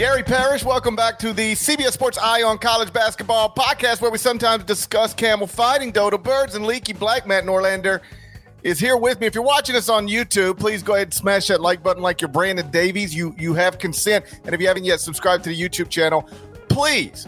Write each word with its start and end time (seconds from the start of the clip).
Gary 0.00 0.22
Parrish. 0.22 0.64
Welcome 0.64 0.96
back 0.96 1.18
to 1.18 1.34
the 1.34 1.52
CBS 1.52 1.92
Sports 1.92 2.16
Eye 2.16 2.42
on 2.42 2.56
College 2.56 2.90
Basketball 2.90 3.52
podcast, 3.52 4.00
where 4.00 4.10
we 4.10 4.16
sometimes 4.16 4.64
discuss 4.64 5.12
camel 5.12 5.46
fighting, 5.46 5.92
dodo 5.92 6.16
birds, 6.16 6.54
and 6.54 6.64
leaky 6.64 6.94
black. 6.94 7.26
Matt 7.26 7.44
Norlander 7.44 8.00
is 8.62 8.80
here 8.80 8.96
with 8.96 9.20
me. 9.20 9.26
If 9.26 9.34
you're 9.34 9.44
watching 9.44 9.76
us 9.76 9.90
on 9.90 10.08
YouTube, 10.08 10.58
please 10.58 10.82
go 10.82 10.94
ahead 10.94 11.08
and 11.08 11.12
smash 11.12 11.48
that 11.48 11.60
like 11.60 11.82
button 11.82 12.02
like 12.02 12.22
you're 12.22 12.28
Brandon 12.28 12.70
Davies. 12.70 13.14
You 13.14 13.34
you 13.36 13.52
have 13.52 13.78
consent, 13.78 14.24
and 14.46 14.54
if 14.54 14.60
you 14.62 14.68
haven't 14.68 14.84
yet 14.84 15.00
subscribed 15.00 15.44
to 15.44 15.50
the 15.50 15.60
YouTube 15.60 15.90
channel, 15.90 16.26
please 16.70 17.26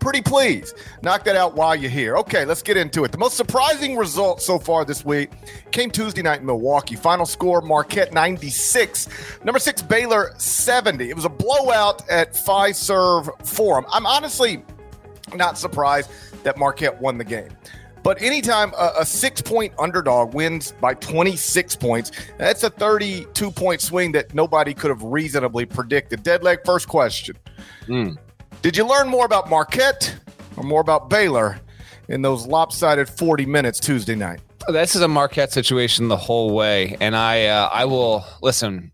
pretty 0.00 0.22
please 0.22 0.74
knock 1.02 1.24
that 1.24 1.36
out 1.36 1.54
while 1.54 1.76
you're 1.76 1.90
here. 1.90 2.16
Okay, 2.16 2.44
let's 2.44 2.62
get 2.62 2.76
into 2.76 3.04
it. 3.04 3.12
The 3.12 3.18
most 3.18 3.36
surprising 3.36 3.96
result 3.96 4.42
so 4.42 4.58
far 4.58 4.84
this 4.84 5.04
week 5.04 5.30
came 5.70 5.90
Tuesday 5.90 6.22
night 6.22 6.40
in 6.40 6.46
Milwaukee. 6.46 6.96
Final 6.96 7.26
score 7.26 7.60
Marquette 7.60 8.12
96, 8.12 9.08
number 9.44 9.58
six 9.58 9.82
Baylor 9.82 10.32
70. 10.38 11.10
It 11.10 11.14
was 11.14 11.24
a 11.24 11.30
blowout 11.30 12.08
at 12.08 12.32
Fiserv 12.32 13.46
Forum. 13.46 13.84
I'm 13.92 14.06
honestly 14.06 14.64
not 15.34 15.58
surprised 15.58 16.10
that 16.42 16.58
Marquette 16.58 17.00
won 17.00 17.18
the 17.18 17.24
game. 17.24 17.50
But 18.02 18.22
anytime 18.22 18.72
a, 18.78 18.92
a 19.00 19.06
six 19.06 19.42
point 19.42 19.74
underdog 19.78 20.34
wins 20.34 20.72
by 20.80 20.94
26 20.94 21.76
points, 21.76 22.12
that's 22.38 22.62
a 22.62 22.70
32 22.70 23.50
point 23.50 23.80
swing 23.80 24.12
that 24.12 24.34
nobody 24.34 24.72
could 24.74 24.90
have 24.90 25.02
reasonably 25.02 25.66
predicted. 25.66 26.22
Dead 26.22 26.42
leg, 26.42 26.60
first 26.64 26.88
question. 26.88 27.36
Mm. 27.86 28.16
Did 28.62 28.76
you 28.76 28.86
learn 28.86 29.08
more 29.08 29.24
about 29.24 29.48
Marquette 29.48 30.14
or 30.58 30.64
more 30.64 30.82
about 30.82 31.08
Baylor 31.08 31.58
in 32.08 32.20
those 32.20 32.46
lopsided 32.46 33.08
40 33.08 33.46
minutes 33.46 33.80
Tuesday 33.80 34.14
night? 34.14 34.40
This 34.68 34.94
is 34.94 35.00
a 35.00 35.08
Marquette 35.08 35.50
situation 35.50 36.08
the 36.08 36.16
whole 36.18 36.54
way, 36.54 36.94
and 37.00 37.16
I 37.16 37.46
uh, 37.46 37.70
I 37.72 37.86
will 37.86 38.22
listen. 38.42 38.92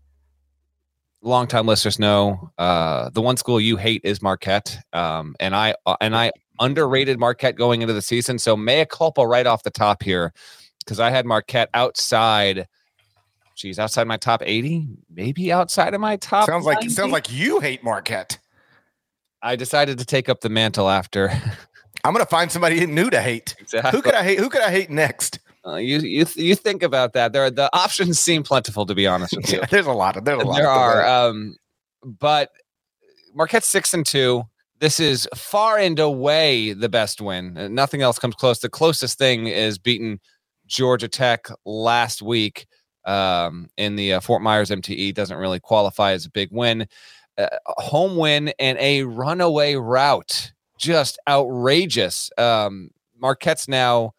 Longtime 1.21 1.65
listeners 1.65 1.99
know 1.99 2.49
uh, 2.57 3.09
the 3.09 3.21
one 3.21 3.35
school 3.35 3.59
you 3.59 3.75
hate 3.75 3.99
is 4.05 4.21
Marquette, 4.21 4.79
um, 4.93 5.35
and 5.41 5.53
I 5.53 5.75
uh, 5.85 5.97
and 5.99 6.15
I 6.15 6.31
underrated 6.61 7.19
Marquette 7.19 7.57
going 7.57 7.81
into 7.81 7.93
the 7.93 8.01
season. 8.01 8.39
So 8.39 8.55
mea 8.55 8.85
culpa 8.85 9.27
right 9.27 9.45
off 9.45 9.63
the 9.63 9.69
top 9.69 10.01
here, 10.01 10.31
because 10.79 11.01
I 11.01 11.09
had 11.09 11.25
Marquette 11.25 11.69
outside. 11.73 12.69
Geez, 13.55 13.79
outside 13.79 14.07
my 14.07 14.17
top 14.17 14.41
eighty, 14.45 14.87
maybe 15.13 15.51
outside 15.51 15.93
of 15.93 15.99
my 15.99 16.15
top. 16.15 16.47
Sounds 16.47 16.65
90? 16.65 16.81
like 16.81 16.89
sounds 16.89 17.11
like 17.11 17.29
you 17.29 17.59
hate 17.59 17.83
Marquette. 17.83 18.39
I 19.41 19.55
decided 19.55 19.99
to 19.99 20.05
take 20.05 20.29
up 20.29 20.41
the 20.41 20.49
mantle 20.49 20.89
after. 20.89 21.29
I'm 22.03 22.13
going 22.13 22.23
to 22.23 22.29
find 22.29 22.51
somebody 22.51 22.85
new 22.85 23.09
to 23.09 23.21
hate. 23.21 23.55
Exactly. 23.59 23.91
Who 23.91 24.01
could 24.01 24.13
I 24.13 24.23
hate? 24.23 24.39
Who 24.39 24.49
could 24.49 24.61
I 24.61 24.71
hate 24.71 24.89
next? 24.89 25.39
Uh, 25.65 25.75
you 25.75 25.99
you 25.99 26.25
you 26.35 26.55
think 26.55 26.81
about 26.81 27.13
that. 27.13 27.33
There, 27.33 27.49
the 27.51 27.69
options 27.75 28.19
seem 28.19 28.43
plentiful 28.43 28.85
to 28.85 28.95
be 28.95 29.05
honest 29.05 29.35
with 29.35 29.51
you. 29.51 29.59
yeah, 29.59 29.65
there's 29.69 29.85
a 29.85 29.91
lot 29.91 30.15
of 30.15 30.23
there's 30.23 30.41
a 30.41 30.45
lot. 30.45 30.55
There 30.55 30.69
are, 30.69 31.05
um, 31.05 31.57
but 32.03 32.51
Marquette's 33.33 33.67
six 33.67 33.93
and 33.93 34.05
two. 34.05 34.43
This 34.79 34.99
is 34.99 35.27
far 35.35 35.77
and 35.77 35.99
away 35.99 36.71
the 36.71 36.87
best 36.87 37.19
win. 37.19 37.57
Uh, 37.57 37.67
nothing 37.67 38.01
else 38.01 38.19
comes 38.19 38.35
close. 38.35 38.59
The 38.59 38.69
closest 38.69 39.17
thing 39.17 39.47
is 39.47 39.77
beating 39.77 40.19
Georgia 40.67 41.07
Tech 41.07 41.47
last 41.65 42.21
week 42.21 42.67
um, 43.05 43.69
in 43.75 43.95
the 43.95 44.13
uh, 44.13 44.19
Fort 44.21 44.41
Myers 44.41 44.69
MTE. 44.69 45.13
Doesn't 45.15 45.37
really 45.37 45.59
qualify 45.59 46.13
as 46.13 46.25
a 46.25 46.31
big 46.31 46.49
win 46.51 46.87
home 47.65 48.17
win 48.17 48.53
and 48.59 48.77
a 48.79 49.03
runaway 49.03 49.75
route. 49.75 50.51
Just 50.79 51.17
outrageous. 51.27 52.29
Um, 52.37 52.89
Marquette's 53.19 53.67
now 53.67 54.13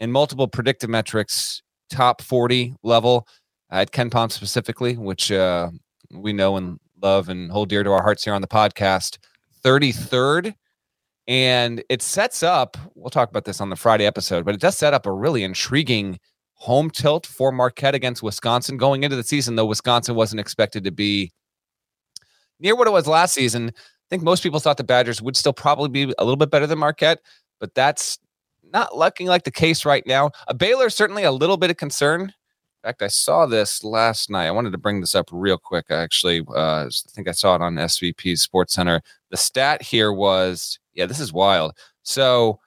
in 0.00 0.12
multiple 0.12 0.48
predictive 0.48 0.90
metrics, 0.90 1.62
top 1.90 2.22
40 2.22 2.74
level 2.82 3.26
at 3.70 3.90
KenPom 3.90 4.30
specifically, 4.30 4.96
which 4.96 5.32
uh, 5.32 5.70
we 6.12 6.32
know 6.32 6.56
and 6.56 6.78
love 7.02 7.28
and 7.28 7.50
hold 7.50 7.68
dear 7.68 7.82
to 7.82 7.90
our 7.90 8.02
hearts 8.02 8.24
here 8.24 8.34
on 8.34 8.42
the 8.42 8.48
podcast. 8.48 9.18
33rd. 9.64 10.54
And 11.26 11.82
it 11.88 12.02
sets 12.02 12.42
up, 12.42 12.76
we'll 12.94 13.10
talk 13.10 13.30
about 13.30 13.46
this 13.46 13.60
on 13.60 13.70
the 13.70 13.76
Friday 13.76 14.04
episode, 14.04 14.44
but 14.44 14.54
it 14.54 14.60
does 14.60 14.76
set 14.76 14.92
up 14.92 15.06
a 15.06 15.12
really 15.12 15.42
intriguing 15.42 16.18
home 16.54 16.90
tilt 16.90 17.26
for 17.26 17.50
Marquette 17.50 17.94
against 17.94 18.22
Wisconsin 18.22 18.76
going 18.76 19.04
into 19.04 19.16
the 19.16 19.22
season, 19.22 19.56
though 19.56 19.64
Wisconsin 19.64 20.14
wasn't 20.14 20.40
expected 20.40 20.84
to 20.84 20.90
be 20.90 21.32
near 22.64 22.74
what 22.74 22.88
it 22.88 22.92
was 22.92 23.06
last 23.06 23.34
season. 23.34 23.68
I 23.68 24.08
think 24.10 24.24
most 24.24 24.42
people 24.42 24.58
thought 24.58 24.78
the 24.78 24.84
Badgers 24.84 25.22
would 25.22 25.36
still 25.36 25.52
probably 25.52 25.88
be 25.88 26.12
a 26.18 26.24
little 26.24 26.36
bit 26.36 26.50
better 26.50 26.66
than 26.66 26.78
Marquette, 26.78 27.20
but 27.60 27.74
that's 27.74 28.18
not 28.72 28.96
looking 28.96 29.28
like 29.28 29.44
the 29.44 29.52
case 29.52 29.84
right 29.84 30.04
now. 30.06 30.30
A 30.48 30.54
Baylor 30.54 30.90
certainly 30.90 31.22
a 31.22 31.30
little 31.30 31.56
bit 31.56 31.70
of 31.70 31.76
concern. 31.76 32.22
In 32.22 32.88
fact, 32.88 33.02
I 33.02 33.08
saw 33.08 33.46
this 33.46 33.84
last 33.84 34.28
night. 34.28 34.46
I 34.46 34.50
wanted 34.50 34.72
to 34.72 34.78
bring 34.78 35.00
this 35.00 35.14
up 35.14 35.28
real 35.30 35.56
quick. 35.56 35.86
I 35.90 35.94
Actually, 35.94 36.42
uh, 36.54 36.86
I 36.86 36.90
think 37.10 37.28
I 37.28 37.32
saw 37.32 37.54
it 37.54 37.62
on 37.62 37.76
SVP 37.76 38.38
Sports 38.38 38.74
Center. 38.74 39.00
The 39.30 39.36
stat 39.36 39.80
here 39.80 40.12
was, 40.12 40.78
yeah, 40.92 41.06
this 41.06 41.20
is 41.20 41.32
wild. 41.32 41.72
So 42.02 42.60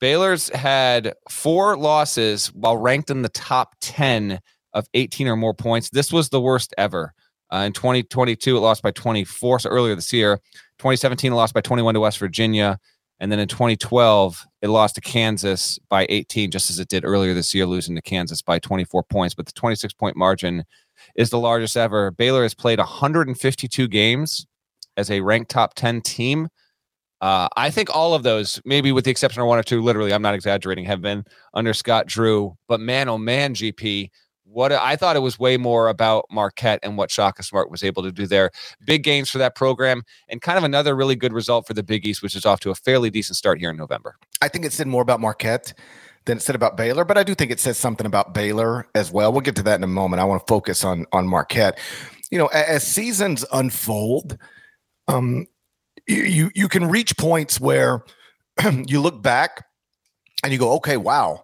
Baylor's 0.00 0.48
had 0.50 1.14
four 1.28 1.76
losses 1.76 2.48
while 2.48 2.76
ranked 2.76 3.10
in 3.10 3.22
the 3.22 3.28
top 3.30 3.74
10 3.80 4.40
of 4.74 4.86
18 4.94 5.26
or 5.26 5.36
more 5.36 5.54
points. 5.54 5.90
This 5.90 6.12
was 6.12 6.28
the 6.28 6.40
worst 6.40 6.74
ever. 6.78 7.14
Uh, 7.54 7.66
in 7.66 7.72
2022, 7.72 8.56
it 8.56 8.60
lost 8.60 8.82
by 8.82 8.90
24. 8.90 9.60
So 9.60 9.70
earlier 9.70 9.94
this 9.94 10.12
year, 10.12 10.38
2017, 10.78 11.32
it 11.32 11.36
lost 11.36 11.54
by 11.54 11.60
21 11.60 11.94
to 11.94 12.00
West 12.00 12.18
Virginia. 12.18 12.80
And 13.20 13.30
then 13.30 13.38
in 13.38 13.46
2012, 13.46 14.44
it 14.62 14.68
lost 14.68 14.96
to 14.96 15.00
Kansas 15.00 15.78
by 15.88 16.04
18, 16.08 16.50
just 16.50 16.68
as 16.68 16.80
it 16.80 16.88
did 16.88 17.04
earlier 17.04 17.32
this 17.32 17.54
year, 17.54 17.64
losing 17.64 17.94
to 17.94 18.02
Kansas 18.02 18.42
by 18.42 18.58
24 18.58 19.04
points. 19.04 19.36
But 19.36 19.46
the 19.46 19.52
26 19.52 19.94
point 19.94 20.16
margin 20.16 20.64
is 21.14 21.30
the 21.30 21.38
largest 21.38 21.76
ever. 21.76 22.10
Baylor 22.10 22.42
has 22.42 22.54
played 22.54 22.80
152 22.80 23.86
games 23.86 24.46
as 24.96 25.08
a 25.10 25.20
ranked 25.20 25.52
top 25.52 25.74
10 25.74 26.00
team. 26.00 26.48
Uh, 27.20 27.48
I 27.56 27.70
think 27.70 27.88
all 27.94 28.14
of 28.14 28.24
those, 28.24 28.60
maybe 28.64 28.90
with 28.90 29.04
the 29.04 29.12
exception 29.12 29.42
of 29.42 29.46
one 29.48 29.60
or 29.60 29.62
two, 29.62 29.80
literally, 29.80 30.12
I'm 30.12 30.22
not 30.22 30.34
exaggerating, 30.34 30.84
have 30.86 31.00
been 31.00 31.24
under 31.54 31.72
Scott 31.72 32.06
Drew. 32.06 32.56
But 32.66 32.80
man, 32.80 33.08
oh 33.08 33.16
man, 33.16 33.54
GP, 33.54 34.10
what 34.54 34.70
I 34.72 34.94
thought 34.96 35.16
it 35.16 35.20
was 35.20 35.38
way 35.38 35.56
more 35.56 35.88
about 35.88 36.26
Marquette 36.30 36.78
and 36.82 36.96
what 36.96 37.10
Shaka 37.10 37.42
Smart 37.42 37.70
was 37.70 37.82
able 37.82 38.02
to 38.04 38.12
do 38.12 38.26
there. 38.26 38.50
Big 38.86 39.02
games 39.02 39.28
for 39.28 39.38
that 39.38 39.54
program, 39.54 40.02
and 40.28 40.40
kind 40.40 40.56
of 40.56 40.64
another 40.64 40.94
really 40.94 41.16
good 41.16 41.32
result 41.32 41.66
for 41.66 41.74
the 41.74 41.82
Big 41.82 42.06
East, 42.06 42.22
which 42.22 42.36
is 42.36 42.46
off 42.46 42.60
to 42.60 42.70
a 42.70 42.74
fairly 42.74 43.10
decent 43.10 43.36
start 43.36 43.58
here 43.58 43.70
in 43.70 43.76
November. 43.76 44.16
I 44.40 44.48
think 44.48 44.64
it 44.64 44.72
said 44.72 44.86
more 44.86 45.02
about 45.02 45.20
Marquette 45.20 45.74
than 46.24 46.38
it 46.38 46.40
said 46.40 46.54
about 46.54 46.76
Baylor, 46.76 47.04
but 47.04 47.18
I 47.18 47.24
do 47.24 47.34
think 47.34 47.50
it 47.50 47.60
says 47.60 47.76
something 47.76 48.06
about 48.06 48.32
Baylor 48.32 48.86
as 48.94 49.10
well. 49.10 49.32
We'll 49.32 49.40
get 49.40 49.56
to 49.56 49.62
that 49.64 49.78
in 49.78 49.84
a 49.84 49.88
moment. 49.88 50.20
I 50.20 50.24
want 50.24 50.46
to 50.46 50.50
focus 50.50 50.84
on 50.84 51.06
on 51.12 51.26
Marquette. 51.26 51.78
You 52.30 52.38
know, 52.38 52.46
as 52.46 52.86
seasons 52.86 53.44
unfold, 53.52 54.38
um, 55.08 55.46
you 56.06 56.50
you 56.54 56.68
can 56.68 56.88
reach 56.88 57.16
points 57.16 57.60
where 57.60 58.04
you 58.86 59.00
look 59.00 59.20
back 59.20 59.66
and 60.44 60.52
you 60.52 60.58
go, 60.58 60.72
okay, 60.74 60.96
wow, 60.96 61.43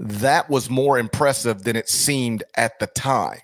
that 0.00 0.48
was 0.48 0.70
more 0.70 0.98
impressive 0.98 1.62
than 1.62 1.76
it 1.76 1.88
seemed 1.88 2.42
at 2.56 2.78
the 2.78 2.86
time. 2.86 3.40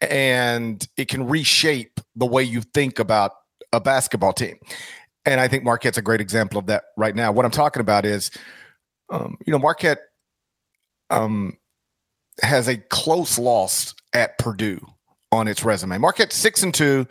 And 0.00 0.84
it 0.96 1.06
can 1.06 1.28
reshape 1.28 2.00
the 2.16 2.26
way 2.26 2.42
you 2.42 2.62
think 2.62 2.98
about 2.98 3.30
a 3.72 3.80
basketball 3.80 4.32
team. 4.32 4.58
And 5.24 5.40
I 5.40 5.46
think 5.46 5.62
Marquette's 5.62 5.98
a 5.98 6.02
great 6.02 6.20
example 6.20 6.58
of 6.58 6.66
that 6.66 6.84
right 6.96 7.14
now. 7.14 7.30
What 7.30 7.44
I'm 7.44 7.52
talking 7.52 7.80
about 7.80 8.04
is, 8.04 8.32
um, 9.08 9.36
you 9.46 9.52
know, 9.52 9.58
Marquette 9.58 10.00
um, 11.10 11.56
has 12.42 12.66
a 12.66 12.76
close 12.76 13.38
loss 13.38 13.94
at 14.12 14.38
Purdue 14.38 14.84
on 15.30 15.46
its 15.46 15.64
resume. 15.64 15.96
Marquette 15.98 16.32
six 16.32 16.64
and 16.64 16.74
two 16.74 17.06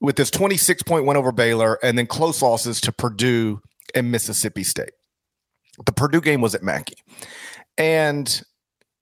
with 0.00 0.14
this 0.14 0.30
26 0.30 0.84
point 0.84 1.04
win 1.04 1.16
over 1.16 1.32
Baylor, 1.32 1.78
and 1.82 1.98
then 1.98 2.06
close 2.06 2.42
losses 2.42 2.80
to 2.82 2.92
Purdue 2.92 3.60
and 3.92 4.12
Mississippi 4.12 4.62
State. 4.62 4.92
The 5.84 5.92
Purdue 5.92 6.20
game 6.20 6.40
was 6.40 6.54
at 6.54 6.62
Mackey, 6.62 6.96
and 7.78 8.42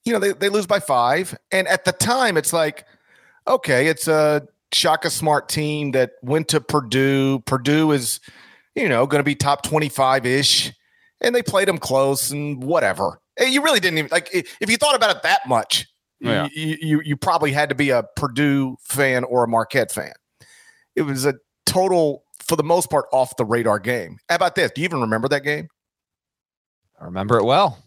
you 0.04 0.12
know 0.12 0.18
they 0.18 0.32
they 0.32 0.48
lose 0.48 0.66
by 0.66 0.80
five. 0.80 1.36
And 1.52 1.68
at 1.68 1.84
the 1.84 1.92
time, 1.92 2.36
it's 2.36 2.52
like, 2.52 2.86
okay, 3.46 3.86
it's 3.86 4.08
a 4.08 4.46
Shaka 4.72 5.10
Smart 5.10 5.48
team 5.48 5.92
that 5.92 6.12
went 6.22 6.48
to 6.48 6.60
Purdue. 6.60 7.40
Purdue 7.40 7.92
is, 7.92 8.20
you 8.74 8.88
know, 8.88 9.06
going 9.06 9.20
to 9.20 9.24
be 9.24 9.34
top 9.34 9.62
25 9.62 10.26
ish. 10.26 10.72
And 11.20 11.34
they 11.34 11.42
played 11.42 11.68
them 11.68 11.78
close 11.78 12.30
and 12.30 12.62
whatever. 12.62 13.20
You 13.38 13.62
really 13.62 13.80
didn't 13.80 13.98
even 13.98 14.08
like 14.10 14.28
if 14.32 14.70
you 14.70 14.76
thought 14.76 14.94
about 14.94 15.16
it 15.16 15.22
that 15.22 15.46
much, 15.46 15.86
oh, 16.24 16.30
yeah. 16.30 16.48
you, 16.52 16.76
you, 16.80 17.02
you 17.04 17.16
probably 17.16 17.52
had 17.52 17.68
to 17.70 17.74
be 17.74 17.90
a 17.90 18.04
Purdue 18.16 18.76
fan 18.82 19.24
or 19.24 19.44
a 19.44 19.48
Marquette 19.48 19.92
fan. 19.92 20.12
It 20.96 21.02
was 21.02 21.24
a 21.26 21.34
total, 21.66 22.24
for 22.40 22.56
the 22.56 22.62
most 22.62 22.90
part, 22.90 23.06
off 23.12 23.36
the 23.36 23.44
radar 23.44 23.78
game. 23.78 24.18
How 24.28 24.36
about 24.36 24.54
this? 24.54 24.70
Do 24.72 24.80
you 24.80 24.84
even 24.86 25.00
remember 25.00 25.28
that 25.28 25.42
game? 25.42 25.68
I 27.00 27.04
remember 27.04 27.38
it 27.38 27.44
well. 27.44 27.78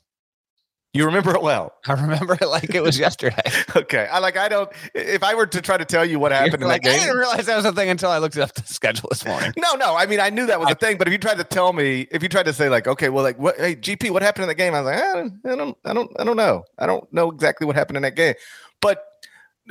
You 0.94 1.06
remember 1.06 1.34
it 1.36 1.42
well. 1.42 1.74
I 1.88 1.94
remember 1.94 2.38
it 2.40 2.48
like 2.48 2.74
it 2.76 2.84
was 2.84 3.00
yesterday. 3.00 3.42
okay. 3.76 4.08
I 4.12 4.20
like 4.20 4.38
I 4.38 4.48
don't 4.48 4.72
if 4.94 5.24
I 5.24 5.34
were 5.34 5.48
to 5.48 5.62
try 5.62 5.76
to 5.76 5.86
tell 5.86 6.06
you 6.06 6.20
what 6.20 6.32
happened 6.32 6.54
You're 6.54 6.62
in 6.62 6.68
like, 6.68 6.84
that 6.84 6.90
game. 6.90 7.00
I 7.00 7.04
didn't 7.06 7.18
realize 7.18 7.46
that 7.48 7.56
was 7.56 7.66
a 7.66 7.72
thing 7.72 7.90
until 7.90 8.12
I 8.12 8.20
looked 8.20 8.38
up 8.38 8.54
the 8.54 8.62
schedule 8.64 9.10
this 9.10 9.26
morning. 9.26 9.54
no, 9.58 9.74
no. 9.74 9.96
I 9.96 10.06
mean 10.06 10.20
I 10.20 10.30
knew 10.30 10.46
that 10.46 10.60
was 10.60 10.70
a 10.70 10.76
thing, 10.76 10.98
but 10.98 11.08
if 11.08 11.12
you 11.12 11.18
tried 11.18 11.38
to 11.38 11.44
tell 11.44 11.74
me, 11.74 12.08
if 12.12 12.22
you 12.22 12.30
tried 12.30 12.46
to 12.46 12.54
say 12.54 12.70
like, 12.70 12.88
okay, 12.88 13.10
well, 13.10 13.24
like 13.24 13.40
what 13.40 13.58
hey 13.58 13.76
GP, 13.76 14.12
what 14.12 14.22
happened 14.22 14.44
in 14.44 14.50
the 14.50 14.56
game? 14.56 14.76
I 14.76 14.82
was 14.82 14.94
like, 14.94 15.04
I 15.04 15.14
don't, 15.14 15.40
I 15.46 15.56
don't, 15.56 15.78
I 15.86 15.94
don't, 15.94 16.12
I 16.20 16.24
don't 16.24 16.38
know. 16.38 16.64
I 16.78 16.86
don't 16.86 17.12
know 17.12 17.32
exactly 17.32 17.66
what 17.66 17.76
happened 17.76 17.98
in 17.98 18.04
that 18.04 18.16
game. 18.16 18.36
But 18.80 19.04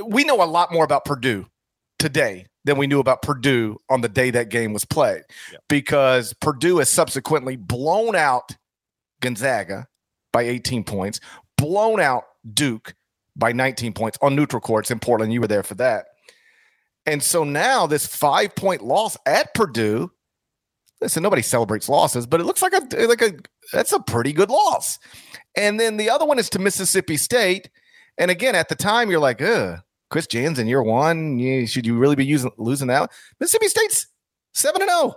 we 0.05 0.25
know 0.25 0.43
a 0.43 0.47
lot 0.47 0.73
more 0.73 0.85
about 0.85 1.05
Purdue 1.05 1.47
today 1.99 2.47
than 2.65 2.79
we 2.79 2.87
knew 2.87 2.99
about 2.99 3.23
Purdue 3.23 3.79
on 3.89 4.01
the 4.01 4.09
day 4.09 4.31
that 4.31 4.49
game 4.49 4.73
was 4.73 4.85
played. 4.85 5.23
Yeah. 5.53 5.59
Because 5.69 6.33
Purdue 6.35 6.79
has 6.79 6.91
subsequently 6.91 7.57
blown 7.57 8.17
out 8.17 8.57
Gonzaga 9.21 9.87
by 10.33 10.43
18 10.43 10.85
points, 10.85 11.21
blown 11.57 12.01
out 12.01 12.25
Duke 12.53 12.95
by 13.37 13.53
19 13.53 13.93
points 13.93 14.19
on 14.21 14.35
neutral 14.35 14.61
courts 14.61 14.91
in 14.91 14.99
Portland. 14.99 15.33
You 15.33 15.41
were 15.41 15.47
there 15.47 15.63
for 15.63 15.75
that. 15.77 16.07
And 17.07 17.23
so 17.23 17.45
now 17.45 17.87
this 17.87 18.07
five 18.07 18.55
point 18.55 18.83
loss 18.83 19.17
at 19.27 19.55
Purdue. 19.55 20.11
Listen, 21.01 21.23
nobody 21.23 21.43
celebrates 21.43 21.89
losses, 21.89 22.27
but 22.27 22.41
it 22.41 22.45
looks 22.45 22.63
like 22.63 22.73
a 22.73 23.07
like 23.07 23.23
a 23.23 23.33
that's 23.73 23.93
a 23.93 24.01
pretty 24.01 24.33
good 24.33 24.51
loss. 24.51 24.99
And 25.57 25.81
then 25.81 25.97
the 25.97 26.11
other 26.11 26.25
one 26.25 26.39
is 26.39 26.49
to 26.51 26.59
Mississippi 26.59 27.17
State. 27.17 27.71
And 28.19 28.31
again, 28.31 28.55
at 28.55 28.69
the 28.69 28.77
time, 28.77 29.11
you're 29.11 29.19
like, 29.19 29.43
ugh, 29.43 29.81
Chris 30.11 30.29
Jans 30.29 30.59
in 30.59 30.69
year 30.69 30.83
one. 30.83 31.39
You, 31.39 31.67
should 31.67 31.87
you 31.87 31.99
really 31.99 32.15
be 32.15 32.25
using 32.25 32.53
losing 32.57 32.89
that? 32.89 33.11
Mississippi 33.41 33.69
State's 33.69 34.07
seven 34.55 34.83
and 34.83 34.91
zero, 34.91 35.01
oh. 35.03 35.15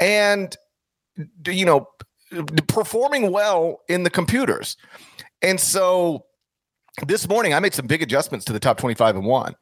and 0.00 0.56
you 1.46 1.64
know 1.64 1.86
performing 2.68 3.32
well 3.32 3.80
in 3.88 4.02
the 4.02 4.10
computers. 4.10 4.76
And 5.42 5.60
so 5.60 6.26
this 7.06 7.28
morning 7.28 7.54
I 7.54 7.60
made 7.60 7.74
some 7.74 7.86
big 7.86 8.02
adjustments 8.02 8.44
to 8.46 8.52
the 8.52 8.60
top 8.60 8.78
25 8.78 9.16
and 9.16 9.26
one. 9.26 9.54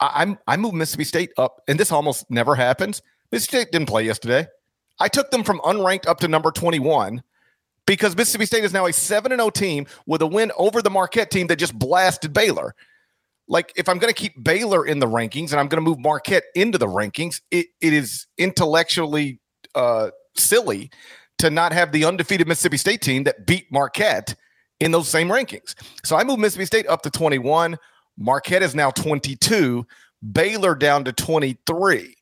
I, 0.00 0.22
am 0.22 0.38
I 0.46 0.56
moved 0.56 0.74
Mississippi 0.74 1.04
State 1.04 1.30
up, 1.38 1.62
and 1.68 1.78
this 1.78 1.92
almost 1.92 2.28
never 2.30 2.54
happens. 2.54 3.02
Mississippi 3.30 3.58
State 3.58 3.72
didn't 3.72 3.88
play 3.88 4.04
yesterday. 4.04 4.46
I 4.98 5.08
took 5.08 5.30
them 5.30 5.44
from 5.44 5.60
unranked 5.60 6.06
up 6.06 6.18
to 6.20 6.28
number 6.28 6.50
21 6.50 7.22
because 7.86 8.16
Mississippi 8.16 8.46
State 8.46 8.64
is 8.64 8.72
now 8.72 8.86
a 8.86 8.92
7 8.92 9.30
0 9.30 9.50
team 9.50 9.86
with 10.06 10.22
a 10.22 10.26
win 10.26 10.52
over 10.56 10.82
the 10.82 10.90
Marquette 10.90 11.30
team 11.30 11.46
that 11.48 11.56
just 11.56 11.78
blasted 11.78 12.32
Baylor. 12.32 12.74
Like, 13.48 13.72
if 13.76 13.88
I'm 13.88 13.98
going 13.98 14.12
to 14.12 14.18
keep 14.18 14.42
Baylor 14.42 14.86
in 14.86 14.98
the 14.98 15.06
rankings 15.06 15.50
and 15.50 15.60
I'm 15.60 15.68
going 15.68 15.82
to 15.82 15.88
move 15.88 15.98
Marquette 15.98 16.44
into 16.54 16.78
the 16.78 16.86
rankings, 16.86 17.40
it, 17.50 17.66
it 17.80 17.92
is 17.92 18.26
intellectually 18.38 19.40
uh, 19.74 20.10
silly 20.36 20.90
to 21.42 21.50
not 21.50 21.72
have 21.72 21.90
the 21.90 22.04
undefeated 22.04 22.46
Mississippi 22.46 22.76
State 22.76 23.02
team 23.02 23.24
that 23.24 23.46
beat 23.46 23.66
Marquette 23.72 24.36
in 24.78 24.92
those 24.92 25.08
same 25.08 25.28
rankings. 25.28 25.74
So 26.04 26.14
I 26.14 26.22
moved 26.22 26.40
Mississippi 26.40 26.66
State 26.66 26.86
up 26.86 27.02
to 27.02 27.10
21. 27.10 27.76
Marquette 28.16 28.62
is 28.62 28.76
now 28.76 28.92
22. 28.92 29.84
Baylor 30.32 30.76
down 30.76 31.04
to 31.04 31.12
23. 31.12 32.14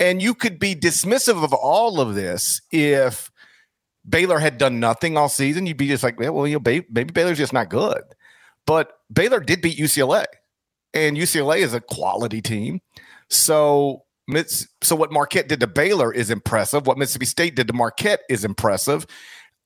And 0.00 0.22
you 0.22 0.32
could 0.32 0.58
be 0.58 0.74
dismissive 0.74 1.44
of 1.44 1.52
all 1.52 2.00
of 2.00 2.14
this 2.14 2.62
if 2.72 3.30
Baylor 4.08 4.38
had 4.38 4.56
done 4.56 4.80
nothing 4.80 5.18
all 5.18 5.28
season. 5.28 5.66
You'd 5.66 5.76
be 5.76 5.88
just 5.88 6.02
like, 6.02 6.18
well, 6.18 6.46
you 6.46 6.56
know, 6.56 6.62
maybe 6.64 7.12
Baylor's 7.12 7.36
just 7.36 7.52
not 7.52 7.68
good. 7.68 8.02
But 8.66 8.92
Baylor 9.12 9.40
did 9.40 9.60
beat 9.60 9.78
UCLA, 9.78 10.24
and 10.94 11.16
UCLA 11.16 11.58
is 11.58 11.74
a 11.74 11.80
quality 11.80 12.40
team. 12.40 12.80
So 13.28 14.05
so 14.82 14.96
what 14.96 15.12
Marquette 15.12 15.48
did 15.48 15.60
to 15.60 15.66
Baylor 15.66 16.12
is 16.12 16.30
impressive. 16.30 16.86
What 16.86 16.98
Mississippi 16.98 17.26
State 17.26 17.54
did 17.54 17.68
to 17.68 17.72
Marquette 17.72 18.20
is 18.28 18.44
impressive. 18.44 19.06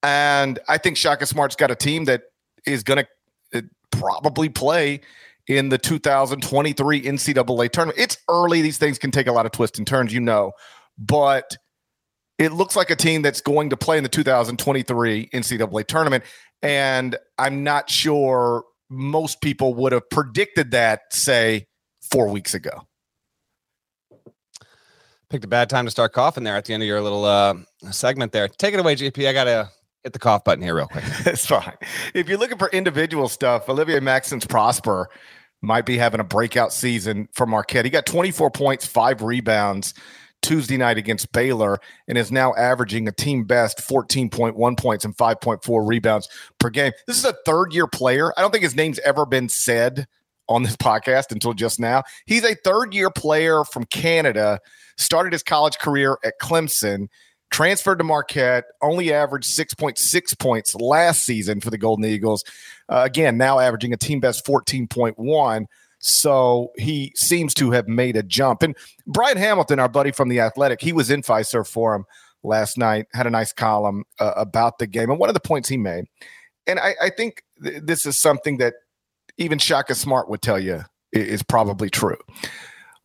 And 0.03 0.59
I 0.69 0.79
think 0.79 0.97
Shaka 0.97 1.27
Smart's 1.27 1.57
got 1.57 1.71
a 1.71 1.75
team 1.75 2.05
that 2.07 2.23
is 2.67 2.83
going 2.83 3.05
to 3.05 3.59
uh, 3.59 3.63
probably 3.91 4.49
play 4.49 5.01
in 5.47 5.69
the 5.69 5.79
2023 5.79 7.03
NCAA 7.03 7.71
tournament. 7.71 7.99
It's 7.99 8.19
early. 8.29 8.63
These 8.63 8.79
things 8.79 8.99
can 8.99 9.11
take 9.11 9.27
a 9.27 9.33
lot 9.33 9.47
of 9.47 9.53
twists 9.53 9.79
and 9.79 9.87
turns, 9.87 10.13
you 10.13 10.21
know, 10.21 10.53
but 10.99 11.57
it 12.39 12.53
looks 12.53 12.77
like 12.77 12.91
a 12.91 12.97
team 12.97 13.23
that's 13.23 13.41
going 13.41 13.71
to 13.71 13.77
play 13.77 13.97
in 13.97 14.03
the 14.03 14.09
2023 14.09 15.29
NCAA 15.29 15.87
tournament. 15.87 16.25
And 16.63 17.17
I'm 17.39 17.65
not 17.65 17.91
sure 17.91 18.65
most 18.89 19.41
people 19.41 19.75
would 19.75 19.93
have 19.93 20.09
predicted 20.11 20.71
that, 20.73 21.03
say, 21.13 21.67
four 22.11 22.29
weeks 22.29 22.55
ago. 22.55 22.87
Picked 25.31 25.45
a 25.45 25.49
bad 25.49 25.71
time 25.71 25.85
to 25.85 25.91
start 25.93 26.13
coughing 26.13 26.43
there 26.43 26.57
at 26.57 26.65
the 26.65 26.75
end 26.75 26.83
of 26.83 26.89
your 26.89 27.01
little 27.01 27.25
uh, 27.25 27.55
segment 27.93 28.33
there. 28.33 28.49
Take 28.49 28.75
it 28.75 28.81
away, 28.81 28.97
GP. 28.97 29.29
I 29.29 29.33
got 29.33 29.45
to 29.45 29.71
hit 30.03 30.13
the 30.13 30.19
cough 30.19 30.43
button 30.43 30.63
here 30.63 30.75
real 30.75 30.89
quick. 30.89 31.05
it's 31.27 31.47
fine. 31.47 31.77
If 32.15 32.29
you're 32.29 32.39
looking 32.39 32.59
for 32.59 32.69
individual 32.71 33.29
stuff, 33.29 33.69
Olivier 33.69 34.01
Maxence 34.01 34.45
Prosper 34.45 35.09
might 35.63 35.87
be 35.87 35.97
having 35.97 36.21
a 36.21 36.25
breakout 36.25 36.73
season 36.73 37.29
for 37.33 37.47
Marquette. 37.47 37.85
He 37.85 37.91
got 37.91 38.07
24 38.07 38.51
points, 38.51 38.87
five 38.87 39.23
rebounds 39.23 39.95
Tuesday 40.43 40.77
night 40.77 40.97
against 40.97 41.31
Baylor 41.33 41.79
and 42.09 42.17
is 42.17 42.33
now 42.33 42.55
averaging 42.55 43.07
a 43.07 43.13
team 43.13 43.45
best 43.45 43.79
14.1 43.79 44.79
points 44.79 45.05
and 45.05 45.17
5.4 45.17 45.87
rebounds 45.87 46.29
per 46.59 46.71
game. 46.71 46.93
This 47.07 47.19
is 47.19 47.25
a 47.25 47.37
third 47.45 47.73
year 47.73 47.87
player. 47.87 48.33
I 48.37 48.41
don't 48.41 48.51
think 48.51 48.65
his 48.65 48.75
name's 48.75 48.99
ever 49.01 49.27
been 49.27 49.49
said 49.49 50.07
on 50.49 50.63
this 50.63 50.77
podcast 50.79 51.31
until 51.31 51.53
just 51.53 51.79
now. 51.79 52.03
He's 52.27 52.45
a 52.45 52.55
third 52.55 52.95
year 52.95 53.11
player 53.11 53.65
from 53.65 53.85
Canada 53.85 54.61
started 55.01 55.33
his 55.33 55.43
college 55.43 55.79
career 55.79 56.19
at 56.25 56.39
Clemson, 56.41 57.09
transferred 57.51 57.99
to 57.99 58.05
Marquette, 58.05 58.65
only 58.83 59.13
averaged 59.13 59.51
6.6 59.51 60.39
points 60.39 60.75
last 60.75 61.25
season 61.25 61.61
for 61.61 61.71
the 61.71 61.79
Golden 61.79 62.05
Eagles. 62.05 62.45
Uh, 62.89 63.03
again, 63.05 63.37
now 63.37 63.59
averaging 63.59 63.93
a 63.93 63.97
team 63.97 64.21
best 64.21 64.47
14.1. 64.47 65.67
So 65.99 66.73
he 66.77 67.13
seems 67.15 67.53
to 67.55 67.71
have 67.73 67.89
made 67.89 68.17
a 68.17 68.23
jump. 68.23 68.63
And 68.63 68.77
Brian 69.07 69.37
Hamilton, 69.37 69.79
our 69.79 69.89
buddy 69.89 70.13
from 70.13 70.29
The 70.29 70.41
Athletic, 70.41 70.81
he 70.81 70.93
was 70.93 71.11
in 71.11 71.23
Fiserv 71.23 71.69
Forum 71.69 72.07
last 72.43 72.79
night, 72.79 73.07
had 73.13 73.27
a 73.27 73.31
nice 73.31 73.53
column 73.53 74.05
uh, 74.19 74.33
about 74.37 74.79
the 74.79 74.87
game. 74.87 75.11
And 75.11 75.19
one 75.19 75.29
of 75.29 75.35
the 75.35 75.41
points 75.41 75.69
he 75.69 75.77
made, 75.77 76.05
and 76.67 76.79
I, 76.79 76.95
I 77.03 77.11
think 77.11 77.43
th- 77.63 77.83
this 77.83 78.07
is 78.07 78.19
something 78.19 78.59
that 78.59 78.75
even 79.37 79.59
Shaka 79.59 79.95
Smart 79.95 80.31
would 80.31 80.41
tell 80.41 80.59
you 80.59 80.83
is 81.13 81.43
probably 81.43 81.91
true. 81.91 82.19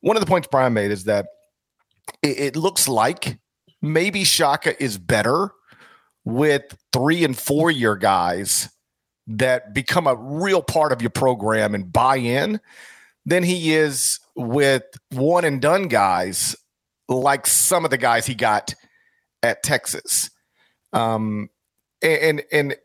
One 0.02 0.16
of 0.16 0.22
the 0.22 0.28
points 0.28 0.48
Brian 0.50 0.74
made 0.74 0.92
is 0.92 1.06
that 1.06 1.25
it, 2.22 2.40
it 2.40 2.56
looks 2.56 2.88
like 2.88 3.40
maybe 3.82 4.24
Shaka 4.24 4.82
is 4.82 4.98
better 4.98 5.52
with 6.24 6.64
three 6.92 7.24
and 7.24 7.38
four 7.38 7.70
year 7.72 7.96
guys 7.96 8.70
that 9.28 9.74
become 9.74 10.08
a 10.08 10.16
real 10.16 10.62
part 10.62 10.92
of 10.92 11.02
your 11.02 11.10
program 11.10 11.74
and 11.74 11.92
buy 11.92 12.18
in 12.18 12.60
than 13.26 13.44
he 13.44 13.74
is 13.74 14.20
with 14.36 14.84
one 15.12 15.46
and 15.46 15.62
done 15.62 15.88
guys 15.88 16.56
like 17.08 17.48
some 17.48 17.86
of 17.86 17.92
the 17.92 17.98
guys 17.98 18.26
he 18.26 18.36
got 18.36 18.76
at 19.44 19.64
Texas. 19.64 20.30
Um, 20.94 21.50
and 22.02 22.44
and 22.52 22.76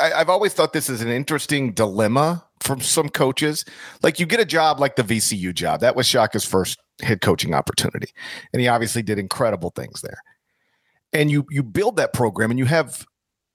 I've 0.00 0.28
always 0.28 0.54
thought 0.54 0.72
this 0.72 0.88
is 0.88 1.02
an 1.02 1.08
interesting 1.08 1.72
dilemma 1.72 2.44
from 2.60 2.80
some 2.80 3.08
coaches. 3.08 3.64
Like 4.02 4.18
you 4.18 4.26
get 4.26 4.40
a 4.40 4.44
job 4.44 4.80
like 4.80 4.96
the 4.96 5.04
VCU 5.04 5.54
job. 5.54 5.80
That 5.80 5.94
was 5.94 6.06
Shaka's 6.06 6.44
first 6.44 6.78
head 7.00 7.20
coaching 7.20 7.54
opportunity. 7.54 8.12
And 8.52 8.60
he 8.60 8.68
obviously 8.68 9.02
did 9.02 9.18
incredible 9.18 9.70
things 9.70 10.02
there. 10.02 10.22
And 11.12 11.30
you 11.30 11.46
you 11.50 11.62
build 11.62 11.96
that 11.96 12.12
program 12.12 12.50
and 12.50 12.58
you 12.58 12.66
have 12.66 13.06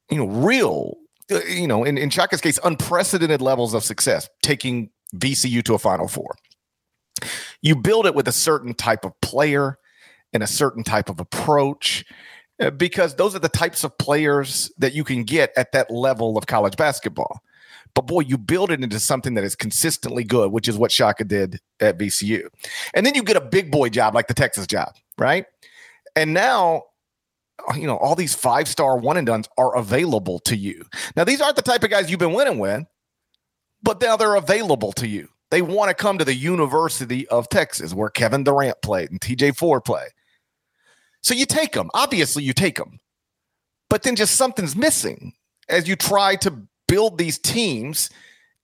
you 0.10 0.18
know, 0.18 0.28
real, 0.28 0.98
uh, 1.32 1.40
you 1.46 1.68
know, 1.68 1.84
in, 1.84 1.98
in 1.98 2.10
Shaka's 2.10 2.42
case, 2.42 2.60
unprecedented 2.64 3.42
levels 3.42 3.74
of 3.74 3.84
success, 3.84 4.30
taking 4.42 4.90
VCU 5.16 5.64
to 5.64 5.74
a 5.74 5.80
Final 5.80 6.08
Four. 6.08 6.36
You 7.62 7.76
build 7.76 8.06
it 8.06 8.16
with 8.16 8.28
a 8.28 8.32
certain 8.32 8.74
type 8.74 9.06
of 9.06 9.20
player 9.22 9.78
and 10.34 10.44
a 10.44 10.48
certain 10.48 10.84
type 10.84 11.10
of 11.10 11.20
approach 11.20 12.04
uh, 12.60 12.72
because 12.72 13.16
those 13.16 13.36
are 13.36 13.40
the 13.40 13.50
types 13.50 13.84
of 13.84 13.98
players 13.98 14.72
that 14.78 14.94
you 14.94 15.04
can 15.04 15.24
get 15.24 15.52
at 15.56 15.72
that 15.72 15.90
level 15.90 16.38
of 16.38 16.48
college 16.48 16.76
basketball. 16.76 17.42
But 17.96 18.08
boy, 18.08 18.22
you 18.22 18.38
build 18.38 18.72
it 18.72 18.84
into 18.84 19.00
something 19.00 19.36
that 19.36 19.44
is 19.44 19.56
consistently 19.56 20.24
good, 20.24 20.52
which 20.52 20.68
is 20.68 20.78
what 20.78 20.92
Shaka 20.92 21.24
did 21.24 21.60
at 21.80 21.98
VCU. 21.98 22.48
And 22.94 23.06
then 23.06 23.14
you 23.14 23.24
get 23.24 23.38
a 23.38 23.42
big 23.42 23.72
boy 23.72 23.90
job 23.90 24.16
like 24.16 24.28
the 24.28 24.34
Texas 24.34 24.66
job, 24.66 24.96
right? 25.18 25.46
And 26.16 26.34
now, 26.34 26.84
you 27.76 27.86
know, 27.86 27.98
all 27.98 28.16
these 28.16 28.34
five 28.34 28.68
star 28.68 28.98
one 28.98 29.18
and 29.18 29.28
duns 29.28 29.48
are 29.58 29.76
available 29.76 30.40
to 30.40 30.56
you. 30.56 30.86
Now, 31.16 31.24
these 31.24 31.40
aren't 31.40 31.56
the 31.56 31.62
type 31.62 31.84
of 31.84 31.92
guys 31.92 32.10
you've 32.10 32.20
been 32.20 32.34
winning 32.34 32.58
with, 32.58 32.84
but 33.84 34.02
now 34.02 34.18
they're 34.18 34.36
available 34.36 34.92
to 34.94 35.08
you. 35.08 35.30
They 35.52 35.62
want 35.62 35.90
to 35.90 35.94
come 35.94 36.18
to 36.18 36.26
the 36.26 36.34
University 36.34 37.28
of 37.28 37.48
Texas 37.50 37.94
where 37.94 38.10
Kevin 38.10 38.44
Durant 38.44 38.82
played 38.82 39.12
and 39.12 39.22
TJ 39.22 39.56
Ford 39.56 39.84
played. 39.86 40.10
So 41.22 41.36
you 41.36 41.46
take 41.46 41.74
them. 41.74 41.92
Obviously, 41.94 42.44
you 42.44 42.54
take 42.54 42.76
them. 42.76 43.00
But 43.90 44.02
then 44.02 44.16
just 44.16 44.36
something's 44.36 44.76
missing 44.76 45.34
as 45.70 45.88
you 45.88 45.96
try 45.96 46.36
to 46.38 46.68
build 46.88 47.18
these 47.18 47.40
teams 47.40 48.10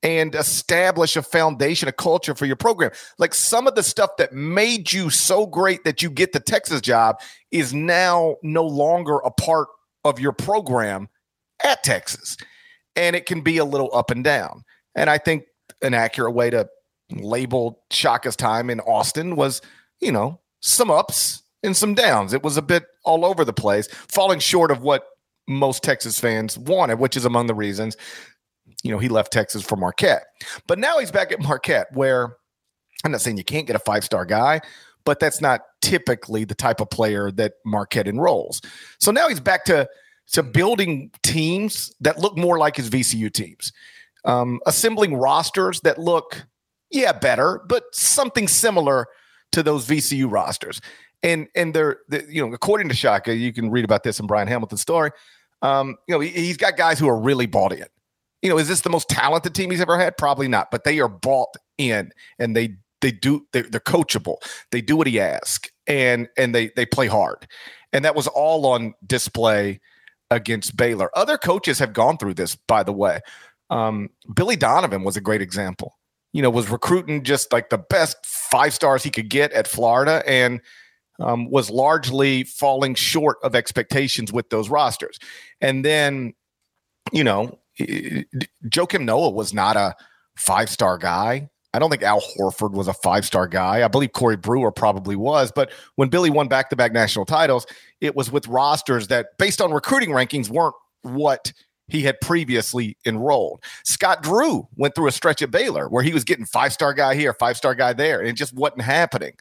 and 0.01 0.33
establish 0.35 1.15
a 1.15 1.21
foundation, 1.21 1.89
a 1.89 1.91
culture 1.91 2.33
for 2.33 2.45
your 2.45 2.55
program. 2.55 2.91
Like 3.17 3.33
some 3.33 3.67
of 3.67 3.75
the 3.75 3.83
stuff 3.83 4.11
that 4.17 4.33
made 4.33 4.93
you 4.93 5.09
so 5.09 5.45
great 5.45 5.83
that 5.83 6.01
you 6.01 6.09
get 6.09 6.31
the 6.31 6.39
Texas 6.39 6.81
job 6.81 7.19
is 7.51 7.73
now 7.73 8.37
no 8.41 8.65
longer 8.65 9.17
a 9.17 9.31
part 9.31 9.67
of 10.05 10.19
your 10.19 10.31
program 10.31 11.09
at 11.63 11.83
Texas. 11.83 12.37
And 12.95 13.15
it 13.15 13.25
can 13.25 13.41
be 13.41 13.57
a 13.57 13.65
little 13.65 13.89
up 13.93 14.09
and 14.11 14.23
down. 14.23 14.63
And 14.95 15.09
I 15.09 15.17
think 15.17 15.43
an 15.81 15.93
accurate 15.93 16.33
way 16.33 16.49
to 16.49 16.69
label 17.11 17.81
Shaka's 17.91 18.35
time 18.35 18.69
in 18.69 18.79
Austin 18.81 19.35
was, 19.35 19.61
you 19.99 20.11
know, 20.11 20.39
some 20.61 20.89
ups 20.91 21.43
and 21.63 21.75
some 21.75 21.93
downs. 21.93 22.33
It 22.33 22.43
was 22.43 22.57
a 22.57 22.61
bit 22.61 22.85
all 23.03 23.25
over 23.25 23.43
the 23.43 23.53
place, 23.53 23.87
falling 24.07 24.39
short 24.39 24.71
of 24.71 24.81
what 24.81 25.05
most 25.49 25.83
Texas 25.83 26.19
fans 26.19 26.57
wanted, 26.57 26.99
which 26.99 27.17
is 27.17 27.25
among 27.25 27.47
the 27.47 27.55
reasons, 27.55 27.97
you 28.83 28.91
know, 28.91 28.99
he 28.99 29.09
left 29.09 29.33
Texas 29.33 29.63
for 29.63 29.75
Marquette. 29.75 30.23
But 30.67 30.79
now 30.79 30.99
he's 30.99 31.11
back 31.11 31.31
at 31.31 31.41
Marquette, 31.41 31.87
where 31.93 32.37
I'm 33.03 33.11
not 33.11 33.21
saying 33.21 33.37
you 33.37 33.43
can't 33.43 33.67
get 33.67 33.75
a 33.75 33.79
five 33.79 34.03
star 34.03 34.25
guy, 34.25 34.61
but 35.05 35.19
that's 35.19 35.41
not 35.41 35.61
typically 35.81 36.45
the 36.45 36.55
type 36.55 36.79
of 36.79 36.89
player 36.89 37.31
that 37.31 37.53
Marquette 37.65 38.07
enrolls. 38.07 38.61
So 38.99 39.11
now 39.11 39.27
he's 39.27 39.39
back 39.39 39.65
to 39.65 39.89
to 40.33 40.43
building 40.43 41.09
teams 41.23 41.91
that 42.01 42.19
look 42.19 42.37
more 42.37 42.59
like 42.59 42.75
his 42.75 42.89
VCU 42.89 43.33
teams, 43.33 43.73
um, 44.25 44.59
assembling 44.67 45.15
rosters 45.15 45.81
that 45.81 45.97
look, 45.97 46.45
yeah, 46.91 47.11
better, 47.11 47.61
but 47.67 47.83
something 47.93 48.47
similar 48.47 49.07
to 49.53 49.63
those 49.63 49.87
VCU 49.87 50.31
rosters. 50.31 50.81
And 51.23 51.47
and 51.55 51.73
they're, 51.73 51.97
they, 52.09 52.23
you 52.29 52.45
know, 52.45 52.53
according 52.53 52.89
to 52.89 52.95
Shaka, 52.95 53.35
you 53.35 53.51
can 53.51 53.71
read 53.71 53.83
about 53.83 54.03
this 54.03 54.19
in 54.19 54.27
Brian 54.27 54.47
Hamilton's 54.47 54.81
story. 54.81 55.11
Um, 55.61 55.97
you 56.07 56.15
know, 56.15 56.19
he, 56.19 56.47
has 56.47 56.57
got 56.57 56.77
guys 56.77 56.99
who 56.99 57.09
are 57.09 57.19
really 57.19 57.45
bought 57.45 57.73
in. 57.73 57.85
You 58.41 58.49
know, 58.49 58.57
is 58.57 58.67
this 58.67 58.81
the 58.81 58.89
most 58.89 59.09
talented 59.09 59.53
team 59.53 59.71
he's 59.71 59.81
ever 59.81 59.99
had? 59.99 60.17
Probably 60.17 60.47
not, 60.47 60.71
but 60.71 60.83
they 60.85 60.99
are 60.99 61.09
bought 61.09 61.55
in 61.77 62.11
and 62.37 62.55
they 62.55 62.77
they 63.01 63.11
do 63.11 63.45
they're, 63.51 63.63
they're 63.63 63.79
coachable. 63.81 64.37
They 64.71 64.81
do 64.81 64.95
what 64.95 65.07
he 65.07 65.19
asks 65.19 65.69
and 65.87 66.29
and 66.37 66.55
they 66.55 66.71
they 66.75 66.85
play 66.85 67.07
hard. 67.07 67.47
And 67.91 68.05
that 68.05 68.15
was 68.15 68.27
all 68.27 68.65
on 68.67 68.93
display 69.05 69.81
against 70.31 70.77
Baylor. 70.77 71.09
Other 71.17 71.37
coaches 71.37 71.79
have 71.79 71.93
gone 71.93 72.17
through 72.17 72.35
this, 72.35 72.55
by 72.55 72.83
the 72.83 72.93
way. 72.93 73.19
Um, 73.69 74.09
Billy 74.33 74.55
Donovan 74.55 75.03
was 75.03 75.17
a 75.17 75.21
great 75.21 75.41
example. 75.41 75.97
You 76.31 76.43
know, 76.43 76.49
was 76.49 76.69
recruiting 76.69 77.23
just 77.23 77.51
like 77.51 77.69
the 77.69 77.79
best 77.79 78.17
five 78.23 78.73
stars 78.73 79.03
he 79.03 79.09
could 79.09 79.29
get 79.29 79.51
at 79.53 79.67
Florida 79.67 80.23
and 80.27 80.61
um, 81.19 81.49
was 81.49 81.69
largely 81.69 82.43
falling 82.43 82.95
short 82.95 83.37
of 83.43 83.55
expectations 83.55 84.31
with 84.31 84.49
those 84.49 84.69
rosters. 84.69 85.19
And 85.61 85.83
then, 85.83 86.33
you 87.11 87.23
know, 87.23 87.57
Joakim 87.79 89.05
Noah 89.05 89.29
was 89.29 89.53
not 89.53 89.75
a 89.75 89.95
five 90.35 90.69
star 90.69 90.97
guy. 90.97 91.49
I 91.73 91.77
don't 91.77 91.91
think 91.91 92.01
Al 92.01 92.21
Horford 92.21 92.71
was 92.71 92.87
a 92.87 92.93
five 92.93 93.25
star 93.25 93.47
guy. 93.47 93.83
I 93.83 93.87
believe 93.87 94.13
Corey 94.13 94.37
Brewer 94.37 94.71
probably 94.71 95.15
was. 95.15 95.51
But 95.51 95.71
when 95.95 96.09
Billy 96.09 96.29
won 96.29 96.47
back 96.47 96.69
to 96.71 96.75
back 96.75 96.91
national 96.91 97.25
titles, 97.25 97.67
it 98.01 98.15
was 98.15 98.31
with 98.31 98.47
rosters 98.47 99.07
that, 99.07 99.37
based 99.37 99.61
on 99.61 99.71
recruiting 99.71 100.09
rankings, 100.09 100.49
weren't 100.49 100.75
what 101.03 101.53
he 101.87 102.03
had 102.03 102.19
previously 102.21 102.97
enrolled. 103.05 103.63
Scott 103.83 104.23
Drew 104.23 104.67
went 104.75 104.95
through 104.95 105.07
a 105.07 105.11
stretch 105.11 105.41
at 105.41 105.51
Baylor 105.51 105.89
where 105.89 106.03
he 106.03 106.13
was 106.13 106.23
getting 106.23 106.45
five 106.45 106.73
star 106.73 106.93
guy 106.93 107.15
here, 107.15 107.33
five 107.33 107.57
star 107.57 107.75
guy 107.75 107.93
there, 107.93 108.19
and 108.19 108.27
it 108.27 108.33
just 108.33 108.53
wasn't 108.53 108.81
happening 108.81 109.33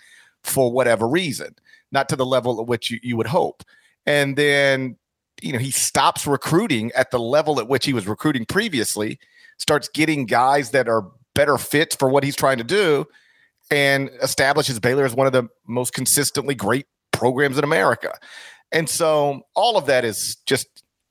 for 0.42 0.70
whatever 0.72 1.08
reason, 1.08 1.54
not 1.92 2.08
to 2.08 2.16
the 2.16 2.26
level 2.26 2.60
at 2.60 2.66
which 2.66 2.90
you, 2.90 2.98
you 3.02 3.16
would 3.16 3.26
hope. 3.26 3.62
And 4.06 4.36
then, 4.36 4.96
you 5.42 5.52
know, 5.52 5.58
he 5.58 5.70
stops 5.70 6.26
recruiting 6.26 6.90
at 6.94 7.10
the 7.10 7.18
level 7.18 7.60
at 7.60 7.68
which 7.68 7.84
he 7.84 7.92
was 7.92 8.06
recruiting 8.06 8.44
previously, 8.44 9.18
starts 9.58 9.88
getting 9.88 10.26
guys 10.26 10.70
that 10.70 10.88
are 10.88 11.06
better 11.34 11.58
fits 11.58 11.94
for 11.94 12.08
what 12.08 12.24
he's 12.24 12.36
trying 12.36 12.58
to 12.58 12.64
do, 12.64 13.06
and 13.70 14.10
establishes 14.22 14.80
Baylor 14.80 15.04
as 15.04 15.14
one 15.14 15.26
of 15.26 15.32
the 15.32 15.48
most 15.66 15.92
consistently 15.92 16.54
great 16.54 16.86
programs 17.12 17.58
in 17.58 17.64
America. 17.64 18.12
And 18.72 18.88
so 18.88 19.42
all 19.54 19.76
of 19.76 19.86
that 19.86 20.04
is 20.04 20.36
just, 20.46 20.66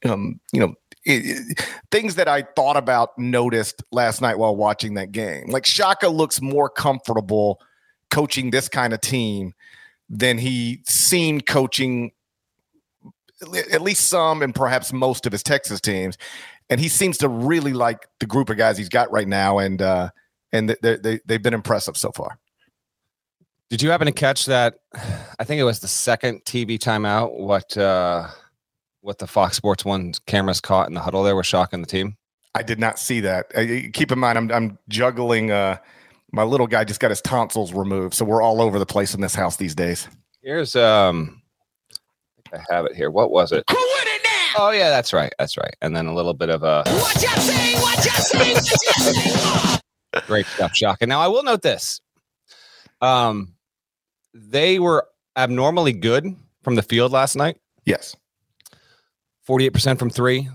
um, 0.05 0.39
you 0.51 0.60
know, 0.60 0.74
it, 1.05 1.50
it, 1.50 1.67
things 1.91 2.15
that 2.15 2.27
I 2.27 2.43
thought 2.55 2.77
about, 2.77 3.17
noticed 3.17 3.84
last 3.91 4.22
night 4.22 4.38
while 4.38 4.55
watching 4.55 4.96
that 4.96 5.12
game. 5.12 5.48
Like 5.48 5.65
Shaka 5.65 6.10
looks 6.10 6.41
more 6.41 6.69
comfortable 6.69 7.62
coaching 8.10 8.51
this 8.51 8.69
kind 8.69 8.93
of 8.93 9.01
team 9.01 9.53
than 10.09 10.37
he 10.37 10.81
seen 10.85 11.41
coaching 11.41 12.11
at 13.71 13.81
least 13.81 14.07
some 14.07 14.41
and 14.41 14.53
perhaps 14.53 14.91
most 14.91 15.25
of 15.25 15.31
his 15.31 15.43
Texas 15.43 15.79
teams. 15.79 16.17
And 16.69 16.79
he 16.79 16.89
seems 16.89 17.17
to 17.19 17.29
really 17.29 17.73
like 17.73 18.07
the 18.19 18.25
group 18.25 18.49
of 18.49 18.57
guys 18.57 18.77
he's 18.77 18.89
got 18.89 19.11
right 19.11 19.27
now, 19.27 19.59
and 19.59 19.81
uh, 19.81 20.09
and 20.51 20.69
they, 20.81 20.97
they 20.97 21.19
they've 21.25 21.41
been 21.41 21.53
impressive 21.53 21.95
so 21.95 22.11
far. 22.11 22.37
Did 23.69 23.81
you 23.81 23.89
happen 23.89 24.05
to 24.07 24.11
catch 24.11 24.45
that? 24.47 24.79
I 25.39 25.43
think 25.45 25.59
it 25.61 25.63
was 25.63 25.79
the 25.79 25.87
second 25.87 26.43
TV 26.43 26.77
timeout. 26.77 27.39
What 27.39 27.77
uh, 27.77 28.27
what 28.99 29.19
the 29.19 29.27
Fox 29.27 29.55
Sports 29.55 29.85
One 29.85 30.13
cameras 30.25 30.59
caught 30.59 30.89
in 30.89 30.93
the 30.93 30.99
huddle 30.99 31.23
there 31.23 31.37
was 31.37 31.47
shocking 31.47 31.79
the 31.79 31.87
team. 31.87 32.17
I 32.53 32.63
did 32.63 32.79
not 32.79 32.99
see 32.99 33.21
that. 33.21 33.45
Uh, 33.55 33.89
keep 33.93 34.11
in 34.11 34.19
mind, 34.19 34.37
I'm 34.37 34.51
I'm 34.51 34.77
juggling. 34.89 35.51
Uh, 35.51 35.77
my 36.31 36.43
little 36.43 36.67
guy 36.67 36.84
just 36.84 37.00
got 37.00 37.12
his 37.12 37.22
tonsils 37.22 37.74
removed, 37.74 38.13
so 38.13 38.25
we're 38.25 38.41
all 38.41 38.62
over 38.62 38.79
the 38.79 38.86
place 38.86 39.13
in 39.13 39.22
this 39.22 39.36
house 39.36 39.57
these 39.57 39.75
days. 39.75 40.07
Here's 40.41 40.75
um, 40.75 41.41
I 42.53 42.60
have 42.69 42.86
it 42.86 42.96
here. 42.96 43.10
What 43.12 43.31
was 43.31 43.51
it? 43.51 43.63
Who 43.69 43.75
would 43.75 44.07
it 44.07 44.22
now? 44.24 44.65
Oh 44.65 44.72
yeah, 44.72 44.89
that's 44.89 45.13
right, 45.13 45.34
that's 45.39 45.57
right. 45.57 45.75
And 45.81 45.96
then 45.96 46.07
a 46.07 46.13
little 46.13 46.34
bit 46.34 46.50
of 46.50 46.63
a. 46.63 46.84
What 46.86 47.22
you 47.22 47.29
say? 47.29 47.74
What 47.75 48.05
you 48.05 48.12
say? 48.12 48.53
What 48.53 48.72
you 48.72 49.13
say? 49.13 49.79
Great 50.25 50.46
stuff, 50.48 50.75
shocking. 50.75 51.10
Now 51.10 51.22
I 51.22 51.27
will 51.27 51.43
note 51.43 51.62
this. 51.62 52.01
Um, 53.01 53.53
they 54.34 54.79
were 54.79 55.07
abnormally 55.36 55.93
good 55.93 56.36
from 56.63 56.75
the 56.75 56.81
field 56.81 57.12
last 57.12 57.36
night. 57.36 57.57
Yes. 57.86 58.15
48% 59.48 59.98
from 59.98 60.10
three. 60.10 60.50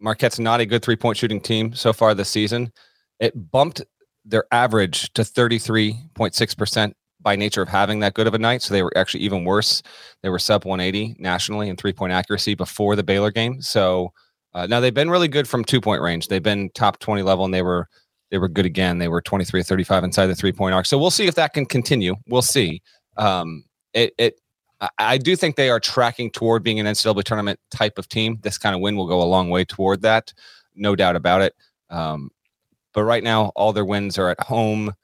Marquette's 0.00 0.40
not 0.40 0.60
a 0.60 0.66
good 0.66 0.82
three 0.82 0.96
point 0.96 1.16
shooting 1.16 1.40
team 1.40 1.74
so 1.74 1.92
far 1.92 2.14
this 2.14 2.28
season. 2.28 2.72
It 3.20 3.50
bumped 3.52 3.82
their 4.24 4.44
average 4.52 5.12
to 5.14 5.22
33.6% 5.22 6.92
by 7.20 7.36
nature 7.36 7.62
of 7.62 7.68
having 7.68 8.00
that 8.00 8.14
good 8.14 8.26
of 8.26 8.34
a 8.34 8.38
night. 8.38 8.62
So 8.62 8.74
they 8.74 8.82
were 8.82 8.96
actually 8.96 9.20
even 9.20 9.44
worse. 9.44 9.82
They 10.22 10.28
were 10.28 10.38
sub 10.38 10.64
180 10.64 11.16
nationally 11.18 11.68
in 11.68 11.76
three 11.76 11.92
point 11.92 12.12
accuracy 12.12 12.54
before 12.54 12.96
the 12.96 13.02
Baylor 13.02 13.30
game. 13.30 13.62
So 13.62 14.12
uh, 14.54 14.66
now 14.66 14.80
they've 14.80 14.92
been 14.92 15.10
really 15.10 15.28
good 15.28 15.48
from 15.48 15.64
two 15.64 15.80
point 15.80 16.02
range. 16.02 16.28
They've 16.28 16.42
been 16.42 16.70
top 16.70 16.98
20 16.98 17.22
level 17.22 17.44
and 17.44 17.54
they 17.54 17.62
were 17.62 17.88
they 18.30 18.38
were 18.38 18.48
good 18.48 18.66
again. 18.66 18.98
They 18.98 19.08
were 19.08 19.20
23 19.20 19.62
35 19.62 20.04
inside 20.04 20.26
the 20.26 20.34
three 20.34 20.52
point 20.52 20.74
arc. 20.74 20.86
So 20.86 20.98
we'll 20.98 21.10
see 21.10 21.26
if 21.26 21.34
that 21.36 21.54
can 21.54 21.66
continue. 21.66 22.16
We'll 22.26 22.42
see. 22.42 22.82
Um, 23.16 23.64
it, 23.92 24.14
it 24.18 24.40
I 24.98 25.16
do 25.16 25.36
think 25.36 25.54
they 25.54 25.70
are 25.70 25.78
tracking 25.78 26.30
toward 26.30 26.64
being 26.64 26.80
an 26.80 26.86
NCAA 26.86 27.22
tournament 27.22 27.60
type 27.70 27.98
of 27.98 28.08
team. 28.08 28.38
This 28.42 28.58
kind 28.58 28.74
of 28.74 28.80
win 28.80 28.96
will 28.96 29.06
go 29.06 29.22
a 29.22 29.24
long 29.24 29.48
way 29.48 29.64
toward 29.64 30.02
that, 30.02 30.32
no 30.74 30.96
doubt 30.96 31.14
about 31.14 31.40
it. 31.40 31.54
Um, 31.88 32.30
but 32.92 33.04
right 33.04 33.22
now, 33.22 33.52
all 33.56 33.72
their 33.72 33.84
wins 33.84 34.18
are 34.18 34.28
at 34.28 34.40
home, 34.40 34.94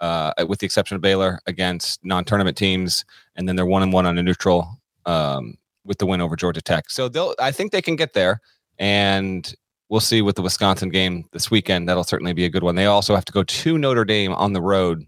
uh, 0.00 0.32
with 0.46 0.60
the 0.60 0.66
exception 0.66 0.94
of 0.94 1.00
Baylor 1.00 1.40
against 1.46 2.04
non-tournament 2.04 2.56
teams, 2.56 3.04
and 3.36 3.48
then 3.48 3.56
they're 3.56 3.66
one 3.66 3.82
and 3.82 3.92
one 3.92 4.06
on 4.06 4.18
a 4.18 4.22
neutral 4.22 4.80
um, 5.06 5.56
with 5.84 5.98
the 5.98 6.06
win 6.06 6.20
over 6.20 6.36
Georgia 6.36 6.60
Tech. 6.60 6.90
So 6.90 7.08
they'll, 7.08 7.34
I 7.38 7.52
think 7.52 7.72
they 7.72 7.82
can 7.82 7.96
get 7.96 8.12
there, 8.12 8.40
and 8.78 9.54
we'll 9.88 10.00
see 10.00 10.22
with 10.22 10.36
the 10.36 10.42
Wisconsin 10.42 10.88
game 10.88 11.24
this 11.32 11.50
weekend. 11.50 11.88
That'll 11.88 12.04
certainly 12.04 12.32
be 12.32 12.44
a 12.44 12.50
good 12.50 12.62
one. 12.62 12.74
They 12.74 12.86
also 12.86 13.14
have 13.14 13.24
to 13.26 13.32
go 13.32 13.42
to 13.42 13.78
Notre 13.78 14.04
Dame 14.04 14.32
on 14.34 14.52
the 14.52 14.60
road 14.60 15.04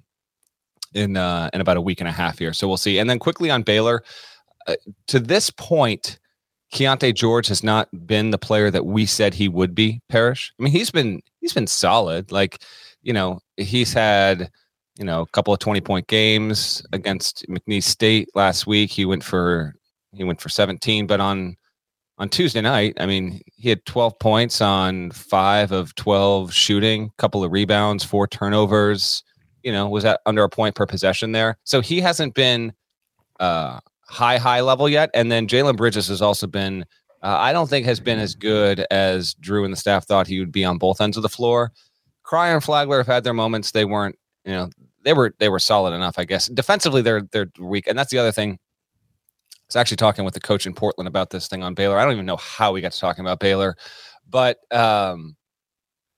in 0.95 1.17
uh, 1.17 1.51
in 1.53 1.61
about 1.61 1.77
a 1.77 1.81
week 1.81 2.01
and 2.01 2.09
a 2.09 2.13
half 2.13 2.39
here. 2.39 2.53
So 2.53 2.69
we'll 2.69 2.77
see. 2.77 2.99
And 2.99 3.11
then 3.11 3.19
quickly 3.19 3.51
on 3.51 3.63
Baylor, 3.63 4.03
uh, 4.67 4.77
to 5.09 5.21
this 5.21 5.51
point, 5.51 6.19
Keyonte 6.73 7.15
George 7.15 7.49
has 7.49 7.63
not 7.63 7.89
been 8.07 8.31
the 8.31 8.39
player 8.39 8.71
that 8.71 8.87
we 8.87 9.07
said 9.07 9.35
he 9.35 9.49
would 9.49 9.75
be. 9.75 10.01
Parrish. 10.09 10.53
I 10.59 10.63
mean, 10.63 10.73
he's 10.73 10.91
been 10.91 11.23
he's 11.41 11.53
been 11.55 11.67
solid. 11.67 12.31
Like, 12.31 12.63
you 13.03 13.13
know, 13.13 13.41
he's 13.57 13.93
had 13.93 14.51
you 14.99 15.05
know 15.05 15.23
a 15.23 15.27
couple 15.29 15.53
of 15.53 15.61
twenty 15.61 15.81
point 15.81 16.07
games 16.09 16.83
against 16.93 17.47
McNeese 17.49 17.85
State 17.85 18.29
last 18.35 18.67
week. 18.67 18.91
He 18.91 19.05
went 19.05 19.25
for 19.25 19.75
he 20.13 20.25
went 20.25 20.41
for 20.41 20.49
seventeen, 20.49 21.07
but 21.07 21.21
on 21.21 21.57
on 22.19 22.29
Tuesday 22.29 22.61
night, 22.61 22.95
I 22.99 23.07
mean, 23.07 23.41
he 23.57 23.69
had 23.69 23.85
12 23.87 24.19
points 24.19 24.61
on 24.61 25.13
five 25.13 25.71
of 25.71 25.95
12 25.95 26.53
shooting, 26.53 27.05
a 27.05 27.23
couple 27.23 27.45
of 27.45 27.53
rebounds, 27.53 28.03
four 28.03 28.27
turnovers, 28.27 29.23
you 29.63 29.71
know, 29.71 29.89
was 29.89 30.05
at 30.05 30.21
under 30.27 30.43
a 30.43 30.49
point 30.49 30.75
per 30.75 30.85
possession 30.85 31.31
there. 31.31 31.59
So 31.63 31.81
he 31.81 32.01
hasn't 32.01 32.35
been 32.35 32.73
uh, 33.39 33.79
high, 34.09 34.39
high 34.39 34.61
level 34.61 34.89
yet. 34.89 35.11
And 35.15 35.31
then 35.31 35.47
Jalen 35.47 35.77
Bridges 35.77 36.09
has 36.09 36.23
also 36.23 36.47
been, 36.47 36.85
uh, 37.23 37.37
I 37.39 37.53
don't 37.53 37.69
think 37.69 37.87
has 37.87 38.01
been 38.01 38.19
as 38.19 38.35
good 38.35 38.87
as 38.91 39.35
Drew 39.35 39.65
and 39.65 39.73
the 39.73 39.77
staff 39.77 40.07
thought 40.07 40.27
he 40.27 40.41
would 40.41 40.53
be 40.53 40.65
on 40.65 40.79
both 40.79 41.01
ends 41.01 41.17
of 41.17 41.23
the 41.23 41.29
floor. 41.29 41.73
Cryer 42.23 42.55
and 42.55 42.65
Flagler 42.65 42.99
have 42.99 43.07
had 43.07 43.25
their 43.25 43.35
moments. 43.35 43.71
They 43.71 43.85
weren't, 43.85 44.17
you 44.45 44.53
know, 44.53 44.71
they 45.05 45.13
were 45.15 45.35
they 45.39 45.49
were 45.49 45.59
solid 45.59 45.95
enough, 45.95 46.19
I 46.19 46.25
guess. 46.25 46.49
Defensively, 46.49 47.01
they're 47.01 47.23
they're 47.33 47.51
weak, 47.59 47.87
and 47.87 47.99
that's 47.99 48.11
the 48.11 48.19
other 48.19 48.33
thing 48.33 48.53
I 48.53 48.57
was 49.69 49.77
actually 49.77 49.97
talking 49.97 50.25
with 50.25 50.35
the 50.35 50.41
coach 50.41 50.67
in 50.67 50.75
Portland 50.75 51.09
about 51.09 51.31
this 51.31 51.49
thing 51.49 51.63
on 51.63 51.75
Baylor. 51.75 51.99
I 51.99 52.05
don't 52.05 52.13
even 52.13 52.27
know 52.27 52.37
how 52.37 52.73
we 52.73 52.83
got 52.83 52.93
to 52.93 53.01
talking 53.01 53.25
about 53.25 53.41
Baylor, 53.41 53.77
but 54.29 54.59
um, 54.71 55.37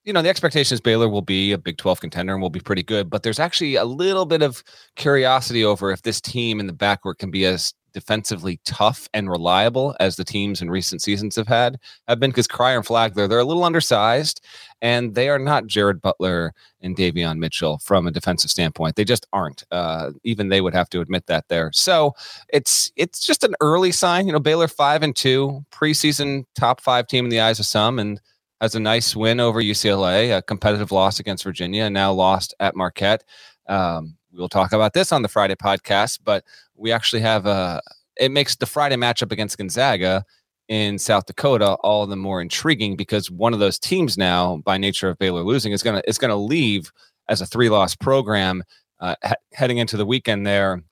you 0.04 0.12
know, 0.12 0.22
the 0.22 0.28
expectation 0.28 0.74
is 0.74 0.80
Baylor 0.80 1.08
will 1.08 1.22
be 1.22 1.52
a 1.52 1.58
Big 1.58 1.76
12 1.76 2.00
contender 2.00 2.32
and 2.32 2.40
will 2.40 2.50
be 2.50 2.60
pretty 2.60 2.82
good. 2.82 3.10
But 3.10 3.22
there's 3.22 3.38
actually 3.38 3.76
a 3.76 3.84
little 3.84 4.26
bit 4.26 4.42
of 4.42 4.64
curiosity 4.96 5.64
over 5.64 5.90
if 5.90 6.02
this 6.02 6.20
team 6.20 6.58
in 6.58 6.66
the 6.66 6.72
backcourt 6.72 7.18
can 7.18 7.30
be 7.30 7.44
as 7.44 7.74
defensively 7.92 8.60
tough 8.64 9.08
and 9.14 9.28
reliable 9.28 9.96
as 10.00 10.16
the 10.16 10.24
teams 10.24 10.62
in 10.62 10.70
recent 10.70 11.02
seasons 11.02 11.36
have 11.36 11.48
had 11.48 11.78
have 12.08 12.20
been 12.20 12.30
because 12.30 12.46
Cryer 12.46 12.76
and 12.76 12.86
Flagler 12.86 13.26
they're 13.26 13.40
a 13.40 13.44
little 13.44 13.64
undersized 13.64 14.40
and 14.80 15.14
they 15.14 15.28
are 15.28 15.38
not 15.38 15.66
Jared 15.66 16.00
Butler 16.00 16.54
and 16.80 16.96
Davion 16.96 17.38
Mitchell 17.38 17.78
from 17.78 18.06
a 18.06 18.10
defensive 18.10 18.50
standpoint. 18.50 18.96
They 18.96 19.04
just 19.04 19.26
aren't. 19.32 19.64
Uh, 19.70 20.12
even 20.24 20.48
they 20.48 20.60
would 20.60 20.72
have 20.72 20.88
to 20.90 21.00
admit 21.00 21.26
that 21.26 21.48
there. 21.48 21.70
So 21.74 22.14
it's 22.48 22.90
it's 22.96 23.26
just 23.26 23.44
an 23.44 23.54
early 23.60 23.92
sign. 23.92 24.26
You 24.26 24.32
know, 24.32 24.40
Baylor 24.40 24.68
five 24.68 25.02
and 25.02 25.14
two 25.14 25.64
preseason 25.70 26.44
top 26.54 26.80
five 26.80 27.06
team 27.06 27.26
in 27.26 27.30
the 27.30 27.40
eyes 27.40 27.58
of 27.58 27.66
some 27.66 27.98
and 27.98 28.20
has 28.60 28.74
a 28.74 28.80
nice 28.80 29.16
win 29.16 29.40
over 29.40 29.62
UCLA, 29.62 30.36
a 30.36 30.42
competitive 30.42 30.92
loss 30.92 31.18
against 31.18 31.44
Virginia, 31.44 31.84
and 31.84 31.94
now 31.94 32.12
lost 32.12 32.54
at 32.60 32.76
Marquette. 32.76 33.24
Um, 33.68 34.16
we'll 34.32 34.48
talk 34.48 34.72
about 34.72 34.92
this 34.92 35.12
on 35.12 35.22
the 35.22 35.28
Friday 35.28 35.54
podcast, 35.54 36.20
but 36.24 36.44
we 36.76 36.92
actually 36.92 37.22
have 37.22 37.46
a. 37.46 37.80
It 38.16 38.30
makes 38.30 38.56
the 38.56 38.66
Friday 38.66 38.96
matchup 38.96 39.32
against 39.32 39.56
Gonzaga 39.56 40.24
in 40.68 40.98
South 40.98 41.26
Dakota 41.26 41.74
all 41.82 42.06
the 42.06 42.16
more 42.16 42.40
intriguing 42.42 42.96
because 42.96 43.30
one 43.30 43.54
of 43.54 43.60
those 43.60 43.78
teams 43.78 44.18
now, 44.18 44.58
by 44.58 44.76
nature 44.76 45.08
of 45.08 45.18
Baylor 45.18 45.42
losing, 45.42 45.72
is 45.72 45.82
gonna 45.82 46.02
is 46.06 46.18
gonna 46.18 46.36
leave 46.36 46.92
as 47.28 47.40
a 47.40 47.46
three 47.46 47.70
loss 47.70 47.94
program 47.94 48.62
uh, 49.00 49.14
he- 49.26 49.34
heading 49.54 49.78
into 49.78 49.96
the 49.96 50.06
weekend 50.06 50.46
there, 50.46 50.82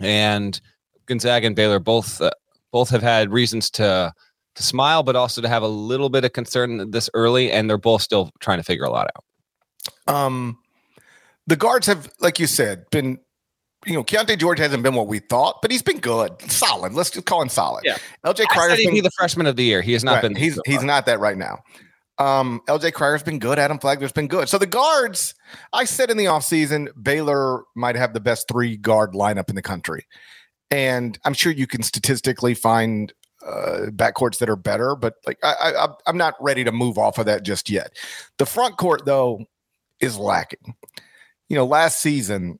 and 0.00 0.60
Gonzaga 1.06 1.46
and 1.46 1.56
Baylor 1.56 1.78
both 1.78 2.20
uh, 2.20 2.30
both 2.70 2.90
have 2.90 3.02
had 3.02 3.32
reasons 3.32 3.70
to 3.70 4.12
to 4.58 4.62
smile, 4.64 5.02
but 5.02 5.16
also 5.16 5.40
to 5.40 5.48
have 5.48 5.62
a 5.62 5.68
little 5.68 6.10
bit 6.10 6.24
of 6.24 6.32
concern 6.32 6.90
this 6.90 7.08
early, 7.14 7.50
and 7.50 7.70
they're 7.70 7.78
both 7.78 8.02
still 8.02 8.30
trying 8.40 8.58
to 8.58 8.64
figure 8.64 8.84
a 8.84 8.90
lot 8.90 9.08
out. 9.16 10.14
Um, 10.14 10.58
the 11.46 11.56
guards 11.56 11.86
have, 11.86 12.10
like 12.20 12.38
you 12.38 12.46
said, 12.46 12.84
been. 12.90 13.18
You 13.86 13.94
know, 13.94 14.02
Keyonte 14.02 14.36
George 14.36 14.58
hasn't 14.58 14.82
been 14.82 14.94
what 14.94 15.06
we 15.06 15.20
thought, 15.20 15.62
but 15.62 15.70
he's 15.70 15.84
been 15.84 16.00
good, 16.00 16.32
solid. 16.50 16.94
Let's 16.94 17.10
just 17.10 17.26
call 17.26 17.40
him 17.40 17.48
solid. 17.48 17.84
Yeah. 17.84 17.96
LJ 18.26 18.40
I 18.40 18.44
Cryer 18.46 18.70
said 18.70 18.80
he'd 18.80 18.90
be 18.90 19.00
the 19.00 19.12
freshman 19.12 19.46
of 19.46 19.54
the 19.54 19.62
year. 19.62 19.82
He 19.82 19.92
has 19.92 20.02
not 20.02 20.14
right, 20.14 20.22
been. 20.22 20.34
He's 20.34 20.56
so 20.56 20.62
he's 20.66 20.82
not 20.82 21.06
that 21.06 21.20
right 21.20 21.38
now. 21.38 21.60
Um, 22.18 22.60
LJ 22.66 22.92
Cryer's 22.92 23.22
been 23.22 23.38
good. 23.38 23.56
Adam 23.56 23.78
Flagler's 23.78 24.10
been 24.10 24.26
good. 24.26 24.48
So 24.48 24.58
the 24.58 24.66
guards, 24.66 25.32
I 25.72 25.84
said 25.84 26.10
in 26.10 26.16
the 26.16 26.24
offseason, 26.24 26.88
Baylor 27.00 27.62
might 27.76 27.94
have 27.94 28.14
the 28.14 28.20
best 28.20 28.48
three 28.48 28.76
guard 28.76 29.12
lineup 29.12 29.48
in 29.48 29.54
the 29.54 29.62
country. 29.62 30.06
And 30.72 31.16
I'm 31.24 31.32
sure 31.32 31.52
you 31.52 31.68
can 31.68 31.84
statistically 31.84 32.54
find 32.54 33.12
uh, 33.46 33.86
backcourts 33.90 34.38
that 34.38 34.48
are 34.48 34.56
better, 34.56 34.96
but 34.96 35.14
like 35.26 35.38
I, 35.42 35.72
I, 35.76 35.88
I'm 36.06 36.16
not 36.16 36.34
ready 36.40 36.64
to 36.64 36.72
move 36.72 36.98
off 36.98 37.18
of 37.18 37.26
that 37.26 37.44
just 37.44 37.70
yet. 37.70 37.96
The 38.38 38.46
front 38.46 38.76
court, 38.76 39.04
though, 39.04 39.44
is 40.00 40.18
lacking. 40.18 40.74
You 41.48 41.56
know, 41.56 41.66
last 41.66 42.00
season, 42.00 42.58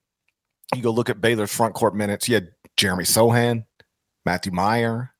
you 0.74 0.82
go 0.82 0.90
look 0.90 1.10
at 1.10 1.20
Baylor's 1.20 1.54
front 1.54 1.74
court 1.74 1.94
minutes. 1.94 2.28
You 2.28 2.36
had 2.36 2.48
Jeremy 2.76 3.04
Sochan, 3.04 3.64
Matthew 4.24 4.52
Meyer, 4.52 5.12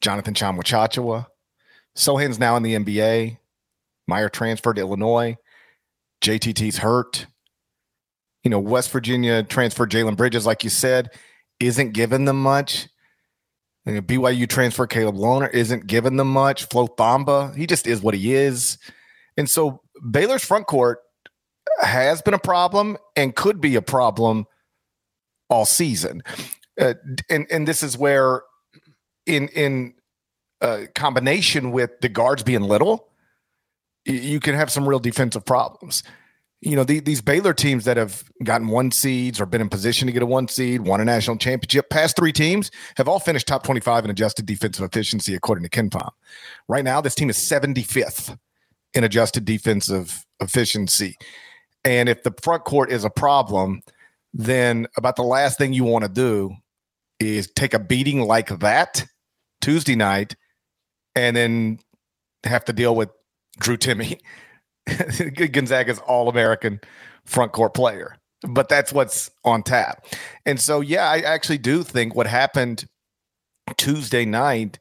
Jonathan 0.00 0.34
Chamwachachawa. 0.34 1.26
Sochan's 1.96 2.38
now 2.38 2.56
in 2.56 2.62
the 2.62 2.74
NBA. 2.74 3.38
Meyer 4.06 4.28
transferred 4.28 4.74
to 4.74 4.82
Illinois. 4.82 5.36
JTT's 6.22 6.78
hurt. 6.78 7.26
You 8.44 8.50
know, 8.50 8.60
West 8.60 8.90
Virginia 8.90 9.42
transferred 9.42 9.90
Jalen 9.90 10.16
Bridges, 10.16 10.46
like 10.46 10.64
you 10.64 10.70
said, 10.70 11.10
isn't 11.58 11.92
giving 11.92 12.24
them 12.24 12.40
much. 12.42 12.88
Know, 13.86 14.00
BYU 14.02 14.48
transfer 14.48 14.86
Caleb 14.86 15.16
Lohner 15.16 15.52
isn't 15.52 15.86
giving 15.86 16.16
them 16.16 16.28
much. 16.28 16.64
Flo 16.64 16.86
Thamba, 16.86 17.54
he 17.56 17.66
just 17.66 17.86
is 17.86 18.02
what 18.02 18.14
he 18.14 18.34
is. 18.34 18.78
And 19.36 19.48
so 19.48 19.80
Baylor's 20.10 20.44
front 20.44 20.66
court 20.66 21.00
has 21.80 22.20
been 22.22 22.34
a 22.34 22.38
problem 22.38 22.96
and 23.16 23.34
could 23.34 23.60
be 23.60 23.76
a 23.76 23.82
problem 23.82 24.46
all 25.48 25.64
season. 25.64 26.22
Uh, 26.80 26.94
and 27.28 27.46
and 27.50 27.66
this 27.66 27.82
is 27.82 27.96
where 27.96 28.42
in 29.26 29.48
in 29.48 29.94
uh, 30.60 30.82
combination 30.94 31.72
with 31.72 31.90
the 32.00 32.08
guards 32.08 32.42
being 32.42 32.62
little, 32.62 33.08
you 34.04 34.40
can 34.40 34.54
have 34.54 34.70
some 34.70 34.88
real 34.88 34.98
defensive 34.98 35.44
problems. 35.44 36.02
You 36.60 36.76
know, 36.76 36.84
the, 36.84 37.00
these 37.00 37.22
Baylor 37.22 37.54
teams 37.54 37.86
that 37.86 37.96
have 37.96 38.22
gotten 38.44 38.68
one 38.68 38.90
seeds 38.90 39.40
or 39.40 39.46
been 39.46 39.62
in 39.62 39.70
position 39.70 40.06
to 40.06 40.12
get 40.12 40.22
a 40.22 40.26
one 40.26 40.46
seed, 40.46 40.82
won 40.82 41.00
a 41.00 41.04
national 41.06 41.38
championship, 41.38 41.88
past 41.88 42.16
three 42.16 42.32
teams 42.32 42.70
have 42.96 43.08
all 43.08 43.18
finished 43.18 43.46
top 43.46 43.62
25 43.62 44.04
in 44.04 44.10
adjusted 44.10 44.44
defensive 44.44 44.84
efficiency, 44.84 45.34
according 45.34 45.66
to 45.66 45.70
KenPom. 45.70 46.10
Right 46.68 46.84
now, 46.84 47.00
this 47.00 47.14
team 47.14 47.30
is 47.30 47.38
75th 47.38 48.36
in 48.92 49.04
adjusted 49.04 49.44
defensive 49.46 50.26
efficiency. 50.40 51.16
And 51.84 52.08
if 52.08 52.22
the 52.22 52.34
front 52.42 52.64
court 52.64 52.90
is 52.90 53.04
a 53.04 53.10
problem, 53.10 53.82
then 54.34 54.86
about 54.96 55.16
the 55.16 55.22
last 55.22 55.58
thing 55.58 55.72
you 55.72 55.84
want 55.84 56.04
to 56.04 56.10
do 56.10 56.54
is 57.18 57.50
take 57.50 57.74
a 57.74 57.78
beating 57.78 58.20
like 58.20 58.48
that 58.60 59.04
Tuesday 59.60 59.96
night 59.96 60.36
and 61.14 61.36
then 61.36 61.78
have 62.44 62.64
to 62.66 62.72
deal 62.72 62.94
with 62.94 63.10
Drew 63.58 63.76
Timme, 63.76 64.18
Gonzaga's 65.52 65.98
All 66.00 66.28
American 66.28 66.80
front 67.24 67.52
court 67.52 67.74
player. 67.74 68.16
But 68.48 68.68
that's 68.68 68.92
what's 68.92 69.30
on 69.44 69.62
tap. 69.62 70.06
And 70.46 70.58
so, 70.58 70.80
yeah, 70.80 71.10
I 71.10 71.18
actually 71.18 71.58
do 71.58 71.82
think 71.82 72.14
what 72.14 72.26
happened 72.26 72.86
Tuesday 73.76 74.24
night 74.24 74.78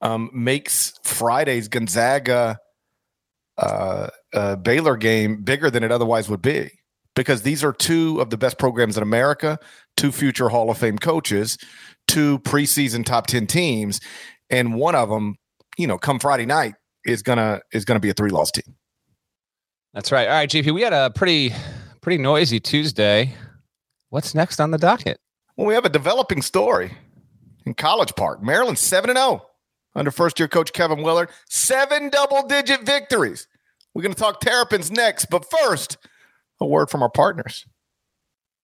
um, 0.00 0.30
makes 0.32 0.94
Friday's 1.04 1.68
Gonzaga 1.68 2.58
uh, 3.56 4.08
uh, 4.32 4.56
Baylor 4.56 4.96
game 4.96 5.42
bigger 5.42 5.70
than 5.70 5.82
it 5.82 5.92
otherwise 5.92 6.28
would 6.28 6.42
be 6.42 6.70
because 7.14 7.42
these 7.42 7.64
are 7.64 7.72
two 7.72 8.20
of 8.20 8.30
the 8.30 8.36
best 8.36 8.58
programs 8.58 8.96
in 8.96 9.02
America, 9.02 9.58
two 9.96 10.12
future 10.12 10.48
Hall 10.48 10.70
of 10.70 10.78
Fame 10.78 10.98
coaches, 10.98 11.58
two 12.06 12.38
preseason 12.40 13.04
top 13.04 13.26
10 13.26 13.46
teams, 13.46 14.00
and 14.50 14.74
one 14.74 14.94
of 14.94 15.08
them, 15.08 15.34
you 15.76 15.86
know, 15.86 15.98
come 15.98 16.18
Friday 16.18 16.46
night 16.46 16.74
is 17.04 17.22
gonna 17.22 17.60
is 17.72 17.84
gonna 17.84 18.00
be 18.00 18.10
a 18.10 18.14
three 18.14 18.30
loss 18.30 18.50
team. 18.50 18.76
That's 19.94 20.12
right. 20.12 20.28
All 20.28 20.34
right, 20.34 20.48
GP, 20.48 20.72
we 20.72 20.82
had 20.82 20.92
a 20.92 21.10
pretty 21.10 21.52
pretty 22.00 22.22
noisy 22.22 22.60
Tuesday. 22.60 23.34
What's 24.10 24.34
next 24.34 24.60
on 24.60 24.70
the 24.70 24.78
docket? 24.78 25.18
Well, 25.56 25.66
we 25.66 25.74
have 25.74 25.84
a 25.84 25.90
developing 25.90 26.42
story 26.42 26.92
in 27.66 27.74
College 27.74 28.14
Park, 28.14 28.42
Maryland, 28.42 28.78
seven 28.78 29.10
and 29.10 29.18
zero 29.18 29.46
under 29.94 30.10
first 30.10 30.38
year 30.38 30.48
coach 30.48 30.72
Kevin 30.72 31.02
Willard, 31.02 31.30
seven 31.48 32.08
double 32.10 32.46
digit 32.46 32.82
victories. 32.82 33.48
We're 33.94 34.02
going 34.02 34.14
to 34.14 34.20
talk 34.20 34.40
Terrapins 34.40 34.90
next, 34.90 35.26
but 35.26 35.44
first, 35.50 35.96
a 36.60 36.66
word 36.66 36.90
from 36.90 37.02
our 37.02 37.10
partners. 37.10 37.66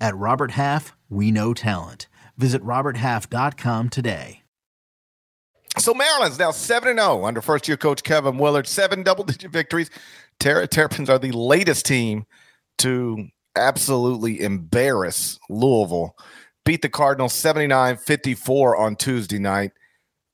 At 0.00 0.16
Robert 0.16 0.52
Half, 0.52 0.96
we 1.08 1.30
know 1.30 1.54
talent. 1.54 2.08
Visit 2.36 2.62
RobertHalf.com 2.62 3.88
today. 3.88 4.42
So 5.78 5.94
Maryland's 5.94 6.38
now 6.38 6.50
7 6.50 6.96
0 6.96 7.24
under 7.24 7.40
first 7.40 7.68
year 7.68 7.76
coach 7.76 8.02
Kevin 8.02 8.38
Willard, 8.38 8.66
seven 8.66 9.02
double 9.02 9.24
digit 9.24 9.50
victories. 9.50 9.90
Terra 10.40 10.66
Terrapins 10.66 11.10
are 11.10 11.18
the 11.18 11.32
latest 11.32 11.86
team 11.86 12.24
to 12.78 13.28
absolutely 13.56 14.40
embarrass 14.40 15.38
Louisville. 15.48 16.16
Beat 16.64 16.82
the 16.82 16.88
Cardinals 16.88 17.32
79 17.32 17.96
54 17.96 18.76
on 18.76 18.96
Tuesday 18.96 19.38
night. 19.38 19.72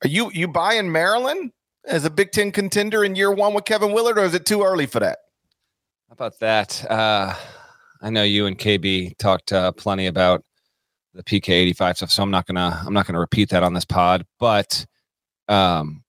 Are 0.03 0.09
you 0.09 0.31
you 0.33 0.49
buying 0.49 0.91
Maryland 0.91 1.53
as 1.87 2.05
a 2.05 2.11
Big 2.11 2.33
Ten 2.33 2.51
contender 2.51 3.05
in 3.05 3.15
year 3.15 3.31
one 3.31 3.55
with 3.55 3.65
Kevin 3.65 3.93
Willard, 3.93 4.19
or 4.19 4.25
is 4.25 4.35
it 4.35 4.47
too 4.47 4.63
early 4.63 4.87
for 4.87 5.01
that? 5.01 5.19
How 6.09 6.13
about 6.13 6.39
that? 6.41 6.85
Uh, 6.91 7.35
I 8.05 8.11
know 8.11 8.23
you 8.23 8.45
and 8.45 8.59
KB 8.59 9.17
talked 9.17 9.51
uh, 9.53 9.73
plenty 9.73 10.07
about 10.07 10.45
the 11.15 11.23
PK 11.23 11.49
eighty 11.49 11.73
five 11.73 11.97
stuff, 11.97 12.11
so 12.11 12.23
I'm 12.23 12.31
not 12.31 12.47
gonna 12.47 12.83
I'm 12.87 12.93
not 12.93 13.07
gonna 13.07 13.19
repeat 13.19 13.49
that 13.49 13.63
on 13.63 13.73
this 13.73 13.87
pod. 13.87 14.27
But 14.39 14.85
um, 15.49 16.05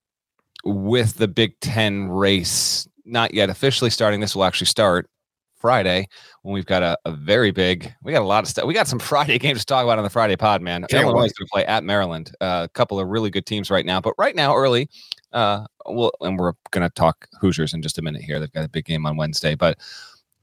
with 0.66 1.16
the 1.16 1.30
Big 1.30 1.58
Ten 1.62 2.10
race 2.10 2.86
not 3.06 3.34
yet 3.34 3.50
officially 3.50 3.90
starting, 3.90 4.20
this 4.20 4.36
will 4.36 4.44
actually 4.44 4.68
start 4.68 5.10
Friday 5.56 6.10
when 6.42 6.54
we've 6.54 6.66
got 6.66 6.84
a, 6.84 6.98
a 7.06 7.12
very 7.12 7.52
big. 7.52 7.94
We 8.04 8.12
got 8.12 8.22
a 8.22 8.26
lot 8.26 8.44
of 8.44 8.50
stuff. 8.50 8.66
We 8.66 8.74
got 8.74 8.90
some 8.90 9.00
Friday 9.14 9.40
games 9.40 9.62
to 9.62 9.66
talk 9.66 9.86
about 9.86 9.98
on 9.98 10.04
the 10.04 10.10
Friday 10.10 10.36
pod, 10.36 10.62
man. 10.62 10.84
Can't 10.90 11.04
Illinois 11.04 11.22
wait. 11.22 11.26
is 11.28 11.34
going 11.34 11.48
to 11.48 11.52
play 11.52 11.66
at 11.66 11.86
Maryland. 11.86 12.32
Uh, 12.42 12.64
a 12.66 12.70
couple 12.74 13.00
of 13.00 13.08
really 13.08 13.30
good 13.30 13.46
teams 13.46 13.72
right 13.72 13.86
now, 13.86 14.02
but 14.02 14.14
right 14.18 14.36
now 14.36 14.54
early. 14.54 14.90
Uh, 15.32 15.66
well, 15.86 16.12
and 16.22 16.38
we're 16.38 16.54
going 16.72 16.88
to 16.88 16.94
talk 16.94 17.28
Hoosiers 17.40 17.74
in 17.74 17.82
just 17.82 17.98
a 17.98 18.02
minute 18.02 18.22
here. 18.22 18.40
They've 18.40 18.52
got 18.52 18.66
a 18.66 18.70
big 18.70 18.86
game 18.86 19.06
on 19.06 19.18
Wednesday, 19.18 19.56
but 19.56 19.80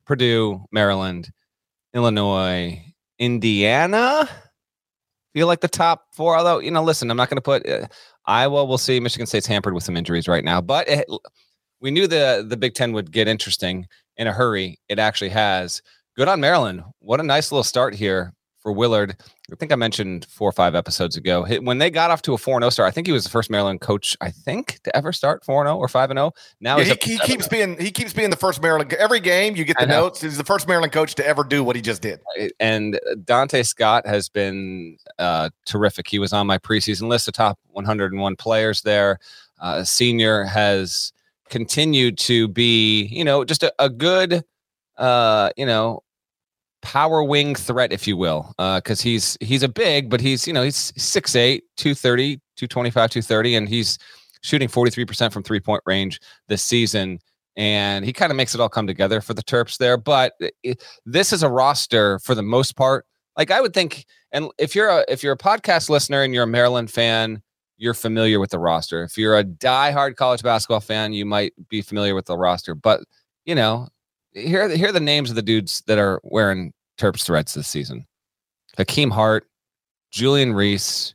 Purdue, 0.05 0.65
Maryland, 0.71 1.31
Illinois, 1.94 2.83
Indiana 3.18 4.28
feel 5.33 5.46
like 5.46 5.61
the 5.61 5.68
top 5.68 6.07
four. 6.12 6.37
Although, 6.37 6.59
you 6.59 6.70
know, 6.70 6.83
listen, 6.83 7.11
I'm 7.11 7.16
not 7.16 7.28
going 7.28 7.37
to 7.37 7.42
put 7.42 7.68
uh, 7.68 7.87
Iowa. 8.26 8.64
We'll 8.64 8.78
see. 8.78 9.00
Michigan 9.00 9.26
State's 9.26 9.46
hampered 9.46 9.74
with 9.74 9.85
some 9.85 9.96
injuries 9.96 10.28
right 10.28 10.44
now, 10.44 10.61
but 10.61 10.88
it, 10.88 11.07
we 11.81 11.90
knew 11.90 12.07
the 12.07 12.44
the 12.46 12.57
Big 12.57 12.74
Ten 12.74 12.92
would 12.92 13.11
get 13.12 13.28
interesting 13.28 13.87
in 14.16 14.26
a 14.26 14.33
hurry. 14.33 14.78
It 14.88 14.98
actually 14.98 15.31
has. 15.31 15.83
Good 16.16 16.28
on 16.28 16.40
Maryland. 16.40 16.83
What 16.98 17.20
a 17.20 17.22
nice 17.22 17.50
little 17.50 17.64
start 17.64 17.94
here 17.94 18.35
for 18.61 18.70
Willard. 18.70 19.16
I 19.53 19.55
think 19.57 19.71
I 19.71 19.77
mentioned 19.77 20.27
four 20.31 20.49
or 20.49 20.53
five 20.53 20.75
episodes 20.75 21.17
ago. 21.17 21.45
When 21.61 21.77
they 21.77 21.91
got 21.91 22.11
off 22.11 22.23
to 22.23 22.33
a 22.33 22.38
4 22.38 22.61
0 22.61 22.71
start, 22.71 22.88
I 22.88 22.91
think 22.91 23.07
he 23.07 23.12
was 23.12 23.25
the 23.25 23.31
first 23.31 23.51
Maryland 23.51 23.83
coach, 23.83 24.17
I 24.21 24.31
think, 24.31 24.81
to 24.85 24.97
ever 24.97 25.12
start 25.12 25.45
4 25.45 25.67
0 25.67 25.77
or 25.77 25.88
5 25.88 26.11
0. 26.11 26.33
Now 26.61 26.79
Yeah, 26.79 26.85
he's 26.85 27.05
he, 27.05 27.12
he 27.12 27.19
keeps 27.19 27.49
being 27.49 27.79
he 27.79 27.91
keeps 27.91 28.15
being 28.15 28.31
the 28.31 28.37
first 28.37 28.62
Maryland. 28.62 28.93
Every 28.95 29.21
game 29.21 29.55
you 29.55 29.65
get 29.65 29.79
the 29.79 29.87
notes. 29.87 30.23
He's 30.23 30.38
the 30.38 30.45
first 30.45 30.67
Maryland 30.67 30.93
coach 30.93 31.15
to 31.17 31.27
ever 31.27 31.45
do 31.45 31.62
what 31.62 31.77
he 31.77 31.83
just 31.83 32.01
did. 32.01 32.21
and 32.59 32.99
Donta 33.25 33.67
Scott 33.67 34.07
has 34.07 34.29
been 34.29 34.97
uh, 35.19 35.51
terrific. 35.67 36.09
He 36.09 36.19
was 36.19 36.33
on 36.33 36.47
my 36.47 36.57
preseason 36.57 37.09
list 37.09 37.29
of 37.29 37.35
top 37.35 37.59
101 37.69 38.37
players 38.37 38.83
there. 38.83 39.19
Uh, 39.61 39.85
senior 39.85 40.45
has 40.45 41.12
continued 41.51 42.17
to 42.17 42.49
be, 42.49 43.05
you 43.05 43.25
know, 43.25 43.45
just 43.45 43.62
a, 43.62 43.73
a 43.79 43.91
good, 43.91 44.43
uh, 44.97 45.51
you 45.57 45.67
know, 45.67 46.03
power 46.83 47.23
wing 47.23 47.55
threat, 47.55 47.92
if 47.92 48.07
you 48.07 48.16
will, 48.16 48.53
uh, 48.59 48.79
because 48.79 49.01
he's 49.01 49.38
he's 49.40 49.62
a 49.62 49.68
big, 49.68 50.11
but 50.11 50.21
he's 50.21 50.47
you 50.47 50.53
know 50.53 50.62
he's 50.62 50.92
6'8", 50.92 51.61
230, 51.77 52.37
225, 52.57 53.11
230, 53.11 53.55
and 53.55 53.68
he's 53.68 53.99
shooting 54.42 54.68
43% 54.68 55.33
from 55.33 55.42
three 55.42 55.61
point 55.61 55.83
range 55.87 56.21
this 56.49 56.62
season. 56.62 57.18
And 57.57 58.05
he 58.05 58.12
kind 58.12 58.31
of 58.31 58.37
makes 58.37 58.55
it 58.55 58.61
all 58.61 58.68
come 58.68 58.87
together 58.87 59.21
for 59.21 59.35
the 59.35 59.42
Terps 59.42 59.77
there. 59.77 59.97
But 59.97 60.33
it, 60.62 60.83
this 61.05 61.33
is 61.33 61.42
a 61.42 61.49
roster 61.49 62.18
for 62.18 62.35
the 62.35 62.42
most 62.42 62.77
part. 62.77 63.07
Like 63.37 63.51
I 63.51 63.61
would 63.61 63.75
think, 63.75 64.05
and 64.33 64.51
if 64.59 64.75
you're 64.75 64.88
a 64.88 65.05
if 65.09 65.23
you're 65.23 65.33
a 65.33 65.38
podcast 65.38 65.88
listener 65.88 66.23
and 66.23 66.35
you're 66.35 66.45
a 66.45 66.49
Maryland 66.49 66.90
fan, 66.90 67.42
you're 67.79 67.95
familiar 67.95 68.40
with 68.40 68.51
the 68.51 68.59
roster. 68.59 69.03
If 69.03 69.16
you're 69.16 69.38
a 69.38 69.45
diehard 69.45 70.16
college 70.16 70.42
basketball 70.42 70.81
fan, 70.81 71.12
you 71.12 71.25
might 71.25 71.53
be 71.68 71.83
familiar 71.83 72.14
with 72.14 72.27
the 72.27 72.37
roster. 72.37 72.75
But 72.75 73.01
you 73.45 73.55
know, 73.55 73.88
here 74.35 74.68
here 74.68 74.88
are 74.88 74.92
the 74.92 75.01
names 75.01 75.31
of 75.31 75.37
the 75.37 75.42
dudes 75.42 75.83
that 75.87 75.99
are 75.99 76.21
wearing 76.25 76.73
Terps 76.99 77.25
threads 77.25 77.55
this 77.55 77.68
season: 77.68 78.07
Hakim 78.77 79.11
Hart, 79.11 79.47
Julian 80.11 80.53
Reese, 80.53 81.14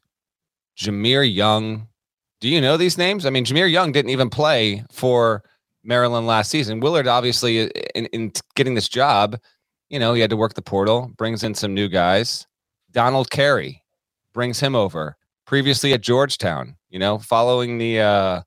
Jahmir 0.78 1.24
Young. 1.34 1.88
Do 2.40 2.50
you 2.50 2.62
know 2.62 2.78
these 2.78 2.98
names? 2.98 3.26
I 3.26 3.30
mean, 3.30 3.46
Jahmir 3.46 3.70
Young 3.72 3.92
didn't 3.92 4.12
even 4.12 4.30
play 4.30 4.84
for 4.92 5.44
Maryland 5.84 6.28
last 6.28 6.52
season. 6.52 6.80
Willard, 6.80 7.08
obviously, 7.08 7.62
in, 7.96 8.06
in 8.08 8.32
getting 8.56 8.76
this 8.76 8.88
job, 8.88 9.40
you 9.90 9.98
know, 9.98 10.14
he 10.14 10.22
had 10.22 10.30
to 10.30 10.38
work 10.38 10.54
the 10.54 10.62
portal, 10.62 11.12
brings 11.18 11.44
in 11.44 11.56
some 11.56 11.74
new 11.74 11.88
guys. 11.88 12.46
Donald 12.92 13.32
Carey 13.32 13.84
brings 14.34 14.60
him 14.60 14.76
over. 14.76 15.18
Previously 15.46 15.94
at 15.94 16.02
Georgetown, 16.02 16.76
you 16.90 17.00
know, 17.00 17.18
following 17.18 17.78
the 17.78 18.02
uh 18.02 18.42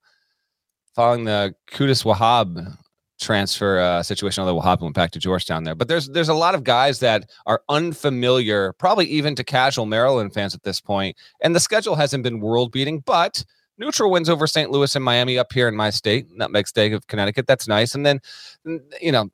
following 0.95 1.25
the 1.25 1.55
Qudus 1.71 2.05
Wahab 2.05 2.77
transfer 3.21 3.79
uh, 3.79 4.03
situation, 4.03 4.43
although 4.43 4.61
Wahab 4.61 4.81
went 4.81 4.95
back 4.95 5.11
to 5.13 5.19
Georgetown 5.19 5.65
there. 5.65 5.75
But 5.75 5.89
there's 5.89 6.09
there's 6.09 6.29
a 6.29 6.35
lot 6.35 6.55
of 6.55 6.65
guys 6.65 6.99
that 7.01 7.31
are 7.47 7.63
unfamiliar, 7.69 8.73
probably 8.75 9.07
even 9.07 9.35
to 9.37 9.45
casual 9.45 9.87
Maryland 9.87 10.35
fans 10.35 10.55
at 10.55 10.63
this 10.63 10.81
point. 10.81 11.17
And 11.41 11.55
the 11.55 11.61
schedule 11.61 11.95
hasn't 11.95 12.25
been 12.25 12.41
world 12.41 12.73
beating, 12.73 13.01
but 13.01 13.45
neutral 13.79 14.11
wins 14.11 14.29
over 14.29 14.47
St. 14.47 14.71
Louis 14.71 14.95
and 14.95 15.05
Miami 15.05 15.39
up 15.39 15.53
here 15.53 15.69
in 15.69 15.77
my 15.77 15.91
state, 15.91 16.27
nutmeg 16.35 16.67
state 16.67 16.93
of 16.93 17.07
Connecticut. 17.07 17.47
That's 17.47 17.69
nice. 17.69 17.95
And 17.95 18.05
then, 18.05 18.21
you 19.01 19.13
know, 19.13 19.31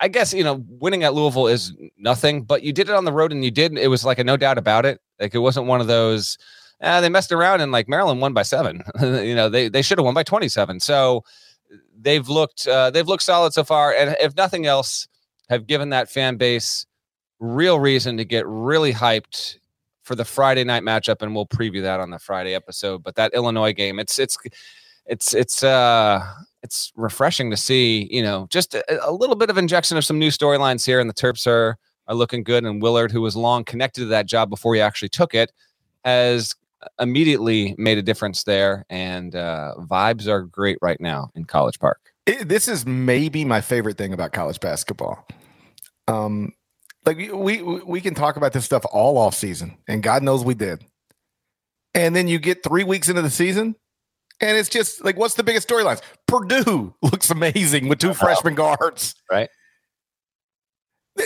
I 0.00 0.08
guess 0.08 0.32
you 0.32 0.42
know 0.42 0.64
winning 0.68 1.04
at 1.04 1.14
Louisville 1.14 1.46
is 1.46 1.74
nothing, 1.98 2.42
but 2.42 2.62
you 2.62 2.72
did 2.72 2.88
it 2.88 2.94
on 2.94 3.04
the 3.04 3.12
road 3.12 3.32
and 3.32 3.44
you 3.44 3.50
did. 3.50 3.76
It 3.76 3.88
was 3.88 4.04
like 4.04 4.18
a 4.18 4.24
no 4.24 4.36
doubt 4.36 4.58
about 4.58 4.86
it. 4.86 5.00
Like 5.20 5.34
it 5.34 5.38
wasn't 5.38 5.66
one 5.66 5.80
of 5.80 5.86
those. 5.86 6.38
Uh, 6.80 7.02
they 7.02 7.10
messed 7.10 7.30
around 7.30 7.60
and 7.60 7.70
like 7.70 7.88
Maryland 7.88 8.22
won 8.22 8.32
by 8.32 8.42
seven. 8.42 8.82
you 9.02 9.34
know 9.34 9.50
they 9.50 9.68
they 9.68 9.82
should 9.82 9.98
have 9.98 10.06
won 10.06 10.14
by 10.14 10.22
twenty 10.22 10.48
seven. 10.48 10.80
So 10.80 11.22
they've 12.00 12.28
looked 12.28 12.66
uh, 12.66 12.90
they've 12.90 13.06
looked 13.06 13.22
solid 13.22 13.52
so 13.52 13.64
far, 13.64 13.92
and 13.94 14.16
if 14.20 14.36
nothing 14.36 14.66
else, 14.66 15.08
have 15.48 15.66
given 15.66 15.90
that 15.90 16.10
fan 16.10 16.36
base 16.36 16.86
real 17.38 17.80
reason 17.80 18.16
to 18.18 18.24
get 18.24 18.46
really 18.46 18.92
hyped 18.92 19.56
for 20.02 20.14
the 20.14 20.24
Friday 20.24 20.64
night 20.64 20.82
matchup, 20.82 21.22
and 21.22 21.34
we'll 21.34 21.46
preview 21.46 21.82
that 21.82 22.00
on 22.00 22.10
the 22.10 22.18
Friday 22.18 22.54
episode. 22.54 23.02
But 23.02 23.14
that 23.16 23.32
Illinois 23.34 23.72
game, 23.72 23.98
it's 23.98 24.18
it's 24.18 24.36
it's 25.06 25.34
it's 25.34 25.62
uh 25.62 26.24
it's 26.62 26.92
refreshing 26.96 27.50
to 27.50 27.56
see, 27.56 28.08
you 28.10 28.22
know, 28.22 28.46
just 28.50 28.74
a, 28.74 29.08
a 29.08 29.12
little 29.12 29.36
bit 29.36 29.50
of 29.50 29.58
injection 29.58 29.96
of 29.96 30.04
some 30.04 30.18
new 30.18 30.30
storylines 30.30 30.84
here, 30.84 31.00
and 31.00 31.08
the 31.08 31.14
Terps 31.14 31.46
are 31.46 31.76
are 32.06 32.14
looking 32.14 32.42
good. 32.42 32.64
And 32.64 32.82
Willard, 32.82 33.12
who 33.12 33.20
was 33.20 33.36
long 33.36 33.64
connected 33.64 34.00
to 34.00 34.06
that 34.06 34.26
job 34.26 34.50
before 34.50 34.74
he 34.74 34.80
actually 34.80 35.10
took 35.10 35.34
it, 35.34 35.52
has 36.04 36.54
immediately 36.98 37.74
made 37.78 37.98
a 37.98 38.02
difference 38.02 38.44
there. 38.44 38.84
And 38.90 39.34
uh, 39.34 39.74
vibes 39.78 40.26
are 40.26 40.42
great 40.42 40.78
right 40.80 41.00
now 41.00 41.30
in 41.34 41.44
College 41.44 41.78
Park. 41.78 42.00
It- 42.26 42.48
this 42.48 42.68
is 42.68 42.86
maybe 42.86 43.44
my 43.44 43.60
favorite 43.60 43.98
thing 43.98 44.12
about 44.12 44.32
college 44.32 44.60
basketball. 44.60 45.26
Um, 46.08 46.52
like 47.06 47.16
we 47.16 47.30
we 47.32 47.62
we 47.62 48.00
can 48.00 48.14
talk 48.14 48.36
about 48.36 48.52
this 48.52 48.64
stuff 48.64 48.84
all 48.92 49.16
off 49.16 49.34
season, 49.34 49.78
and 49.88 50.02
God 50.02 50.22
knows 50.22 50.44
we 50.44 50.54
did. 50.54 50.84
And 51.94 52.14
then 52.14 52.28
you 52.28 52.38
get 52.38 52.62
three 52.62 52.84
weeks 52.84 53.08
into 53.08 53.22
the 53.22 53.30
season, 53.30 53.74
and 54.40 54.56
it's 54.56 54.68
just 54.68 55.02
like, 55.04 55.16
what's 55.16 55.34
the 55.34 55.42
biggest 55.42 55.68
storylines? 55.68 56.02
Purdue 56.26 56.94
looks 57.02 57.30
amazing 57.30 57.88
with 57.88 57.98
two 58.00 58.12
freshman 58.14 58.54
guards. 58.54 59.14
Right. 59.30 59.48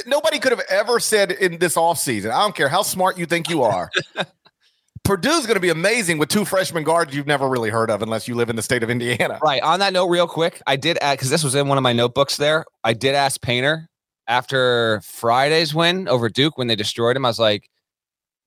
Nobody 0.06 0.38
could 0.38 0.52
have 0.52 0.62
ever 0.68 0.98
said 0.98 1.30
in 1.32 1.58
this 1.58 1.76
off 1.76 1.98
season. 1.98 2.30
I 2.30 2.40
don't 2.40 2.54
care 2.56 2.68
how 2.68 2.82
smart 2.82 3.18
you 3.18 3.26
think 3.26 3.48
you 3.48 3.62
are. 3.62 3.90
Purdue's 5.04 5.44
going 5.44 5.54
to 5.54 5.60
be 5.60 5.68
amazing 5.68 6.16
with 6.18 6.30
two 6.30 6.44
freshman 6.46 6.82
guards 6.82 7.14
you've 7.14 7.26
never 7.26 7.46
really 7.48 7.68
heard 7.70 7.90
of 7.90 8.00
unless 8.00 8.26
you 8.26 8.34
live 8.34 8.48
in 8.48 8.56
the 8.56 8.62
state 8.62 8.82
of 8.82 8.88
Indiana. 8.88 9.38
Right. 9.42 9.62
On 9.62 9.78
that 9.80 9.92
note, 9.92 10.06
real 10.06 10.26
quick, 10.26 10.62
I 10.66 10.76
did 10.76 10.96
add 11.02 11.18
because 11.18 11.28
this 11.30 11.44
was 11.44 11.54
in 11.54 11.68
one 11.68 11.76
of 11.76 11.82
my 11.82 11.92
notebooks 11.92 12.38
there. 12.38 12.64
I 12.84 12.94
did 12.94 13.14
ask 13.14 13.40
Painter 13.42 13.88
after 14.26 15.02
Friday's 15.04 15.74
win 15.74 16.08
over 16.08 16.30
Duke 16.30 16.56
when 16.56 16.68
they 16.68 16.76
destroyed 16.76 17.16
him. 17.16 17.26
I 17.26 17.28
was 17.28 17.38
like, 17.38 17.68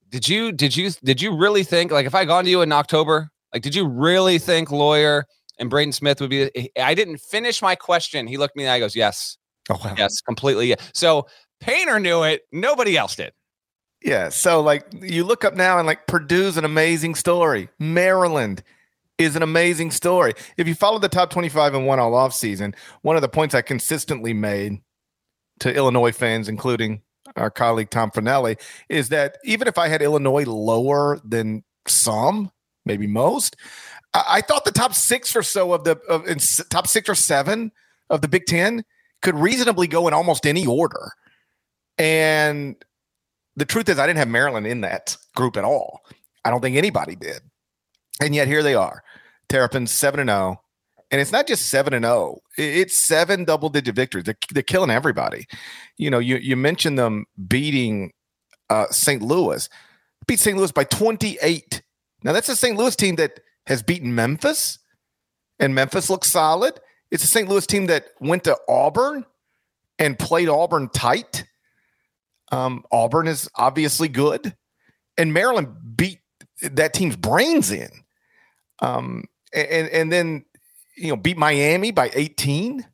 "Did 0.08 0.28
you 0.28 0.50
did 0.50 0.76
you 0.76 0.90
did 1.04 1.22
you 1.22 1.36
really 1.36 1.62
think 1.62 1.92
like 1.92 2.06
if 2.06 2.14
I 2.16 2.24
gone 2.24 2.42
to 2.44 2.50
you 2.50 2.60
in 2.62 2.72
October, 2.72 3.28
like 3.54 3.62
did 3.62 3.76
you 3.76 3.86
really 3.86 4.38
think 4.40 4.72
Loyer 4.72 5.24
and 5.60 5.70
Braden 5.70 5.92
Smith 5.92 6.20
would 6.20 6.30
be?" 6.30 6.50
I 6.76 6.94
didn't 6.94 7.18
finish 7.18 7.62
my 7.62 7.76
question. 7.76 8.26
He 8.26 8.36
looked 8.36 8.56
me 8.56 8.64
in 8.64 8.66
the 8.68 8.72
eye. 8.72 8.80
Goes, 8.80 8.96
"Yes, 8.96 9.38
Oh, 9.70 9.78
wow. 9.84 9.94
yes, 9.96 10.20
completely." 10.22 10.66
yes." 10.66 10.90
So 10.92 11.28
Painter 11.60 12.00
knew 12.00 12.24
it. 12.24 12.40
Nobody 12.50 12.96
else 12.96 13.14
did. 13.14 13.32
Yeah. 14.02 14.28
So 14.28 14.60
like 14.60 14.86
you 15.00 15.24
look 15.24 15.44
up 15.44 15.54
now 15.54 15.78
and 15.78 15.86
like 15.86 16.06
Purdue's 16.06 16.56
an 16.56 16.64
amazing 16.64 17.14
story. 17.14 17.68
Maryland, 17.78 18.62
is 19.18 19.34
an 19.34 19.42
amazing 19.42 19.90
story. 19.90 20.32
If 20.56 20.68
you 20.68 20.74
follow 20.74 20.98
the 20.98 21.08
top 21.08 21.30
25 21.30 21.74
and 21.74 21.86
one 21.86 21.98
all 21.98 22.14
off 22.14 22.32
season, 22.32 22.74
one 23.02 23.16
of 23.16 23.22
the 23.22 23.28
points 23.28 23.54
I 23.54 23.62
consistently 23.62 24.32
made 24.32 24.80
to 25.60 25.74
Illinois 25.74 26.12
fans, 26.12 26.48
including 26.48 27.02
our 27.36 27.50
colleague 27.50 27.90
Tom 27.90 28.10
Fornelli, 28.12 28.60
is 28.88 29.08
that 29.10 29.36
even 29.44 29.68
if 29.68 29.76
I 29.76 29.88
had 29.88 30.02
Illinois 30.02 30.44
lower 30.44 31.18
than 31.24 31.64
some, 31.86 32.50
maybe 32.86 33.08
most, 33.08 33.56
I, 34.14 34.24
I 34.28 34.40
thought 34.40 34.64
the 34.64 34.70
top 34.70 34.94
six 34.94 35.34
or 35.34 35.42
so 35.42 35.72
of 35.72 35.82
the 35.82 35.98
of, 36.08 36.24
top 36.70 36.86
six 36.86 37.08
or 37.08 37.16
seven 37.16 37.72
of 38.08 38.22
the 38.22 38.28
Big 38.28 38.46
Ten 38.46 38.84
could 39.20 39.34
reasonably 39.34 39.88
go 39.88 40.06
in 40.06 40.14
almost 40.14 40.46
any 40.46 40.64
order. 40.64 41.10
And 41.98 42.76
the 43.58 43.64
truth 43.64 43.88
is, 43.88 43.98
I 43.98 44.06
didn't 44.06 44.18
have 44.18 44.28
Maryland 44.28 44.66
in 44.66 44.82
that 44.82 45.16
group 45.34 45.56
at 45.56 45.64
all. 45.64 46.00
I 46.44 46.50
don't 46.50 46.60
think 46.60 46.76
anybody 46.76 47.16
did. 47.16 47.40
And 48.20 48.34
yet 48.34 48.48
here 48.48 48.62
they 48.62 48.74
are. 48.74 49.02
Terrapins 49.48 49.90
7 49.90 50.20
and 50.20 50.30
0. 50.30 50.60
And 51.10 51.20
it's 51.20 51.32
not 51.32 51.46
just 51.46 51.68
7 51.68 51.92
and 51.94 52.04
0. 52.04 52.40
It's 52.56 52.96
seven 52.96 53.44
double 53.44 53.68
digit 53.68 53.94
victories. 53.94 54.24
They're, 54.24 54.36
they're 54.52 54.62
killing 54.62 54.90
everybody. 54.90 55.46
You 55.96 56.10
know, 56.10 56.18
you 56.18 56.36
you 56.36 56.56
mentioned 56.56 56.98
them 56.98 57.26
beating 57.46 58.12
uh, 58.68 58.86
St. 58.90 59.22
Louis. 59.22 59.68
Beat 60.26 60.40
St. 60.40 60.56
Louis 60.56 60.72
by 60.72 60.84
28. 60.84 61.82
Now 62.24 62.32
that's 62.32 62.48
a 62.48 62.56
St. 62.56 62.76
Louis 62.76 62.96
team 62.96 63.16
that 63.16 63.40
has 63.66 63.82
beaten 63.82 64.14
Memphis 64.14 64.78
and 65.58 65.74
Memphis 65.74 66.10
looks 66.10 66.30
solid. 66.30 66.80
It's 67.10 67.24
a 67.24 67.26
St. 67.26 67.48
Louis 67.48 67.66
team 67.66 67.86
that 67.86 68.06
went 68.20 68.44
to 68.44 68.56
Auburn 68.68 69.24
and 69.98 70.18
played 70.18 70.48
Auburn 70.48 70.88
tight. 70.90 71.44
Um, 72.50 72.84
Auburn 72.90 73.28
is 73.28 73.48
obviously 73.54 74.08
good, 74.08 74.54
and 75.16 75.32
Maryland 75.32 75.68
beat 75.96 76.20
that 76.62 76.94
team's 76.94 77.16
brains 77.16 77.70
in. 77.70 77.90
Um, 78.80 79.24
and 79.52 79.88
and 79.88 80.12
then 80.12 80.44
you 80.96 81.08
know 81.08 81.16
beat 81.16 81.36
Miami 81.36 81.90
by 81.90 82.10
18. 82.14 82.86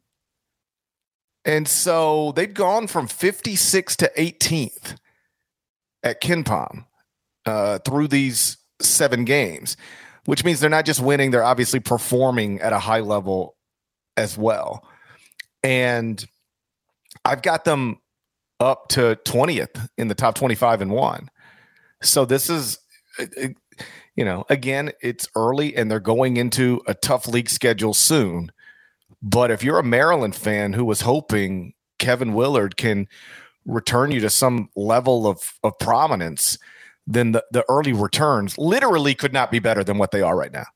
And 1.47 1.69
so 1.69 2.33
they've 2.33 2.53
gone 2.55 2.87
from 2.87 3.07
56 3.07 3.97
to 3.97 4.11
18th 4.17 4.97
at 6.03 6.23
KenPom 6.23 6.87
uh, 7.45 7.81
through 7.81 8.09
these 8.09 8.57
seven 8.81 9.27
games, 9.27 9.77
which 10.25 10.43
means 10.43 10.61
they're 10.61 10.71
not 10.71 10.87
just 10.87 11.01
winning; 11.01 11.31
they're 11.31 11.45
obviously 11.45 11.81
performing 11.81 12.61
at 12.61 12.73
a 12.73 12.79
high 12.79 13.01
level 13.01 13.57
as 14.17 14.39
well. 14.39 14.89
And 15.63 16.25
I've 17.25 17.43
got 17.43 17.65
them 17.65 17.99
up 18.61 18.89
to 18.89 19.19
20th 19.25 19.89
in 19.99 20.09
the 20.09 20.15
top 20.15 20.35
25 20.35 20.83
and 20.83 20.91
one. 20.91 21.31
So 22.03 22.25
this 22.25 22.51
is, 22.51 22.79
you 24.17 24.25
know, 24.25 24.45
again, 24.49 24.93
it's 25.03 25.29
early 25.35 25.77
and 25.77 25.91
they're 25.91 26.01
going 26.01 26.37
into 26.37 26.83
a 26.87 26.95
tough 26.95 27.27
league 27.27 27.51
schedule 27.51 27.95
soon. 27.95 28.53
But 29.23 29.51
if 29.51 29.65
you're 29.65 29.79
a 29.79 29.85
Maryland 29.85 30.35
fan 30.35 30.75
who 30.75 30.85
was 30.85 31.01
hoping 31.01 31.73
Kevin 31.99 32.35
Willard 32.35 32.77
can 32.77 33.09
return 33.65 34.11
you 34.11 34.21
to 34.21 34.31
some 34.31 34.69
level 34.77 35.27
of, 35.27 35.55
of 35.63 35.79
prominence, 35.79 36.59
then 37.07 37.33
the, 37.33 37.45
the 37.51 37.65
early 37.69 37.93
returns 37.93 38.59
literally 38.59 39.15
could 39.15 39.33
not 39.33 39.51
be 39.51 39.59
better 39.59 39.83
than 39.83 39.99
what 39.99 40.11
they 40.11 40.21
are 40.21 40.37
right 40.37 40.53
now. 40.53 40.67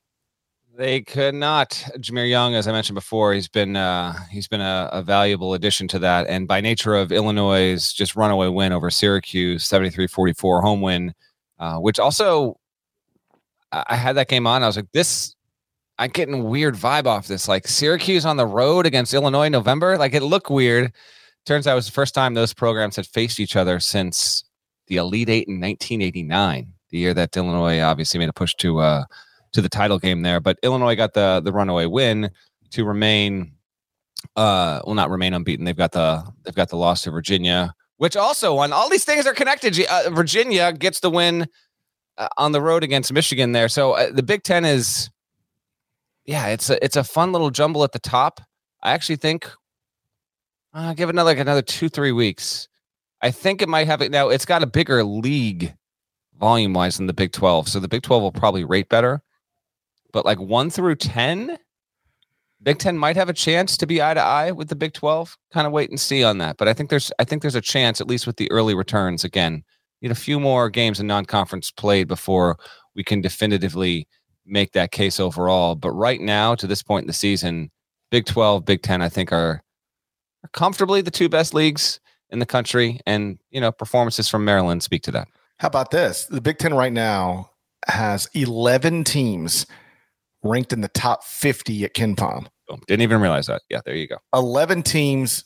They 0.78 1.00
could 1.00 1.34
not. 1.34 1.70
Jahmir 1.98 2.30
Young, 2.30 2.54
as 2.54 2.68
I 2.68 2.72
mentioned 2.72 2.94
before, 2.94 3.34
he's 3.34 3.48
been 3.48 3.74
uh, 3.74 4.14
he's 4.30 4.46
been 4.46 4.60
a, 4.60 4.88
a, 4.92 5.02
valuable 5.02 5.54
addition 5.54 5.88
to 5.88 5.98
that. 5.98 6.28
And 6.28 6.46
by 6.46 6.60
nature 6.60 6.94
of 6.94 7.10
Illinois' 7.10 7.92
just 7.92 8.14
runaway 8.14 8.46
win 8.46 8.70
over 8.70 8.88
Syracuse, 8.88 9.68
73-44 9.68 10.62
home 10.62 10.80
win, 10.80 11.14
uh, 11.58 11.78
which 11.78 11.98
also 11.98 12.60
I 13.72 13.96
had 13.96 14.14
that 14.18 14.28
game 14.28 14.46
on. 14.46 14.62
I 14.62 14.68
was 14.68 14.76
like, 14.76 14.92
this 14.92 15.34
I'm 15.98 16.10
getting 16.10 16.44
weird 16.44 16.76
vibe 16.76 17.06
off 17.06 17.26
this. 17.26 17.48
Like 17.48 17.66
Syracuse 17.66 18.24
on 18.24 18.36
the 18.36 18.46
road 18.46 18.86
against 18.86 19.12
Illinois 19.12 19.48
November. 19.48 19.98
Like 19.98 20.14
it 20.14 20.22
looked 20.22 20.48
weird. 20.48 20.92
Turns 21.44 21.66
out 21.66 21.72
it 21.72 21.74
was 21.74 21.86
the 21.86 21.92
first 21.92 22.14
time 22.14 22.34
those 22.34 22.54
programs 22.54 22.94
had 22.94 23.06
faced 23.08 23.40
each 23.40 23.56
other 23.56 23.80
since 23.80 24.44
the 24.86 24.98
Elite 24.98 25.28
Eight 25.28 25.48
in 25.48 25.54
1989, 25.54 26.72
the 26.90 26.98
year 26.98 27.14
that 27.14 27.36
Illinois 27.36 27.80
obviously 27.80 28.20
made 28.20 28.28
a 28.28 28.32
push 28.32 28.54
to 28.58 28.78
uh, 28.78 29.04
to 29.52 29.60
the 29.60 29.68
title 29.68 29.98
game 29.98 30.22
there. 30.22 30.40
But 30.40 30.58
Illinois 30.62 30.96
got 30.96 31.14
the 31.14 31.40
the 31.44 31.52
runaway 31.52 31.86
win 31.86 32.30
to 32.70 32.84
remain 32.84 33.52
uh 34.36 34.80
well 34.84 34.94
not 34.94 35.10
remain 35.10 35.34
unbeaten. 35.34 35.64
They've 35.64 35.76
got 35.76 35.92
the 35.92 36.24
they've 36.44 36.54
got 36.54 36.68
the 36.68 36.76
loss 36.76 37.02
to 37.02 37.10
Virginia, 37.10 37.74
which 37.96 38.16
also 38.16 38.54
won. 38.54 38.72
All 38.72 38.88
these 38.88 39.04
things 39.04 39.26
are 39.26 39.34
connected. 39.34 39.78
Uh, 39.88 40.10
Virginia 40.10 40.72
gets 40.72 41.00
the 41.00 41.10
win 41.10 41.46
uh, 42.16 42.28
on 42.36 42.52
the 42.52 42.60
road 42.60 42.82
against 42.82 43.12
Michigan 43.12 43.52
there. 43.52 43.68
So 43.68 43.92
uh, 43.92 44.10
the 44.10 44.22
Big 44.22 44.42
10 44.42 44.64
is 44.64 45.10
yeah, 46.24 46.48
it's 46.48 46.68
a 46.68 46.82
it's 46.84 46.96
a 46.96 47.04
fun 47.04 47.32
little 47.32 47.50
jumble 47.50 47.84
at 47.84 47.92
the 47.92 47.98
top. 47.98 48.40
I 48.82 48.92
actually 48.92 49.16
think 49.16 49.50
uh, 50.74 50.92
give 50.94 51.08
another 51.08 51.30
like 51.30 51.38
another 51.38 51.62
2 51.62 51.88
3 51.88 52.12
weeks. 52.12 52.68
I 53.22 53.30
think 53.30 53.62
it 53.62 53.68
might 53.68 53.86
have 53.86 54.02
it 54.02 54.10
now. 54.12 54.28
It's 54.28 54.44
got 54.44 54.62
a 54.62 54.66
bigger 54.66 55.02
league 55.02 55.74
volume 56.38 56.72
wise 56.72 56.98
than 56.98 57.06
the 57.06 57.12
Big 57.12 57.32
12. 57.32 57.68
So 57.68 57.80
the 57.80 57.88
Big 57.88 58.02
12 58.02 58.22
will 58.22 58.32
probably 58.32 58.64
rate 58.64 58.88
better 58.88 59.22
but 60.12 60.24
like 60.24 60.40
one 60.40 60.70
through 60.70 60.96
10, 60.96 61.58
Big 62.62 62.78
10 62.78 62.98
might 62.98 63.16
have 63.16 63.28
a 63.28 63.34
chance 63.34 63.76
to 63.76 63.86
be 63.86 64.02
eye 64.02 64.14
to 64.14 64.20
eye 64.20 64.50
with 64.50 64.68
the 64.68 64.76
Big 64.76 64.92
12. 64.92 65.36
Kind 65.52 65.66
of 65.66 65.72
wait 65.72 65.90
and 65.90 66.00
see 66.00 66.24
on 66.24 66.38
that. 66.38 66.56
But 66.56 66.66
I 66.66 66.72
think 66.72 66.90
there's 66.90 67.12
I 67.18 67.24
think 67.24 67.42
there's 67.42 67.54
a 67.54 67.60
chance, 67.60 68.00
at 68.00 68.08
least 68.08 68.26
with 68.26 68.36
the 68.36 68.50
early 68.50 68.74
returns. 68.74 69.22
Again, 69.22 69.62
need 70.02 70.10
a 70.10 70.16
few 70.16 70.40
more 70.40 70.68
games 70.68 70.98
in 70.98 71.06
non-conference 71.06 71.70
played 71.70 72.08
before 72.08 72.58
we 72.94 73.04
can 73.04 73.20
definitively 73.20 74.08
make 74.44 74.72
that 74.72 74.90
case 74.90 75.20
overall. 75.20 75.76
But 75.76 75.92
right 75.92 76.20
now, 76.20 76.54
to 76.56 76.66
this 76.66 76.82
point 76.82 77.04
in 77.04 77.06
the 77.06 77.12
season, 77.12 77.70
Big 78.10 78.24
12, 78.26 78.64
Big 78.64 78.82
10, 78.82 79.02
I 79.02 79.08
think 79.08 79.32
are, 79.32 79.62
are 80.42 80.50
comfortably 80.52 81.00
the 81.00 81.10
two 81.10 81.28
best 81.28 81.54
leagues 81.54 82.00
in 82.30 82.38
the 82.38 82.46
country. 82.46 83.00
And, 83.06 83.38
you 83.50 83.60
know, 83.60 83.70
performances 83.70 84.28
from 84.28 84.44
Maryland 84.44 84.82
speak 84.82 85.02
to 85.02 85.10
that. 85.12 85.28
How 85.58 85.68
about 85.68 85.90
this? 85.90 86.24
The 86.26 86.40
Big 86.40 86.58
10 86.58 86.74
right 86.74 86.92
now 86.92 87.50
has 87.86 88.28
11 88.34 89.04
teams 89.04 89.66
ranked 90.42 90.72
in 90.72 90.80
the 90.80 90.88
top 90.88 91.24
50 91.24 91.84
at 91.84 91.94
KenPom. 91.94 92.46
Boom. 92.68 92.82
Didn't 92.86 93.02
even 93.02 93.20
realize 93.20 93.46
that. 93.46 93.62
Yeah, 93.68 93.80
there 93.84 93.96
you 93.96 94.08
go. 94.08 94.18
11 94.34 94.82
teams 94.82 95.44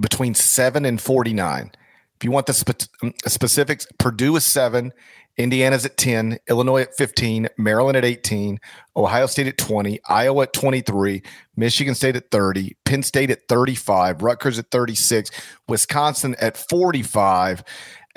between 0.00 0.34
7 0.34 0.84
and 0.84 1.00
49. 1.00 1.72
If 2.16 2.24
you 2.24 2.30
want 2.30 2.46
the 2.46 2.52
spe- 2.52 2.88
um, 3.02 3.14
specifics, 3.26 3.86
Purdue 3.98 4.36
is 4.36 4.44
7, 4.44 4.92
Indiana's 5.38 5.86
at 5.86 5.96
10, 5.96 6.38
Illinois 6.48 6.82
at 6.82 6.96
15, 6.96 7.48
Maryland 7.56 7.96
at 7.96 8.04
18, 8.04 8.58
Ohio 8.96 9.26
State 9.26 9.46
at 9.46 9.56
20, 9.56 10.00
Iowa 10.08 10.42
at 10.42 10.52
23, 10.52 11.22
Michigan 11.56 11.94
State 11.94 12.16
at 12.16 12.30
30, 12.32 12.76
Penn 12.84 13.04
State 13.04 13.30
at 13.30 13.46
35, 13.48 14.22
Rutgers 14.22 14.58
at 14.58 14.70
36, 14.72 15.30
Wisconsin 15.68 16.34
at 16.40 16.56
45, 16.56 17.62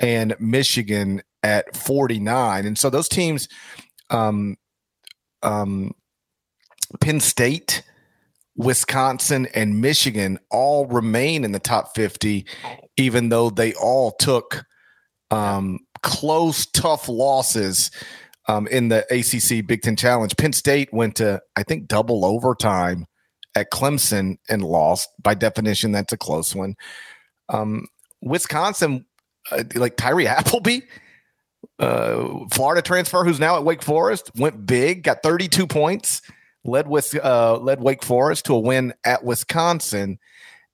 and 0.00 0.34
Michigan 0.40 1.22
at 1.44 1.76
49. 1.76 2.66
And 2.66 2.76
so 2.76 2.90
those 2.90 3.08
teams 3.08 3.48
um, 4.10 4.56
um, 5.44 5.92
Penn 7.00 7.20
State, 7.20 7.82
Wisconsin, 8.56 9.48
and 9.54 9.80
Michigan 9.80 10.38
all 10.50 10.86
remain 10.86 11.44
in 11.44 11.52
the 11.52 11.58
top 11.58 11.94
50, 11.94 12.46
even 12.96 13.28
though 13.28 13.50
they 13.50 13.74
all 13.74 14.12
took 14.12 14.64
um, 15.30 15.78
close, 16.02 16.66
tough 16.66 17.08
losses 17.08 17.90
um, 18.48 18.66
in 18.68 18.88
the 18.88 19.04
ACC 19.10 19.66
Big 19.66 19.82
Ten 19.82 19.96
Challenge. 19.96 20.36
Penn 20.36 20.52
State 20.52 20.92
went 20.92 21.16
to, 21.16 21.40
I 21.56 21.62
think, 21.62 21.88
double 21.88 22.24
overtime 22.24 23.06
at 23.54 23.70
Clemson 23.70 24.36
and 24.48 24.62
lost. 24.62 25.08
By 25.22 25.34
definition, 25.34 25.92
that's 25.92 26.12
a 26.12 26.18
close 26.18 26.54
one. 26.54 26.74
Um, 27.48 27.86
Wisconsin, 28.20 29.06
uh, 29.50 29.64
like 29.74 29.96
Tyree 29.96 30.26
Appleby, 30.28 30.80
uh, 31.78 32.46
Florida 32.52 32.82
transfer, 32.82 33.24
who's 33.24 33.40
now 33.40 33.56
at 33.56 33.64
Wake 33.64 33.82
Forest, 33.82 34.30
went 34.36 34.66
big, 34.66 35.02
got 35.02 35.22
32 35.22 35.66
points 35.66 36.22
led 36.64 36.88
with 36.88 37.14
uh, 37.22 37.58
led 37.58 37.80
Wake 37.80 38.02
Forest 38.02 38.46
to 38.46 38.54
a 38.54 38.58
win 38.58 38.94
at 39.04 39.24
Wisconsin, 39.24 40.18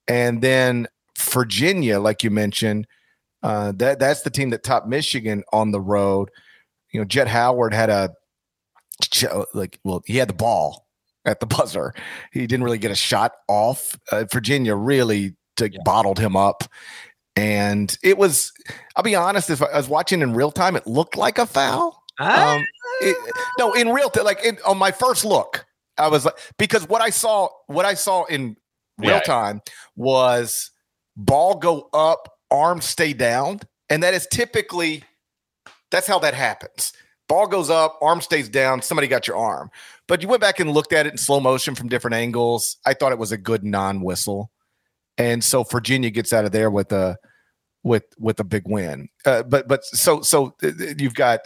and 0.07 0.43
then 0.43 0.89
Virginia, 1.19 2.01
like 2.01 2.23
you 2.23 2.31
mentioned, 2.31 2.87
uh, 3.43 3.73
that 3.77 3.99
that's 3.99 4.23
the 4.23 4.31
team 4.31 4.51
that 4.51 4.63
topped 4.63 4.89
Michigan 4.89 5.43
on 5.53 5.71
the 5.71 5.81
road. 5.81 6.31
You 6.93 7.01
know, 7.01 7.05
Jett 7.05 7.29
Howard 7.29 7.75
had 7.75 7.91
a 7.91 8.11
like 9.55 9.79
well, 9.85 10.03
he 10.07 10.17
had 10.17 10.29
the 10.29 10.35
ball 10.35 10.87
at 11.25 11.41
the 11.41 11.47
buzzer. 11.47 11.95
He 12.33 12.47
didn't 12.47 12.65
really 12.65 12.79
get 12.79 12.91
a 12.91 12.97
shot 12.97 13.33
off. 13.49 13.99
Uh, 14.11 14.25
Virginia 14.33 14.75
really 14.75 15.35
to, 15.57 15.71
yeah. 15.71 15.79
bottled 15.85 16.19
him 16.19 16.37
up. 16.37 16.65
And 17.37 17.97
it 18.03 18.19
was, 18.19 18.53
I'll 18.97 19.05
be 19.05 19.15
honest, 19.15 19.51
if 19.51 19.63
I 19.63 19.77
was 19.77 19.89
watching 19.89 20.23
in 20.23 20.35
real 20.35 20.51
time, 20.51 20.75
it 20.75 20.87
looked 20.87 21.17
like 21.17 21.39
a 21.39 21.47
foul. 21.47 22.03
Um, 22.19 22.65
it, 23.01 23.17
no, 23.61 23.75
in 23.75 23.91
real 23.91 24.11
time, 24.11 24.25
like 24.25 24.45
in, 24.45 24.59
on 24.67 24.77
my 24.77 24.91
first 24.91 25.25
look, 25.25 25.65
I 25.99 26.09
was 26.09 26.25
like, 26.25 26.35
because 26.59 26.89
what 26.89 27.03
I 27.03 27.11
saw, 27.11 27.49
what 27.67 27.85
I 27.85 27.95
saw 27.95 28.25
in 28.25 28.57
real 28.99 29.11
yeah. 29.13 29.21
time 29.21 29.61
was 29.97 30.71
ball 31.17 31.57
go 31.57 31.89
up, 31.93 32.39
arm 32.51 32.81
stay 32.81 33.13
down, 33.13 33.61
and 33.91 34.03
that 34.03 34.15
is 34.15 34.27
typically 34.31 35.05
that's 35.91 36.07
how 36.07 36.19
that 36.21 36.35
happens. 36.35 36.93
Ball 37.29 37.47
goes 37.47 37.69
up, 37.69 37.99
arm 38.01 38.21
stays 38.21 38.49
down, 38.49 38.81
somebody 38.81 39.07
got 39.07 39.27
your 39.27 39.37
arm. 39.37 39.71
But 40.07 40.23
you 40.23 40.29
went 40.29 40.41
back 40.41 40.61
and 40.61 40.71
looked 40.71 40.95
at 40.95 41.07
it 41.07 41.13
in 41.13 41.19
slow 41.19 41.41
motion 41.41 41.75
from 41.75 41.89
different 41.89 42.15
angles. 42.15 42.79
I 42.87 42.95
thought 42.95 43.13
it 43.13 43.19
was 43.19 43.33
a 43.33 43.37
good 43.37 43.65
non-whistle. 43.65 44.51
And 45.19 45.45
so 45.45 45.65
Virginia 45.65 46.11
gets 46.11 46.33
out 46.33 46.47
of 46.47 46.53
there 46.53 46.71
with 46.71 46.91
a 46.93 47.19
with 47.83 48.05
with 48.19 48.41
a 48.41 48.45
big 48.45 48.63
win. 48.67 49.09
Uh, 49.27 49.43
but 49.43 49.69
but 49.69 49.85
so 49.85 50.23
so 50.23 50.55
uh, 50.63 50.71
you've 50.97 51.15
got 51.15 51.41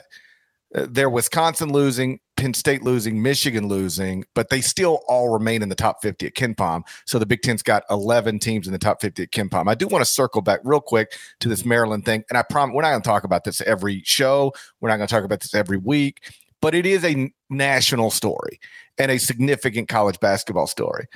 uh, 0.74 0.86
their 0.88 1.10
Wisconsin 1.10 1.72
losing, 1.72 2.20
Penn 2.36 2.54
State 2.54 2.82
losing, 2.82 3.22
Michigan 3.22 3.68
losing, 3.68 4.24
but 4.34 4.48
they 4.48 4.60
still 4.60 5.00
all 5.06 5.28
remain 5.28 5.62
in 5.62 5.68
the 5.68 5.74
top 5.74 6.02
50 6.02 6.26
at 6.26 6.34
KenPom. 6.34 6.82
So 7.06 7.18
the 7.18 7.26
Big 7.26 7.42
Ten's 7.42 7.62
got 7.62 7.84
11 7.90 8.38
teams 8.38 8.66
in 8.66 8.72
the 8.72 8.78
top 8.78 9.00
50 9.00 9.24
at 9.24 9.30
KenPom. 9.30 9.68
I 9.68 9.74
do 9.74 9.86
want 9.86 10.04
to 10.04 10.10
circle 10.10 10.40
back 10.40 10.60
real 10.64 10.80
quick 10.80 11.12
to 11.40 11.48
this 11.48 11.64
Maryland 11.64 12.04
thing. 12.04 12.24
And 12.28 12.38
I 12.38 12.42
promise 12.42 12.74
we're 12.74 12.82
not 12.82 12.90
going 12.90 13.02
to 13.02 13.08
talk 13.08 13.24
about 13.24 13.44
this 13.44 13.60
every 13.60 14.02
show. 14.04 14.52
We're 14.80 14.88
not 14.88 14.96
going 14.96 15.08
to 15.08 15.14
talk 15.14 15.24
about 15.24 15.40
this 15.40 15.54
every 15.54 15.78
week, 15.78 16.34
but 16.60 16.74
it 16.74 16.86
is 16.86 17.04
a 17.04 17.32
national 17.50 18.10
story 18.10 18.58
and 18.98 19.10
a 19.10 19.18
significant 19.18 19.88
college 19.88 20.18
basketball 20.20 20.66
story. 20.66 21.06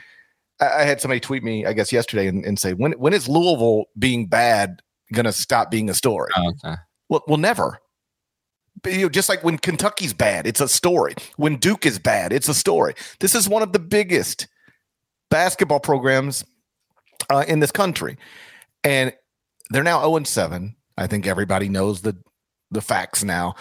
I, 0.60 0.66
I 0.66 0.82
had 0.82 1.00
somebody 1.00 1.20
tweet 1.20 1.42
me, 1.42 1.66
I 1.66 1.72
guess, 1.72 1.92
yesterday 1.92 2.26
and, 2.26 2.44
and 2.44 2.58
say, 2.58 2.74
when, 2.74 2.92
when 2.92 3.14
is 3.14 3.28
Louisville 3.28 3.86
being 3.98 4.26
bad 4.26 4.82
going 5.12 5.26
to 5.26 5.32
stop 5.32 5.70
being 5.70 5.88
a 5.88 5.94
story? 5.94 6.30
Oh, 6.36 6.52
okay. 6.64 6.76
Well, 7.08 7.22
well, 7.26 7.38
never 7.38 7.80
you 8.86 9.02
know, 9.02 9.08
just 9.08 9.28
like 9.28 9.42
when 9.44 9.58
Kentucky's 9.58 10.12
bad, 10.12 10.46
it's 10.46 10.60
a 10.60 10.68
story. 10.68 11.14
When 11.36 11.56
Duke 11.56 11.86
is 11.86 11.98
bad, 11.98 12.32
it's 12.32 12.48
a 12.48 12.54
story. 12.54 12.94
This 13.20 13.34
is 13.34 13.48
one 13.48 13.62
of 13.62 13.72
the 13.72 13.78
biggest 13.78 14.46
basketball 15.30 15.80
programs 15.80 16.44
uh, 17.30 17.44
in 17.46 17.60
this 17.60 17.72
country, 17.72 18.16
and 18.84 19.12
they're 19.70 19.82
now 19.82 20.00
zero 20.00 20.16
and 20.16 20.26
seven. 20.26 20.76
I 20.96 21.06
think 21.06 21.26
everybody 21.26 21.68
knows 21.68 22.02
the 22.02 22.16
the 22.70 22.80
facts 22.80 23.22
now. 23.24 23.54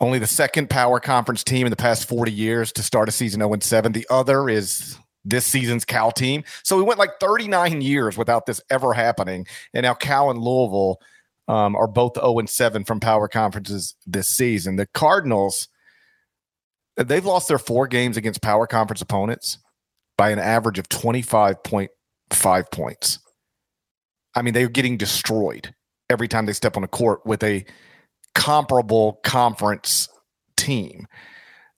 Only 0.00 0.18
the 0.18 0.26
second 0.26 0.70
power 0.70 0.98
conference 0.98 1.44
team 1.44 1.66
in 1.66 1.70
the 1.70 1.76
past 1.76 2.08
40 2.08 2.32
years 2.32 2.72
to 2.72 2.82
start 2.82 3.08
a 3.10 3.12
season 3.12 3.40
0 3.40 3.52
and 3.52 3.62
7. 3.62 3.92
The 3.92 4.06
other 4.08 4.48
is 4.48 4.98
this 5.24 5.44
season's 5.44 5.84
Cal 5.84 6.10
team. 6.10 6.42
So 6.62 6.78
we 6.78 6.82
went 6.82 6.98
like 6.98 7.20
39 7.20 7.82
years 7.82 8.16
without 8.16 8.46
this 8.46 8.62
ever 8.70 8.94
happening. 8.94 9.46
And 9.74 9.84
now 9.84 9.92
Cal 9.92 10.30
and 10.30 10.38
Louisville 10.38 11.00
um, 11.50 11.74
are 11.74 11.88
both 11.88 12.14
0 12.14 12.38
and 12.38 12.48
7 12.48 12.84
from 12.84 13.00
power 13.00 13.26
conferences 13.26 13.96
this 14.06 14.28
season. 14.28 14.76
The 14.76 14.86
Cardinals, 14.86 15.66
they've 16.96 17.24
lost 17.24 17.48
their 17.48 17.58
four 17.58 17.88
games 17.88 18.16
against 18.16 18.40
power 18.40 18.68
conference 18.68 19.02
opponents 19.02 19.58
by 20.16 20.30
an 20.30 20.38
average 20.38 20.78
of 20.78 20.88
25.5 20.88 22.70
points. 22.70 23.18
I 24.36 24.42
mean, 24.42 24.54
they're 24.54 24.68
getting 24.68 24.96
destroyed 24.96 25.74
every 26.08 26.28
time 26.28 26.46
they 26.46 26.52
step 26.52 26.76
on 26.76 26.84
a 26.84 26.88
court 26.88 27.26
with 27.26 27.42
a 27.42 27.64
comparable 28.36 29.14
conference 29.24 30.08
team. 30.56 31.08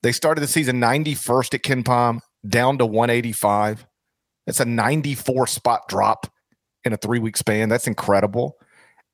They 0.02 0.12
started 0.12 0.42
the 0.42 0.48
season 0.48 0.82
91st 0.82 1.54
at 1.54 1.62
KenPom, 1.62 2.20
down 2.46 2.76
to 2.76 2.84
185. 2.84 3.86
That's 4.44 4.60
a 4.60 4.66
94 4.66 5.46
spot 5.46 5.88
drop 5.88 6.30
in 6.84 6.92
a 6.92 6.98
three 6.98 7.20
week 7.20 7.38
span. 7.38 7.70
That's 7.70 7.86
incredible. 7.86 8.58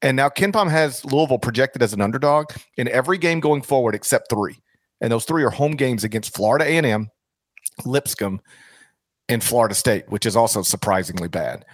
And 0.02 0.16
now 0.16 0.28
KenPom 0.28 0.70
has 0.70 1.04
Louisville 1.04 1.38
projected 1.38 1.82
as 1.82 1.92
an 1.92 2.00
underdog 2.00 2.52
in 2.76 2.88
every 2.88 3.18
game 3.18 3.40
going 3.40 3.62
forward 3.62 3.94
except 3.94 4.30
three. 4.30 4.58
And 5.00 5.12
those 5.12 5.24
three 5.24 5.44
are 5.44 5.50
home 5.50 5.72
games 5.72 6.04
against 6.04 6.34
Florida 6.34 6.64
A&M, 6.64 7.08
Lipscomb, 7.84 8.40
and 9.28 9.42
Florida 9.42 9.74
State, 9.74 10.08
which 10.08 10.26
is 10.26 10.37
also 10.37 10.62
surprisingly 10.62 11.28
bad. 11.28 11.64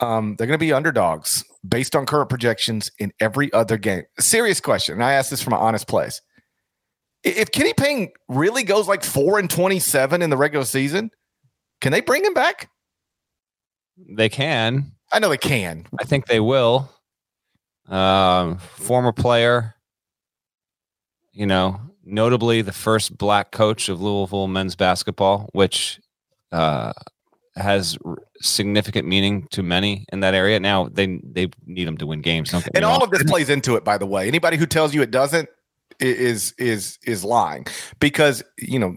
Um, 0.00 0.36
they're 0.36 0.46
going 0.46 0.58
to 0.58 0.64
be 0.64 0.72
underdogs 0.72 1.44
based 1.66 1.96
on 1.96 2.06
current 2.06 2.28
projections 2.28 2.90
in 2.98 3.12
every 3.20 3.52
other 3.52 3.78
game. 3.78 4.04
Serious 4.20 4.60
question. 4.60 4.94
And 4.94 5.04
I 5.04 5.12
ask 5.12 5.30
this 5.30 5.42
from 5.42 5.54
an 5.54 5.58
honest 5.60 5.88
place. 5.88 6.20
If 7.24 7.50
Kenny 7.50 7.72
Payne 7.72 8.10
really 8.28 8.62
goes 8.62 8.86
like 8.86 9.02
four 9.02 9.38
and 9.38 9.50
27 9.50 10.22
in 10.22 10.30
the 10.30 10.36
regular 10.36 10.64
season, 10.64 11.10
can 11.80 11.92
they 11.92 12.00
bring 12.00 12.24
him 12.24 12.34
back? 12.34 12.70
They 13.96 14.28
can. 14.28 14.92
I 15.12 15.18
know 15.18 15.30
they 15.30 15.38
can. 15.38 15.86
I 15.98 16.04
think 16.04 16.26
they 16.26 16.40
will 16.40 16.90
um, 17.88 18.58
former 18.58 19.12
player, 19.12 19.74
you 21.32 21.46
know, 21.46 21.80
notably 22.04 22.62
the 22.62 22.72
first 22.72 23.16
black 23.16 23.50
coach 23.50 23.88
of 23.88 24.00
Louisville 24.00 24.48
men's 24.48 24.76
basketball, 24.76 25.48
which 25.52 26.00
uh, 26.52 26.92
has 27.56 27.98
significant 28.40 29.06
meaning 29.08 29.48
to 29.50 29.62
many 29.62 30.04
in 30.12 30.20
that 30.20 30.34
area. 30.34 30.60
Now 30.60 30.88
they 30.88 31.20
they 31.22 31.48
need 31.66 31.86
them 31.86 31.96
to 31.98 32.06
win 32.06 32.20
games. 32.20 32.52
and 32.74 32.84
all 32.84 33.02
of 33.02 33.10
this 33.10 33.22
plays 33.24 33.50
into 33.50 33.76
it, 33.76 33.84
by 33.84 33.98
the 33.98 34.06
way. 34.06 34.28
Anybody 34.28 34.56
who 34.56 34.66
tells 34.66 34.94
you 34.94 35.02
it 35.02 35.10
doesn't 35.10 35.48
is 36.00 36.52
is 36.58 36.98
is 37.04 37.24
lying 37.24 37.66
because 38.00 38.42
you 38.58 38.78
know. 38.78 38.96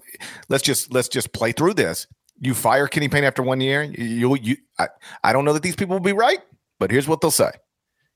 Let's 0.50 0.64
just 0.64 0.94
let's 0.94 1.08
just 1.08 1.32
play 1.34 1.52
through 1.52 1.76
this. 1.76 2.08
You 2.40 2.54
fire 2.54 2.88
Kenny 2.88 3.10
Payne 3.10 3.24
after 3.24 3.44
one 3.44 3.62
year. 3.62 3.84
You 3.84 4.36
you 4.36 4.58
I, 4.78 4.88
I 5.24 5.34
don't 5.34 5.46
know 5.46 5.54
that 5.54 5.64
these 5.64 5.76
people 5.76 5.96
will 5.96 6.02
be 6.02 6.14
right, 6.14 6.40
but 6.80 6.92
here's 6.92 7.08
what 7.08 7.22
they'll 7.22 7.32
say. 7.32 7.52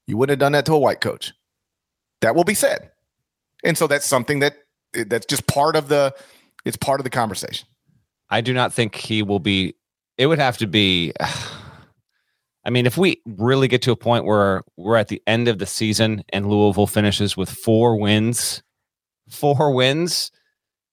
You 0.08 0.18
wouldn't 0.18 0.32
have 0.32 0.39
done 0.39 0.52
that 0.54 0.66
to 0.66 0.74
a 0.74 0.80
white 0.80 1.02
coach. 1.02 1.34
That 2.22 2.36
will 2.36 2.44
be 2.44 2.54
said. 2.54 2.92
And 3.63 3.78
so 3.78 3.88
that's 3.88 4.06
something 4.06 4.39
that 4.39 4.56
that's 4.94 5.26
just 5.26 5.48
part 5.48 5.76
of 5.76 5.88
the 5.88 6.13
it's 6.66 6.78
part 6.78 7.00
of 7.00 7.04
the 7.04 7.10
conversation. 7.10 7.68
I 8.30 8.42
do 8.42 8.54
not 8.54 8.74
think 8.74 8.96
he 8.96 9.24
will 9.24 9.39
be 9.39 9.76
it 10.18 10.28
would 10.28 10.39
have 10.39 10.58
to 10.58 10.68
be 10.68 11.13
I 12.66 12.70
mean, 12.70 12.86
if 12.86 12.98
we 12.98 13.22
really 13.26 13.68
get 13.68 13.82
to 13.84 13.92
a 13.92 13.96
point 13.96 14.26
where 14.26 14.63
we're 14.78 14.96
at 14.96 15.10
the 15.10 15.22
end 15.28 15.48
of 15.48 15.60
the 15.60 15.66
season 15.66 16.24
and 16.32 16.48
Louisville 16.48 16.88
finishes 16.88 17.36
with 17.36 17.50
four 17.50 18.00
wins, 18.00 18.63
four 19.30 19.74
wins, 19.74 20.32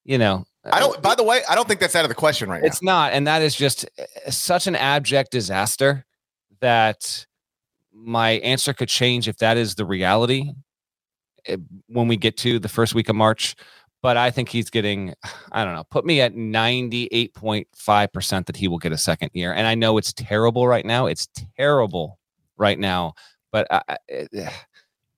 you 0.05 0.19
know. 0.19 0.45
I 0.65 0.81
don't, 0.81 1.01
by 1.01 1.15
the 1.15 1.23
way, 1.23 1.43
I 1.49 1.55
don't 1.55 1.69
think 1.69 1.81
that's 1.81 1.95
out 1.95 2.05
of 2.05 2.09
the 2.09 2.15
question 2.15 2.51
right 2.51 2.61
now. 2.61 2.67
It's 2.67 2.83
not. 2.83 3.13
And 3.13 3.27
that 3.27 3.41
is 3.41 3.55
just 3.55 3.89
such 4.29 4.67
an 4.67 4.75
abject 4.75 5.31
disaster 5.31 6.05
that 6.61 7.27
my 8.03 8.31
answer 8.31 8.73
could 8.73 8.89
change 8.89 9.29
if 9.29 9.37
that 9.39 9.57
is 9.57 9.75
the 9.75 9.85
reality 9.85 10.53
eh, 11.47 11.57
when 11.89 12.09
we 12.09 12.17
get 12.17 12.37
to 12.39 12.59
the 12.59 12.69
first 12.69 12.95
week 12.95 13.09
of 13.09 13.17
March. 13.17 13.55
But 14.03 14.17
I 14.17 14.31
think 14.31 14.49
he's 14.49 14.71
getting, 14.71 15.15
I 15.53 15.65
don't 15.65 15.75
know, 15.75 15.85
put 15.91 16.05
me 16.05 16.21
at 16.21 16.35
98.5% 16.35 18.47
that 18.47 18.57
he 18.57 18.69
will 18.69 18.79
get 18.79 18.93
a 18.93 18.99
second 18.99 19.31
year. 19.35 19.53
And 19.53 19.67
I 19.67 19.75
know 19.75 19.99
it's 19.99 20.13
terrible 20.13 20.67
right 20.67 20.87
now. 20.87 21.07
It's 21.07 21.29
terrible 21.57 22.19
right 22.57 22.79
now. 22.79 23.15
But 23.53 23.67
I, 23.71 23.97
it, 24.09 24.29
eh, 24.33 24.51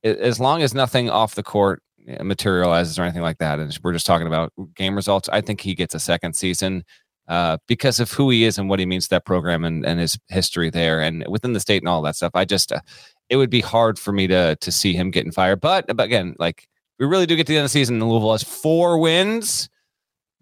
as 0.03 0.41
long 0.41 0.63
as 0.63 0.75
nothing 0.75 1.11
off 1.11 1.35
the 1.35 1.43
court 1.43 1.83
eh, 2.09 2.23
materializes 2.23 2.99
or 2.99 3.03
anything 3.03 3.23
like 3.23 3.39
that, 3.39 3.61
and 3.61 3.79
we're 3.83 3.93
just 3.93 4.07
talking 4.07 4.27
about 4.27 4.53
game 4.75 4.97
results, 4.97 5.29
I 5.31 5.43
think 5.43 5.61
he 5.61 5.75
gets 5.75 5.95
a 5.95 6.01
second 6.01 6.35
season 6.35 6.85
uh, 7.29 7.59
because 7.67 8.01
of 8.01 8.11
who 8.13 8.31
he 8.31 8.45
is 8.45 8.59
and 8.59 8.69
what 8.69 8.79
he 8.79 8.87
means 8.87 9.05
to 9.05 9.11
that 9.11 9.25
program 9.25 9.65
and, 9.65 9.87
and 9.87 10.01
his 10.01 10.19
history 10.29 10.71
there 10.71 11.01
and 11.01 11.25
within 11.29 11.53
the 11.53 11.61
state 11.61 11.83
and 11.83 11.89
all 11.89 12.03
that 12.03 12.17
stuff. 12.17 12.33
I 12.35 12.45
just, 12.45 12.73
uh, 12.73 12.81
it 13.29 13.37
would 13.37 13.51
be 13.51 13.61
hard 13.61 13.99
for 13.99 14.13
me 14.13 14.27
to 14.27 14.57
to 14.57 14.73
see 14.73 14.93
him 14.95 15.11
getting 15.11 15.33
fired. 15.33 15.61
But, 15.61 15.87
but 15.97 16.01
again, 16.01 16.35
like 16.39 16.69
we 16.99 17.07
really 17.07 17.27
do 17.27 17.37
get 17.37 17.47
to 17.47 17.53
the 17.53 17.59
end 17.59 17.65
of 17.65 17.71
the 17.71 17.73
season 17.73 18.01
and 18.01 18.11
Louisville 18.11 18.33
has 18.33 18.43
four 18.43 18.99
wins. 18.99 19.69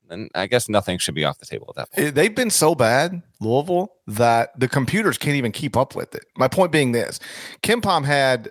And 0.08 0.28
I 0.34 0.48
guess 0.48 0.68
nothing 0.68 0.98
should 0.98 1.14
be 1.14 1.24
off 1.24 1.38
the 1.38 1.46
table 1.46 1.66
at 1.68 1.76
that 1.76 1.92
point. 1.92 2.14
They've 2.16 2.34
been 2.34 2.50
so 2.50 2.74
bad, 2.74 3.22
Louisville, 3.40 3.92
that 4.08 4.58
the 4.58 4.66
computers 4.66 5.16
can't 5.16 5.36
even 5.36 5.52
keep 5.52 5.76
up 5.76 5.94
with 5.94 6.16
it. 6.16 6.24
My 6.36 6.48
point 6.48 6.72
being 6.72 6.90
this 6.90 7.20
KenPom 7.62 8.04
had 8.04 8.50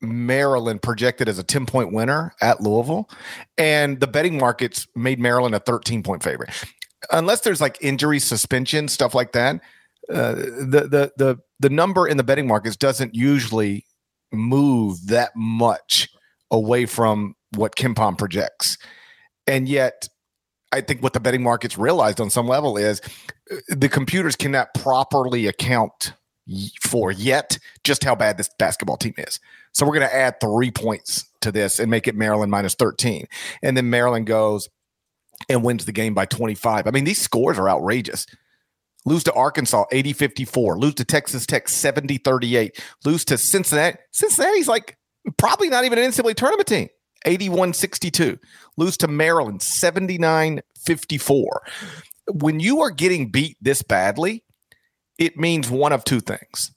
Maryland 0.00 0.80
projected 0.80 1.28
as 1.28 1.38
a 1.38 1.42
10 1.42 1.66
point 1.66 1.92
winner 1.92 2.32
at 2.40 2.62
Louisville, 2.62 3.10
and 3.58 4.00
the 4.00 4.06
betting 4.06 4.38
markets 4.38 4.86
made 4.94 5.18
Maryland 5.18 5.54
a 5.54 5.60
13 5.60 6.02
point 6.02 6.22
favorite 6.22 6.50
unless 7.10 7.40
there's 7.40 7.60
like 7.60 7.78
injury, 7.80 8.18
suspension, 8.18 8.88
stuff 8.88 9.14
like 9.14 9.32
that, 9.32 9.60
uh, 10.12 10.34
the 10.34 10.86
the 10.90 11.12
the 11.16 11.38
the 11.60 11.70
number 11.70 12.06
in 12.06 12.16
the 12.16 12.24
betting 12.24 12.46
markets 12.46 12.76
doesn't 12.76 13.14
usually 13.14 13.84
move 14.32 15.06
that 15.06 15.30
much 15.34 16.08
away 16.50 16.86
from 16.86 17.34
what 17.54 17.76
KenPom 17.76 18.18
projects, 18.18 18.78
and 19.46 19.68
yet. 19.68 20.08
I 20.72 20.80
think 20.80 21.04
what 21.04 21.12
the 21.12 21.20
betting 21.20 21.44
markets 21.44 21.78
realized 21.78 22.20
on 22.20 22.30
some 22.30 22.48
level 22.48 22.76
is 22.76 23.00
uh, 23.48 23.58
the 23.68 23.88
computers 23.88 24.34
cannot 24.34 24.74
properly 24.74 25.46
account 25.46 26.14
for 26.82 27.10
yet 27.10 27.58
just 27.84 28.04
how 28.04 28.14
bad 28.14 28.36
this 28.36 28.50
basketball 28.58 28.96
team 28.96 29.14
is. 29.16 29.40
So 29.72 29.86
we're 29.86 29.94
going 29.94 30.08
to 30.08 30.14
add 30.14 30.40
three 30.40 30.70
points 30.70 31.30
to 31.40 31.50
this 31.50 31.78
and 31.78 31.90
make 31.90 32.06
it 32.06 32.14
Maryland 32.14 32.50
minus 32.50 32.74
13. 32.74 33.26
And 33.62 33.76
then 33.76 33.88
Maryland 33.90 34.26
goes 34.26 34.68
and 35.48 35.62
wins 35.62 35.84
the 35.84 35.92
game 35.92 36.14
by 36.14 36.26
25. 36.26 36.86
I 36.86 36.90
mean, 36.90 37.04
these 37.04 37.20
scores 37.20 37.58
are 37.58 37.68
outrageous. 37.68 38.26
Lose 39.06 39.24
to 39.24 39.32
Arkansas 39.34 39.84
80 39.92 40.14
54, 40.14 40.78
lose 40.78 40.94
to 40.94 41.04
Texas 41.04 41.46
Tech 41.46 41.68
70 41.68 42.18
38, 42.18 42.82
lose 43.04 43.24
to 43.26 43.36
Cincinnati. 43.36 43.98
Cincinnati's 44.12 44.68
like 44.68 44.96
probably 45.36 45.68
not 45.68 45.84
even 45.84 45.98
an 45.98 46.10
NCAA 46.10 46.34
tournament 46.34 46.66
team 46.66 46.88
81 47.26 47.74
62, 47.74 48.38
lose 48.76 48.96
to 48.98 49.08
Maryland 49.08 49.62
79 49.62 50.62
54. 50.78 51.62
When 52.32 52.60
you 52.60 52.80
are 52.80 52.90
getting 52.90 53.30
beat 53.30 53.58
this 53.60 53.82
badly, 53.82 54.42
it 55.18 55.36
means 55.36 55.70
one 55.70 55.92
of 55.92 56.04
two 56.04 56.20
things. 56.20 56.72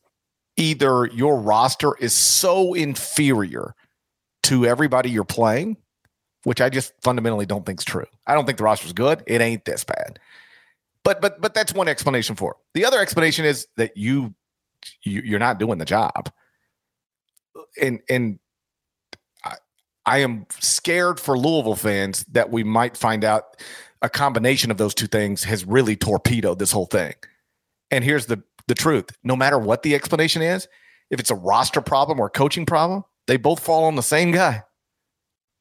Either 0.58 1.06
your 1.06 1.40
roster 1.40 1.96
is 1.98 2.14
so 2.14 2.74
inferior 2.74 3.74
to 4.44 4.66
everybody 4.66 5.10
you're 5.10 5.24
playing 5.24 5.78
which 6.44 6.62
I 6.62 6.70
just 6.70 6.94
fundamentally 7.02 7.46
don't 7.46 7.66
think 7.66 7.82
is 7.82 7.86
true. 7.86 8.06
I 8.26 8.34
don't 8.34 8.46
think 8.46 8.58
the 8.58 8.64
roster's 8.64 8.94
good. 8.94 9.24
It 9.28 9.42
ain't 9.42 9.66
this 9.66 9.84
bad. 9.84 10.20
But 11.04 11.22
but 11.22 11.40
but 11.42 11.54
that's 11.54 11.74
one 11.74 11.88
explanation 11.88 12.36
for 12.36 12.52
it. 12.52 12.58
The 12.74 12.86
other 12.86 13.00
explanation 13.00 13.46
is 13.46 13.68
that 13.78 13.96
you, 13.96 14.34
you 15.04 15.22
you're 15.22 15.40
not 15.40 15.60
doing 15.60 15.78
the 15.78 15.86
job. 15.86 16.32
And 17.82 18.02
and 18.10 18.40
I, 19.46 19.56
I 20.06 20.18
am 20.20 20.46
scared 20.60 21.20
for 21.20 21.38
Louisville 21.38 21.76
fans 21.76 22.26
that 22.32 22.52
we 22.52 22.64
might 22.64 22.98
find 22.98 23.24
out 23.24 23.58
a 24.02 24.10
combination 24.10 24.70
of 24.70 24.78
those 24.78 24.94
two 24.94 25.08
things 25.08 25.44
has 25.46 25.66
really 25.66 25.96
torpedoed 25.96 26.60
this 26.60 26.72
whole 26.72 26.86
thing. 26.86 27.14
And 27.90 28.04
here's 28.04 28.26
the 28.26 28.44
the 28.68 28.76
truth. 28.76 29.10
No 29.24 29.36
matter 29.36 29.58
what 29.58 29.84
the 29.84 29.96
explanation 29.96 30.42
is, 30.42 30.68
if 31.10 31.20
it's 31.20 31.32
a 31.32 31.36
roster 31.36 31.82
problem 31.82 32.20
or 32.20 32.28
a 32.28 32.30
coaching 32.30 32.66
problem, 32.66 33.04
they 33.28 33.38
both 33.38 33.60
fall 33.62 33.86
on 33.86 33.96
the 33.96 34.04
same 34.04 34.32
guy. 34.32 34.64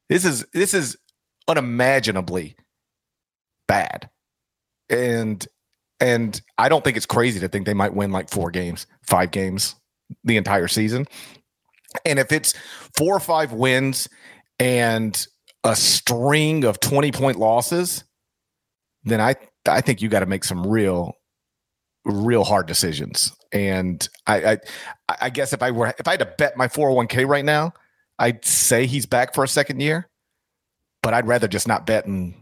This 0.09 0.25
is 0.25 0.45
this 0.53 0.73
is 0.73 0.97
unimaginably 1.47 2.55
bad. 3.67 4.09
And 4.89 5.45
and 5.99 6.39
I 6.57 6.69
don't 6.69 6.83
think 6.83 6.97
it's 6.97 7.05
crazy 7.05 7.39
to 7.39 7.47
think 7.47 7.65
they 7.65 7.73
might 7.73 7.93
win 7.93 8.11
like 8.11 8.29
four 8.29 8.51
games, 8.51 8.85
five 9.03 9.31
games 9.31 9.75
the 10.23 10.37
entire 10.37 10.67
season. 10.67 11.07
And 12.05 12.19
if 12.19 12.31
it's 12.31 12.53
four 12.95 13.15
or 13.15 13.19
five 13.19 13.51
wins 13.51 14.07
and 14.59 15.25
a 15.63 15.75
string 15.75 16.63
of 16.63 16.79
20 16.79 17.11
point 17.11 17.37
losses, 17.37 18.03
then 19.03 19.19
I 19.19 19.35
I 19.67 19.81
think 19.81 20.01
you 20.01 20.09
got 20.09 20.21
to 20.21 20.25
make 20.25 20.43
some 20.43 20.65
real 20.65 21.13
real 22.05 22.43
hard 22.43 22.67
decisions. 22.67 23.33
And 23.51 24.07
I, 24.27 24.51
I 24.51 24.57
I 25.21 25.29
guess 25.29 25.53
if 25.53 25.61
I 25.61 25.71
were 25.71 25.93
if 25.99 26.07
I 26.07 26.11
had 26.11 26.19
to 26.19 26.33
bet 26.37 26.57
my 26.57 26.67
401k 26.67 27.27
right 27.27 27.45
now, 27.45 27.73
I'd 28.19 28.43
say 28.45 28.85
he's 28.85 29.05
back 29.05 29.33
for 29.33 29.43
a 29.43 29.47
second 29.47 29.79
year, 29.79 30.09
but 31.03 31.13
I'd 31.13 31.27
rather 31.27 31.47
just 31.47 31.67
not 31.67 31.85
bet 31.85 32.05
and 32.05 32.35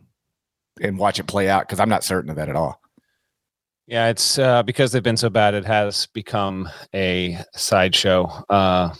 and 0.82 0.98
watch 0.98 1.20
it 1.20 1.28
play 1.28 1.50
out 1.50 1.68
because 1.68 1.80
I'm 1.80 1.90
not 1.90 2.04
certain 2.04 2.30
of 2.30 2.36
that 2.36 2.50
at 2.50 2.56
all. 2.56 2.82
Yeah, 3.88 4.10
it's 4.10 4.40
uh, 4.40 4.64
because 4.64 4.92
they've 4.92 5.04
been 5.04 5.18
so 5.18 5.30
bad. 5.30 5.54
It 5.54 5.66
has 5.66 6.08
become 6.08 6.70
a 6.94 7.38
sideshow. 7.54 8.24
Uh, 8.50 8.94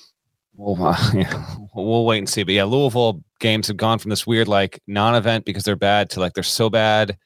we'll 0.56 0.84
uh, 0.86 0.98
yeah, 1.14 1.56
we'll 1.74 2.06
wait 2.06 2.20
and 2.20 2.30
see. 2.30 2.44
But 2.44 2.54
yeah, 2.54 2.66
Louisville 2.66 3.24
games 3.40 3.68
have 3.68 3.78
gone 3.78 4.00
from 4.00 4.10
this 4.10 4.28
weird 4.28 4.48
like 4.48 4.82
non-event 4.88 5.46
because 5.46 5.64
they're 5.64 5.76
bad 5.76 6.10
to 6.12 6.20
like 6.20 6.34
they're 6.34 6.44
so 6.44 6.70
bad 6.70 7.18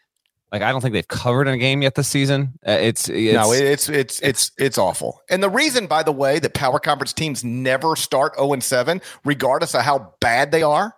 like 0.52 0.62
I 0.62 0.72
don't 0.72 0.82
think 0.82 0.94
they've 0.94 1.08
covered 1.08 1.48
in 1.48 1.54
a 1.54 1.58
game 1.58 1.82
yet 1.82 1.96
this 1.96 2.08
season. 2.08 2.54
Uh, 2.68 2.72
it's, 2.72 3.08
it's 3.08 3.34
no, 3.34 3.52
it's, 3.52 3.88
it's 3.90 4.20
it's 4.22 4.52
it's 4.58 4.78
awful. 4.78 5.22
And 5.30 5.44
the 5.44 5.50
reason, 5.50 5.86
by 5.86 6.04
the 6.04 6.12
way, 6.12 6.40
that 6.40 6.54
power 6.54 6.80
conference 6.80 7.14
teams 7.14 7.44
never 7.44 7.96
start 7.96 8.36
zero 8.36 8.54
and 8.54 8.64
seven, 8.64 9.02
regardless 9.24 9.76
of 9.76 9.82
how 9.82 10.14
bad 10.20 10.52
they 10.52 10.64
are, 10.64 10.96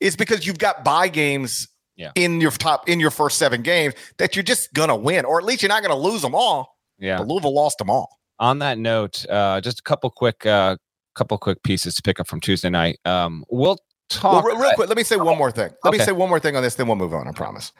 is 0.00 0.16
because 0.16 0.46
you've 0.46 0.58
got 0.58 0.84
buy 0.84 1.08
games 1.08 1.68
yeah. 1.96 2.10
in 2.16 2.40
your 2.40 2.50
top 2.50 2.88
in 2.88 2.98
your 2.98 3.10
first 3.10 3.38
seven 3.38 3.62
games 3.62 3.94
that 4.18 4.34
you're 4.34 4.42
just 4.42 4.72
gonna 4.74 4.96
win, 4.96 5.24
or 5.24 5.38
at 5.38 5.44
least 5.44 5.62
you're 5.62 5.68
not 5.68 5.82
gonna 5.82 5.96
lose 5.96 6.22
them 6.22 6.34
all. 6.34 6.76
Yeah, 6.98 7.18
but 7.18 7.28
Louisville 7.28 7.54
lost 7.54 7.78
them 7.78 7.90
all. 7.90 8.18
On 8.40 8.58
that 8.60 8.78
note, 8.78 9.24
uh, 9.28 9.60
just 9.60 9.80
a 9.80 9.82
couple 9.82 10.10
quick 10.10 10.44
uh, 10.44 10.76
couple 11.14 11.38
quick 11.38 11.62
pieces 11.62 11.94
to 11.96 12.02
pick 12.02 12.18
up 12.18 12.26
from 12.26 12.40
Tuesday 12.40 12.70
night. 12.70 12.98
Um, 13.04 13.44
we'll 13.48 13.78
talk 14.08 14.44
well, 14.44 14.56
real, 14.56 14.72
quick. 14.74 14.88
Let 14.88 14.96
me 14.96 15.04
say 15.04 15.16
one 15.16 15.38
more 15.38 15.50
thing. 15.52 15.70
Let 15.84 15.90
okay. 15.90 15.98
me 15.98 16.04
say 16.04 16.12
one 16.12 16.28
more 16.28 16.40
thing 16.40 16.56
on 16.56 16.62
this, 16.62 16.76
then 16.76 16.86
we'll 16.86 16.96
move 16.96 17.14
on. 17.14 17.28
I 17.28 17.32
promise. 17.32 17.72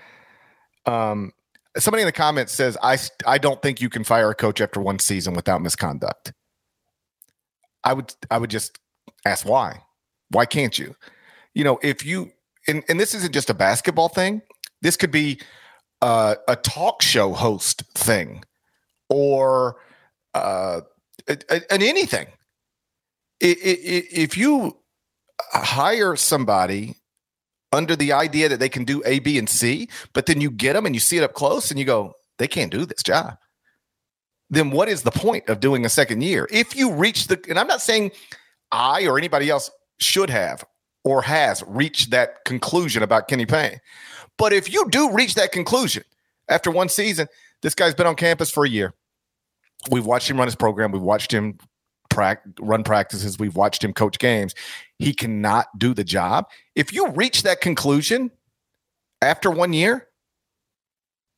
Um, 0.87 1.33
somebody 1.77 2.03
in 2.03 2.07
the 2.07 2.13
comments 2.13 2.53
says, 2.53 2.77
I, 2.83 2.99
I 3.27 3.39
don't 3.39 3.61
think 3.63 3.81
you 3.81 3.89
can 3.89 4.05
fire 4.05 4.31
a 4.31 4.35
coach 4.35 4.61
after 4.61 4.81
one 4.81 4.99
season 4.99 5.35
without 5.35 5.63
misconduct. 5.63 6.33
I 7.85 7.93
would, 7.93 8.15
I 8.31 8.39
would 8.39 8.51
just 8.51 8.79
ask 9.25 9.47
why. 9.47 9.83
Why 10.31 10.45
can't 10.45 10.79
you? 10.79 10.95
You 11.55 11.65
know, 11.65 11.79
if 11.83 12.05
you, 12.05 12.33
and, 12.67 12.83
and 12.89 12.99
this 13.01 13.15
isn't 13.15 13.33
just 13.33 13.51
a 13.51 13.55
basketball 13.55 14.09
thing, 14.09 14.43
this 14.83 14.97
could 14.97 15.11
be 15.11 15.41
uh, 16.03 16.37
a 16.47 16.57
talk 16.57 17.03
show 17.03 17.33
host 17.33 17.83
thing 17.95 18.45
or 19.09 19.77
uh, 20.35 20.81
an 21.27 21.83
anything. 21.83 22.27
If 23.41 24.37
you 24.37 24.77
hire 25.53 26.17
somebody 26.17 26.97
under 27.73 27.95
the 27.97 28.13
idea 28.13 28.49
that 28.49 28.61
they 28.61 28.69
can 28.69 28.85
do 28.85 29.03
A, 29.05 29.19
B, 29.19 29.39
and 29.39 29.49
C, 29.49 29.89
but 30.13 30.27
then 30.27 30.41
you 30.41 30.51
get 30.51 30.73
them 30.73 30.87
and 30.87 30.95
you 30.95 31.01
see 31.01 31.19
it 31.19 31.25
up 31.25 31.35
close 31.35 31.71
and 31.71 31.79
you 31.79 31.85
go, 31.85 32.15
they 32.39 32.49
can't 32.49 32.73
do 32.73 32.87
this 32.87 33.03
job. 33.03 33.37
Then 34.51 34.71
what 34.71 34.89
is 34.89 35.03
the 35.03 35.11
point 35.11 35.49
of 35.49 35.61
doing 35.61 35.85
a 35.85 35.91
second 35.91 36.23
year? 36.23 36.49
If 36.51 36.75
you 36.75 36.93
reach 36.93 37.27
the, 37.27 37.43
and 37.49 37.59
I'm 37.59 37.67
not 37.67 37.83
saying 37.83 38.13
I 38.73 39.07
or 39.07 39.19
anybody 39.19 39.51
else 39.51 39.71
should 39.99 40.31
have 40.31 40.65
or 41.05 41.23
has 41.23 41.63
reached 41.67 42.11
that 42.11 42.45
conclusion 42.45 43.03
about 43.03 43.29
Kenny 43.29 43.45
Payne, 43.45 43.81
but 44.39 44.53
if 44.53 44.73
you 44.73 44.89
do 44.89 45.13
reach 45.13 45.35
that 45.35 45.53
conclusion 45.53 46.05
after 46.49 46.71
one 46.71 46.89
season, 46.89 47.29
this 47.61 47.75
guy's 47.75 47.95
been 47.95 48.07
on 48.07 48.15
campus 48.15 48.51
for 48.51 48.65
a 48.65 48.69
year. 48.69 48.95
We've 49.91 50.07
watched 50.07 50.31
him 50.31 50.39
run 50.39 50.47
his 50.47 50.57
program. 50.57 50.93
We've 50.93 51.03
watched 51.03 51.33
him 51.33 51.59
run 52.61 52.85
practices. 52.85 53.39
We've 53.39 53.57
watched 53.57 53.83
him 53.83 53.93
coach 53.93 54.19
games. 54.19 54.55
He 54.99 55.15
cannot 55.15 55.67
do 55.79 55.95
the 55.95 56.05
job. 56.05 56.47
If 56.75 56.93
you 56.93 57.09
reach 57.11 57.43
that 57.43 57.61
conclusion 57.61 58.31
after 59.23 59.51
one 59.51 59.73
year, 59.73 60.09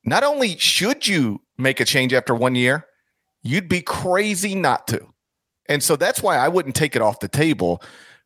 not 0.04 0.22
only 0.22 0.56
should 0.56 1.06
you 1.06 1.42
make 1.58 1.80
a 1.80 1.84
change 1.84 2.12
after 2.12 2.34
one 2.34 2.54
year, 2.54 2.86
you'd 3.42 3.68
be 3.68 3.82
crazy 3.82 4.54
not 4.54 4.86
to. 4.88 5.06
And 5.68 5.82
so 5.82 5.96
that's 5.96 6.22
why 6.22 6.36
I 6.36 6.48
wouldn't 6.48 6.74
take 6.74 6.96
it 6.96 7.02
off 7.02 7.20
the 7.20 7.28
table 7.28 7.82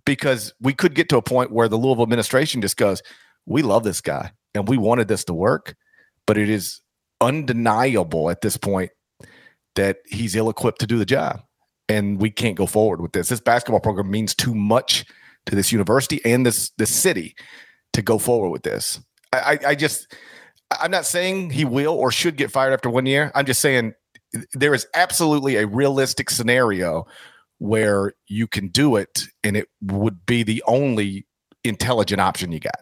because 0.07 0.53
we 0.61 0.73
could 0.73 0.95
get 0.95 1.09
to 1.11 1.17
a 1.17 1.23
point 1.23 1.51
where 1.51 1.69
the 1.69 1.77
Louisville 1.77 2.05
administration 2.05 2.61
just 2.61 2.77
goes, 2.77 3.03
We 3.47 3.63
love 3.63 3.85
this 3.85 4.01
guy 4.01 4.33
and 4.55 4.69
we 4.69 4.79
wanted 4.79 5.09
this 5.09 5.25
to 5.25 5.35
work, 5.35 5.75
but 6.27 6.39
it 6.39 6.49
is 6.49 6.81
undeniable 7.21 8.31
at 8.31 8.41
this 8.41 8.57
point 8.57 8.91
that 9.75 9.99
he's 10.07 10.37
ill 10.37 10.51
equipped 10.51 10.81
to 10.81 10.87
do 10.87 10.99
the 10.99 11.05
job 11.05 11.43
and 11.89 12.21
we 12.21 12.31
can't 12.31 12.57
go 12.57 12.67
forward 12.67 13.01
with 13.01 13.13
this. 13.13 13.29
This 13.29 13.41
basketball 13.41 13.81
program 13.81 14.11
means 14.11 14.35
too 14.35 14.55
much 14.55 15.05
to 15.47 15.55
this 15.55 15.73
university 15.73 16.21
and 16.25 16.45
this 16.45 16.71
this 16.79 16.95
city 16.95 17.35
to 17.93 18.03
go 18.03 18.19
forward 18.19 18.51
with 18.51 18.63
this. 18.63 19.01
I, 19.33 19.59
I 19.67 19.75
just 19.75 20.15
I'm 20.71 20.91
not 20.91 21.07
saying 21.07 21.51
he 21.51 21.65
will 21.65 21.95
or 21.95 22.11
should 22.11 22.37
get 22.37 22.51
fired 22.51 22.73
after 22.73 22.91
one 22.91 23.07
year. 23.07 23.31
I'm 23.35 23.47
just 23.47 23.61
saying 23.61 23.95
there 24.53 24.75
is 24.75 24.87
absolutely 24.95 25.57
a 25.57 25.67
realistic 25.67 26.31
scenario 26.31 27.07
where 27.59 28.13
you 28.27 28.47
can 28.47 28.69
do 28.69 28.97
it 28.97 29.23
and 29.43 29.57
it 29.57 29.69
would 29.83 30.27
be 30.27 30.43
the 30.43 30.63
only 30.67 31.27
intelligent 31.63 32.21
option 32.21 32.53
you 32.53 32.61
got. 32.61 32.81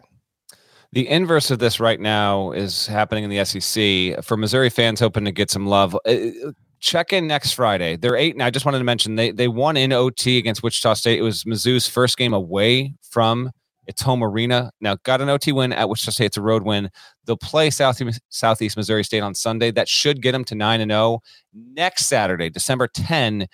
The 0.93 1.07
inverse 1.09 1.49
of 1.49 1.57
this 1.57 1.79
right 1.79 1.99
now 1.99 2.51
is 2.51 2.85
happening 2.85 3.23
in 3.23 3.29
the 3.31 3.43
SEC. 3.45 4.23
For 4.23 4.37
Missouri 4.37 4.69
fans 4.69 4.99
hoping 4.99 5.25
to 5.25 5.31
get 5.31 5.49
some 5.49 5.65
love, 5.65 5.97
uh, 6.05 6.51
check 6.83 7.13
in 7.13 7.25
next 7.25 7.53
Friday. 7.53 7.95
They're 7.95 8.17
eight, 8.17 8.35
and 8.35 8.43
I 8.43 8.49
just 8.49 8.65
wanted 8.65 8.79
to 8.79 8.83
mention 8.83 9.15
they 9.15 9.31
they 9.31 9.47
won 9.47 9.77
in 9.77 9.91
OT 9.91 10.37
against 10.37 10.61
Wichita 10.61 10.93
State. 10.95 11.17
It 11.17 11.23
was 11.23 11.45
Mizzou's 11.45 11.87
first 11.87 12.17
game 12.17 12.33
away 12.33 12.93
from 13.09 13.51
its 13.87 14.01
home 14.01 14.23
arena. 14.23 14.71
Now 14.81 14.97
got 15.03 15.21
an 15.21 15.29
OT 15.29 15.51
win 15.51 15.73
at 15.73 15.89
Wichita 15.89 16.11
State. 16.11 16.25
It's 16.25 16.37
a 16.37 16.41
road 16.41 16.63
win. 16.63 16.91
They'll 17.25 17.37
play 17.37 17.69
South 17.69 17.99
Southeast 18.29 18.77
Missouri 18.77 19.03
State 19.03 19.21
on 19.21 19.33
Sunday. 19.33 19.71
That 19.71 19.87
should 19.87 20.21
get 20.21 20.33
them 20.33 20.43
to 20.45 20.55
nine 20.55 20.81
and 20.81 20.91
zero. 20.91 21.01
Oh. 21.01 21.19
Next 21.53 22.05
Saturday, 22.05 22.49
December 22.49 22.87
ten, 22.87 23.47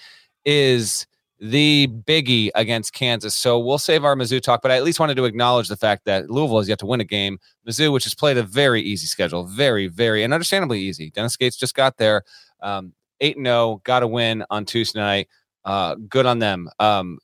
is 0.44 1.06
the 1.40 1.88
biggie 2.06 2.50
against 2.56 2.94
Kansas. 2.94 3.34
So 3.34 3.58
we'll 3.60 3.78
save 3.78 4.04
our 4.04 4.16
Mizzou 4.16 4.42
talk, 4.42 4.62
but 4.62 4.72
I 4.72 4.76
at 4.76 4.84
least 4.84 5.00
wanted 5.00 5.16
to 5.16 5.24
acknowledge 5.24 5.70
the 5.70 5.78
fact 5.78 6.04
that 6.04 6.30
Louisville 6.30 6.58
has 6.58 6.68
yet 6.68 6.80
to 6.80 6.86
win 6.86 7.00
a 7.00 7.06
game. 7.06 7.38
Mizzou, 7.66 7.94
which 7.94 8.04
has 8.04 8.14
played 8.14 8.38
a 8.38 8.44
very 8.44 8.82
easy 8.82 9.08
schedule, 9.08 9.46
very, 9.46 9.88
very, 9.88 10.24
and 10.24 10.34
understandably 10.34 10.82
easy. 10.82 11.12
Dennis 11.12 11.38
Gates 11.38 11.56
just 11.56 11.76
got 11.76 11.96
there. 11.96 12.24
Um, 12.62 12.94
8 13.22 13.38
and 13.38 13.46
0, 13.46 13.82
got 13.84 14.04
a 14.04 14.08
win 14.08 14.44
on 14.50 14.66
Tuesday 14.66 15.00
night. 15.00 15.28
Uh, 15.66 15.96
good 16.08 16.26
on 16.26 16.40
them. 16.40 16.70
Um, 16.80 17.20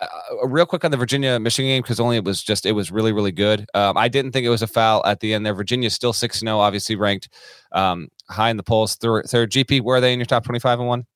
uh, 0.00 0.46
real 0.46 0.66
quick 0.66 0.84
on 0.84 0.90
the 0.90 0.96
Virginia 0.96 1.38
Michigan 1.38 1.68
game 1.68 1.82
because 1.82 2.00
only 2.00 2.16
it 2.16 2.24
was 2.24 2.42
just 2.42 2.66
it 2.66 2.72
was 2.72 2.90
really 2.90 3.12
really 3.12 3.32
good. 3.32 3.66
Um, 3.74 3.96
I 3.96 4.08
didn't 4.08 4.32
think 4.32 4.44
it 4.44 4.50
was 4.50 4.62
a 4.62 4.66
foul 4.66 5.04
at 5.06 5.20
the 5.20 5.34
end 5.34 5.46
there. 5.46 5.54
Virginia 5.54 5.88
still 5.90 6.12
six 6.12 6.40
zero, 6.40 6.58
obviously 6.58 6.96
ranked 6.96 7.28
um, 7.72 8.08
high 8.28 8.50
in 8.50 8.56
the 8.56 8.62
polls. 8.62 8.96
Third, 8.96 9.26
third 9.26 9.52
GP, 9.52 9.82
where 9.82 9.98
are 9.98 10.00
they 10.00 10.12
in 10.12 10.18
your 10.18 10.26
top 10.26 10.44
twenty 10.44 10.58
five 10.58 10.80
and 10.80 10.88
one? 10.88 11.06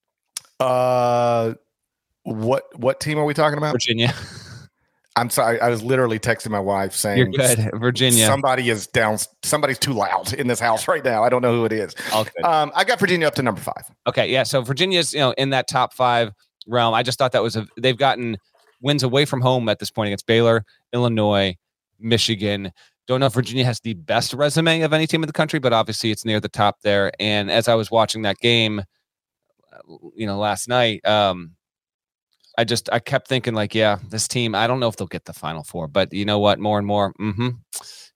Uh, 0.61 1.55
what 2.23 2.64
what 2.79 3.01
team 3.01 3.19
are 3.19 3.25
we 3.25 3.35
talking 3.35 3.59
about? 3.59 3.73
Virginia. 3.73 4.14
I'm 5.19 5.31
sorry. 5.31 5.61
I 5.61 5.69
was 5.69 5.83
literally 5.83 6.19
texting 6.19 6.51
my 6.51 6.61
wife 6.61 6.95
saying, 6.95 7.19
"You're 7.19 7.29
good, 7.29 7.71
Virginia." 7.75 8.27
Somebody 8.27 8.71
is 8.71 8.87
down. 8.87 9.19
Somebody's 9.43 9.79
too 9.79 9.93
loud 9.93 10.33
in 10.33 10.47
this 10.47 10.61
house 10.61 10.87
right 10.89 11.05
now. 11.05 11.25
I 11.25 11.29
don't 11.29 11.43
know 11.43 11.53
who 11.53 11.64
it 11.64 11.73
is. 11.73 11.95
Um, 12.45 12.73
I 12.75 12.85
got 12.85 12.99
Virginia 12.99 13.27
up 13.27 13.35
to 13.37 13.43
number 13.43 13.61
five. 13.61 13.85
Okay, 14.07 14.31
yeah. 14.31 14.45
So 14.45 14.62
Virginia's 14.62 15.12
you 15.12 15.21
know 15.21 15.33
in 15.33 15.51
that 15.51 15.69
top 15.69 15.93
five 15.93 16.33
realm. 16.66 16.95
I 16.95 17.03
just 17.03 17.19
thought 17.19 17.33
that 17.33 17.43
was 17.43 17.57
a. 17.57 17.66
They've 17.77 17.97
gotten 17.97 18.39
wins 18.81 19.03
away 19.03 19.25
from 19.25 19.41
home 19.41 19.69
at 19.69 19.79
this 19.79 19.91
point 19.91 20.09
against 20.09 20.27
Baylor, 20.27 20.64
Illinois, 20.93 21.57
Michigan. 21.99 22.73
Don't 23.07 23.21
know 23.21 23.27
if 23.27 23.33
Virginia 23.33 23.64
has 23.64 23.81
the 23.81 23.95
best 23.95 24.35
resume 24.35 24.83
of 24.83 24.93
any 24.93 25.07
team 25.07 25.23
in 25.23 25.27
the 25.27 25.33
country, 25.33 25.59
but 25.59 25.73
obviously 25.73 26.11
it's 26.11 26.25
near 26.25 26.41
the 26.41 26.49
top 26.49 26.77
there. 26.83 27.11
And 27.19 27.51
as 27.51 27.66
I 27.66 27.75
was 27.75 27.91
watching 27.91 28.23
that 28.23 28.37
game, 28.39 28.83
you 30.14 30.27
know, 30.27 30.39
last 30.39 30.69
night, 30.69 31.05
um, 31.07 31.53
I 32.59 32.64
just 32.64 32.90
I 32.92 32.98
kept 32.98 33.28
thinking 33.28 33.54
like, 33.54 33.72
yeah, 33.72 33.98
this 34.11 34.26
team. 34.26 34.56
I 34.56 34.66
don't 34.66 34.80
know 34.80 34.88
if 34.88 34.96
they'll 34.96 35.06
get 35.06 35.26
the 35.26 35.32
final 35.32 35.62
four, 35.62 35.86
but 35.86 36.12
you 36.12 36.24
know 36.24 36.40
what? 36.40 36.59
More 36.59 36.76
and 36.76 36.86
more, 36.86 37.14
mm-hmm, 37.14 37.50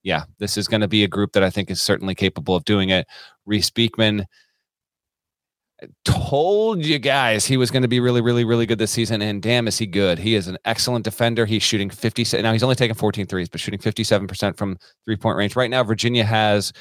yeah, 0.03 0.24
this 0.38 0.57
is 0.57 0.66
going 0.66 0.80
to 0.80 0.88
be 0.88 1.05
a 1.05 1.09
group 1.09 1.32
that 1.32 1.45
I 1.45 1.51
think 1.51 1.70
is 1.70 1.80
certainly 1.80 2.16
capable 2.16 2.57
of 2.57 2.64
doing 2.64 2.88
it. 2.88 3.07
Reece 3.47 3.70
Beekman 3.70 4.26
told 6.05 6.84
you 6.84 6.99
guys 6.99 7.47
he 7.47 7.57
was 7.57 7.70
going 7.70 7.82
to 7.82 7.88
be 7.88 8.01
really, 8.01 8.20
really, 8.20 8.45
really 8.45 8.66
good 8.66 8.78
this 8.78 8.90
season. 8.90 9.22
And 9.22 9.40
damn, 9.40 9.68
is 9.68 9.78
he 9.78 9.86
good. 9.86 10.18
He 10.18 10.34
is 10.34 10.49
an 10.49 10.59
excellent 10.64 11.05
defender. 11.05 11.47
He's 11.47 11.62
shooting 11.62 11.88
50. 11.88 12.43
Now 12.43 12.53
he's 12.53 12.64
only 12.64 12.74
taken 12.74 12.97
14 12.97 13.26
threes, 13.26 13.49
but 13.49 13.61
shooting 13.61 13.78
57% 13.78 14.57
from 14.57 14.76
three 15.05 15.16
point 15.16 15.36
range. 15.36 15.55
Right 15.55 15.70
now, 15.70 15.84
Virginia 15.84 16.24
has 16.24 16.72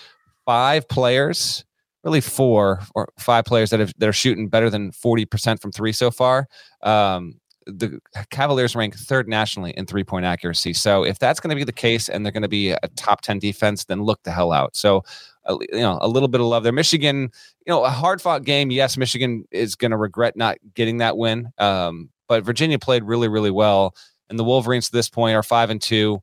five 0.45 0.89
players, 0.89 1.63
really 2.03 2.21
four 2.21 2.81
or 2.95 3.09
five 3.19 3.45
players 3.45 3.69
that, 3.69 3.79
have, 3.79 3.93
that 3.99 4.09
are 4.09 4.13
shooting 4.13 4.49
better 4.49 4.71
than 4.71 4.91
40% 4.91 5.61
from 5.61 5.71
three 5.71 5.93
so 5.93 6.09
far. 6.09 6.47
Um, 6.81 7.39
the 7.65 7.99
Cavaliers 8.29 8.75
rank 8.75 8.95
third 8.95 9.27
nationally 9.27 9.71
in 9.71 9.85
three 9.85 10.03
point 10.03 10.25
accuracy. 10.25 10.73
So 10.73 11.03
if 11.03 11.19
that's 11.19 11.39
going 11.39 11.49
to 11.49 11.55
be 11.55 11.63
the 11.63 11.71
case 11.71 12.09
and 12.09 12.25
they're 12.25 12.31
going 12.31 12.41
to 12.41 12.49
be 12.49 12.71
a 12.71 12.79
top 12.95 13.21
10 13.21 13.39
defense, 13.39 13.85
then 13.85 14.03
look 14.03 14.23
the 14.23 14.31
hell 14.31 14.51
out. 14.51 14.75
So, 14.75 15.03
uh, 15.45 15.57
you 15.71 15.79
know, 15.79 15.97
a 16.01 16.07
little 16.07 16.27
bit 16.27 16.41
of 16.41 16.47
love 16.47 16.63
there. 16.63 16.71
Michigan, 16.71 17.29
you 17.65 17.71
know, 17.71 17.83
a 17.83 17.89
hard 17.89 18.21
fought 18.21 18.43
game. 18.43 18.71
Yes, 18.71 18.97
Michigan 18.97 19.45
is 19.51 19.75
going 19.75 19.91
to 19.91 19.97
regret 19.97 20.35
not 20.35 20.57
getting 20.73 20.97
that 20.97 21.17
win. 21.17 21.51
Um, 21.57 22.09
but 22.27 22.43
Virginia 22.43 22.79
played 22.79 23.03
really, 23.03 23.27
really 23.27 23.51
well. 23.51 23.95
And 24.29 24.39
the 24.39 24.43
Wolverines 24.43 24.87
to 24.87 24.93
this 24.93 25.09
point 25.09 25.35
are 25.35 25.43
five 25.43 25.69
and 25.69 25.81
two. 25.81 26.21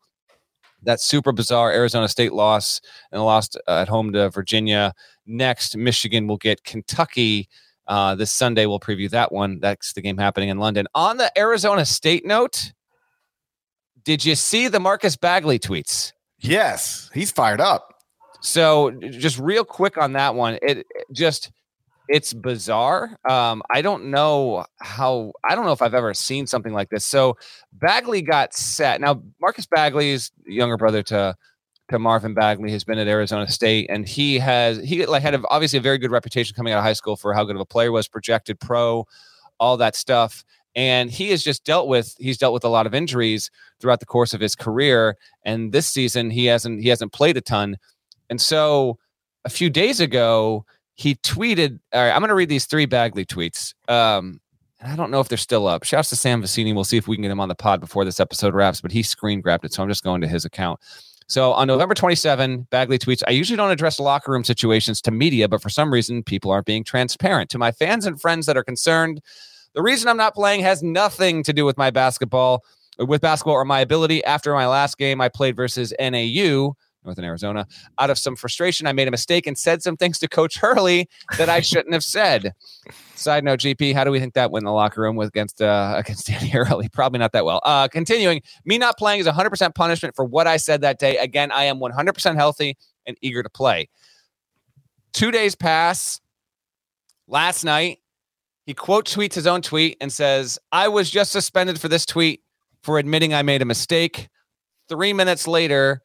That 0.82 1.00
super 1.00 1.32
bizarre 1.32 1.72
Arizona 1.72 2.08
State 2.08 2.32
loss 2.32 2.80
and 3.12 3.22
lost 3.22 3.58
uh, 3.66 3.80
at 3.82 3.88
home 3.88 4.12
to 4.12 4.30
Virginia. 4.30 4.94
Next, 5.26 5.76
Michigan 5.76 6.26
will 6.26 6.36
get 6.36 6.64
Kentucky. 6.64 7.48
Uh, 7.88 8.14
this 8.14 8.30
Sunday, 8.30 8.66
we'll 8.66 8.78
preview 8.78 9.08
that 9.10 9.32
one. 9.32 9.60
That's 9.60 9.94
the 9.94 10.02
game 10.02 10.18
happening 10.18 10.50
in 10.50 10.58
London. 10.58 10.86
On 10.94 11.16
the 11.16 11.36
Arizona 11.38 11.86
State 11.86 12.26
note, 12.26 12.72
did 14.04 14.24
you 14.24 14.34
see 14.34 14.68
the 14.68 14.78
Marcus 14.78 15.16
Bagley 15.16 15.58
tweets? 15.58 16.12
Yes, 16.38 17.10
he's 17.14 17.30
fired 17.30 17.60
up. 17.60 17.94
So, 18.40 18.90
just 19.00 19.38
real 19.38 19.64
quick 19.64 19.96
on 19.98 20.12
that 20.12 20.34
one, 20.34 20.58
it, 20.62 20.78
it 20.78 21.06
just 21.12 21.50
it's 22.08 22.32
bizarre. 22.32 23.18
Um, 23.28 23.62
I 23.72 23.82
don't 23.82 24.10
know 24.10 24.64
how. 24.80 25.32
I 25.48 25.54
don't 25.54 25.64
know 25.64 25.72
if 25.72 25.82
I've 25.82 25.94
ever 25.94 26.14
seen 26.14 26.46
something 26.46 26.72
like 26.72 26.90
this. 26.90 27.04
So, 27.06 27.36
Bagley 27.72 28.22
got 28.22 28.54
set. 28.54 29.00
Now, 29.00 29.22
Marcus 29.40 29.66
Bagley's 29.66 30.30
younger 30.46 30.76
brother 30.76 31.02
to 31.04 31.36
to 31.90 31.98
Marvin 31.98 32.34
Bagley 32.34 32.70
has 32.72 32.84
been 32.84 32.98
at 32.98 33.08
Arizona 33.08 33.48
State, 33.48 33.88
and 33.90 34.06
he 34.06 34.38
has 34.38 34.78
he 34.78 35.06
like 35.06 35.22
had 35.22 35.34
a, 35.34 35.42
obviously 35.50 35.78
a 35.78 35.82
very 35.82 35.98
good 35.98 36.10
reputation 36.10 36.54
coming 36.54 36.72
out 36.72 36.78
of 36.78 36.84
high 36.84 36.92
school 36.92 37.16
for 37.16 37.32
how 37.32 37.44
good 37.44 37.56
of 37.56 37.60
a 37.60 37.66
player 37.66 37.92
was, 37.92 38.08
projected 38.08 38.60
pro, 38.60 39.06
all 39.58 39.76
that 39.76 39.96
stuff. 39.96 40.44
And 40.74 41.10
he 41.10 41.30
has 41.30 41.42
just 41.42 41.64
dealt 41.64 41.88
with 41.88 42.14
he's 42.18 42.38
dealt 42.38 42.54
with 42.54 42.64
a 42.64 42.68
lot 42.68 42.86
of 42.86 42.94
injuries 42.94 43.50
throughout 43.80 44.00
the 44.00 44.06
course 44.06 44.34
of 44.34 44.40
his 44.40 44.54
career, 44.54 45.16
and 45.44 45.72
this 45.72 45.86
season 45.86 46.30
he 46.30 46.46
hasn't 46.46 46.82
he 46.82 46.88
hasn't 46.88 47.12
played 47.12 47.36
a 47.36 47.40
ton. 47.40 47.76
And 48.30 48.40
so 48.40 48.98
a 49.44 49.50
few 49.50 49.70
days 49.70 50.00
ago, 50.00 50.64
he 50.94 51.14
tweeted. 51.16 51.80
All 51.92 52.02
right, 52.02 52.10
I'm 52.10 52.20
going 52.20 52.28
to 52.28 52.34
read 52.34 52.48
these 52.48 52.66
three 52.66 52.86
Bagley 52.86 53.24
tweets. 53.24 53.74
Um, 53.88 54.40
I 54.80 54.94
don't 54.94 55.10
know 55.10 55.20
if 55.20 55.28
they're 55.28 55.38
still 55.38 55.66
up. 55.66 55.82
Shouts 55.82 56.10
to 56.10 56.16
Sam 56.16 56.42
Vecenie. 56.42 56.74
We'll 56.74 56.84
see 56.84 56.98
if 56.98 57.08
we 57.08 57.16
can 57.16 57.22
get 57.22 57.32
him 57.32 57.40
on 57.40 57.48
the 57.48 57.54
pod 57.54 57.80
before 57.80 58.04
this 58.04 58.20
episode 58.20 58.54
wraps, 58.54 58.80
but 58.80 58.92
he 58.92 59.02
screen 59.02 59.40
grabbed 59.40 59.64
it. 59.64 59.72
So 59.72 59.82
I'm 59.82 59.88
just 59.88 60.04
going 60.04 60.20
to 60.20 60.28
his 60.28 60.44
account. 60.44 60.78
So 61.28 61.52
on 61.52 61.66
November 61.68 61.94
27, 61.94 62.68
Bagley 62.70 62.98
tweets, 62.98 63.22
I 63.28 63.32
usually 63.32 63.58
don't 63.58 63.70
address 63.70 64.00
locker 64.00 64.32
room 64.32 64.44
situations 64.44 65.02
to 65.02 65.10
media, 65.10 65.46
but 65.46 65.60
for 65.60 65.68
some 65.68 65.92
reason, 65.92 66.22
people 66.22 66.50
aren't 66.50 66.64
being 66.64 66.84
transparent. 66.84 67.50
To 67.50 67.58
my 67.58 67.70
fans 67.70 68.06
and 68.06 68.18
friends 68.18 68.46
that 68.46 68.56
are 68.56 68.64
concerned, 68.64 69.20
the 69.74 69.82
reason 69.82 70.08
I'm 70.08 70.16
not 70.16 70.34
playing 70.34 70.62
has 70.62 70.82
nothing 70.82 71.42
to 71.42 71.52
do 71.52 71.66
with 71.66 71.76
my 71.76 71.90
basketball, 71.90 72.64
with 72.98 73.20
basketball 73.20 73.54
or 73.54 73.66
my 73.66 73.80
ability. 73.80 74.24
After 74.24 74.54
my 74.54 74.66
last 74.66 74.96
game, 74.96 75.20
I 75.20 75.28
played 75.28 75.54
versus 75.54 75.92
NAU. 76.00 76.74
Northern 77.08 77.24
Arizona. 77.24 77.66
Out 77.98 78.10
of 78.10 78.18
some 78.18 78.36
frustration, 78.36 78.86
I 78.86 78.92
made 78.92 79.08
a 79.08 79.10
mistake 79.10 79.46
and 79.46 79.56
said 79.56 79.82
some 79.82 79.96
things 79.96 80.18
to 80.20 80.28
Coach 80.28 80.58
Hurley 80.58 81.08
that 81.36 81.48
I 81.48 81.60
shouldn't 81.60 81.92
have 81.92 82.04
said. 82.04 82.52
Side 83.14 83.44
note, 83.44 83.60
GP, 83.60 83.94
how 83.94 84.04
do 84.04 84.10
we 84.10 84.20
think 84.20 84.34
that 84.34 84.50
went 84.50 84.62
in 84.62 84.66
the 84.66 84.72
locker 84.72 85.00
room 85.00 85.16
with 85.16 85.28
against 85.28 85.60
uh, 85.60 85.94
against 85.96 86.26
Danny 86.28 86.48
Hurley? 86.48 86.88
Probably 86.88 87.18
not 87.18 87.32
that 87.32 87.44
well. 87.44 87.60
Uh, 87.64 87.88
continuing, 87.88 88.42
me 88.64 88.78
not 88.78 88.96
playing 88.98 89.20
is 89.20 89.26
100% 89.26 89.74
punishment 89.74 90.14
for 90.14 90.24
what 90.24 90.46
I 90.46 90.56
said 90.56 90.82
that 90.82 90.98
day. 90.98 91.16
Again, 91.16 91.50
I 91.50 91.64
am 91.64 91.78
100% 91.78 92.36
healthy 92.36 92.76
and 93.06 93.16
eager 93.22 93.42
to 93.42 93.50
play. 93.50 93.88
Two 95.12 95.30
days 95.30 95.54
pass. 95.54 96.20
Last 97.26 97.64
night, 97.64 97.98
he 98.64 98.74
quote 98.74 99.06
tweets 99.06 99.34
his 99.34 99.46
own 99.46 99.62
tweet 99.62 99.96
and 100.00 100.12
says, 100.12 100.58
"I 100.72 100.88
was 100.88 101.10
just 101.10 101.32
suspended 101.32 101.80
for 101.80 101.88
this 101.88 102.06
tweet 102.06 102.42
for 102.82 102.98
admitting 102.98 103.34
I 103.34 103.42
made 103.42 103.62
a 103.62 103.66
mistake." 103.66 104.28
Three 104.88 105.12
minutes 105.12 105.46
later, 105.46 106.02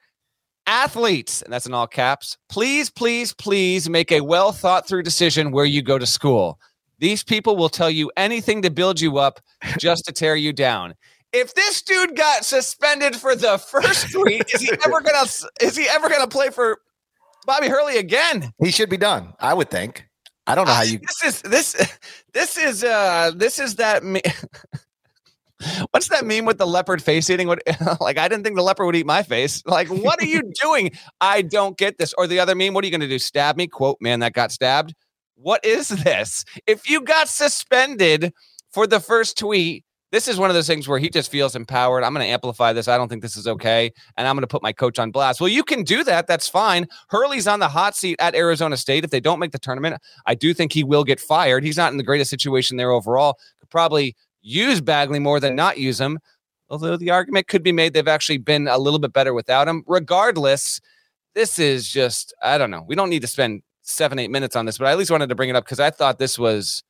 athletes, 0.67 1.41
and 1.41 1.51
that's 1.51 1.65
in 1.65 1.73
all 1.73 1.87
caps, 1.87 2.37
please, 2.49 2.89
please, 2.89 3.33
please 3.33 3.89
make 3.89 4.11
a 4.11 4.21
well 4.21 4.51
thought 4.51 4.87
through 4.87 5.03
decision 5.03 5.51
where 5.51 5.65
you 5.65 5.81
go 5.81 5.97
to 5.97 6.05
school. 6.05 6.59
These 6.99 7.23
people 7.23 7.55
will 7.57 7.69
tell 7.69 7.89
you 7.89 8.11
anything 8.15 8.61
to 8.61 8.69
build 8.69 9.01
you 9.01 9.17
up 9.17 9.39
just 9.77 10.05
to 10.05 10.11
tear 10.11 10.35
you 10.35 10.53
down. 10.53 10.95
If 11.33 11.53
this 11.55 11.81
dude 11.81 12.15
got 12.15 12.45
suspended 12.45 13.15
for 13.15 13.35
the 13.35 13.57
first 13.57 14.11
tweet, 14.11 14.45
is 14.53 14.61
he 14.61 14.71
ever 14.85 15.01
gonna 15.01 15.27
is 15.61 15.75
he 15.75 15.87
ever 15.89 16.09
gonna 16.09 16.27
play 16.27 16.49
for 16.49 16.79
Bobby 17.45 17.67
Hurley 17.67 17.97
again? 17.97 18.53
He 18.59 18.71
should 18.71 18.89
be 18.89 18.97
done, 18.97 19.33
I 19.39 19.53
would 19.53 19.69
think. 19.69 20.05
I 20.45 20.55
don't 20.55 20.67
know 20.67 20.73
how 20.73 20.83
you. 20.83 20.99
This 20.99 21.23
is 21.23 21.41
this 21.41 21.97
this 22.33 22.57
is 22.57 22.83
uh 22.83 23.31
this 23.35 23.59
is 23.59 23.75
that. 23.75 24.03
Me- 24.03 24.21
What's 25.91 26.09
that 26.09 26.25
meme 26.25 26.45
with 26.45 26.57
the 26.57 26.67
leopard 26.67 27.01
face 27.01 27.29
eating? 27.29 27.47
What 27.47 27.61
like 28.01 28.17
I 28.17 28.27
didn't 28.27 28.43
think 28.43 28.55
the 28.55 28.63
leopard 28.63 28.85
would 28.85 28.95
eat 28.95 29.05
my 29.05 29.23
face. 29.23 29.63
Like, 29.65 29.87
what 29.87 30.21
are 30.21 30.25
you 30.25 30.41
doing? 30.61 30.91
I 31.21 31.41
don't 31.41 31.77
get 31.77 31.97
this. 31.97 32.13
Or 32.17 32.27
the 32.27 32.39
other 32.39 32.55
meme, 32.55 32.73
what 32.73 32.83
are 32.83 32.87
you 32.87 32.91
gonna 32.91 33.07
do? 33.07 33.19
Stab 33.19 33.57
me? 33.57 33.67
Quote, 33.67 33.97
man, 34.01 34.19
that 34.19 34.33
got 34.33 34.51
stabbed. 34.51 34.93
What 35.35 35.63
is 35.65 35.89
this? 35.89 36.45
If 36.67 36.89
you 36.89 37.01
got 37.01 37.27
suspended 37.27 38.33
for 38.71 38.87
the 38.87 38.99
first 38.99 39.37
tweet, 39.37 39.83
this 40.13 40.27
is 40.27 40.37
one 40.37 40.51
of 40.51 40.53
those 40.53 40.67
things 40.67 40.87
where 40.87 40.99
he 40.99 41.09
just 41.09 41.31
feels 41.31 41.55
empowered. 41.55 42.03
I'm 42.03 42.13
going 42.13 42.23
to 42.23 42.31
amplify 42.31 42.71
this. 42.71 42.87
I 42.87 42.97
don't 42.97 43.09
think 43.09 43.23
this 43.23 43.35
is 43.35 43.47
okay. 43.47 43.91
And 44.15 44.27
I'm 44.27 44.35
going 44.35 44.43
to 44.43 44.47
put 44.47 44.61
my 44.61 44.71
coach 44.71 44.99
on 44.99 45.09
blast. 45.09 45.41
Well, 45.41 45.47
you 45.47 45.63
can 45.63 45.83
do 45.83 46.03
that. 46.03 46.27
That's 46.27 46.47
fine. 46.47 46.85
Hurley's 47.09 47.47
on 47.47 47.59
the 47.59 47.67
hot 47.67 47.95
seat 47.95 48.17
at 48.19 48.35
Arizona 48.35 48.77
State. 48.77 49.03
If 49.03 49.09
they 49.09 49.19
don't 49.19 49.39
make 49.39 49.53
the 49.53 49.59
tournament, 49.59 49.99
I 50.27 50.35
do 50.35 50.53
think 50.53 50.71
he 50.71 50.83
will 50.83 51.03
get 51.03 51.19
fired. 51.19 51.63
He's 51.63 51.77
not 51.77 51.91
in 51.91 51.97
the 51.97 52.03
greatest 52.03 52.29
situation 52.29 52.77
there 52.77 52.91
overall. 52.91 53.39
Could 53.59 53.71
probably 53.71 54.15
use 54.43 54.81
Bagley 54.81 55.19
more 55.19 55.39
than 55.39 55.55
not 55.55 55.79
use 55.79 55.99
him. 55.99 56.19
Although 56.69 56.97
the 56.97 57.09
argument 57.09 57.47
could 57.47 57.63
be 57.63 57.71
made 57.71 57.93
they've 57.93 58.07
actually 58.07 58.37
been 58.37 58.67
a 58.67 58.77
little 58.77 58.99
bit 58.99 59.13
better 59.13 59.33
without 59.33 59.67
him. 59.67 59.83
Regardless, 59.87 60.81
this 61.33 61.57
is 61.57 61.89
just, 61.89 62.33
I 62.41 62.57
don't 62.57 62.71
know. 62.71 62.83
We 62.87 62.95
don't 62.95 63.09
need 63.09 63.21
to 63.21 63.27
spend 63.27 63.63
seven, 63.81 64.19
eight 64.19 64.31
minutes 64.31 64.55
on 64.55 64.65
this, 64.65 64.77
but 64.77 64.87
I 64.87 64.91
at 64.91 64.97
least 64.97 65.11
wanted 65.11 65.29
to 65.29 65.35
bring 65.35 65.49
it 65.49 65.55
up 65.55 65.65
because 65.65 65.79
I 65.79 65.89
thought 65.89 66.19
this 66.19 66.37
was 66.37 66.83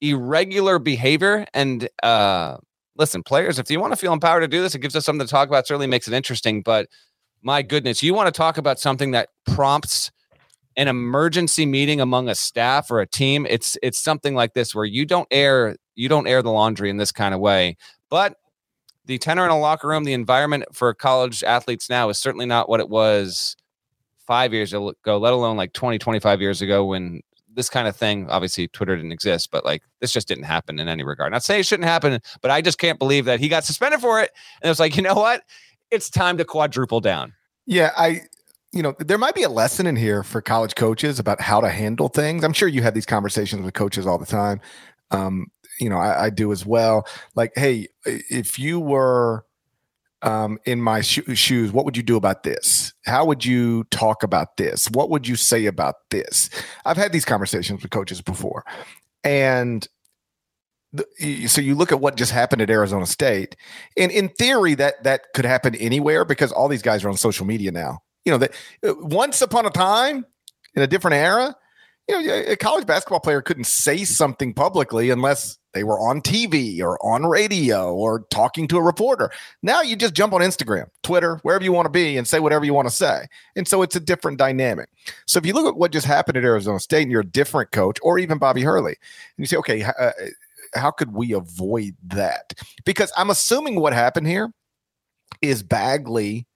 irregular 0.00 0.78
behavior. 0.78 1.46
And 1.52 1.88
uh, 2.02 2.58
listen, 2.96 3.22
players, 3.22 3.58
if 3.58 3.70
you 3.70 3.80
want 3.80 3.92
to 3.92 3.96
feel 3.96 4.12
empowered 4.12 4.42
to 4.42 4.48
do 4.48 4.62
this, 4.62 4.74
it 4.74 4.80
gives 4.80 4.96
us 4.96 5.04
something 5.04 5.26
to 5.26 5.30
talk 5.30 5.48
about. 5.48 5.60
It 5.60 5.66
certainly 5.68 5.86
makes 5.86 6.08
it 6.08 6.14
interesting. 6.14 6.62
But 6.62 6.88
my 7.42 7.62
goodness, 7.62 8.02
you 8.02 8.14
want 8.14 8.32
to 8.32 8.36
talk 8.36 8.58
about 8.58 8.78
something 8.78 9.12
that 9.12 9.30
prompts 9.46 10.10
an 10.76 10.88
emergency 10.88 11.64
meeting 11.64 12.00
among 12.00 12.28
a 12.28 12.34
staff 12.34 12.90
or 12.90 13.00
a 13.00 13.06
team. 13.06 13.46
It's 13.48 13.78
it's 13.82 13.98
something 13.98 14.34
like 14.34 14.54
this 14.54 14.74
where 14.74 14.84
you 14.84 15.06
don't 15.06 15.28
air 15.30 15.76
you 15.96 16.08
don't 16.08 16.26
air 16.26 16.42
the 16.42 16.52
laundry 16.52 16.90
in 16.90 16.96
this 16.96 17.10
kind 17.10 17.34
of 17.34 17.40
way. 17.40 17.76
But 18.08 18.36
the 19.06 19.18
tenor 19.18 19.44
in 19.44 19.50
a 19.50 19.58
locker 19.58 19.88
room, 19.88 20.04
the 20.04 20.12
environment 20.12 20.64
for 20.72 20.92
college 20.94 21.42
athletes 21.42 21.90
now 21.90 22.08
is 22.08 22.18
certainly 22.18 22.46
not 22.46 22.68
what 22.68 22.80
it 22.80 22.88
was 22.88 23.56
five 24.26 24.52
years 24.52 24.72
ago, 24.72 24.94
let 25.18 25.32
alone 25.32 25.56
like 25.56 25.72
20, 25.72 25.98
25 25.98 26.40
years 26.40 26.60
ago 26.60 26.84
when 26.84 27.20
this 27.54 27.70
kind 27.70 27.88
of 27.88 27.96
thing, 27.96 28.28
obviously 28.28 28.68
Twitter 28.68 28.96
didn't 28.96 29.12
exist, 29.12 29.50
but 29.50 29.64
like 29.64 29.82
this 30.00 30.12
just 30.12 30.28
didn't 30.28 30.44
happen 30.44 30.78
in 30.78 30.88
any 30.88 31.04
regard. 31.04 31.32
Not 31.32 31.42
saying 31.42 31.60
it 31.60 31.66
shouldn't 31.66 31.88
happen, 31.88 32.20
but 32.42 32.50
I 32.50 32.60
just 32.60 32.78
can't 32.78 32.98
believe 32.98 33.24
that 33.24 33.40
he 33.40 33.48
got 33.48 33.64
suspended 33.64 34.00
for 34.00 34.20
it. 34.20 34.30
And 34.60 34.68
it 34.68 34.70
was 34.70 34.80
like, 34.80 34.96
you 34.96 35.02
know 35.02 35.14
what? 35.14 35.42
It's 35.90 36.10
time 36.10 36.36
to 36.38 36.44
quadruple 36.44 37.00
down. 37.00 37.32
Yeah, 37.64 37.92
I 37.96 38.22
you 38.72 38.82
know, 38.82 38.94
there 38.98 39.16
might 39.16 39.34
be 39.34 39.42
a 39.42 39.48
lesson 39.48 39.86
in 39.86 39.96
here 39.96 40.22
for 40.22 40.42
college 40.42 40.74
coaches 40.74 41.18
about 41.18 41.40
how 41.40 41.60
to 41.60 41.70
handle 41.70 42.08
things. 42.08 42.44
I'm 42.44 42.52
sure 42.52 42.68
you 42.68 42.82
have 42.82 42.92
these 42.92 43.06
conversations 43.06 43.62
with 43.62 43.72
coaches 43.72 44.06
all 44.06 44.18
the 44.18 44.26
time. 44.26 44.60
Um, 45.12 45.46
you 45.78 45.88
know, 45.88 45.98
I, 45.98 46.26
I 46.26 46.30
do 46.30 46.52
as 46.52 46.64
well. 46.64 47.06
Like, 47.34 47.52
hey, 47.54 47.88
if 48.04 48.58
you 48.58 48.80
were 48.80 49.44
um, 50.22 50.58
in 50.64 50.80
my 50.80 51.00
sho- 51.02 51.34
shoes, 51.34 51.72
what 51.72 51.84
would 51.84 51.96
you 51.96 52.02
do 52.02 52.16
about 52.16 52.42
this? 52.42 52.92
How 53.04 53.24
would 53.24 53.44
you 53.44 53.84
talk 53.84 54.22
about 54.22 54.56
this? 54.56 54.90
What 54.90 55.10
would 55.10 55.28
you 55.28 55.36
say 55.36 55.66
about 55.66 55.96
this? 56.10 56.50
I've 56.84 56.96
had 56.96 57.12
these 57.12 57.24
conversations 57.24 57.82
with 57.82 57.90
coaches 57.90 58.22
before, 58.22 58.64
and 59.22 59.86
so 61.46 61.60
you 61.60 61.74
look 61.74 61.92
at 61.92 62.00
what 62.00 62.16
just 62.16 62.32
happened 62.32 62.62
at 62.62 62.70
Arizona 62.70 63.06
State, 63.06 63.56
and 63.96 64.10
in 64.10 64.28
theory, 64.30 64.74
that 64.74 65.02
that 65.04 65.32
could 65.34 65.44
happen 65.44 65.74
anywhere 65.74 66.24
because 66.24 66.52
all 66.52 66.68
these 66.68 66.82
guys 66.82 67.04
are 67.04 67.08
on 67.08 67.16
social 67.16 67.46
media 67.46 67.70
now. 67.70 68.00
You 68.24 68.32
know 68.32 68.38
that 68.38 68.52
uh, 68.84 68.94
once 68.98 69.42
upon 69.42 69.66
a 69.66 69.70
time 69.70 70.24
in 70.74 70.82
a 70.82 70.86
different 70.86 71.14
era, 71.14 71.54
you 72.08 72.22
know, 72.22 72.34
a 72.48 72.56
college 72.56 72.86
basketball 72.86 73.20
player 73.20 73.42
couldn't 73.42 73.66
say 73.66 74.04
something 74.04 74.54
publicly 74.54 75.10
unless 75.10 75.58
they 75.76 75.84
were 75.84 76.00
on 76.00 76.22
TV 76.22 76.80
or 76.80 76.98
on 77.04 77.26
radio 77.26 77.94
or 77.94 78.20
talking 78.30 78.66
to 78.68 78.78
a 78.78 78.82
reporter. 78.82 79.30
Now 79.62 79.82
you 79.82 79.94
just 79.94 80.14
jump 80.14 80.32
on 80.32 80.40
Instagram, 80.40 80.86
Twitter, 81.02 81.38
wherever 81.42 81.62
you 81.62 81.70
want 81.70 81.84
to 81.84 81.90
be 81.90 82.16
and 82.16 82.26
say 82.26 82.40
whatever 82.40 82.64
you 82.64 82.72
want 82.72 82.88
to 82.88 82.94
say. 82.94 83.26
And 83.54 83.68
so 83.68 83.82
it's 83.82 83.94
a 83.94 84.00
different 84.00 84.38
dynamic. 84.38 84.88
So 85.26 85.38
if 85.38 85.44
you 85.44 85.52
look 85.52 85.66
at 85.66 85.76
what 85.76 85.92
just 85.92 86.06
happened 86.06 86.38
at 86.38 86.44
Arizona 86.44 86.80
State 86.80 87.02
and 87.02 87.12
you're 87.12 87.20
a 87.20 87.26
different 87.26 87.72
coach 87.72 87.98
or 88.00 88.18
even 88.18 88.38
Bobby 88.38 88.62
Hurley, 88.62 88.96
and 88.96 89.36
you 89.36 89.44
say, 89.44 89.58
okay, 89.58 89.84
uh, 89.84 90.12
how 90.74 90.90
could 90.90 91.12
we 91.12 91.32
avoid 91.32 91.94
that? 92.04 92.54
Because 92.86 93.12
I'm 93.14 93.28
assuming 93.28 93.78
what 93.78 93.92
happened 93.92 94.26
here 94.26 94.50
is 95.42 95.62
Bagley, 95.62 96.46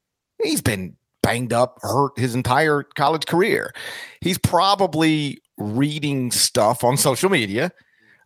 he's 0.43 0.62
been 0.62 0.97
banged 1.23 1.53
up, 1.53 1.79
hurt 1.83 2.18
his 2.18 2.35
entire 2.35 2.85
college 2.97 3.27
career. 3.27 3.75
He's 4.23 4.39
probably 4.39 5.43
reading 5.59 6.31
stuff 6.31 6.83
on 6.83 6.97
social 6.97 7.29
media. 7.29 7.71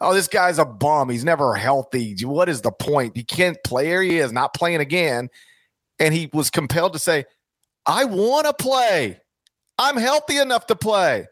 Oh, 0.05 0.12
this 0.12 0.28
guy's 0.28 0.59
a 0.59 0.64
bum. 0.64 1.09
He's 1.09 1.24
never 1.24 1.55
healthy. 1.55 2.14
What 2.24 2.48
is 2.48 2.61
the 2.61 2.70
point? 2.70 3.16
He 3.16 3.24
can't 3.24 3.57
play. 3.64 3.86
Here 3.86 4.02
he 4.02 4.18
is, 4.18 4.32
not 4.32 4.55
playing 4.55 4.80
again. 4.80 5.30
And 5.98 6.12
he 6.12 6.28
was 6.32 6.50
compelled 6.50 6.92
to 6.92 6.98
say, 6.98 7.24
I 7.86 8.05
want 8.05 8.46
to 8.46 8.52
play. 8.52 9.20
I'm 9.78 9.96
healthy 9.96 10.36
enough 10.36 10.66
to 10.66 10.76
play. 10.76 11.26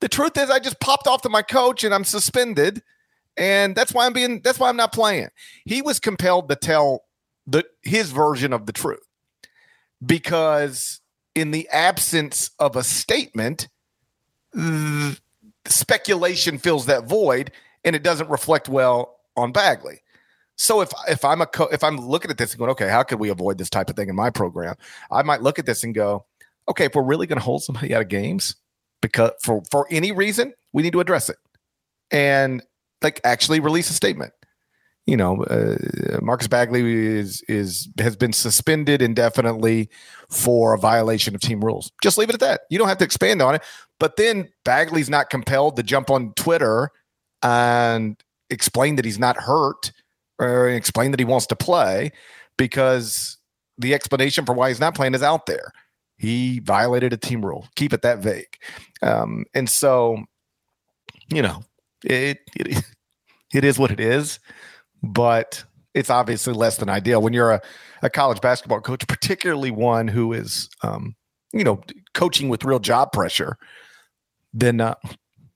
The 0.00 0.08
truth 0.08 0.36
is, 0.36 0.50
I 0.50 0.58
just 0.58 0.80
popped 0.80 1.06
off 1.06 1.22
to 1.22 1.28
my 1.28 1.42
coach 1.42 1.84
and 1.84 1.94
I'm 1.94 2.04
suspended. 2.04 2.82
And 3.36 3.76
that's 3.76 3.92
why 3.92 4.06
I'm 4.06 4.12
being, 4.12 4.40
that's 4.40 4.58
why 4.58 4.70
I'm 4.70 4.76
not 4.76 4.92
playing. 4.92 5.28
He 5.64 5.82
was 5.82 6.00
compelled 6.00 6.48
to 6.48 6.56
tell 6.56 7.04
the 7.46 7.64
his 7.82 8.10
version 8.10 8.52
of 8.52 8.66
the 8.66 8.72
truth 8.72 9.06
because 10.04 11.00
in 11.34 11.50
the 11.50 11.68
absence 11.68 12.50
of 12.58 12.76
a 12.76 12.82
statement, 12.82 13.68
speculation 15.66 16.58
fills 16.58 16.86
that 16.86 17.06
void 17.06 17.52
and 17.86 17.96
it 17.96 18.02
doesn't 18.02 18.28
reflect 18.28 18.68
well 18.68 19.16
on 19.36 19.52
Bagley. 19.52 20.00
So 20.56 20.82
if 20.82 20.90
if 21.08 21.24
I'm 21.24 21.40
a 21.40 21.46
co- 21.46 21.68
if 21.72 21.82
I'm 21.82 21.96
looking 21.96 22.30
at 22.30 22.36
this 22.36 22.52
and 22.52 22.58
going, 22.58 22.70
okay, 22.72 22.88
how 22.88 23.02
could 23.02 23.20
we 23.20 23.30
avoid 23.30 23.56
this 23.56 23.70
type 23.70 23.88
of 23.88 23.96
thing 23.96 24.10
in 24.10 24.16
my 24.16 24.28
program? 24.28 24.74
I 25.10 25.22
might 25.22 25.42
look 25.42 25.58
at 25.58 25.64
this 25.64 25.82
and 25.84 25.94
go, 25.94 26.26
okay, 26.68 26.86
if 26.86 26.94
we're 26.94 27.02
really 27.02 27.26
going 27.26 27.38
to 27.38 27.44
hold 27.44 27.62
somebody 27.62 27.94
out 27.94 28.02
of 28.02 28.08
games 28.08 28.56
because 29.00 29.30
for 29.42 29.62
for 29.70 29.86
any 29.90 30.12
reason, 30.12 30.52
we 30.74 30.82
need 30.82 30.92
to 30.92 31.00
address 31.00 31.30
it 31.30 31.36
and 32.10 32.62
like 33.02 33.20
actually 33.24 33.60
release 33.60 33.88
a 33.90 33.94
statement 33.94 34.32
you 35.06 35.16
know, 35.16 35.44
uh, 35.44 35.76
Marcus 36.20 36.48
Bagley 36.48 36.82
is 36.82 37.40
is 37.48 37.88
has 37.98 38.16
been 38.16 38.32
suspended 38.32 39.00
indefinitely 39.00 39.88
for 40.28 40.74
a 40.74 40.78
violation 40.78 41.34
of 41.34 41.40
team 41.40 41.64
rules. 41.64 41.92
Just 42.02 42.18
leave 42.18 42.28
it 42.28 42.34
at 42.34 42.40
that. 42.40 42.62
You 42.70 42.78
don't 42.78 42.88
have 42.88 42.98
to 42.98 43.04
expand 43.04 43.40
on 43.40 43.54
it. 43.54 43.62
But 44.00 44.16
then 44.16 44.48
Bagley's 44.64 45.08
not 45.08 45.30
compelled 45.30 45.76
to 45.76 45.84
jump 45.84 46.10
on 46.10 46.32
Twitter 46.34 46.90
and 47.46 48.22
explain 48.50 48.96
that 48.96 49.04
he's 49.04 49.18
not 49.18 49.36
hurt 49.36 49.92
or 50.38 50.68
explain 50.68 51.10
that 51.10 51.20
he 51.20 51.24
wants 51.24 51.46
to 51.46 51.56
play 51.56 52.12
because 52.56 53.38
the 53.78 53.94
explanation 53.94 54.44
for 54.44 54.52
why 54.54 54.68
he's 54.68 54.80
not 54.80 54.94
playing 54.94 55.14
is 55.14 55.22
out 55.22 55.46
there. 55.46 55.72
He 56.18 56.60
violated 56.60 57.12
a 57.12 57.16
team 57.16 57.44
rule. 57.44 57.68
Keep 57.76 57.92
it 57.92 58.02
that 58.02 58.18
vague. 58.18 58.56
Um, 59.02 59.44
and 59.54 59.68
so, 59.68 60.24
you 61.28 61.42
know, 61.42 61.62
it, 62.04 62.38
it 62.54 62.84
it 63.54 63.64
is 63.64 63.78
what 63.78 63.90
it 63.90 64.00
is 64.00 64.38
but 65.02 65.64
it's 65.94 66.10
obviously 66.10 66.52
less 66.52 66.76
than 66.76 66.88
ideal 66.88 67.22
when 67.22 67.32
you're 67.32 67.52
a, 67.52 67.62
a 68.02 68.10
college 68.10 68.40
basketball 68.40 68.80
coach, 68.80 69.06
particularly 69.06 69.70
one 69.70 70.08
who 70.08 70.32
is, 70.32 70.68
um, 70.82 71.14
you 71.52 71.64
know, 71.64 71.80
coaching 72.14 72.48
with 72.48 72.64
real 72.64 72.78
job 72.78 73.12
pressure. 73.12 73.56
Then 74.52 74.80
uh, 74.80 74.94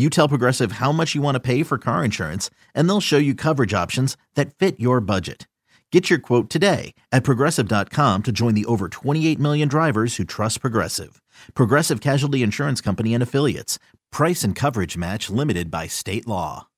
you 0.00 0.10
tell 0.10 0.28
Progressive 0.28 0.72
how 0.72 0.92
much 0.92 1.14
you 1.14 1.22
want 1.22 1.34
to 1.34 1.40
pay 1.40 1.62
for 1.62 1.78
car 1.78 2.04
insurance, 2.04 2.48
and 2.74 2.88
they'll 2.88 3.00
show 3.00 3.18
you 3.18 3.34
coverage 3.34 3.74
options 3.74 4.16
that 4.36 4.54
fit 4.54 4.78
your 4.78 5.00
budget. 5.00 5.48
Get 5.92 6.08
your 6.08 6.20
quote 6.20 6.48
today 6.48 6.94
at 7.10 7.24
progressive.com 7.24 8.22
to 8.22 8.30
join 8.32 8.54
the 8.54 8.64
over 8.66 8.88
28 8.88 9.40
million 9.40 9.66
drivers 9.66 10.16
who 10.16 10.24
trust 10.24 10.60
Progressive. 10.60 11.20
Progressive 11.54 12.00
Casualty 12.00 12.44
Insurance 12.44 12.80
Company 12.80 13.12
and 13.12 13.22
Affiliates. 13.22 13.80
Price 14.12 14.44
and 14.44 14.54
coverage 14.54 14.96
match 14.96 15.28
limited 15.28 15.68
by 15.68 15.88
state 15.88 16.28
law. 16.28 16.68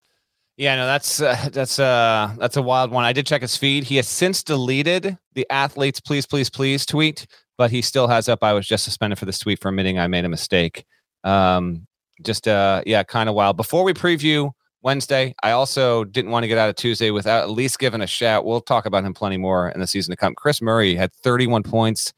Yeah, 0.57 0.77
no, 0.77 0.87
that's 0.87 1.21
uh, 1.21 1.49
that's 1.51 1.79
uh 1.79 2.35
that's 2.39 2.57
a 2.57 2.63
wild 2.63 2.91
one. 2.91 3.05
I 3.05 3.13
did 3.13 3.27
check 3.27 3.43
his 3.43 3.57
feed. 3.57 3.85
He 3.85 3.97
has 3.97 4.07
since 4.07 4.43
deleted 4.43 5.19
the 5.35 5.47
athletes 5.51 5.99
please 5.99 6.27
please 6.27 6.51
please 6.51 6.85
tweet, 6.85 7.27
but 7.57 7.71
he 7.71 7.83
still 7.83 8.07
has 8.09 8.29
up 8.29 8.45
I 8.45 8.53
was 8.53 8.67
just 8.67 8.85
suspended 8.85 9.19
for 9.19 9.25
this 9.25 9.39
tweet 9.39 9.61
for 9.61 9.69
admitting 9.69 9.99
I 9.99 10.09
made 10.09 10.25
a 10.25 10.29
mistake. 10.29 10.85
Um 11.25 11.87
just 12.23 12.47
uh 12.49 12.83
yeah 12.87 13.03
kind 13.03 13.29
of 13.29 13.35
wild. 13.35 13.57
Before 13.57 13.85
we 13.85 13.93
preview 13.93 14.51
wednesday 14.85 15.33
i 15.45 15.53
also 15.53 16.03
didn't 16.03 16.33
want 16.33 16.43
to 16.43 16.49
get 16.49 16.59
out 16.59 16.69
of 16.69 16.75
tuesday 16.75 17.13
without 17.13 17.45
at 17.45 17.51
least 17.51 17.79
giving 17.79 18.01
a 18.01 18.07
shout. 18.07 18.45
We'll 18.45 18.61
talk 18.61 18.85
about 18.85 19.05
him 19.05 19.15
plenty 19.15 19.37
more 19.37 19.69
in 19.69 19.81
the 19.81 19.87
season 19.87 20.11
to 20.11 20.17
come. 20.17 20.35
Kris 20.35 20.61
Murray 20.61 20.97
had 20.97 21.13
31 21.13 21.63
points 21.63 22.13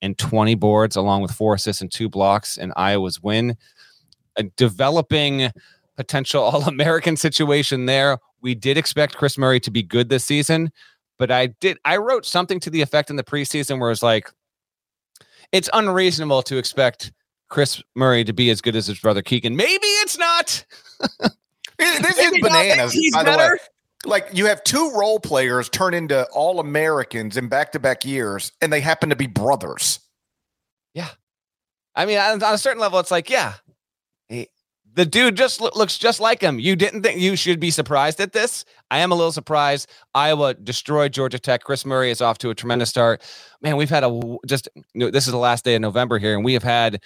and 0.00 0.16
20 0.16 0.54
boards 0.54 0.96
along 0.96 1.22
with 1.22 1.30
four 1.30 1.54
assists 1.54 1.82
and 1.82 1.92
two 1.92 2.08
blocks 2.08 2.56
in 2.56 2.72
iowa's 2.76 3.22
win. 3.22 3.56
A 4.36 4.44
developing 4.44 5.50
potential 5.96 6.42
all-american 6.42 7.16
situation 7.16 7.86
there. 7.86 8.18
We 8.40 8.54
did 8.54 8.78
expect 8.78 9.16
Kris 9.16 9.36
Murray 9.36 9.60
to 9.60 9.70
be 9.70 9.82
good 9.82 10.08
this 10.08 10.24
season 10.24 10.70
but 11.18 11.30
i 11.30 11.46
did 11.46 11.78
i 11.84 11.96
wrote 11.96 12.26
something 12.26 12.60
to 12.60 12.70
the 12.70 12.82
effect 12.82 13.10
in 13.10 13.16
the 13.16 13.24
preseason 13.24 13.80
where 13.80 13.90
it's 13.90 14.02
like 14.02 14.30
it's 15.52 15.70
unreasonable 15.72 16.42
to 16.42 16.56
expect 16.56 17.12
Kris 17.48 17.82
Murray 17.94 18.24
to 18.24 18.32
be 18.32 18.50
as 18.50 18.60
good 18.60 18.76
as 18.76 18.86
his 18.86 18.98
brother 18.98 19.22
Keegan. 19.22 19.56
Maybe 19.56 19.86
it's 19.86 20.18
not. 20.18 20.64
this 21.78 22.18
is 22.18 22.40
bananas, 22.40 22.96
by 23.12 23.22
better. 23.22 23.36
the 23.36 23.52
way. 23.52 23.58
Like 24.04 24.28
you 24.32 24.46
have 24.46 24.62
two 24.64 24.92
role 24.94 25.18
players 25.18 25.68
turn 25.68 25.94
into 25.94 26.26
all 26.32 26.60
Americans 26.60 27.36
in 27.36 27.48
back 27.48 27.72
to 27.72 27.78
back 27.78 28.04
years, 28.04 28.52
and 28.60 28.72
they 28.72 28.80
happen 28.80 29.10
to 29.10 29.16
be 29.16 29.26
brothers. 29.26 30.00
Yeah. 30.94 31.08
I 31.94 32.06
mean, 32.06 32.18
on, 32.18 32.42
a 32.42 32.58
certain 32.58 32.80
level, 32.80 32.98
it's 33.00 33.10
like, 33.10 33.30
yeah, 33.30 33.54
he, 34.28 34.48
the 34.96 35.06
dude 35.06 35.36
just 35.36 35.60
lo- 35.60 35.70
looks 35.74 35.98
just 35.98 36.20
like 36.20 36.40
him. 36.40 36.58
You 36.58 36.76
didn't 36.76 37.02
think 37.02 37.20
you 37.20 37.36
should 37.36 37.60
be 37.60 37.70
surprised 37.70 38.20
at 38.20 38.32
this? 38.32 38.64
I 38.90 38.98
am 38.98 39.12
a 39.12 39.14
little 39.14 39.32
surprised. 39.32 39.90
Iowa 40.14 40.54
destroyed 40.54 41.12
Georgia 41.12 41.38
Tech. 41.38 41.64
Kris 41.64 41.84
Murray 41.84 42.10
is 42.10 42.20
off 42.20 42.38
to 42.38 42.50
a 42.50 42.54
tremendous 42.54 42.90
start. 42.90 43.22
Man, 43.60 43.76
we've 43.76 43.90
had 43.90 44.04
a 44.04 44.38
just, 44.46 44.68
you 44.74 44.82
know, 44.94 45.10
this 45.10 45.26
is 45.26 45.32
the 45.32 45.38
last 45.38 45.64
day 45.64 45.74
of 45.74 45.82
November 45.82 46.18
here, 46.18 46.34
and 46.34 46.44
we 46.44 46.54
have 46.54 46.62
had 46.62 47.02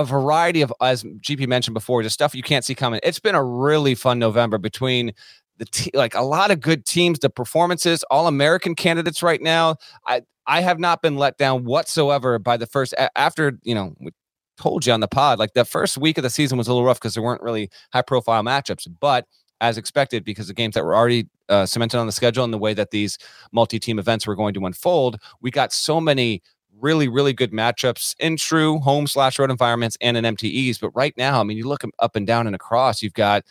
a 0.00 0.04
variety 0.04 0.62
of, 0.62 0.72
as 0.80 1.02
GP 1.02 1.46
mentioned 1.46 1.74
before, 1.74 2.02
just 2.02 2.14
stuff 2.14 2.34
you 2.34 2.42
can't 2.42 2.64
see 2.64 2.74
coming. 2.74 3.00
It's 3.02 3.20
been 3.20 3.34
a 3.34 3.44
really 3.44 3.94
fun 3.94 4.18
November 4.18 4.58
between 4.58 5.12
the 5.58 5.64
te- 5.66 5.90
like 5.94 6.14
a 6.14 6.22
lot 6.22 6.50
of 6.50 6.60
good 6.60 6.84
teams, 6.84 7.18
the 7.20 7.30
performances, 7.30 8.02
all 8.10 8.26
American 8.26 8.74
candidates 8.74 9.22
right 9.22 9.40
now. 9.40 9.76
I 10.06 10.22
I 10.46 10.60
have 10.60 10.78
not 10.78 11.00
been 11.00 11.16
let 11.16 11.38
down 11.38 11.64
whatsoever 11.64 12.38
by 12.38 12.56
the 12.56 12.66
first 12.66 12.94
after 13.16 13.58
you 13.62 13.74
know 13.74 13.94
we 14.00 14.10
told 14.58 14.86
you 14.86 14.92
on 14.92 15.00
the 15.00 15.08
pod 15.08 15.38
like 15.38 15.52
the 15.54 15.64
first 15.64 15.98
week 15.98 16.16
of 16.16 16.22
the 16.22 16.30
season 16.30 16.56
was 16.56 16.68
a 16.68 16.72
little 16.72 16.86
rough 16.86 17.00
because 17.00 17.14
there 17.14 17.22
weren't 17.22 17.42
really 17.42 17.70
high 17.92 18.02
profile 18.02 18.42
matchups, 18.42 18.86
but 19.00 19.26
as 19.60 19.78
expected 19.78 20.24
because 20.24 20.48
the 20.48 20.54
games 20.54 20.74
that 20.74 20.84
were 20.84 20.94
already 20.94 21.26
uh, 21.48 21.66
cemented 21.66 21.98
on 21.98 22.06
the 22.06 22.12
schedule 22.12 22.44
and 22.44 22.52
the 22.52 22.58
way 22.58 22.74
that 22.74 22.90
these 22.90 23.18
multi 23.52 23.78
team 23.78 23.98
events 23.98 24.26
were 24.26 24.34
going 24.34 24.54
to 24.54 24.66
unfold, 24.66 25.18
we 25.40 25.50
got 25.50 25.72
so 25.72 26.00
many 26.00 26.42
really, 26.80 27.08
really 27.08 27.32
good 27.32 27.52
matchups 27.52 28.14
in 28.18 28.36
true 28.36 28.78
home 28.78 29.06
slash 29.06 29.38
road 29.38 29.50
environments 29.50 29.96
and 30.00 30.16
in 30.16 30.24
MTEs. 30.24 30.80
But 30.80 30.90
right 30.90 31.14
now, 31.16 31.40
I 31.40 31.44
mean, 31.44 31.56
you 31.56 31.66
look 31.66 31.82
up 31.98 32.16
and 32.16 32.26
down 32.26 32.46
and 32.46 32.54
across, 32.54 33.02
you've 33.02 33.14
got, 33.14 33.44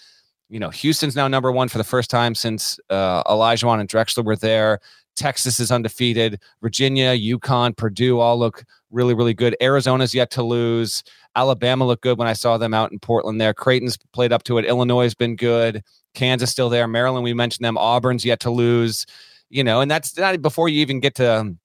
you 0.49 0.59
know, 0.59 0.69
Houston's 0.69 1.15
now 1.15 1.27
number 1.27 1.51
one 1.51 1.69
for 1.69 1.77
the 1.77 1.83
first 1.83 2.09
time 2.09 2.35
since 2.35 2.79
uh, 2.89 3.23
Olajuwon 3.23 3.79
and 3.79 3.89
Drexler 3.89 4.23
were 4.23 4.35
there. 4.35 4.79
Texas 5.15 5.59
is 5.59 5.71
undefeated. 5.71 6.39
Virginia, 6.61 7.15
UConn, 7.15 7.77
Purdue 7.77 8.19
all 8.19 8.37
look 8.37 8.63
really, 8.91 9.13
really 9.13 9.33
good. 9.33 9.55
Arizona's 9.61 10.13
yet 10.13 10.31
to 10.31 10.43
lose. 10.43 11.03
Alabama 11.35 11.85
looked 11.85 12.03
good 12.03 12.17
when 12.17 12.27
I 12.27 12.33
saw 12.33 12.57
them 12.57 12.73
out 12.73 12.91
in 12.91 12.99
Portland 12.99 13.39
there. 13.39 13.53
Creighton's 13.53 13.97
played 14.13 14.31
up 14.31 14.43
to 14.43 14.57
it. 14.57 14.65
Illinois 14.65 15.03
has 15.03 15.15
been 15.15 15.35
good. 15.35 15.83
Kansas 16.13 16.51
still 16.51 16.69
there. 16.69 16.87
Maryland, 16.87 17.23
we 17.23 17.33
mentioned 17.33 17.65
them. 17.65 17.77
Auburn's 17.77 18.25
yet 18.25 18.39
to 18.41 18.51
lose. 18.51 19.05
You 19.49 19.63
know, 19.63 19.81
and 19.81 19.89
that's 19.89 20.17
not 20.17 20.41
before 20.41 20.67
you 20.67 20.81
even 20.81 20.99
get 20.99 21.15
to 21.15 21.39
um, 21.41 21.59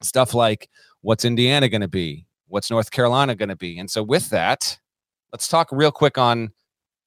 stuff 0.00 0.34
like 0.34 0.68
what's 1.04 1.24
Indiana 1.24 1.68
going 1.68 1.82
to 1.82 1.88
be? 1.88 2.26
What's 2.48 2.70
North 2.70 2.90
Carolina 2.90 3.34
going 3.34 3.50
to 3.50 3.56
be? 3.56 3.78
And 3.78 3.90
so 3.90 4.02
with 4.02 4.30
that, 4.30 4.78
let's 5.32 5.46
talk 5.46 5.68
real 5.70 5.92
quick 5.92 6.18
on 6.18 6.50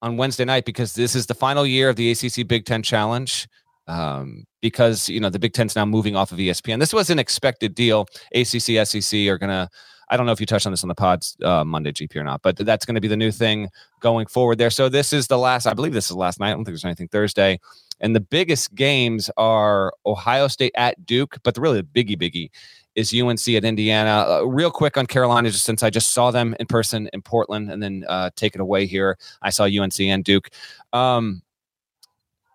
on 0.03 0.15
Wednesday 0.15 0.45
night 0.45 0.63
because 0.63 0.93
this 0.93 1.15
is 1.15 1.25
the 1.25 1.33
final 1.33 1.65
year 1.65 1.89
of 1.89 1.95
the 1.95 2.11
ACC 2.11 2.47
Big 2.47 2.65
Ten 2.65 2.83
Challenge. 2.83 3.47
Um, 3.87 4.43
because 4.61 5.07
you 5.07 5.19
know 5.21 5.29
the 5.29 5.39
Big 5.39 5.53
Ten's 5.53 5.75
now 5.75 5.85
moving 5.85 6.15
off 6.15 6.31
of 6.31 6.37
ESPN. 6.37 6.79
This 6.79 6.93
was 6.93 7.09
an 7.09 7.19
expected 7.19 7.73
deal. 7.73 8.05
ACC, 8.35 8.85
SEC 8.85 9.27
are 9.27 9.37
gonna. 9.37 9.69
I 10.09 10.17
don't 10.17 10.25
know 10.25 10.31
if 10.31 10.39
you 10.39 10.45
touched 10.45 10.65
on 10.65 10.73
this 10.73 10.83
on 10.83 10.89
the 10.89 10.95
pods 10.95 11.37
uh, 11.43 11.63
Monday 11.63 11.91
GP 11.91 12.15
or 12.17 12.23
not, 12.23 12.41
but 12.41 12.57
that's 12.57 12.85
going 12.85 12.95
to 12.95 13.01
be 13.01 13.09
the 13.09 13.17
new 13.17 13.31
thing 13.31 13.69
going 13.99 14.25
forward 14.25 14.57
there. 14.57 14.69
So 14.69 14.89
this 14.89 15.13
is 15.13 15.27
the 15.27 15.37
last. 15.37 15.65
I 15.67 15.73
believe 15.73 15.93
this 15.93 16.05
is 16.05 16.11
the 16.11 16.17
last 16.17 16.39
night. 16.39 16.49
I 16.49 16.51
don't 16.51 16.65
think 16.65 16.73
there's 16.73 16.85
anything 16.85 17.07
Thursday. 17.07 17.59
And 17.99 18.15
the 18.15 18.21
biggest 18.21 18.75
games 18.75 19.29
are 19.37 19.93
Ohio 20.05 20.47
State 20.47 20.73
at 20.75 21.05
Duke, 21.05 21.37
but 21.43 21.55
the 21.55 21.61
really 21.61 21.81
the 21.81 21.87
biggie 21.87 22.21
biggie 22.21 22.49
is 22.97 23.13
UNC 23.13 23.47
at 23.49 23.63
Indiana. 23.63 24.25
Uh, 24.27 24.41
real 24.41 24.71
quick 24.71 24.97
on 24.97 25.05
Carolina, 25.05 25.49
just 25.51 25.63
since 25.63 25.83
I 25.83 25.91
just 25.91 26.13
saw 26.13 26.31
them 26.31 26.55
in 26.59 26.65
person 26.65 27.07
in 27.13 27.21
Portland, 27.21 27.71
and 27.71 27.81
then 27.81 28.03
uh, 28.09 28.31
take 28.35 28.55
it 28.55 28.59
away 28.59 28.87
here. 28.87 29.17
I 29.43 29.51
saw 29.51 29.65
UNC 29.65 29.99
and 30.01 30.23
Duke. 30.23 30.49
Um, 30.91 31.43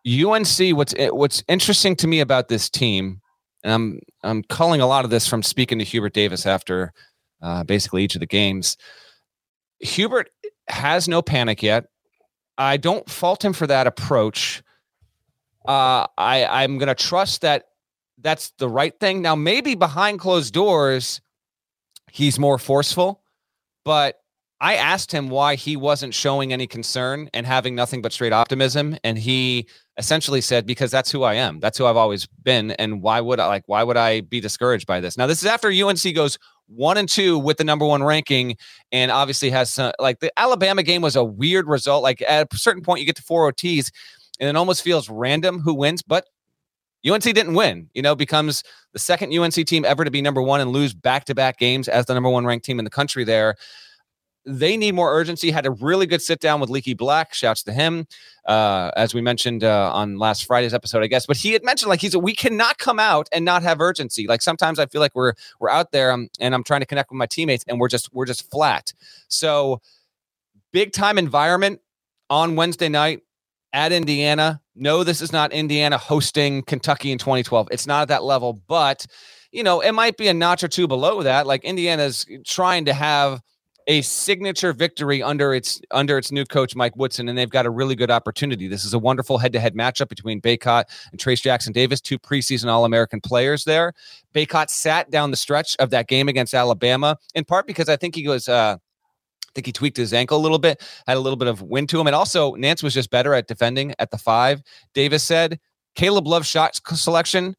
UNC. 0.06 0.76
What's 0.76 0.94
eh, 0.98 1.10
what's 1.10 1.44
interesting 1.46 1.94
to 1.96 2.08
me 2.08 2.18
about 2.20 2.48
this 2.48 2.68
team, 2.68 3.20
and 3.62 3.72
I'm 3.72 4.00
I'm 4.24 4.42
calling 4.42 4.80
a 4.80 4.86
lot 4.86 5.04
of 5.04 5.12
this 5.12 5.28
from 5.28 5.44
speaking 5.44 5.78
to 5.78 5.84
Hubert 5.84 6.12
Davis 6.12 6.44
after 6.44 6.92
uh, 7.40 7.62
basically 7.62 8.02
each 8.02 8.16
of 8.16 8.20
the 8.20 8.26
games. 8.26 8.76
Hubert 9.78 10.28
has 10.68 11.06
no 11.06 11.22
panic 11.22 11.62
yet. 11.62 11.84
I 12.58 12.78
don't 12.78 13.08
fault 13.08 13.44
him 13.44 13.52
for 13.52 13.68
that 13.68 13.86
approach. 13.86 14.60
Uh, 15.66 16.06
I 16.18 16.44
I'm 16.46 16.78
to 16.80 16.96
trust 16.96 17.42
that 17.42 17.66
that's 18.22 18.52
the 18.58 18.68
right 18.68 18.98
thing. 18.98 19.22
Now, 19.22 19.34
maybe 19.34 19.74
behind 19.74 20.20
closed 20.20 20.54
doors, 20.54 21.20
he's 22.10 22.38
more 22.38 22.58
forceful, 22.58 23.22
but 23.84 24.18
I 24.60 24.76
asked 24.76 25.10
him 25.10 25.28
why 25.28 25.56
he 25.56 25.76
wasn't 25.76 26.14
showing 26.14 26.52
any 26.52 26.68
concern 26.68 27.28
and 27.34 27.44
having 27.44 27.74
nothing 27.74 28.00
but 28.00 28.12
straight 28.12 28.32
optimism. 28.32 28.96
And 29.02 29.18
he 29.18 29.66
essentially 29.98 30.40
said, 30.40 30.66
because 30.66 30.92
that's 30.92 31.10
who 31.10 31.24
I 31.24 31.34
am. 31.34 31.58
That's 31.58 31.76
who 31.76 31.84
I've 31.84 31.96
always 31.96 32.28
been. 32.44 32.70
And 32.72 33.02
why 33.02 33.20
would 33.20 33.40
I 33.40 33.46
like, 33.46 33.64
why 33.66 33.82
would 33.82 33.96
I 33.96 34.20
be 34.20 34.40
discouraged 34.40 34.86
by 34.86 35.00
this? 35.00 35.18
Now, 35.18 35.26
this 35.26 35.42
is 35.42 35.46
after 35.46 35.68
UNC 35.68 36.14
goes 36.14 36.38
one 36.68 36.96
and 36.96 37.08
two 37.08 37.40
with 37.40 37.56
the 37.56 37.64
number 37.64 37.84
one 37.84 38.04
ranking 38.04 38.56
and 38.92 39.10
obviously 39.10 39.50
has 39.50 39.72
some, 39.72 39.92
like 39.98 40.20
the 40.20 40.32
Alabama 40.38 40.84
game 40.84 41.02
was 41.02 41.16
a 41.16 41.24
weird 41.24 41.66
result. 41.66 42.04
Like 42.04 42.22
at 42.22 42.46
a 42.54 42.56
certain 42.56 42.84
point, 42.84 43.00
you 43.00 43.06
get 43.06 43.16
to 43.16 43.22
four 43.22 43.52
OTs 43.52 43.90
and 44.38 44.48
it 44.48 44.56
almost 44.56 44.82
feels 44.82 45.10
random 45.10 45.58
who 45.58 45.74
wins, 45.74 46.02
but 46.02 46.28
UNC 47.08 47.22
didn't 47.22 47.54
win, 47.54 47.88
you 47.94 48.02
know, 48.02 48.14
becomes 48.14 48.62
the 48.92 48.98
second 48.98 49.36
UNC 49.36 49.54
team 49.66 49.84
ever 49.84 50.04
to 50.04 50.10
be 50.10 50.22
number 50.22 50.42
one 50.42 50.60
and 50.60 50.70
lose 50.70 50.94
back 50.94 51.24
to 51.26 51.34
back 51.34 51.58
games 51.58 51.88
as 51.88 52.06
the 52.06 52.14
number 52.14 52.30
one 52.30 52.44
ranked 52.44 52.64
team 52.64 52.78
in 52.78 52.84
the 52.84 52.90
country 52.90 53.24
there. 53.24 53.56
They 54.44 54.76
need 54.76 54.96
more 54.96 55.12
urgency. 55.14 55.52
Had 55.52 55.66
a 55.66 55.70
really 55.70 56.04
good 56.06 56.20
sit 56.20 56.40
down 56.40 56.60
with 56.60 56.68
Leaky 56.68 56.94
Black. 56.94 57.32
Shouts 57.32 57.62
to 57.62 57.72
him, 57.72 58.08
uh, 58.46 58.90
as 58.96 59.14
we 59.14 59.20
mentioned 59.20 59.62
uh, 59.62 59.92
on 59.94 60.18
last 60.18 60.46
Friday's 60.46 60.74
episode, 60.74 61.04
I 61.04 61.06
guess. 61.06 61.26
But 61.26 61.36
he 61.36 61.52
had 61.52 61.62
mentioned 61.64 61.90
like 61.90 62.00
he's 62.00 62.14
a, 62.14 62.18
we 62.18 62.34
cannot 62.34 62.78
come 62.78 62.98
out 62.98 63.28
and 63.32 63.44
not 63.44 63.62
have 63.62 63.80
urgency. 63.80 64.26
Like 64.26 64.42
sometimes 64.42 64.80
I 64.80 64.86
feel 64.86 65.00
like 65.00 65.14
we're 65.14 65.34
we're 65.60 65.70
out 65.70 65.92
there 65.92 66.10
um, 66.10 66.28
and 66.40 66.54
I'm 66.54 66.64
trying 66.64 66.80
to 66.80 66.86
connect 66.86 67.10
with 67.10 67.18
my 67.18 67.26
teammates 67.26 67.64
and 67.68 67.78
we're 67.78 67.88
just 67.88 68.12
we're 68.12 68.26
just 68.26 68.50
flat. 68.50 68.92
So 69.28 69.80
big 70.72 70.92
time 70.92 71.18
environment 71.18 71.80
on 72.28 72.56
Wednesday 72.56 72.88
night 72.88 73.20
at 73.72 73.92
Indiana. 73.92 74.61
No, 74.74 75.04
this 75.04 75.20
is 75.20 75.32
not 75.32 75.52
Indiana 75.52 75.98
hosting 75.98 76.62
Kentucky 76.62 77.12
in 77.12 77.18
2012. 77.18 77.68
It's 77.70 77.86
not 77.86 78.02
at 78.02 78.08
that 78.08 78.24
level, 78.24 78.54
but 78.66 79.06
you 79.52 79.62
know, 79.62 79.80
it 79.80 79.92
might 79.92 80.16
be 80.16 80.28
a 80.28 80.34
notch 80.34 80.64
or 80.64 80.68
two 80.68 80.88
below 80.88 81.22
that. 81.22 81.46
Like 81.46 81.62
Indiana's 81.64 82.26
trying 82.44 82.86
to 82.86 82.94
have 82.94 83.42
a 83.86 84.00
signature 84.02 84.72
victory 84.72 85.22
under 85.22 85.54
its 85.54 85.80
under 85.90 86.16
its 86.16 86.32
new 86.32 86.44
coach 86.44 86.74
Mike 86.74 86.96
Woodson, 86.96 87.28
and 87.28 87.36
they've 87.36 87.50
got 87.50 87.66
a 87.66 87.70
really 87.70 87.94
good 87.94 88.10
opportunity. 88.10 88.68
This 88.68 88.84
is 88.84 88.94
a 88.94 88.98
wonderful 88.98 89.38
head-to-head 89.38 89.74
matchup 89.74 90.08
between 90.08 90.40
Bacot 90.40 90.84
and 91.10 91.20
Trayce 91.20 91.42
Jackson-Davis, 91.42 92.00
two 92.00 92.18
preseason 92.18 92.68
All-American 92.68 93.20
players. 93.20 93.64
There, 93.64 93.92
Bacot 94.34 94.70
sat 94.70 95.10
down 95.10 95.30
the 95.30 95.36
stretch 95.36 95.76
of 95.78 95.90
that 95.90 96.08
game 96.08 96.28
against 96.28 96.54
Alabama 96.54 97.18
in 97.34 97.44
part 97.44 97.66
because 97.66 97.88
I 97.88 97.96
think 97.96 98.14
he 98.14 98.28
was. 98.28 98.48
Uh, 98.48 98.78
I 99.52 99.54
think 99.54 99.66
he 99.66 99.72
tweaked 99.72 99.96
his 99.96 100.14
ankle 100.14 100.38
a 100.38 100.40
little 100.40 100.58
bit, 100.58 100.82
had 101.06 101.16
a 101.16 101.20
little 101.20 101.36
bit 101.36 101.48
of 101.48 101.60
wind 101.60 101.88
to 101.90 102.00
him. 102.00 102.06
And 102.06 102.16
also, 102.16 102.54
Nance 102.54 102.82
was 102.82 102.94
just 102.94 103.10
better 103.10 103.34
at 103.34 103.48
defending 103.48 103.94
at 103.98 104.10
the 104.10 104.18
five. 104.18 104.62
Davis 104.94 105.22
said 105.22 105.60
Caleb 105.94 106.26
Love's 106.26 106.46
shot 106.46 106.80
selection 106.86 107.54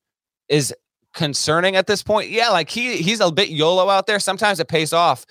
is 0.49 0.73
concerning 1.13 1.75
at 1.75 1.87
this 1.87 2.01
point. 2.01 2.29
Yeah, 2.29 2.49
like 2.49 2.69
he 2.69 2.97
he's 2.97 3.19
a 3.19 3.31
bit 3.31 3.49
YOLO 3.49 3.89
out 3.89 4.07
there. 4.07 4.19
Sometimes 4.19 4.59
it 4.59 4.67
pays 4.67 4.91
off. 4.91 5.25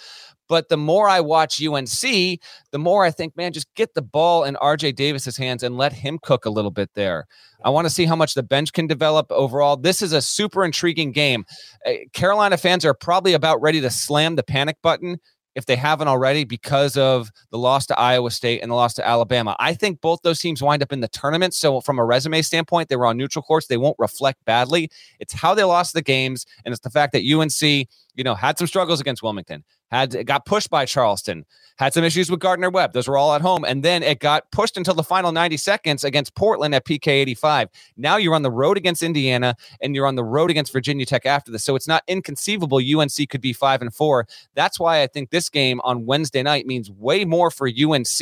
But 0.48 0.68
the 0.68 0.76
more 0.76 1.08
I 1.08 1.20
watch 1.20 1.64
UNC, 1.64 1.88
the 2.02 2.78
more 2.78 3.04
I 3.04 3.10
think, 3.10 3.36
man, 3.36 3.52
just 3.52 3.72
get 3.74 3.94
the 3.94 4.02
ball 4.02 4.44
in 4.44 4.54
RJ 4.56 4.96
Davis's 4.96 5.36
hands 5.36 5.62
and 5.62 5.78
let 5.78 5.92
him 5.92 6.18
cook 6.22 6.44
a 6.44 6.50
little 6.50 6.70
bit 6.70 6.90
there. 6.94 7.26
I 7.64 7.70
want 7.70 7.86
to 7.86 7.90
see 7.90 8.04
how 8.04 8.16
much 8.16 8.34
the 8.34 8.42
bench 8.42 8.72
can 8.72 8.86
develop 8.86 9.30
overall. 9.30 9.76
This 9.76 10.02
is 10.02 10.12
a 10.12 10.20
super 10.20 10.64
intriguing 10.64 11.12
game. 11.12 11.46
Uh, 11.86 11.92
Carolina 12.12 12.58
fans 12.58 12.84
are 12.84 12.92
probably 12.92 13.32
about 13.32 13.62
ready 13.62 13.80
to 13.80 13.88
slam 13.88 14.36
the 14.36 14.42
panic 14.42 14.76
button 14.82 15.18
if 15.54 15.66
they 15.66 15.76
haven't 15.76 16.08
already 16.08 16.44
because 16.44 16.96
of 16.96 17.30
the 17.50 17.58
loss 17.58 17.86
to 17.86 17.98
Iowa 17.98 18.30
State 18.30 18.62
and 18.62 18.70
the 18.70 18.74
loss 18.74 18.94
to 18.94 19.06
Alabama. 19.06 19.56
I 19.58 19.74
think 19.74 20.00
both 20.00 20.20
those 20.22 20.40
teams 20.40 20.62
wind 20.62 20.82
up 20.82 20.92
in 20.92 21.00
the 21.00 21.08
tournament. 21.08 21.54
So, 21.54 21.80
from 21.80 21.98
a 21.98 22.04
resume 22.04 22.42
standpoint, 22.42 22.88
they 22.88 22.96
were 22.96 23.06
on 23.06 23.16
neutral 23.16 23.42
courts. 23.42 23.66
They 23.66 23.76
won't 23.76 23.96
reflect 23.98 24.44
badly. 24.44 24.90
It's 25.20 25.32
how 25.32 25.54
they 25.54 25.64
lost 25.64 25.94
the 25.94 26.02
games, 26.02 26.46
and 26.64 26.72
it's 26.72 26.82
the 26.82 26.90
fact 26.90 27.12
that 27.12 27.24
UNC, 27.24 27.88
you 28.14 28.24
know, 28.24 28.34
had 28.34 28.58
some 28.58 28.66
struggles 28.66 29.00
against 29.00 29.22
Wilmington, 29.22 29.64
had 29.92 30.26
got 30.26 30.46
pushed 30.46 30.70
by 30.70 30.86
Charleston, 30.86 31.44
had 31.76 31.92
some 31.92 32.02
issues 32.02 32.30
with 32.30 32.40
Gardner 32.40 32.70
Webb. 32.70 32.94
Those 32.94 33.06
were 33.06 33.18
all 33.18 33.34
at 33.34 33.42
home. 33.42 33.62
And 33.64 33.82
then 33.82 34.02
it 34.02 34.20
got 34.20 34.50
pushed 34.50 34.78
until 34.78 34.94
the 34.94 35.02
final 35.02 35.32
90 35.32 35.58
seconds 35.58 36.02
against 36.02 36.34
Portland 36.34 36.74
at 36.74 36.86
PK 36.86 37.08
85. 37.08 37.68
Now 37.98 38.16
you're 38.16 38.34
on 38.34 38.42
the 38.42 38.50
road 38.50 38.78
against 38.78 39.02
Indiana 39.02 39.54
and 39.82 39.94
you're 39.94 40.06
on 40.06 40.14
the 40.14 40.24
road 40.24 40.50
against 40.50 40.72
Virginia 40.72 41.04
Tech 41.04 41.26
after 41.26 41.52
this. 41.52 41.62
So 41.62 41.76
it's 41.76 41.86
not 41.86 42.04
inconceivable 42.08 42.78
UNC 42.78 43.28
could 43.28 43.42
be 43.42 43.52
five 43.52 43.82
and 43.82 43.94
four. 43.94 44.26
That's 44.54 44.80
why 44.80 45.02
I 45.02 45.06
think 45.06 45.28
this 45.30 45.50
game 45.50 45.80
on 45.84 46.06
Wednesday 46.06 46.42
night 46.42 46.66
means 46.66 46.90
way 46.90 47.26
more 47.26 47.50
for 47.50 47.68
UNC 47.68 48.18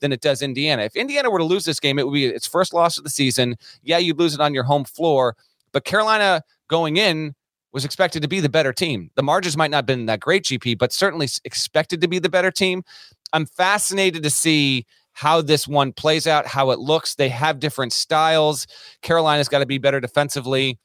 than 0.00 0.12
it 0.12 0.22
does 0.22 0.40
Indiana. 0.40 0.82
If 0.84 0.96
Indiana 0.96 1.30
were 1.30 1.38
to 1.38 1.44
lose 1.44 1.66
this 1.66 1.78
game, 1.78 1.98
it 1.98 2.06
would 2.06 2.14
be 2.14 2.24
its 2.24 2.46
first 2.46 2.72
loss 2.72 2.96
of 2.96 3.04
the 3.04 3.10
season. 3.10 3.56
Yeah, 3.82 3.98
you'd 3.98 4.18
lose 4.18 4.32
it 4.32 4.40
on 4.40 4.54
your 4.54 4.64
home 4.64 4.84
floor. 4.84 5.36
But 5.72 5.84
Carolina 5.84 6.42
going 6.68 6.96
in 6.96 7.34
was 7.72 7.84
expected 7.84 8.22
to 8.22 8.28
be 8.28 8.40
the 8.40 8.48
better 8.48 8.72
team. 8.72 9.10
The 9.14 9.22
margins 9.22 9.56
might 9.56 9.70
not 9.70 9.78
have 9.78 9.86
been 9.86 10.06
that 10.06 10.20
great, 10.20 10.44
GP, 10.44 10.78
but 10.78 10.92
certainly 10.92 11.28
expected 11.44 12.00
to 12.02 12.08
be 12.08 12.18
the 12.18 12.28
better 12.28 12.50
team. 12.50 12.84
I'm 13.32 13.46
fascinated 13.46 14.22
to 14.22 14.30
see 14.30 14.86
how 15.12 15.42
this 15.42 15.68
one 15.68 15.92
plays 15.92 16.26
out, 16.26 16.46
how 16.46 16.70
it 16.70 16.78
looks. 16.78 17.14
They 17.14 17.28
have 17.30 17.60
different 17.60 17.92
styles. 17.92 18.66
Carolina's 19.02 19.48
got 19.48 19.60
to 19.60 19.66
be 19.66 19.78
better 19.78 20.00
defensively. 20.00 20.78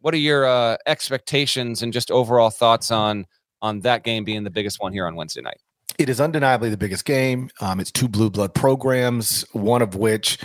What 0.00 0.14
are 0.14 0.18
your 0.18 0.46
uh, 0.46 0.76
expectations 0.86 1.82
and 1.82 1.92
just 1.92 2.10
overall 2.10 2.50
thoughts 2.50 2.90
on 2.90 3.26
on 3.60 3.80
that 3.80 4.02
game 4.02 4.24
being 4.24 4.42
the 4.42 4.50
biggest 4.50 4.82
one 4.82 4.92
here 4.92 5.06
on 5.06 5.14
Wednesday 5.14 5.40
night? 5.40 5.58
It 5.98 6.08
is 6.08 6.20
undeniably 6.20 6.70
the 6.70 6.76
biggest 6.76 7.04
game. 7.04 7.50
Um, 7.60 7.78
it's 7.78 7.92
two 7.92 8.08
blue 8.08 8.30
blood 8.30 8.54
programs, 8.54 9.44
one 9.52 9.82
of 9.82 9.94
which 9.94 10.38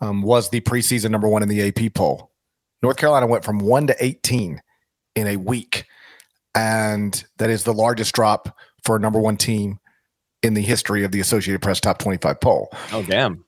um, 0.00 0.22
was 0.22 0.50
the 0.50 0.60
preseason 0.60 1.10
number 1.10 1.28
one 1.28 1.42
in 1.42 1.48
the 1.48 1.66
AP 1.66 1.94
poll. 1.94 2.30
North 2.82 2.96
Carolina 2.96 3.26
went 3.26 3.44
from 3.44 3.58
one 3.58 3.86
to 3.88 3.96
18 4.04 4.60
in 5.14 5.26
a 5.26 5.36
week. 5.36 5.86
And 6.54 7.24
that 7.38 7.50
is 7.50 7.64
the 7.64 7.72
largest 7.72 8.14
drop 8.14 8.56
for 8.84 8.96
a 8.96 9.00
number 9.00 9.18
one 9.18 9.36
team 9.36 9.78
in 10.42 10.54
the 10.54 10.62
history 10.62 11.04
of 11.04 11.12
the 11.12 11.20
Associated 11.20 11.62
Press 11.62 11.80
Top 11.80 11.98
25 11.98 12.40
poll. 12.40 12.68
Oh, 12.92 13.02
damn. 13.02 13.44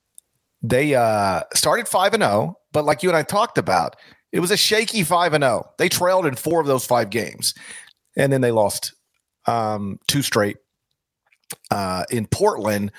They 0.62 0.94
uh, 0.94 1.42
started 1.54 1.88
5 1.88 2.14
and 2.14 2.22
0, 2.22 2.58
but 2.72 2.84
like 2.84 3.02
you 3.02 3.10
and 3.10 3.16
I 3.16 3.22
talked 3.22 3.58
about, 3.58 3.96
it 4.32 4.40
was 4.40 4.50
a 4.50 4.56
shaky 4.56 5.02
5 5.02 5.34
and 5.34 5.44
0. 5.44 5.70
They 5.78 5.88
trailed 5.88 6.26
in 6.26 6.36
four 6.36 6.60
of 6.60 6.66
those 6.66 6.86
five 6.86 7.10
games. 7.10 7.54
And 8.16 8.32
then 8.32 8.40
they 8.40 8.52
lost 8.52 8.94
um, 9.46 9.98
two 10.06 10.22
straight 10.22 10.56
uh, 11.70 12.04
in 12.10 12.26
Portland 12.26 12.92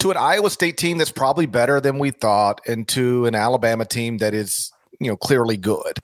to 0.00 0.10
an 0.10 0.16
Iowa 0.16 0.50
State 0.50 0.76
team 0.76 0.98
that's 0.98 1.12
probably 1.12 1.46
better 1.46 1.80
than 1.80 1.98
we 1.98 2.10
thought, 2.10 2.60
and 2.66 2.88
to 2.88 3.26
an 3.26 3.34
Alabama 3.34 3.84
team 3.84 4.18
that 4.18 4.34
is, 4.34 4.72
you 4.98 5.08
know, 5.08 5.16
clearly 5.16 5.56
good. 5.56 5.98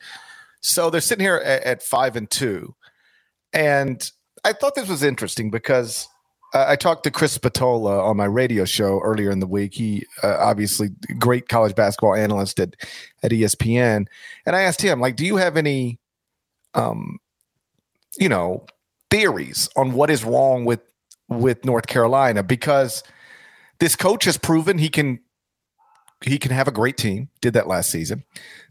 So 0.67 0.91
they're 0.91 1.01
sitting 1.01 1.25
here 1.25 1.37
at, 1.37 1.62
at 1.62 1.83
five 1.83 2.17
and 2.17 2.29
two. 2.29 2.75
And 3.53 4.11
I 4.45 4.53
thought 4.53 4.75
this 4.75 4.89
was 4.89 5.03
interesting 5.03 5.51
because 5.51 6.09
I 6.53 6.77
talked 6.77 7.05
to 7.05 7.11
Chris 7.11 7.33
Spatola 7.33 8.03
on 8.03 8.17
my 8.17 8.25
radio 8.25 8.64
show 8.64 9.01
earlier 9.01 9.31
in 9.31 9.41
the 9.41 9.47
week. 9.47 9.75
He 9.75 10.07
uh, 10.23 10.37
obviously 10.41 10.91
great 11.19 11.49
college 11.49 11.75
basketball 11.75 12.14
analyst 12.14 12.61
at 12.61 12.75
at 13.23 13.31
ESPN, 13.31 14.07
and 14.45 14.57
I 14.57 14.62
asked 14.62 14.81
him 14.81 15.01
like, 15.01 15.17
"Do 15.17 15.27
you 15.27 15.37
have 15.37 15.57
any, 15.57 15.99
um, 16.75 17.19
you 18.19 18.29
know, 18.29 18.64
theories 19.11 19.69
on 19.77 19.93
what 19.93 20.11
is 20.11 20.25
wrong 20.25 20.64
with 20.64 20.81
with 21.29 21.64
North 21.64 21.89
Carolina?" 21.89 22.43
Because 22.43 23.03
this 23.81 23.97
coach 23.97 24.25
has 24.25 24.39
proven 24.39 24.79
he 24.79 24.89
can 24.89 25.21
he 26.23 26.39
can 26.39 26.53
have 26.53 26.69
a 26.69 26.73
great 26.73 26.97
team. 26.97 27.29
Did 27.41 27.55
that 27.55 27.67
last 27.67 27.91
season. 27.91 28.25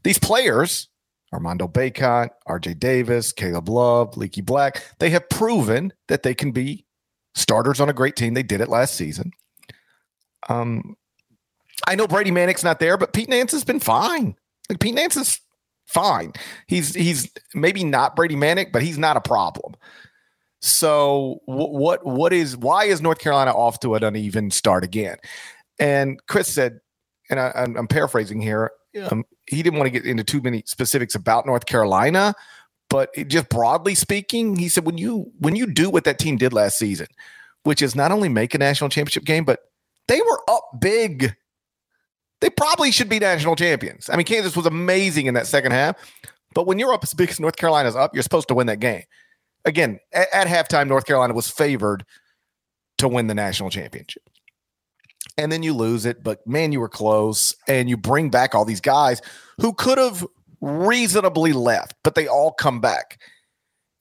These 0.03 0.19
players, 0.19 0.87
Armando 1.35 1.67
Bacot, 1.67 2.29
RJ 2.47 2.79
Davis, 2.79 3.31
Caleb 3.31 3.69
Love, 3.69 4.17
Leaky 4.17 4.41
Black, 4.41 4.83
they 4.99 5.09
have 5.11 5.29
proven 5.29 5.93
that 6.07 6.23
they 6.23 6.33
can 6.33 6.51
be 6.51 6.85
starters 7.35 7.79
on 7.79 7.89
a 7.89 7.93
great 7.93 8.15
team. 8.15 8.33
They 8.33 8.43
did 8.43 8.61
it 8.61 8.69
last 8.69 8.95
season. 8.95 9.31
Um, 10.49 10.95
I 11.87 11.95
know 11.95 12.07
Brady 12.07 12.31
Manek's 12.31 12.63
not 12.63 12.79
there, 12.79 12.97
but 12.97 13.13
Pete 13.13 13.29
Nance 13.29 13.51
has 13.51 13.63
been 13.63 13.79
fine. 13.79 14.35
Like 14.69 14.79
Pete 14.79 14.95
Nance 14.95 15.17
is 15.17 15.39
fine. 15.85 16.33
He's 16.67 16.95
he's 16.95 17.29
maybe 17.53 17.83
not 17.83 18.15
Brady 18.15 18.35
Manek, 18.35 18.71
but 18.71 18.81
he's 18.81 18.97
not 18.97 19.17
a 19.17 19.21
problem. 19.21 19.75
So 20.61 21.41
what 21.45 22.05
what 22.05 22.33
is 22.33 22.57
why 22.57 22.85
is 22.85 23.01
North 23.01 23.19
Carolina 23.19 23.51
off 23.51 23.79
to 23.81 23.95
an 23.95 24.03
uneven 24.03 24.51
start 24.51 24.83
again? 24.83 25.17
And 25.77 26.19
Chris 26.27 26.51
said, 26.51 26.79
and 27.29 27.39
I, 27.39 27.51
am 27.55 27.87
paraphrasing 27.87 28.41
here. 28.41 28.71
Um, 29.11 29.25
he 29.47 29.61
didn't 29.61 29.77
want 29.77 29.87
to 29.87 29.91
get 29.91 30.05
into 30.05 30.23
too 30.23 30.41
many 30.41 30.63
specifics 30.65 31.15
about 31.15 31.45
North 31.45 31.65
Carolina, 31.65 32.33
but 32.89 33.13
just 33.27 33.49
broadly 33.49 33.95
speaking, 33.95 34.55
he 34.55 34.69
said 34.69 34.85
when 34.85 34.97
you 34.97 35.31
when 35.39 35.55
you 35.55 35.67
do 35.67 35.89
what 35.89 36.03
that 36.05 36.19
team 36.19 36.37
did 36.37 36.53
last 36.53 36.77
season, 36.77 37.07
which 37.63 37.81
is 37.81 37.95
not 37.95 38.11
only 38.11 38.29
make 38.29 38.53
a 38.53 38.57
national 38.57 38.89
championship 38.89 39.25
game, 39.25 39.43
but 39.43 39.59
they 40.07 40.21
were 40.21 40.41
up 40.49 40.63
big. 40.79 41.35
They 42.41 42.49
probably 42.49 42.91
should 42.91 43.09
be 43.09 43.19
national 43.19 43.55
champions. 43.55 44.09
I 44.09 44.17
mean, 44.17 44.25
Kansas 44.25 44.55
was 44.55 44.65
amazing 44.65 45.25
in 45.25 45.33
that 45.33 45.47
second 45.47 45.71
half, 45.71 45.95
but 46.53 46.67
when 46.67 46.79
you're 46.79 46.93
up 46.93 47.03
as 47.03 47.13
big 47.13 47.29
as 47.29 47.39
North 47.39 47.55
Carolina's 47.55 47.95
up, 47.95 48.13
you're 48.13 48.23
supposed 48.23 48.47
to 48.49 48.53
win 48.53 48.67
that 48.67 48.79
game. 48.79 49.03
Again, 49.65 49.99
at, 50.13 50.27
at 50.33 50.47
halftime, 50.47 50.87
North 50.87 51.05
Carolina 51.05 51.33
was 51.33 51.49
favored 51.49 52.05
to 52.99 53.07
win 53.07 53.27
the 53.27 53.33
national 53.33 53.69
championship. 53.71 54.24
And 55.37 55.51
then 55.51 55.63
you 55.63 55.73
lose 55.73 56.05
it, 56.05 56.23
but 56.23 56.45
man, 56.47 56.71
you 56.71 56.79
were 56.79 56.89
close. 56.89 57.55
And 57.67 57.89
you 57.89 57.97
bring 57.97 58.29
back 58.29 58.55
all 58.55 58.65
these 58.65 58.81
guys 58.81 59.21
who 59.59 59.73
could 59.73 59.97
have 59.97 60.25
reasonably 60.61 61.53
left, 61.53 61.95
but 62.03 62.15
they 62.15 62.27
all 62.27 62.51
come 62.51 62.79
back. 62.79 63.19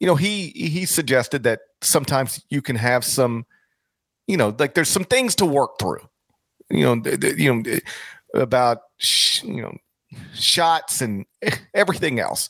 You 0.01 0.07
know, 0.07 0.15
he 0.17 0.49
he 0.51 0.87
suggested 0.87 1.43
that 1.45 1.61
sometimes 1.83 2.45
you 2.51 2.63
can 2.63 2.77
have 2.77 3.05
some, 3.05 3.47
you 4.27 4.37
know, 4.37 4.55
like 4.59 4.75
there's 4.75 4.89
some 4.89 5.05
things 5.05 5.35
to 5.37 5.47
work 5.47 5.79
through. 5.79 6.09
You 6.71 6.85
know, 6.85 7.01
th- 7.01 7.21
th- 7.21 7.37
you 7.37 7.55
know 7.55 7.79
about 8.35 8.79
sh- 8.99 9.43
you 9.45 9.63
know 9.63 9.75
shots 10.35 11.01
and 11.01 11.25
everything 11.75 12.19
else 12.21 12.49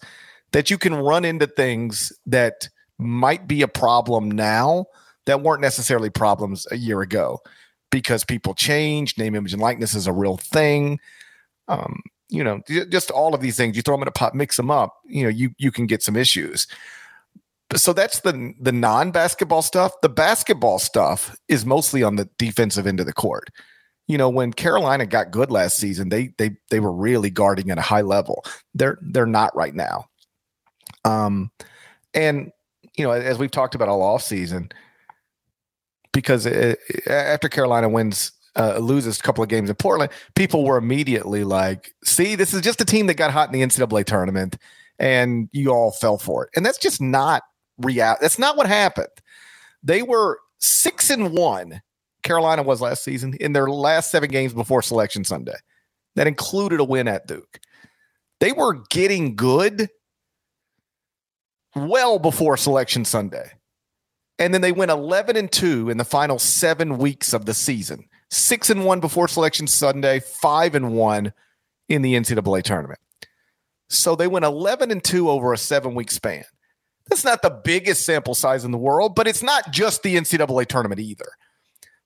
that 0.52 0.70
you 0.70 0.78
can 0.78 0.94
run 0.94 1.24
into 1.24 1.46
things 1.46 2.12
that 2.26 2.68
might 2.98 3.48
be 3.48 3.62
a 3.62 3.68
problem 3.68 4.30
now 4.30 4.86
that 5.26 5.42
weren't 5.42 5.60
necessarily 5.60 6.10
problems 6.10 6.66
a 6.70 6.76
year 6.76 7.00
ago 7.00 7.40
because 7.94 8.24
people 8.24 8.54
change. 8.54 9.16
Name, 9.16 9.36
image, 9.36 9.52
and 9.52 9.62
likeness 9.62 9.94
is 9.94 10.08
a 10.08 10.12
real 10.12 10.36
thing. 10.36 10.98
Um, 11.68 12.02
you 12.28 12.42
know, 12.42 12.60
just 12.88 13.12
all 13.12 13.36
of 13.36 13.40
these 13.40 13.56
things. 13.56 13.76
You 13.76 13.82
throw 13.82 13.94
them 13.94 14.02
in 14.02 14.08
a 14.08 14.10
pot, 14.10 14.34
mix 14.34 14.56
them 14.56 14.68
up. 14.68 14.96
You 15.06 15.22
know, 15.22 15.28
you 15.28 15.52
you 15.58 15.70
can 15.70 15.86
get 15.86 16.02
some 16.02 16.16
issues. 16.16 16.66
So 17.76 17.92
that's 17.92 18.20
the 18.20 18.52
the 18.58 18.72
non 18.72 19.12
basketball 19.12 19.62
stuff. 19.62 19.92
The 20.00 20.08
basketball 20.08 20.80
stuff 20.80 21.36
is 21.46 21.64
mostly 21.64 22.02
on 22.02 22.16
the 22.16 22.28
defensive 22.36 22.88
end 22.88 22.98
of 22.98 23.06
the 23.06 23.12
court. 23.12 23.48
You 24.08 24.18
know, 24.18 24.28
when 24.28 24.52
Carolina 24.52 25.06
got 25.06 25.30
good 25.30 25.52
last 25.52 25.76
season, 25.76 26.08
they 26.08 26.32
they 26.36 26.56
they 26.70 26.80
were 26.80 26.92
really 26.92 27.30
guarding 27.30 27.70
at 27.70 27.78
a 27.78 27.82
high 27.82 28.02
level. 28.02 28.44
They're 28.74 28.98
they're 29.02 29.24
not 29.24 29.54
right 29.54 29.74
now. 29.74 30.06
Um, 31.04 31.52
and 32.12 32.50
you 32.96 33.04
know, 33.04 33.12
as 33.12 33.38
we've 33.38 33.52
talked 33.52 33.76
about 33.76 33.88
all 33.88 34.02
off 34.02 34.22
season, 34.22 34.72
because 36.14 36.46
it, 36.46 36.78
after 37.06 37.50
Carolina 37.50 37.90
wins 37.90 38.32
uh, 38.56 38.78
loses 38.78 39.18
a 39.18 39.22
couple 39.22 39.42
of 39.44 39.50
games 39.50 39.68
in 39.68 39.76
Portland, 39.76 40.10
people 40.34 40.64
were 40.64 40.78
immediately 40.78 41.44
like, 41.44 41.92
see, 42.04 42.36
this 42.36 42.54
is 42.54 42.62
just 42.62 42.80
a 42.80 42.84
team 42.86 43.08
that 43.08 43.14
got 43.14 43.30
hot 43.30 43.52
in 43.52 43.60
the 43.60 43.66
NCAA 43.66 44.06
tournament 44.06 44.56
and 44.98 45.48
you 45.52 45.70
all 45.70 45.90
fell 45.90 46.16
for 46.16 46.44
it. 46.44 46.50
And 46.56 46.64
that's 46.64 46.78
just 46.78 47.02
not 47.02 47.42
real. 47.78 48.16
That's 48.20 48.38
not 48.38 48.56
what 48.56 48.66
happened. 48.66 49.08
They 49.82 50.02
were 50.02 50.38
six 50.60 51.10
and 51.10 51.32
one, 51.36 51.82
Carolina 52.22 52.62
was 52.62 52.80
last 52.80 53.04
season, 53.04 53.34
in 53.40 53.52
their 53.52 53.68
last 53.68 54.10
seven 54.10 54.30
games 54.30 54.54
before 54.54 54.82
Selection 54.82 55.24
Sunday. 55.24 55.56
That 56.14 56.28
included 56.28 56.78
a 56.78 56.84
win 56.84 57.08
at 57.08 57.26
Duke. 57.26 57.60
They 58.38 58.52
were 58.52 58.84
getting 58.90 59.34
good 59.34 59.88
well 61.74 62.20
before 62.20 62.56
Selection 62.56 63.04
Sunday. 63.04 63.50
And 64.38 64.52
then 64.52 64.60
they 64.60 64.72
went 64.72 64.90
11 64.90 65.36
and 65.36 65.50
2 65.50 65.90
in 65.90 65.96
the 65.96 66.04
final 66.04 66.38
seven 66.38 66.98
weeks 66.98 67.32
of 67.32 67.46
the 67.46 67.54
season 67.54 68.08
six 68.34 68.70
and 68.70 68.84
one 68.84 69.00
before 69.00 69.28
Selection 69.28 69.66
Sunday, 69.66 70.20
five 70.20 70.74
and 70.74 70.94
one 70.94 71.32
in 71.88 72.02
the 72.02 72.14
NCAA 72.14 72.62
tournament. 72.62 73.00
So 73.88 74.16
they 74.16 74.26
went 74.26 74.44
11 74.44 74.90
and 74.90 75.02
two 75.02 75.30
over 75.30 75.52
a 75.52 75.58
seven 75.58 75.94
week 75.94 76.10
span. 76.10 76.44
That's 77.08 77.24
not 77.24 77.42
the 77.42 77.50
biggest 77.50 78.04
sample 78.04 78.34
size 78.34 78.64
in 78.64 78.70
the 78.70 78.78
world, 78.78 79.14
but 79.14 79.26
it's 79.26 79.42
not 79.42 79.70
just 79.70 80.02
the 80.02 80.16
NCAA 80.16 80.66
tournament 80.66 81.00
either. 81.00 81.28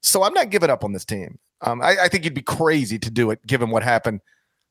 So 0.03 0.23
I'm 0.23 0.35
not 0.35 0.51
giving 0.51 0.71
up 0.71 0.85
on 0.85 0.93
this 0.93 1.05
team. 1.05 1.39
Um, 1.61 1.81
I, 1.81 1.97
I 2.03 2.09
think 2.09 2.25
you'd 2.25 2.35
be 2.35 2.43
crazy 2.43 2.99
to 2.99 3.11
do 3.11 3.31
it 3.31 3.45
given 3.47 3.71
what 3.71 3.83
happened 3.83 4.21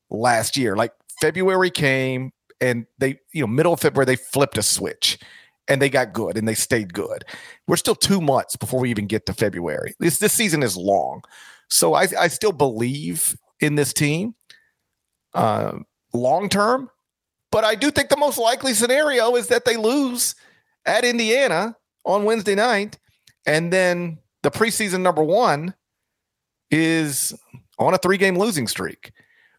last 0.10 0.58
year. 0.58 0.76
Like 0.76 0.93
February 1.22 1.72
came 1.72 2.32
and 2.60 2.86
they, 2.97 3.20
you 3.34 3.41
know, 3.41 3.47
middle 3.47 3.74
of 3.74 3.80
February, 3.80 4.05
they 4.05 4.16
flipped 4.16 4.58
a 4.58 4.64
switch 4.64 5.18
and 5.68 5.82
they 5.82 5.89
got 5.89 6.13
good 6.13 6.38
and 6.38 6.47
they 6.47 6.53
stayed 6.53 6.93
good. 6.93 7.24
We're 7.68 7.78
still 7.78 7.95
two 7.95 8.22
months 8.22 8.55
before 8.55 8.80
we 8.80 8.89
even 8.89 9.07
get 9.07 9.26
to 9.26 9.34
February. 9.34 9.93
This 9.99 10.20
this 10.20 10.34
season 10.34 10.63
is 10.63 10.78
long, 10.78 11.24
so 11.70 11.93
I 11.93 12.07
I 12.20 12.28
still 12.28 12.51
believe 12.51 13.38
in 13.59 13.76
this 13.76 13.93
team, 13.93 14.36
uh, 15.34 15.80
long 16.13 16.49
term. 16.49 16.89
But 17.51 17.63
I 17.63 17.76
do 17.76 17.91
think 17.91 18.09
the 18.09 18.18
most 18.18 18.38
likely 18.38 18.74
scenario 18.74 19.36
is 19.36 19.47
that 19.47 19.65
they 19.65 19.78
lose 19.78 20.36
at 20.86 21.05
Indiana 21.05 21.76
on 22.05 22.26
Wednesday 22.26 22.55
night, 22.55 22.97
and 23.45 23.72
then 23.72 24.20
the 24.43 24.51
preseason 24.51 25.01
number 25.01 25.24
one 25.24 25.74
is 26.70 27.34
on 27.80 27.93
a 27.93 27.97
three 27.97 28.18
game 28.18 28.38
losing 28.38 28.68
streak 28.68 29.11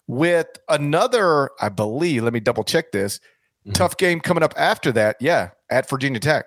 with 0.06 0.48
another, 0.68 1.50
I 1.60 1.68
believe. 1.68 2.22
Let 2.24 2.32
me 2.32 2.40
double 2.40 2.64
check 2.64 2.92
this 2.92 3.20
Mm-hmm. 3.68 3.74
Tough 3.74 3.96
game 3.98 4.20
coming 4.20 4.42
up 4.42 4.54
after 4.56 4.92
that. 4.92 5.16
Yeah, 5.20 5.50
at 5.70 5.88
Virginia 5.88 6.20
Tech. 6.20 6.46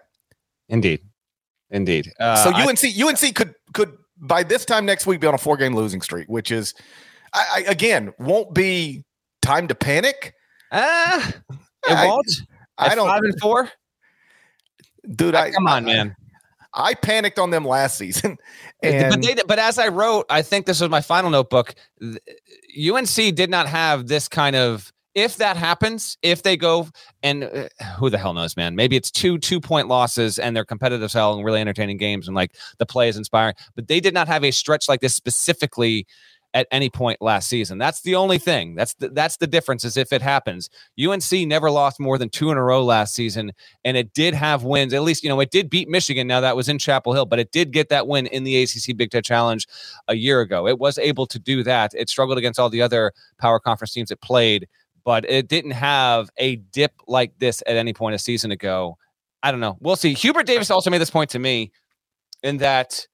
Indeed, 0.69 1.01
indeed. 1.69 2.11
Uh, 2.19 2.35
so 2.35 2.49
UNC 2.53 2.83
I, 2.83 3.03
UNC 3.07 3.35
could 3.35 3.55
could 3.73 3.97
by 4.17 4.43
this 4.43 4.65
time 4.65 4.85
next 4.85 5.05
week 5.05 5.19
be 5.21 5.27
on 5.27 5.33
a 5.33 5.37
four 5.37 5.57
game 5.57 5.75
losing 5.75 6.01
streak, 6.01 6.27
which 6.27 6.51
is 6.51 6.73
I, 7.33 7.45
I, 7.67 7.71
again 7.71 8.13
won't 8.19 8.53
be 8.53 9.03
time 9.41 9.67
to 9.67 9.75
panic. 9.75 10.33
Ah, 10.71 11.27
uh, 11.27 11.55
it 11.89 11.93
I, 11.93 12.07
won't. 12.07 12.31
I, 12.77 12.95
don't. 12.95 13.07
Five 13.07 13.23
and 13.23 13.39
four, 13.39 13.69
dude. 15.15 15.35
I 15.35 15.51
come 15.51 15.67
on, 15.67 15.85
man. 15.85 16.15
I 16.73 16.93
panicked 16.93 17.37
on 17.37 17.49
them 17.49 17.65
last 17.65 17.97
season. 17.97 18.37
And 18.83 19.11
but, 19.11 19.21
they, 19.21 19.35
but 19.45 19.59
as 19.59 19.77
I 19.77 19.89
wrote, 19.89 20.25
I 20.27 20.41
think 20.41 20.65
this 20.65 20.81
was 20.81 20.89
my 20.89 21.01
final 21.01 21.29
notebook. 21.29 21.75
UNC 22.01 23.13
did 23.35 23.51
not 23.51 23.67
have 23.67 24.07
this 24.07 24.27
kind 24.27 24.55
of 24.55 24.91
if 25.13 25.37
that 25.37 25.57
happens, 25.57 26.17
if 26.21 26.43
they 26.43 26.55
go 26.55 26.87
and 27.23 27.43
uh, 27.43 27.67
who 27.97 28.09
the 28.09 28.17
hell 28.17 28.33
knows, 28.33 28.55
man, 28.55 28.75
maybe 28.75 28.95
it's 28.95 29.11
two 29.11 29.37
two 29.37 29.59
point 29.59 29.87
losses 29.87 30.39
and 30.39 30.55
they're 30.55 30.65
competitive 30.65 31.09
style 31.09 31.33
and 31.33 31.43
really 31.43 31.61
entertaining 31.61 31.97
games 31.97 32.27
and 32.27 32.35
like 32.35 32.55
the 32.77 32.85
play 32.85 33.09
is 33.09 33.17
inspiring, 33.17 33.55
but 33.75 33.87
they 33.87 33.99
did 33.99 34.13
not 34.13 34.27
have 34.27 34.43
a 34.43 34.51
stretch 34.51 34.87
like 34.87 35.01
this 35.01 35.13
specifically 35.13 36.05
at 36.53 36.67
any 36.71 36.89
point 36.89 37.21
last 37.21 37.47
season. 37.47 37.77
That's 37.77 38.01
the 38.01 38.15
only 38.15 38.37
thing. 38.37 38.75
That's 38.75 38.93
the, 38.95 39.09
that's 39.09 39.37
the 39.37 39.47
difference 39.47 39.85
is 39.85 39.95
if 39.95 40.11
it 40.11 40.21
happens. 40.21 40.69
UNC 41.01 41.31
never 41.47 41.71
lost 41.71 41.99
more 41.99 42.17
than 42.17 42.29
two 42.29 42.51
in 42.51 42.57
a 42.57 42.63
row 42.63 42.83
last 42.83 43.15
season, 43.15 43.53
and 43.85 43.95
it 43.95 44.13
did 44.13 44.33
have 44.33 44.63
wins. 44.63 44.93
At 44.93 45.03
least 45.03 45.23
you 45.23 45.29
know 45.29 45.39
it 45.39 45.51
did 45.51 45.69
beat 45.69 45.89
Michigan. 45.89 46.27
Now 46.27 46.41
that 46.41 46.55
was 46.55 46.69
in 46.69 46.77
Chapel 46.77 47.13
Hill, 47.13 47.25
but 47.25 47.39
it 47.39 47.51
did 47.51 47.71
get 47.71 47.89
that 47.89 48.07
win 48.07 48.27
in 48.27 48.43
the 48.43 48.61
ACC 48.61 48.95
Big 48.97 49.11
Ten 49.11 49.23
Challenge 49.23 49.67
a 50.07 50.15
year 50.15 50.41
ago. 50.41 50.67
It 50.67 50.79
was 50.79 50.97
able 50.97 51.25
to 51.27 51.39
do 51.39 51.63
that. 51.63 51.93
It 51.93 52.09
struggled 52.09 52.37
against 52.37 52.59
all 52.59 52.69
the 52.69 52.81
other 52.81 53.13
power 53.37 53.59
conference 53.59 53.93
teams 53.93 54.11
it 54.11 54.21
played 54.21 54.67
but 55.03 55.29
it 55.29 55.47
didn't 55.47 55.71
have 55.71 56.29
a 56.37 56.57
dip 56.57 56.93
like 57.07 57.37
this 57.39 57.61
at 57.65 57.75
any 57.75 57.93
point 57.93 58.15
a 58.15 58.19
season 58.19 58.51
ago. 58.51 58.97
I 59.43 59.51
don't 59.51 59.59
know. 59.59 59.77
We'll 59.79 59.95
see. 59.95 60.13
Hubert 60.13 60.45
Davis 60.45 60.69
also 60.69 60.89
made 60.89 61.01
this 61.01 61.09
point 61.09 61.31
to 61.31 61.39
me 61.39 61.71
in 62.43 62.57
that 62.57 63.07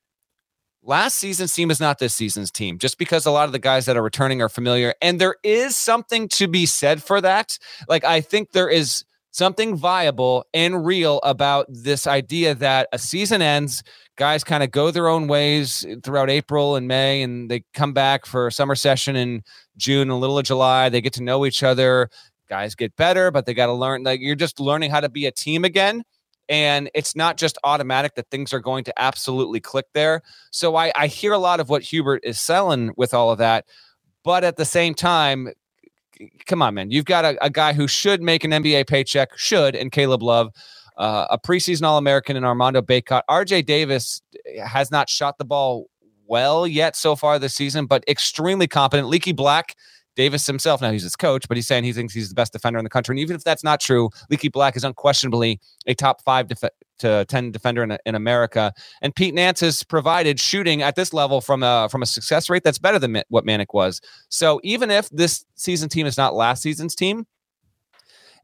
last 0.83 1.17
season's 1.17 1.53
team 1.53 1.69
is 1.69 1.79
not 1.79 1.99
this 1.99 2.13
season's 2.15 2.51
team 2.51 2.77
just 2.79 2.97
because 2.97 3.25
a 3.25 3.31
lot 3.31 3.45
of 3.45 3.51
the 3.51 3.59
guys 3.59 3.85
that 3.85 3.97
are 3.97 4.03
returning 4.03 4.41
are 4.41 4.49
familiar. 4.49 4.93
And 5.01 5.19
there 5.19 5.35
is 5.43 5.75
something 5.75 6.27
to 6.29 6.47
be 6.47 6.65
said 6.65 7.03
for 7.03 7.21
that. 7.21 7.57
Like, 7.87 8.03
I 8.03 8.21
think 8.21 8.51
there 8.51 8.69
is 8.69 9.03
something 9.31 9.75
viable 9.75 10.45
and 10.53 10.85
real 10.85 11.19
about 11.19 11.67
this 11.69 12.07
idea 12.07 12.55
that 12.55 12.87
a 12.91 12.97
season 12.97 13.41
ends, 13.41 13.83
guys 14.17 14.43
kind 14.43 14.63
of 14.63 14.71
go 14.71 14.91
their 14.91 15.07
own 15.07 15.27
ways 15.27 15.85
eh, 15.87 15.95
throughout 16.03 16.29
April 16.29 16.75
and 16.75 16.87
May, 16.87 17.21
and 17.21 17.49
they 17.49 17.63
come 17.73 17.93
back 17.93 18.25
for 18.25 18.51
summer 18.51 18.75
session 18.75 19.15
in 19.15 19.43
June, 19.77 20.09
a 20.09 20.17
little 20.17 20.37
of 20.37 20.45
July. 20.45 20.89
They 20.89 21.01
get 21.01 21.13
to 21.13 21.23
know 21.23 21.45
each 21.45 21.63
other. 21.63 22.09
Guys 22.49 22.75
get 22.75 22.95
better, 22.95 23.31
but 23.31 23.45
they 23.45 23.53
got 23.53 23.67
to 23.67 23.73
learn. 23.73 24.03
Like 24.03 24.19
you're 24.19 24.35
just 24.35 24.59
learning 24.59 24.91
how 24.91 24.99
to 24.99 25.09
be 25.09 25.25
a 25.25 25.31
team 25.31 25.63
again. 25.63 26.03
And 26.49 26.89
it's 26.93 27.15
not 27.15 27.35
just 27.35 27.57
automatic 27.65 28.15
that 28.15 28.29
things 28.29 28.53
are 28.53 28.61
going 28.61 28.85
to 28.85 28.93
absolutely 28.97 29.59
click 29.59 29.85
there. 29.93 30.21
So 30.51 30.77
I, 30.77 30.93
I 30.95 31.07
hear 31.07 31.33
a 31.33 31.37
lot 31.37 31.59
of 31.59 31.69
what 31.69 31.81
Hubert 31.81 32.21
is 32.23 32.39
selling 32.39 32.93
with 32.95 33.13
all 33.13 33.31
of 33.31 33.37
that. 33.39 33.65
But 34.23 34.45
at 34.45 34.55
the 34.55 34.63
same 34.63 34.93
time, 34.93 35.49
come 36.45 36.61
on, 36.61 36.73
man. 36.73 36.89
You've 36.89 37.05
got 37.05 37.25
a, 37.25 37.43
a 37.43 37.49
guy 37.49 37.73
who 37.73 37.87
should 37.87 38.21
make 38.21 38.45
an 38.45 38.51
NBA 38.51 38.87
paycheck, 38.87 39.37
should, 39.37 39.75
and 39.75 39.91
Caleb 39.91 40.23
Love, 40.23 40.53
uh, 40.97 41.27
a 41.29 41.37
preseason 41.37 41.83
All 41.83 41.97
American 41.97 42.35
in 42.35 42.43
Armando 42.43 42.81
Bacot. 42.81 43.21
RJ 43.29 43.65
Davis 43.65 44.21
has 44.65 44.91
not 44.91 45.09
shot 45.09 45.37
the 45.37 45.45
ball 45.45 45.85
well 46.27 46.67
yet 46.67 46.95
so 46.95 47.15
far 47.15 47.39
this 47.39 47.55
season, 47.55 47.85
but 47.85 48.03
extremely 48.07 48.67
competent. 48.67 49.07
Leaky 49.07 49.31
Black 49.31 49.75
Davis 50.15 50.47
himself, 50.47 50.81
now 50.81 50.91
he's 50.91 51.03
his 51.03 51.15
coach, 51.15 51.47
but 51.47 51.55
he's 51.57 51.67
saying 51.67 51.83
he 51.83 51.93
thinks 51.93 52.13
he's 52.13 52.29
the 52.29 52.35
best 52.35 52.51
defender 52.51 52.79
in 52.79 52.83
the 52.83 52.89
country. 52.89 53.13
And 53.13 53.19
even 53.19 53.35
if 53.35 53.43
that's 53.43 53.63
not 53.63 53.79
true, 53.79 54.09
Leaky 54.31 54.49
Black 54.49 54.75
is 54.75 54.83
unquestionably 54.83 55.59
a 55.85 55.93
top 55.93 56.23
five 56.23 56.47
def- 56.47 56.63
to 56.99 57.23
10 57.25 57.51
defender 57.51 57.83
in, 57.83 57.95
in 58.05 58.15
America. 58.15 58.73
And 59.03 59.15
Pete 59.15 59.35
Nance 59.35 59.59
has 59.59 59.83
provided 59.83 60.39
shooting 60.39 60.81
at 60.81 60.95
this 60.95 61.13
level 61.13 61.39
from 61.39 61.61
a, 61.61 61.87
from 61.91 62.01
a 62.01 62.07
success 62.07 62.49
rate 62.49 62.63
that's 62.63 62.79
better 62.79 62.97
than 62.97 63.21
what 63.29 63.45
Manek 63.45 63.73
was. 63.73 64.01
So 64.29 64.59
even 64.63 64.89
if 64.89 65.07
this 65.11 65.45
season 65.53 65.87
team 65.87 66.07
is 66.07 66.17
not 66.17 66.33
last 66.33 66.63
season's 66.63 66.95
team, 66.95 67.27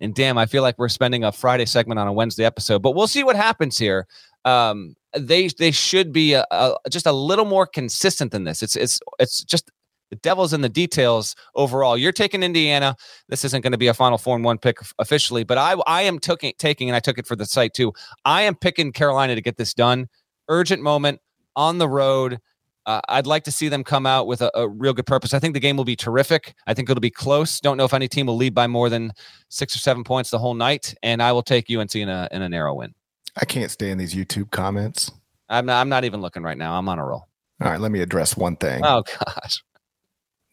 and 0.03 0.13
damn, 0.13 0.37
I 0.37 0.45
feel 0.45 0.63
like 0.63 0.77
we're 0.77 0.89
spending 0.89 1.23
a 1.23 1.31
Friday 1.31 1.65
segment 1.65 1.99
on 1.99 2.07
a 2.07 2.13
Wednesday 2.13 2.43
episode, 2.43 2.81
but 2.81 2.91
we'll 2.91 3.07
see 3.07 3.23
what 3.23 3.35
happens 3.35 3.77
here. 3.77 4.05
Um, 4.43 4.95
they 5.17 5.47
they 5.47 5.71
should 5.71 6.11
be 6.11 6.33
a, 6.33 6.45
a, 6.51 6.75
just 6.89 7.05
a 7.05 7.11
little 7.11 7.45
more 7.45 7.65
consistent 7.65 8.31
than 8.31 8.43
this. 8.43 8.61
It's 8.61 8.75
it's 8.75 8.99
it's 9.19 9.43
just 9.43 9.71
the 10.09 10.17
devil's 10.17 10.51
in 10.51 10.61
the 10.61 10.69
details 10.69 11.35
overall. 11.55 11.97
You're 11.97 12.11
taking 12.11 12.43
Indiana. 12.43 12.95
This 13.29 13.45
isn't 13.45 13.61
going 13.61 13.71
to 13.71 13.77
be 13.77 13.87
a 13.87 13.93
Final 13.93 14.17
Four 14.17 14.35
and 14.35 14.43
one 14.43 14.57
pick 14.57 14.77
officially, 14.99 15.45
but 15.45 15.57
I 15.57 15.75
I 15.87 16.01
am 16.01 16.19
taking 16.19 16.53
taking 16.57 16.89
and 16.89 16.95
I 16.95 16.99
took 16.99 17.17
it 17.17 17.25
for 17.25 17.37
the 17.37 17.45
site 17.45 17.73
too. 17.73 17.93
I 18.25 18.41
am 18.41 18.55
picking 18.55 18.91
Carolina 18.91 19.35
to 19.35 19.41
get 19.41 19.57
this 19.57 19.73
done. 19.73 20.07
Urgent 20.49 20.81
moment 20.81 21.21
on 21.55 21.77
the 21.77 21.87
road. 21.87 22.39
Uh, 22.85 22.99
I'd 23.07 23.27
like 23.27 23.43
to 23.45 23.51
see 23.51 23.69
them 23.69 23.83
come 23.83 24.05
out 24.05 24.27
with 24.27 24.41
a, 24.41 24.51
a, 24.55 24.67
real 24.67 24.93
good 24.93 25.05
purpose. 25.05 25.33
I 25.33 25.39
think 25.39 25.53
the 25.53 25.59
game 25.59 25.77
will 25.77 25.85
be 25.85 25.95
terrific. 25.95 26.53
I 26.67 26.73
think 26.73 26.89
it'll 26.89 26.99
be 26.99 27.09
close. 27.09 27.61
Don't 27.61 27.77
know 27.77 27.85
if 27.85 27.93
any 27.93 28.09
team 28.09 28.25
will 28.25 28.35
lead 28.35 28.53
by 28.53 28.67
more 28.67 28.89
than 28.89 29.13
six 29.49 29.75
or 29.75 29.79
seven 29.79 30.03
points 30.03 30.31
the 30.31 30.39
whole 30.39 30.53
night, 30.53 30.93
and 31.01 31.21
I 31.23 31.31
will 31.31 31.43
take 31.43 31.69
UNC 31.69 31.95
in 31.95 32.09
a 32.09 32.27
in 32.31 32.41
a 32.41 32.49
narrow 32.49 32.73
win. 32.73 32.93
I 33.39 33.45
can't 33.45 33.71
stand 33.71 33.99
these 33.99 34.13
YouTube 34.13 34.51
comments. 34.51 35.11
I'm 35.49 35.65
not, 35.65 35.79
I'm 35.79 35.89
not 35.89 36.03
even 36.03 36.21
looking 36.21 36.43
right 36.43 36.57
now. 36.57 36.77
I'm 36.77 36.87
on 36.89 36.99
a 36.99 37.05
roll. 37.05 37.27
All 37.61 37.71
right, 37.71 37.79
let 37.79 37.91
me 37.91 38.01
address 38.01 38.35
one 38.35 38.55
thing. 38.57 38.81
Oh 38.83 39.03
gosh. 39.25 39.63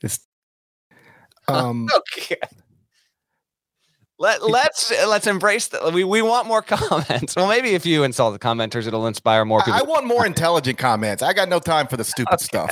It's 0.03 0.21
um 1.49 1.89
okay. 2.17 2.37
Let 4.21 4.47
let's 4.47 4.91
let's 5.09 5.27
embrace 5.27 5.69
that. 5.69 5.95
We 5.95 6.05
we 6.05 6.21
want 6.21 6.47
more 6.47 6.61
comments. 6.67 7.35
Well, 7.35 7.49
maybe 7.49 7.71
if 7.71 7.87
you 7.87 8.05
insult 8.05 8.39
the 8.39 8.39
commenters, 8.39 8.87
it'll 8.87 9.07
inspire 9.07 9.47
more 9.47 9.61
people. 9.61 9.73
I, 9.73 9.79
I 9.79 9.83
want 9.83 10.07
more 10.07 10.27
intelligent 10.27 10.79
comments. 10.79 11.23
I 11.23 11.33
got 11.33 11.49
no 11.49 11.59
time 11.59 11.87
for 11.87 11.97
the 11.97 12.05
stupid 12.05 12.35
okay. 12.35 12.45
stuff. 12.45 12.71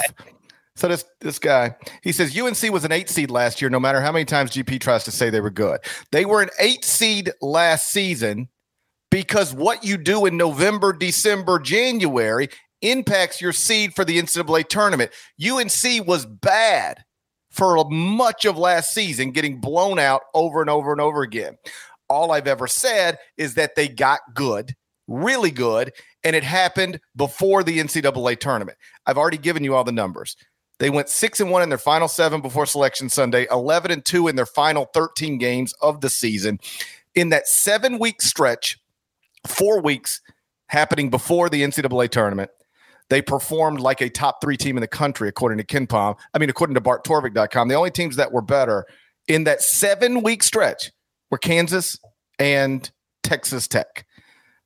So 0.76 0.88
this 0.88 1.06
this 1.20 1.38
guy, 1.38 1.74
he 2.02 2.12
says 2.12 2.38
UNC 2.38 2.70
was 2.70 2.84
an 2.84 2.92
eight 2.92 3.08
seed 3.08 3.30
last 3.30 3.62
year. 3.62 3.70
No 3.70 3.80
matter 3.80 4.02
how 4.02 4.12
many 4.12 4.26
times 4.26 4.50
GP 4.50 4.78
tries 4.80 5.04
to 5.04 5.10
say 5.10 5.30
they 5.30 5.40
were 5.40 5.50
good, 5.50 5.80
they 6.12 6.26
were 6.26 6.42
an 6.42 6.50
eight 6.60 6.84
seed 6.84 7.32
last 7.40 7.88
season 7.88 8.50
because 9.10 9.54
what 9.54 9.82
you 9.82 9.96
do 9.96 10.26
in 10.26 10.36
November, 10.36 10.92
December, 10.92 11.58
January 11.58 12.50
impacts 12.82 13.40
your 13.40 13.54
seed 13.54 13.94
for 13.94 14.04
the 14.04 14.20
NCAA 14.20 14.68
tournament. 14.68 15.12
UNC 15.42 16.06
was 16.06 16.26
bad 16.26 17.04
for 17.58 17.84
much 17.90 18.44
of 18.44 18.56
last 18.56 18.94
season, 18.94 19.32
getting 19.32 19.60
blown 19.60 19.98
out 19.98 20.22
over 20.32 20.60
and 20.60 20.70
over 20.70 20.92
and 20.92 21.00
over 21.00 21.22
again. 21.22 21.58
All 22.08 22.30
I've 22.30 22.46
ever 22.46 22.68
said 22.68 23.18
is 23.36 23.54
that 23.54 23.74
they 23.74 23.88
got 23.88 24.20
good, 24.32 24.76
really 25.08 25.50
good, 25.50 25.92
and 26.22 26.36
it 26.36 26.44
happened 26.44 27.00
before 27.16 27.64
the 27.64 27.80
NCAA 27.80 28.38
tournament. 28.38 28.78
I've 29.06 29.18
already 29.18 29.38
given 29.38 29.64
you 29.64 29.74
all 29.74 29.82
the 29.82 29.90
numbers. 29.90 30.36
They 30.78 30.88
went 30.88 31.08
six 31.08 31.40
and 31.40 31.50
one 31.50 31.62
in 31.62 31.68
their 31.68 31.78
final 31.78 32.06
seven 32.06 32.40
before 32.40 32.64
Selection 32.64 33.08
Sunday, 33.08 33.48
11 33.50 33.90
and 33.90 34.04
two 34.04 34.28
in 34.28 34.36
their 34.36 34.46
final 34.46 34.84
13 34.94 35.36
games 35.38 35.74
of 35.82 36.00
the 36.00 36.08
season. 36.08 36.60
In 37.16 37.30
that 37.30 37.48
seven 37.48 37.98
week 37.98 38.22
stretch, 38.22 38.78
four 39.48 39.80
weeks 39.80 40.20
happening 40.68 41.10
before 41.10 41.48
the 41.48 41.62
NCAA 41.62 42.10
tournament, 42.10 42.52
they 43.10 43.22
performed 43.22 43.80
like 43.80 44.00
a 44.00 44.10
top 44.10 44.40
three 44.40 44.56
team 44.56 44.76
in 44.76 44.80
the 44.80 44.88
country, 44.88 45.28
according 45.28 45.58
to 45.58 45.64
KenPom. 45.64 46.16
I 46.34 46.38
mean, 46.38 46.50
according 46.50 46.74
to 46.74 46.80
BartTorvik.com. 46.80 47.68
The 47.68 47.74
only 47.74 47.90
teams 47.90 48.16
that 48.16 48.32
were 48.32 48.42
better 48.42 48.86
in 49.26 49.44
that 49.44 49.62
seven 49.62 50.22
week 50.22 50.42
stretch 50.42 50.90
were 51.30 51.38
Kansas 51.38 51.98
and 52.38 52.90
Texas 53.22 53.66
Tech. 53.66 54.06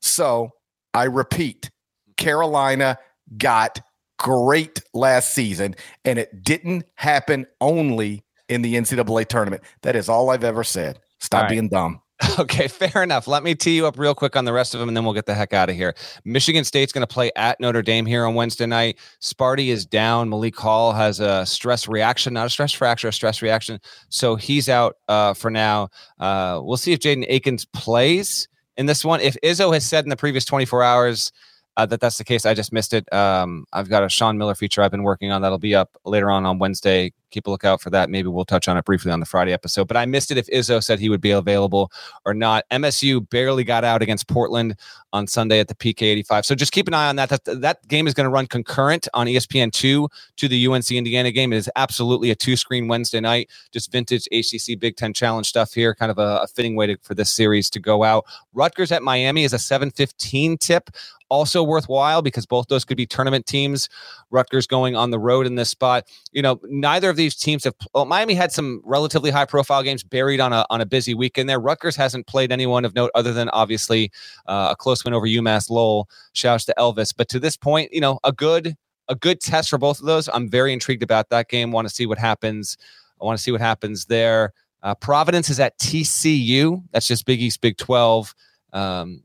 So 0.00 0.50
I 0.94 1.04
repeat, 1.04 1.70
Carolina 2.16 2.98
got 3.36 3.80
great 4.18 4.82
last 4.92 5.32
season, 5.32 5.74
and 6.04 6.18
it 6.18 6.44
didn't 6.44 6.84
happen 6.96 7.46
only 7.60 8.24
in 8.48 8.62
the 8.62 8.74
NCAA 8.74 9.26
tournament. 9.26 9.62
That 9.82 9.96
is 9.96 10.08
all 10.08 10.30
I've 10.30 10.44
ever 10.44 10.64
said. 10.64 10.98
Stop 11.20 11.42
right. 11.42 11.50
being 11.50 11.68
dumb. 11.68 12.01
Okay, 12.38 12.68
fair 12.68 13.02
enough. 13.02 13.26
Let 13.26 13.42
me 13.42 13.54
tee 13.54 13.76
you 13.76 13.86
up 13.86 13.98
real 13.98 14.14
quick 14.14 14.36
on 14.36 14.44
the 14.44 14.52
rest 14.52 14.74
of 14.74 14.80
them, 14.80 14.88
and 14.88 14.96
then 14.96 15.04
we'll 15.04 15.14
get 15.14 15.26
the 15.26 15.34
heck 15.34 15.52
out 15.52 15.68
of 15.68 15.76
here. 15.76 15.94
Michigan 16.24 16.64
State's 16.64 16.92
going 16.92 17.06
to 17.06 17.12
play 17.12 17.30
at 17.36 17.60
Notre 17.60 17.82
Dame 17.82 18.06
here 18.06 18.24
on 18.24 18.34
Wednesday 18.34 18.66
night. 18.66 18.98
Sparty 19.20 19.68
is 19.68 19.84
down. 19.84 20.28
Malik 20.30 20.56
Hall 20.56 20.92
has 20.92 21.20
a 21.20 21.44
stress 21.44 21.88
reaction, 21.88 22.32
not 22.32 22.46
a 22.46 22.50
stress 22.50 22.72
fracture, 22.72 23.08
a 23.08 23.12
stress 23.12 23.42
reaction. 23.42 23.78
So 24.08 24.36
he's 24.36 24.68
out 24.68 24.96
uh, 25.08 25.34
for 25.34 25.50
now. 25.50 25.88
Uh, 26.18 26.60
we'll 26.62 26.76
see 26.76 26.92
if 26.92 27.00
Jaden 27.00 27.26
Akins 27.28 27.64
plays 27.66 28.48
in 28.76 28.86
this 28.86 29.04
one. 29.04 29.20
If 29.20 29.36
Izzo 29.42 29.72
has 29.74 29.86
said 29.86 30.04
in 30.04 30.10
the 30.10 30.16
previous 30.16 30.44
24 30.44 30.82
hours 30.82 31.32
uh, 31.76 31.86
that 31.86 32.00
that's 32.00 32.18
the 32.18 32.24
case. 32.24 32.44
I 32.44 32.54
just 32.54 32.72
missed 32.72 32.92
it. 32.92 33.10
Um, 33.12 33.64
I've 33.72 33.88
got 33.88 34.04
a 34.04 34.08
Sean 34.08 34.36
Miller 34.36 34.54
feature 34.54 34.82
I've 34.82 34.90
been 34.90 35.04
working 35.04 35.32
on 35.32 35.42
that'll 35.42 35.58
be 35.58 35.74
up 35.74 35.96
later 36.04 36.30
on 36.30 36.44
on 36.44 36.58
Wednesday. 36.58 37.12
Keep 37.32 37.46
a 37.46 37.50
lookout 37.50 37.80
for 37.80 37.90
that. 37.90 38.10
Maybe 38.10 38.28
we'll 38.28 38.44
touch 38.44 38.68
on 38.68 38.76
it 38.76 38.84
briefly 38.84 39.10
on 39.10 39.20
the 39.20 39.26
Friday 39.26 39.52
episode. 39.52 39.88
But 39.88 39.96
I 39.96 40.06
missed 40.06 40.30
it 40.30 40.38
if 40.38 40.46
Izzo 40.48 40.82
said 40.82 41.00
he 41.00 41.08
would 41.08 41.20
be 41.20 41.32
available 41.32 41.90
or 42.24 42.34
not. 42.34 42.64
MSU 42.70 43.28
barely 43.30 43.64
got 43.64 43.84
out 43.84 44.02
against 44.02 44.28
Portland 44.28 44.76
on 45.12 45.26
Sunday 45.26 45.60
at 45.60 45.68
the 45.68 45.74
PK 45.74 46.02
85. 46.02 46.46
So 46.46 46.54
just 46.54 46.72
keep 46.72 46.88
an 46.88 46.94
eye 46.94 47.08
on 47.08 47.16
that. 47.16 47.30
That, 47.30 47.44
that 47.60 47.88
game 47.88 48.06
is 48.06 48.14
going 48.14 48.24
to 48.24 48.30
run 48.30 48.46
concurrent 48.46 49.08
on 49.14 49.26
ESPN2 49.26 50.08
to 50.36 50.48
the 50.48 50.66
UNC 50.66 50.90
Indiana 50.90 51.30
game. 51.30 51.52
It 51.52 51.56
is 51.56 51.70
absolutely 51.76 52.30
a 52.30 52.34
two 52.34 52.56
screen 52.56 52.88
Wednesday 52.88 53.20
night, 53.20 53.50
just 53.72 53.90
vintage 53.90 54.28
ACC 54.30 54.78
Big 54.78 54.96
Ten 54.96 55.12
Challenge 55.12 55.46
stuff 55.46 55.72
here. 55.72 55.94
Kind 55.94 56.10
of 56.10 56.18
a, 56.18 56.40
a 56.42 56.46
fitting 56.46 56.76
way 56.76 56.86
to, 56.86 56.96
for 57.02 57.14
this 57.14 57.32
series 57.32 57.68
to 57.70 57.80
go 57.80 58.04
out. 58.04 58.26
Rutgers 58.54 58.92
at 58.92 59.02
Miami 59.02 59.44
is 59.44 59.52
a 59.52 59.58
715 59.58 60.58
tip 60.58 60.90
also 61.32 61.62
worthwhile 61.62 62.20
because 62.20 62.44
both 62.44 62.68
those 62.68 62.84
could 62.84 62.98
be 62.98 63.06
tournament 63.06 63.46
teams. 63.46 63.88
Rutgers 64.30 64.66
going 64.66 64.94
on 64.94 65.10
the 65.10 65.18
road 65.18 65.46
in 65.46 65.54
this 65.54 65.70
spot. 65.70 66.06
You 66.30 66.42
know, 66.42 66.60
neither 66.64 67.08
of 67.08 67.16
these 67.16 67.21
teams 67.30 67.64
have. 67.64 67.74
Well, 67.94 68.04
Miami 68.04 68.34
had 68.34 68.52
some 68.52 68.80
relatively 68.84 69.30
high 69.30 69.44
profile 69.44 69.82
games 69.82 70.02
buried 70.02 70.40
on 70.40 70.52
a 70.52 70.64
on 70.70 70.80
a 70.80 70.86
busy 70.86 71.14
weekend 71.14 71.48
there. 71.48 71.60
Rutgers 71.60 71.96
hasn't 71.96 72.26
played 72.26 72.52
anyone 72.52 72.84
of 72.84 72.94
note 72.94 73.10
other 73.14 73.32
than 73.32 73.48
obviously 73.50 74.10
uh, 74.46 74.68
a 74.72 74.76
close 74.76 75.04
win 75.04 75.14
over 75.14 75.26
UMass 75.26 75.70
Lowell. 75.70 76.08
Shouts 76.32 76.64
to 76.66 76.74
Elvis, 76.78 77.14
but 77.16 77.28
to 77.30 77.40
this 77.40 77.56
point, 77.56 77.92
you 77.92 78.00
know, 78.00 78.18
a 78.24 78.32
good 78.32 78.76
a 79.08 79.14
good 79.14 79.40
test 79.40 79.70
for 79.70 79.78
both 79.78 80.00
of 80.00 80.06
those. 80.06 80.28
I'm 80.32 80.48
very 80.48 80.72
intrigued 80.72 81.02
about 81.02 81.28
that 81.30 81.48
game. 81.48 81.72
Want 81.72 81.88
to 81.88 81.94
see 81.94 82.06
what 82.06 82.18
happens. 82.18 82.76
I 83.20 83.24
want 83.24 83.38
to 83.38 83.42
see 83.42 83.52
what 83.52 83.60
happens 83.60 84.06
there. 84.06 84.52
Uh, 84.82 84.94
Providence 84.94 85.48
is 85.48 85.60
at 85.60 85.78
TCU. 85.78 86.82
That's 86.92 87.06
just 87.06 87.26
Big 87.26 87.40
East, 87.40 87.60
Big 87.60 87.76
Twelve. 87.76 88.34
Um, 88.72 89.22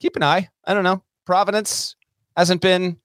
keep 0.00 0.16
an 0.16 0.22
eye. 0.22 0.48
I 0.64 0.74
don't 0.74 0.84
know. 0.84 1.02
Providence 1.26 1.96
hasn't 2.36 2.60
been 2.60 2.96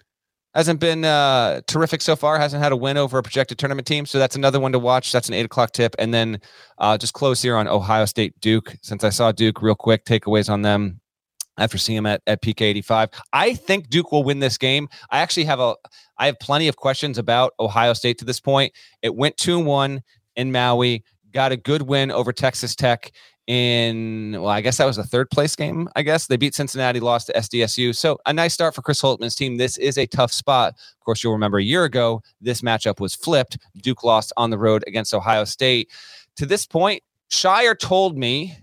hasn't 0.55 0.79
been 0.79 1.05
uh, 1.05 1.61
terrific 1.67 2.01
so 2.01 2.15
far. 2.15 2.39
Hasn't 2.39 2.63
had 2.63 2.71
a 2.71 2.77
win 2.77 2.97
over 2.97 3.17
a 3.17 3.23
projected 3.23 3.59
tournament 3.59 3.85
team, 3.87 4.05
so 4.05 4.17
that's 4.17 4.35
another 4.35 4.59
one 4.59 4.71
to 4.71 4.79
watch. 4.79 5.11
That's 5.11 5.27
an 5.27 5.33
eight 5.33 5.45
o'clock 5.45 5.71
tip, 5.71 5.95
and 5.99 6.13
then 6.13 6.39
uh, 6.77 6.97
just 6.97 7.13
close 7.13 7.41
here 7.41 7.57
on 7.57 7.67
Ohio 7.67 8.05
State 8.05 8.39
Duke. 8.39 8.75
Since 8.81 9.03
I 9.03 9.09
saw 9.09 9.31
Duke, 9.31 9.61
real 9.61 9.75
quick 9.75 10.05
takeaways 10.05 10.49
on 10.49 10.61
them 10.61 11.01
after 11.57 11.77
seeing 11.77 11.97
them 11.97 12.05
at, 12.05 12.21
at 12.27 12.41
PK 12.41 12.61
85. 12.61 13.09
I 13.33 13.53
think 13.53 13.89
Duke 13.89 14.11
will 14.11 14.23
win 14.23 14.39
this 14.39 14.57
game. 14.57 14.89
I 15.09 15.19
actually 15.19 15.45
have 15.45 15.59
a 15.59 15.75
I 16.17 16.27
have 16.27 16.39
plenty 16.39 16.67
of 16.67 16.77
questions 16.77 17.17
about 17.17 17.53
Ohio 17.59 17.93
State 17.93 18.17
to 18.19 18.25
this 18.25 18.39
point. 18.39 18.73
It 19.01 19.15
went 19.15 19.37
2-1 19.37 20.01
in 20.35 20.51
Maui, 20.51 21.03
got 21.33 21.51
a 21.51 21.57
good 21.57 21.83
win 21.83 22.11
over 22.11 22.31
Texas 22.33 22.75
Tech 22.75 23.11
in 23.47 24.31
well, 24.33 24.49
I 24.49 24.61
guess 24.61 24.77
that 24.77 24.85
was 24.85 24.97
a 24.97 25.03
third 25.03 25.29
place 25.29 25.55
game. 25.55 25.87
I 25.95 26.01
guess 26.01 26.27
they 26.27 26.37
beat 26.37 26.55
Cincinnati, 26.55 26.99
lost 26.99 27.27
to 27.27 27.33
SDSU. 27.33 27.95
So 27.95 28.17
a 28.25 28.33
nice 28.33 28.53
start 28.53 28.73
for 28.73 28.81
Chris 28.81 29.01
Holtmann's 29.01 29.35
team. 29.35 29.57
This 29.57 29.77
is 29.77 29.97
a 29.97 30.07
tough 30.07 30.31
spot. 30.31 30.73
Of 30.73 31.05
course, 31.05 31.23
you'll 31.23 31.33
remember 31.33 31.59
a 31.59 31.63
year 31.63 31.83
ago 31.83 32.21
this 32.41 32.61
matchup 32.61 32.99
was 32.99 33.13
flipped. 33.13 33.57
Duke 33.77 34.03
lost 34.03 34.33
on 34.37 34.49
the 34.49 34.57
road 34.57 34.83
against 34.87 35.13
Ohio 35.13 35.43
State. 35.45 35.91
To 36.37 36.45
this 36.45 36.65
point, 36.65 37.03
Scheyer 37.29 37.77
told 37.77 38.17
me 38.17 38.57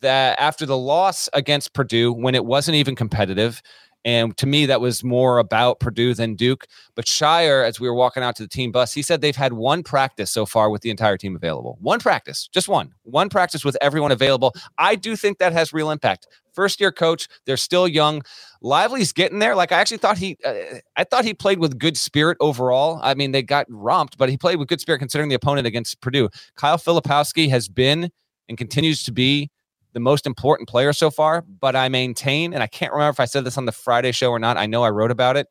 that 0.00 0.38
after 0.40 0.66
the 0.66 0.76
loss 0.76 1.28
against 1.32 1.72
Purdue, 1.72 2.12
when 2.12 2.34
it 2.34 2.44
wasn't 2.44 2.76
even 2.76 2.94
competitive, 2.94 3.62
and 4.08 4.34
to 4.38 4.46
me, 4.46 4.64
that 4.64 4.80
was 4.80 5.04
more 5.04 5.36
about 5.36 5.80
Purdue 5.80 6.14
than 6.14 6.34
Duke. 6.34 6.66
But 6.94 7.04
Scheyer, 7.04 7.62
as 7.62 7.78
we 7.78 7.86
were 7.86 7.94
walking 7.94 8.22
out 8.22 8.36
to 8.36 8.42
the 8.42 8.48
team 8.48 8.72
bus, 8.72 8.94
he 8.94 9.02
said 9.02 9.20
they've 9.20 9.36
had 9.36 9.52
one 9.52 9.82
practice 9.82 10.30
so 10.30 10.46
far 10.46 10.70
with 10.70 10.80
the 10.80 10.88
entire 10.88 11.18
team 11.18 11.36
available. 11.36 11.76
One 11.82 12.00
practice, 12.00 12.48
just 12.48 12.68
one. 12.68 12.94
One 13.02 13.28
practice 13.28 13.66
with 13.66 13.76
everyone 13.82 14.10
available. 14.10 14.54
I 14.78 14.94
do 14.94 15.14
think 15.14 15.36
that 15.40 15.52
has 15.52 15.74
real 15.74 15.90
impact. 15.90 16.26
First 16.54 16.80
year 16.80 16.90
coach, 16.90 17.28
they're 17.44 17.58
still 17.58 17.86
young. 17.86 18.22
Lively's 18.62 19.12
getting 19.12 19.40
there. 19.40 19.54
Like 19.54 19.72
I 19.72 19.78
actually 19.78 19.98
thought 19.98 20.16
he, 20.16 20.38
uh, 20.42 20.54
I 20.96 21.04
thought 21.04 21.26
he 21.26 21.34
played 21.34 21.58
with 21.58 21.78
good 21.78 21.98
spirit 21.98 22.38
overall. 22.40 23.00
I 23.02 23.12
mean, 23.12 23.32
they 23.32 23.42
got 23.42 23.66
romped, 23.68 24.16
but 24.16 24.30
he 24.30 24.38
played 24.38 24.58
with 24.58 24.68
good 24.68 24.80
spirit 24.80 25.00
considering 25.00 25.28
the 25.28 25.34
opponent 25.34 25.66
against 25.66 26.00
Purdue. 26.00 26.30
Kyle 26.56 26.78
Filipowski 26.78 27.50
has 27.50 27.68
been 27.68 28.10
and 28.48 28.56
continues 28.56 29.02
to 29.02 29.12
be 29.12 29.50
the 29.92 30.00
most 30.00 30.26
important 30.26 30.68
player 30.68 30.92
so 30.92 31.10
far, 31.10 31.42
but 31.42 31.74
I 31.74 31.88
maintain, 31.88 32.52
and 32.52 32.62
I 32.62 32.66
can't 32.66 32.92
remember 32.92 33.10
if 33.10 33.20
I 33.20 33.24
said 33.24 33.44
this 33.44 33.58
on 33.58 33.64
the 33.64 33.72
Friday 33.72 34.12
show 34.12 34.30
or 34.30 34.38
not. 34.38 34.56
I 34.56 34.66
know 34.66 34.82
I 34.82 34.90
wrote 34.90 35.10
about 35.10 35.36
it. 35.36 35.48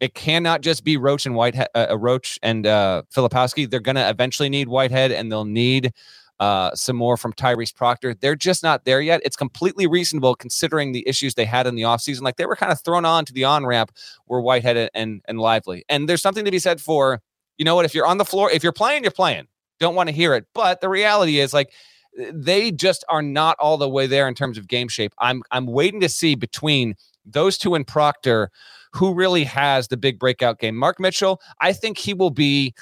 It 0.00 0.14
cannot 0.14 0.62
just 0.62 0.84
be 0.84 0.96
Roach 0.96 1.26
and 1.26 1.34
Whitehead, 1.34 1.68
uh, 1.74 1.86
uh 1.90 1.98
Roach 1.98 2.38
and 2.42 2.66
uh, 2.66 3.02
Filipowski. 3.14 3.68
They're 3.68 3.80
going 3.80 3.96
to 3.96 4.08
eventually 4.08 4.48
need 4.48 4.68
Whitehead, 4.68 5.12
and 5.12 5.30
they'll 5.30 5.44
need 5.44 5.92
uh, 6.40 6.74
some 6.74 6.96
more 6.96 7.16
from 7.16 7.32
Tyrese 7.32 7.72
Proctor. 7.72 8.14
They're 8.14 8.34
just 8.34 8.64
not 8.64 8.84
there 8.84 9.00
yet. 9.00 9.20
It's 9.24 9.36
completely 9.36 9.86
reasonable 9.86 10.34
considering 10.34 10.90
the 10.90 11.06
issues 11.06 11.34
they 11.34 11.44
had 11.44 11.68
in 11.68 11.76
the 11.76 11.82
offseason. 11.82 12.22
Like 12.22 12.36
they 12.36 12.46
were 12.46 12.56
kind 12.56 12.72
of 12.72 12.80
thrown 12.80 13.04
on 13.04 13.24
to 13.26 13.32
the 13.32 13.44
on 13.44 13.64
ramp 13.64 13.92
were 14.26 14.40
Whitehead 14.40 14.90
and 14.92 15.22
and 15.26 15.38
Lively. 15.38 15.84
And 15.88 16.08
there's 16.08 16.22
something 16.22 16.44
to 16.44 16.50
be 16.50 16.58
said 16.58 16.80
for, 16.80 17.20
you 17.58 17.64
know 17.64 17.76
what, 17.76 17.84
if 17.84 17.94
you're 17.94 18.06
on 18.06 18.18
the 18.18 18.24
floor, 18.24 18.50
if 18.50 18.64
you're 18.64 18.72
playing, 18.72 19.04
you're 19.04 19.12
playing. 19.12 19.46
Don't 19.78 19.94
want 19.94 20.08
to 20.08 20.14
hear 20.14 20.34
it. 20.34 20.46
But 20.52 20.80
the 20.80 20.88
reality 20.88 21.38
is 21.38 21.54
like 21.54 21.72
they 22.16 22.70
just 22.70 23.04
are 23.08 23.22
not 23.22 23.56
all 23.58 23.76
the 23.76 23.88
way 23.88 24.06
there 24.06 24.28
in 24.28 24.34
terms 24.34 24.58
of 24.58 24.68
game 24.68 24.88
shape. 24.88 25.12
I'm 25.18 25.42
I'm 25.50 25.66
waiting 25.66 26.00
to 26.00 26.08
see 26.08 26.34
between 26.34 26.94
those 27.24 27.56
two 27.56 27.74
and 27.74 27.86
Proctor 27.86 28.50
who 28.92 29.14
really 29.14 29.44
has 29.44 29.88
the 29.88 29.96
big 29.96 30.18
breakout 30.18 30.58
game. 30.58 30.76
Mark 30.76 31.00
Mitchell, 31.00 31.40
I 31.60 31.72
think 31.72 31.98
he 31.98 32.12
will 32.12 32.30
be 32.30 32.74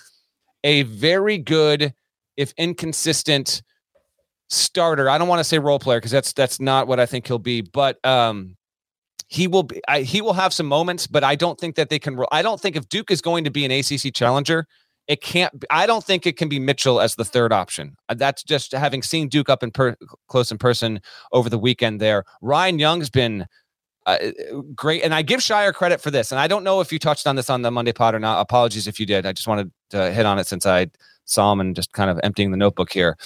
a 0.64 0.82
very 0.82 1.38
good, 1.38 1.94
if 2.36 2.52
inconsistent, 2.56 3.62
starter. 4.48 5.08
I 5.08 5.18
don't 5.18 5.28
want 5.28 5.38
to 5.40 5.44
say 5.44 5.58
role 5.58 5.78
player 5.78 5.98
because 5.98 6.10
that's 6.10 6.32
that's 6.32 6.60
not 6.60 6.88
what 6.88 7.00
I 7.00 7.06
think 7.06 7.26
he'll 7.26 7.38
be, 7.38 7.60
but 7.60 8.04
um, 8.04 8.56
he 9.28 9.46
will 9.46 9.62
be. 9.62 9.80
I, 9.86 10.02
he 10.02 10.20
will 10.20 10.32
have 10.32 10.52
some 10.52 10.66
moments, 10.66 11.06
but 11.06 11.22
I 11.22 11.36
don't 11.36 11.58
think 11.58 11.76
that 11.76 11.88
they 11.88 11.98
can. 11.98 12.18
I 12.32 12.42
don't 12.42 12.60
think 12.60 12.76
if 12.76 12.88
Duke 12.88 13.10
is 13.10 13.22
going 13.22 13.44
to 13.44 13.50
be 13.50 13.64
an 13.64 13.70
ACC 13.70 14.12
challenger, 14.12 14.66
it 15.10 15.20
can't. 15.20 15.64
I 15.70 15.86
don't 15.86 16.04
think 16.04 16.24
it 16.24 16.36
can 16.36 16.48
be 16.48 16.60
Mitchell 16.60 17.00
as 17.00 17.16
the 17.16 17.24
third 17.24 17.52
option. 17.52 17.96
Uh, 18.08 18.14
that's 18.14 18.44
just 18.44 18.70
having 18.70 19.02
seen 19.02 19.28
Duke 19.28 19.48
up 19.48 19.64
in 19.64 19.72
per, 19.72 19.96
close 20.28 20.52
in 20.52 20.58
person 20.58 21.00
over 21.32 21.50
the 21.50 21.58
weekend. 21.58 22.00
There, 22.00 22.24
Ryan 22.42 22.78
Young's 22.78 23.10
been 23.10 23.46
uh, 24.06 24.18
great, 24.72 25.02
and 25.02 25.12
I 25.12 25.22
give 25.22 25.40
Scheyer 25.40 25.74
credit 25.74 26.00
for 26.00 26.12
this. 26.12 26.30
And 26.30 26.38
I 26.38 26.46
don't 26.46 26.62
know 26.62 26.80
if 26.80 26.92
you 26.92 27.00
touched 27.00 27.26
on 27.26 27.34
this 27.34 27.50
on 27.50 27.62
the 27.62 27.72
Monday 27.72 27.92
pod 27.92 28.14
or 28.14 28.20
not. 28.20 28.40
Apologies 28.40 28.86
if 28.86 29.00
you 29.00 29.04
did. 29.04 29.26
I 29.26 29.32
just 29.32 29.48
wanted 29.48 29.72
to 29.90 30.12
hit 30.12 30.26
on 30.26 30.38
it 30.38 30.46
since 30.46 30.64
I 30.64 30.86
saw 31.24 31.50
him 31.50 31.58
and 31.58 31.74
just 31.74 31.92
kind 31.92 32.08
of 32.08 32.20
emptying 32.22 32.52
the 32.52 32.56
notebook 32.56 32.92
here. 32.92 33.18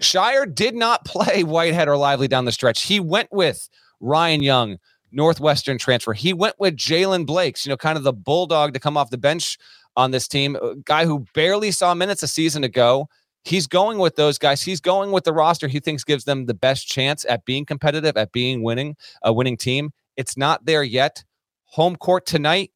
Scheyer 0.00 0.52
did 0.54 0.76
not 0.76 1.04
play 1.06 1.42
Whitehead 1.42 1.88
or 1.88 1.96
Lively 1.96 2.28
down 2.28 2.44
the 2.44 2.52
stretch. 2.52 2.82
He 2.82 3.00
went 3.00 3.32
with 3.32 3.68
Ryan 3.98 4.44
Young, 4.44 4.78
Northwestern 5.10 5.76
transfer. 5.76 6.12
He 6.12 6.32
went 6.32 6.54
with 6.60 6.76
Jaylen 6.76 7.26
Blakes, 7.26 7.66
you 7.66 7.70
know, 7.70 7.76
kind 7.76 7.98
of 7.98 8.04
the 8.04 8.12
bulldog 8.12 8.74
to 8.74 8.78
come 8.78 8.96
off 8.96 9.10
the 9.10 9.18
bench 9.18 9.58
on 9.96 10.10
this 10.10 10.28
team, 10.28 10.56
a 10.56 10.74
guy 10.84 11.06
who 11.06 11.24
barely 11.34 11.70
saw 11.70 11.94
minutes 11.94 12.22
a 12.22 12.28
season 12.28 12.64
ago. 12.64 13.08
He's 13.44 13.66
going 13.66 13.98
with 13.98 14.16
those 14.16 14.38
guys. 14.38 14.62
He's 14.62 14.80
going 14.80 15.12
with 15.12 15.24
the 15.24 15.32
roster 15.32 15.68
he 15.68 15.78
thinks 15.78 16.02
gives 16.04 16.24
them 16.24 16.46
the 16.46 16.54
best 16.54 16.88
chance 16.88 17.24
at 17.28 17.44
being 17.44 17.64
competitive, 17.64 18.16
at 18.16 18.32
being 18.32 18.62
winning, 18.62 18.96
a 19.22 19.32
winning 19.32 19.56
team. 19.56 19.90
It's 20.16 20.36
not 20.36 20.64
there 20.64 20.82
yet. 20.82 21.24
Home 21.66 21.96
court 21.96 22.26
tonight, 22.26 22.72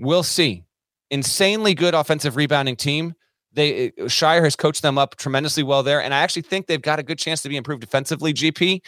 we'll 0.00 0.22
see. 0.22 0.64
Insanely 1.10 1.74
good 1.74 1.94
offensive 1.94 2.36
rebounding 2.36 2.76
team. 2.76 3.14
They 3.52 3.90
Scheyer 4.02 4.42
has 4.44 4.56
coached 4.56 4.82
them 4.82 4.98
up 4.98 5.16
tremendously 5.16 5.62
well 5.62 5.82
there, 5.82 6.02
and 6.02 6.12
I 6.12 6.18
actually 6.18 6.42
think 6.42 6.66
they've 6.66 6.80
got 6.80 6.98
a 6.98 7.02
good 7.02 7.18
chance 7.18 7.42
to 7.42 7.48
be 7.48 7.56
improved 7.56 7.80
defensively. 7.80 8.32
GP, 8.34 8.80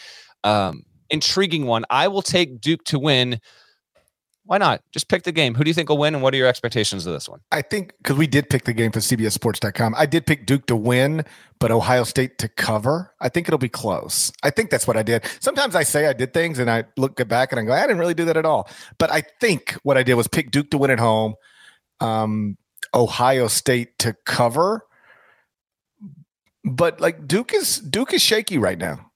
um, 0.43 0.83
intriguing 1.09 1.65
one. 1.65 1.83
I 1.89 2.07
will 2.07 2.21
take 2.21 2.61
Duke 2.61 2.83
to 2.85 2.99
win 2.99 3.39
why 4.51 4.57
not? 4.57 4.83
Just 4.91 5.07
pick 5.07 5.23
the 5.23 5.31
game. 5.31 5.55
Who 5.55 5.63
do 5.63 5.69
you 5.69 5.73
think 5.73 5.87
will 5.87 5.97
win, 5.97 6.13
and 6.13 6.21
what 6.21 6.33
are 6.33 6.37
your 6.37 6.47
expectations 6.47 7.05
of 7.05 7.13
this 7.13 7.29
one? 7.29 7.39
I 7.53 7.61
think 7.61 7.93
because 7.99 8.17
we 8.17 8.27
did 8.27 8.49
pick 8.49 8.65
the 8.65 8.73
game 8.73 8.91
for 8.91 8.99
CBSSports.com. 8.99 9.95
I 9.97 10.05
did 10.05 10.25
pick 10.25 10.45
Duke 10.45 10.65
to 10.65 10.75
win, 10.75 11.23
but 11.59 11.71
Ohio 11.71 12.03
State 12.03 12.37
to 12.39 12.49
cover. 12.49 13.13
I 13.21 13.29
think 13.29 13.47
it'll 13.47 13.57
be 13.57 13.69
close. 13.69 14.29
I 14.43 14.49
think 14.49 14.69
that's 14.69 14.85
what 14.85 14.97
I 14.97 15.03
did. 15.03 15.23
Sometimes 15.39 15.73
I 15.73 15.83
say 15.83 16.05
I 16.05 16.11
did 16.11 16.33
things, 16.33 16.59
and 16.59 16.69
I 16.69 16.83
look 16.97 17.25
back 17.29 17.53
and 17.53 17.61
I 17.61 17.63
go, 17.63 17.71
I 17.71 17.79
didn't 17.83 17.99
really 17.99 18.13
do 18.13 18.25
that 18.25 18.35
at 18.35 18.45
all. 18.45 18.69
But 18.97 19.09
I 19.09 19.23
think 19.39 19.77
what 19.83 19.95
I 19.95 20.03
did 20.03 20.15
was 20.15 20.27
pick 20.27 20.51
Duke 20.51 20.69
to 20.71 20.77
win 20.77 20.91
at 20.91 20.99
home, 20.99 21.35
um, 22.01 22.57
Ohio 22.93 23.47
State 23.47 23.99
to 23.99 24.17
cover. 24.25 24.81
But 26.65 26.99
like 26.99 27.25
Duke 27.25 27.53
is 27.53 27.77
Duke 27.77 28.11
is 28.11 28.21
shaky 28.21 28.57
right 28.57 28.77
now. 28.77 29.11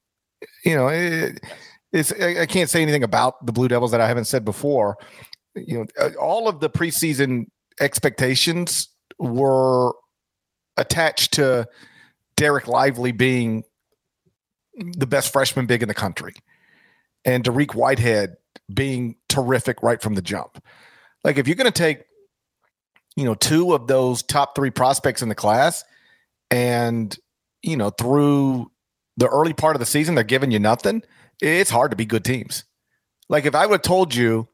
You 0.64 0.76
know. 0.76 0.88
It, 0.88 1.44
it's 1.92 2.12
I 2.12 2.46
can't 2.46 2.70
say 2.70 2.82
anything 2.82 3.02
about 3.02 3.44
the 3.44 3.52
Blue 3.52 3.68
Devils 3.68 3.90
that 3.92 4.00
I 4.00 4.08
haven't 4.08 4.26
said 4.26 4.44
before. 4.44 4.96
You 5.54 5.78
know, 5.78 5.86
uh, 5.98 6.10
all 6.20 6.48
of 6.48 6.60
the 6.60 6.68
preseason 6.68 7.46
expectations 7.80 8.88
were 9.18 9.92
attached 10.76 11.34
to 11.34 11.66
Dereck 12.36 12.66
Lively 12.66 13.12
being 13.12 13.64
the 14.74 15.06
best 15.06 15.32
freshman 15.32 15.66
big 15.66 15.82
in 15.82 15.88
the 15.88 15.94
country 15.94 16.34
and 17.24 17.42
Dariq 17.42 17.74
Whitehead 17.74 18.36
being 18.72 19.16
terrific 19.28 19.82
right 19.82 20.02
from 20.02 20.14
the 20.14 20.22
jump. 20.22 20.62
Like 21.24 21.38
if 21.38 21.46
you're 21.46 21.56
going 21.56 21.70
to 21.70 21.78
take 21.78 22.04
you 23.16 23.24
know 23.24 23.34
two 23.34 23.72
of 23.72 23.86
those 23.86 24.22
top 24.22 24.54
3 24.54 24.70
prospects 24.70 25.22
in 25.22 25.28
the 25.28 25.34
class 25.34 25.84
and 26.50 27.18
you 27.62 27.76
know 27.76 27.90
through 27.90 28.70
the 29.16 29.26
early 29.28 29.54
part 29.54 29.74
of 29.74 29.80
the 29.80 29.86
season 29.86 30.14
they're 30.14 30.24
giving 30.24 30.50
you 30.50 30.58
nothing 30.58 31.02
it's 31.40 31.70
hard 31.70 31.90
to 31.90 31.96
be 31.96 32.06
good 32.06 32.24
teams. 32.24 32.64
Like 33.28 33.44
if 33.44 33.54
I 33.54 33.66
would 33.66 33.74
have 33.74 33.82
told 33.82 34.14
you 34.14 34.48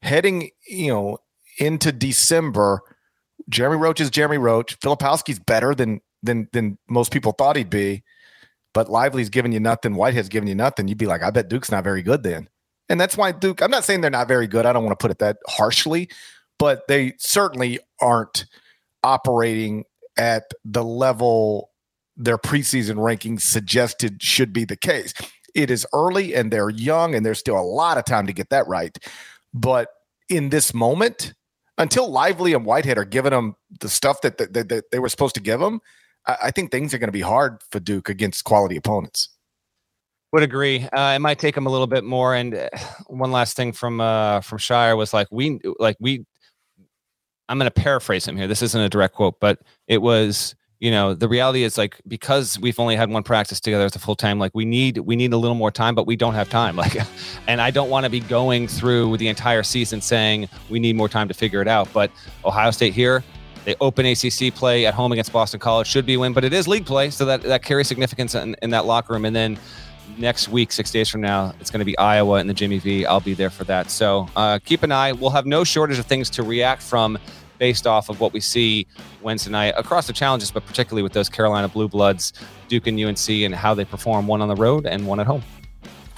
heading, 0.00 0.50
you 0.66 0.92
know, 0.92 1.18
into 1.58 1.92
December, 1.92 2.80
Jeremy 3.48 3.76
Roach 3.76 4.00
is 4.00 4.10
Jeremy 4.10 4.38
Roach. 4.38 4.78
Filipowski's 4.80 5.38
better 5.38 5.74
than 5.74 6.00
than 6.22 6.48
than 6.52 6.78
most 6.88 7.12
people 7.12 7.32
thought 7.32 7.56
he'd 7.56 7.70
be, 7.70 8.04
but 8.72 8.90
Lively's 8.90 9.28
giving 9.28 9.52
you 9.52 9.60
nothing. 9.60 9.94
Whitehead's 9.94 10.28
giving 10.28 10.48
you 10.48 10.54
nothing. 10.54 10.88
You'd 10.88 10.98
be 10.98 11.06
like, 11.06 11.22
I 11.22 11.30
bet 11.30 11.48
Duke's 11.48 11.70
not 11.70 11.84
very 11.84 12.02
good 12.02 12.22
then. 12.22 12.48
And 12.88 13.00
that's 13.00 13.16
why 13.16 13.32
Duke. 13.32 13.62
I'm 13.62 13.70
not 13.70 13.84
saying 13.84 14.00
they're 14.00 14.10
not 14.10 14.28
very 14.28 14.46
good. 14.46 14.66
I 14.66 14.72
don't 14.72 14.84
want 14.84 14.98
to 14.98 15.02
put 15.02 15.10
it 15.10 15.18
that 15.18 15.38
harshly, 15.46 16.08
but 16.58 16.86
they 16.88 17.14
certainly 17.18 17.78
aren't 18.00 18.46
operating 19.02 19.84
at 20.16 20.44
the 20.64 20.84
level 20.84 21.70
their 22.16 22.38
preseason 22.38 22.96
rankings 22.96 23.40
suggested 23.40 24.22
should 24.22 24.52
be 24.52 24.64
the 24.64 24.76
case. 24.76 25.14
It 25.54 25.70
is 25.70 25.86
early 25.92 26.34
and 26.34 26.52
they're 26.52 26.70
young 26.70 27.14
and 27.14 27.24
there's 27.24 27.38
still 27.38 27.58
a 27.58 27.62
lot 27.62 27.98
of 27.98 28.04
time 28.04 28.26
to 28.26 28.32
get 28.32 28.50
that 28.50 28.66
right. 28.66 28.96
But 29.52 29.88
in 30.28 30.48
this 30.48 30.72
moment, 30.72 31.34
until 31.78 32.10
Lively 32.10 32.54
and 32.54 32.64
Whitehead 32.64 32.98
are 32.98 33.04
giving 33.04 33.32
them 33.32 33.56
the 33.80 33.88
stuff 33.88 34.20
that, 34.22 34.38
that, 34.38 34.52
that, 34.54 34.68
that 34.68 34.90
they 34.90 34.98
were 34.98 35.08
supposed 35.08 35.34
to 35.34 35.42
give 35.42 35.60
them, 35.60 35.80
I, 36.26 36.36
I 36.44 36.50
think 36.50 36.70
things 36.70 36.94
are 36.94 36.98
going 36.98 37.08
to 37.08 37.12
be 37.12 37.20
hard 37.20 37.62
for 37.70 37.80
Duke 37.80 38.08
against 38.08 38.44
quality 38.44 38.76
opponents. 38.76 39.28
Would 40.32 40.42
agree. 40.42 40.88
Uh, 40.92 41.12
it 41.14 41.18
might 41.18 41.38
take 41.38 41.54
them 41.54 41.66
a 41.66 41.70
little 41.70 41.86
bit 41.86 42.04
more. 42.04 42.34
And 42.34 42.54
uh, 42.54 42.68
one 43.08 43.32
last 43.32 43.54
thing 43.54 43.72
from 43.72 44.00
uh, 44.00 44.40
from 44.40 44.58
Scheyer 44.58 44.96
was 44.96 45.12
like 45.12 45.28
we 45.30 45.60
like 45.78 45.96
we. 46.00 46.24
I'm 47.50 47.58
going 47.58 47.70
to 47.70 47.82
paraphrase 47.82 48.26
him 48.26 48.38
here. 48.38 48.46
This 48.46 48.62
isn't 48.62 48.80
a 48.80 48.88
direct 48.88 49.14
quote, 49.14 49.38
but 49.40 49.58
it 49.88 50.00
was 50.00 50.54
you 50.82 50.90
know 50.90 51.14
the 51.14 51.28
reality 51.28 51.62
is 51.62 51.78
like 51.78 52.00
because 52.08 52.58
we've 52.58 52.80
only 52.80 52.96
had 52.96 53.08
one 53.08 53.22
practice 53.22 53.60
together 53.60 53.84
as 53.84 53.94
a 53.94 54.00
full 54.00 54.16
time 54.16 54.40
like 54.40 54.50
we 54.52 54.64
need 54.64 54.98
we 54.98 55.14
need 55.14 55.32
a 55.32 55.36
little 55.36 55.54
more 55.54 55.70
time 55.70 55.94
but 55.94 56.08
we 56.08 56.16
don't 56.16 56.34
have 56.34 56.50
time. 56.50 56.76
Like 56.82 56.96
and 57.46 57.60
i 57.60 57.70
don't 57.70 57.90
want 57.90 58.04
to 58.04 58.10
be 58.10 58.18
going 58.18 58.66
through 58.66 59.16
the 59.18 59.28
entire 59.28 59.62
season 59.62 60.00
saying 60.00 60.48
we 60.68 60.80
need 60.80 60.96
more 60.96 61.08
time 61.08 61.28
to 61.28 61.34
figure 61.34 61.62
it 61.62 61.68
out. 61.68 61.88
But 61.92 62.10
ohio 62.44 62.72
state 62.72 62.92
here 62.92 63.22
they 63.64 63.76
open 63.80 64.04
acc 64.04 64.52
play 64.56 64.84
at 64.84 64.94
home 64.94 65.12
against 65.12 65.32
boston 65.32 65.60
college 65.60 65.86
should 65.86 66.04
be 66.04 66.14
a 66.14 66.18
win 66.18 66.32
but 66.32 66.42
it 66.42 66.52
is 66.52 66.66
league 66.66 66.84
play 66.84 67.10
so 67.10 67.24
that 67.26 67.42
that 67.42 67.62
carries 67.62 67.86
significance 67.86 68.34
in, 68.34 68.56
in 68.62 68.70
that 68.70 68.84
locker 68.84 69.12
room. 69.12 69.24
And 69.24 69.36
then 69.36 69.56
next 70.18 70.48
week 70.48 70.72
six 70.72 70.90
days 70.90 71.08
from 71.08 71.20
now 71.20 71.54
it's 71.60 71.70
going 71.70 71.78
to 71.78 71.84
be 71.84 71.96
iowa 71.98 72.38
and 72.40 72.50
the 72.50 72.54
jimmy 72.54 72.78
v. 72.80 73.06
I'll 73.06 73.20
be 73.20 73.34
there 73.34 73.50
for 73.50 73.62
that. 73.64 73.88
So 73.92 74.26
uh, 74.34 74.58
keep 74.64 74.82
an 74.82 74.90
eye. 74.90 75.12
We'll 75.12 75.30
have 75.30 75.46
no 75.46 75.62
shortage 75.62 76.00
of 76.00 76.06
things 76.06 76.28
to 76.30 76.42
react 76.42 76.82
from 76.82 77.18
based 77.62 77.86
off 77.86 78.08
of 78.08 78.18
what 78.18 78.32
we 78.32 78.40
see 78.40 78.84
Wednesday 79.22 79.48
night 79.48 79.72
across 79.76 80.08
the 80.08 80.12
challenges, 80.12 80.50
but 80.50 80.66
particularly 80.66 81.00
with 81.00 81.12
those 81.12 81.28
Carolina 81.28 81.68
Blue 81.68 81.86
Bloods, 81.86 82.32
Duke 82.66 82.88
and 82.88 82.98
UNC, 82.98 83.28
and 83.28 83.54
how 83.54 83.72
they 83.72 83.84
perform 83.84 84.26
one 84.26 84.42
on 84.42 84.48
the 84.48 84.56
road 84.56 84.84
and 84.84 85.06
one 85.06 85.20
at 85.20 85.28
home. 85.28 85.44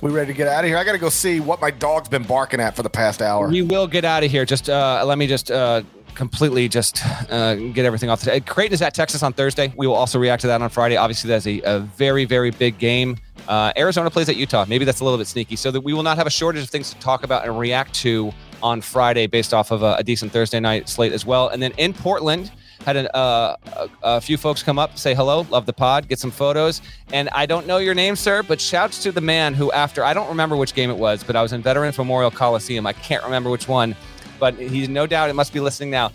We 0.01 0.11
ready 0.11 0.33
to 0.33 0.37
get 0.39 0.49
out 0.49 0.65
of 0.65 0.71
here? 0.71 0.79
I 0.79 0.85
got 0.85 0.93
to 0.93 0.99
go 0.99 1.11
see 1.11 1.41
what 1.41 1.61
my 1.61 1.71
dog's 1.71 2.09
been 2.09 2.23
barking 2.23 2.61
at 2.61 2.75
for 2.75 2.83
the 2.83 2.89
past 2.89 3.21
hour. 3.21 3.51
We 3.51 3.61
will 3.61 3.87
get 3.87 4.07
out 4.07 4.25
of 4.25 4.31
here. 4.31 4.47
Just 4.47 4.71
uh, 4.71 5.05
let 5.05 5.19
me 5.19 5.27
just 5.27 5.51
uh, 5.51 5.83
completely 6.15 6.67
just 6.67 7.05
uh, 7.31 7.57
get 7.57 7.85
everything 7.85 8.09
off 8.09 8.21
The 8.21 8.31
today. 8.31 8.41
Creighton 8.41 8.73
is 8.73 8.81
at 8.81 8.95
Texas 8.95 9.23
on 9.23 9.35
Thursday. 9.35 9.71
We 9.77 9.87
will 9.87 9.97
also 9.97 10.19
react 10.19 10.41
to 10.43 10.47
that 10.47 10.63
on 10.63 10.71
Friday. 10.71 10.97
Obviously, 10.97 11.29
that's 11.29 11.47
a, 11.47 11.61
a 11.61 11.81
very, 11.81 12.25
very 12.25 12.53
big 12.53 12.79
game. 12.79 13.19
Uh, 13.47 13.71
Arizona 13.77 14.11
plays 14.11 14.31
at 14.31 14.37
Utah. 14.37 14.65
Maybe 14.67 14.87
that's 14.87 15.01
a 15.01 15.05
little 15.05 15.19
bit 15.19 15.27
sneaky. 15.27 15.57
So 15.57 15.71
that 15.71 15.83
we 15.83 15.93
will 15.93 16.03
not 16.03 16.17
have 16.17 16.27
a 16.27 16.31
shortage 16.31 16.63
of 16.63 16.71
things 16.71 16.89
to 16.95 16.99
talk 17.01 17.23
about 17.23 17.45
and 17.45 17.59
react 17.59 17.93
to 17.97 18.33
on 18.65 18.81
Friday 18.81 19.27
based 19.27 19.53
off 19.53 19.71
of 19.71 19.83
a, 19.83 19.95
a 19.99 20.03
decent 20.03 20.33
Thursday 20.33 20.59
night 20.59 20.89
slate 20.89 21.13
as 21.13 21.25
well. 21.25 21.49
And 21.49 21.63
then 21.63 21.73
in 21.77 21.93
Portland, 21.93 22.51
had 22.85 22.97
a, 22.97 23.17
uh, 23.17 23.57
a, 23.67 23.89
a, 24.03 24.21
few 24.21 24.37
folks 24.37 24.63
come 24.63 24.79
up, 24.79 24.99
say 24.99 25.15
hello, 25.15 25.47
love 25.51 25.67
the 25.67 25.73
pod, 25.73 26.09
get 26.09 26.19
some 26.19 26.31
photos. 26.31 26.83
And 27.13 27.29
I 27.31 27.47
don't 27.47 27.67
know 27.67 27.79
your 27.79 27.95
name, 27.95 28.17
sir, 28.17 28.43
but 28.43 28.61
shouts 28.61 29.03
to 29.05 29.13
the 29.13 29.21
man 29.21 29.55
who, 29.55 29.71
after 29.73 30.03
I 30.03 30.13
don't 30.13 30.29
remember 30.29 30.57
which 30.57 30.75
game 30.75 30.91
it 30.91 30.97
was, 30.97 31.23
but 31.23 31.37
I 31.37 31.43
was 31.43 31.53
in 31.53 31.63
Veterans 31.63 31.97
Memorial 31.97 32.31
Coliseum. 32.31 32.87
I 32.87 32.93
can't 32.93 33.23
remember 33.23 33.49
which 33.49 33.69
one, 33.69 33.95
but 34.41 34.55
he's 34.55 34.89
no 34.89 35.07
doubt 35.07 35.31
it 35.31 35.35
must 35.35 35.53
be 35.53 35.61
listening 35.61 35.91
now. 35.91 36.11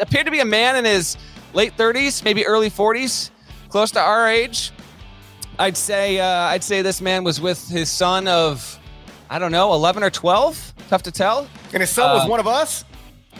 Appeared 0.00 0.26
to 0.26 0.32
be 0.32 0.40
a 0.40 0.44
man 0.44 0.76
in 0.76 0.84
his 0.84 1.16
late 1.54 1.76
30s, 1.76 2.24
maybe 2.24 2.46
early 2.46 2.70
40s, 2.70 3.30
close 3.68 3.90
to 3.92 4.00
our 4.00 4.28
age. 4.28 4.72
I'd 5.58 5.76
say 5.76 6.18
uh, 6.18 6.26
I'd 6.26 6.64
say 6.64 6.82
this 6.82 7.00
man 7.00 7.22
was 7.22 7.40
with 7.40 7.68
his 7.68 7.90
son 7.90 8.26
of 8.26 8.79
I 9.30 9.38
don't 9.38 9.52
know, 9.52 9.72
11 9.72 10.02
or 10.02 10.10
12. 10.10 10.74
Tough 10.88 11.02
to 11.04 11.12
tell. 11.12 11.48
And 11.72 11.80
his 11.80 11.90
son 11.90 12.14
was 12.14 12.26
uh, 12.26 12.28
one 12.28 12.40
of 12.40 12.46
us 12.46 12.84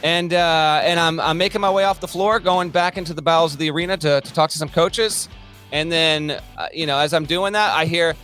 and 0.03 0.33
uh, 0.33 0.81
and 0.83 0.99
I'm, 0.99 1.21
I'm 1.21 1.39
making 1.39 1.61
my 1.61 1.71
way 1.71 1.85
off 1.85 2.01
the 2.01 2.09
floor, 2.09 2.41
going 2.41 2.71
back 2.71 2.97
into 2.97 3.15
the 3.15 3.23
bowels 3.23 3.53
of 3.53 3.59
the 3.59 3.71
arena 3.71 3.97
to, 3.99 4.21
to 4.21 4.33
talk 4.33 4.51
to 4.51 4.59
some 4.59 4.69
coaches. 4.69 5.29
And 5.73 5.91
then, 5.91 6.41
uh, 6.57 6.69
you 6.73 6.87
know, 6.87 6.99
as 6.99 7.15
I'm 7.15 7.27
doing 7.27 7.53
that, 7.53 7.73
I 7.73 7.85
hear 7.85 8.15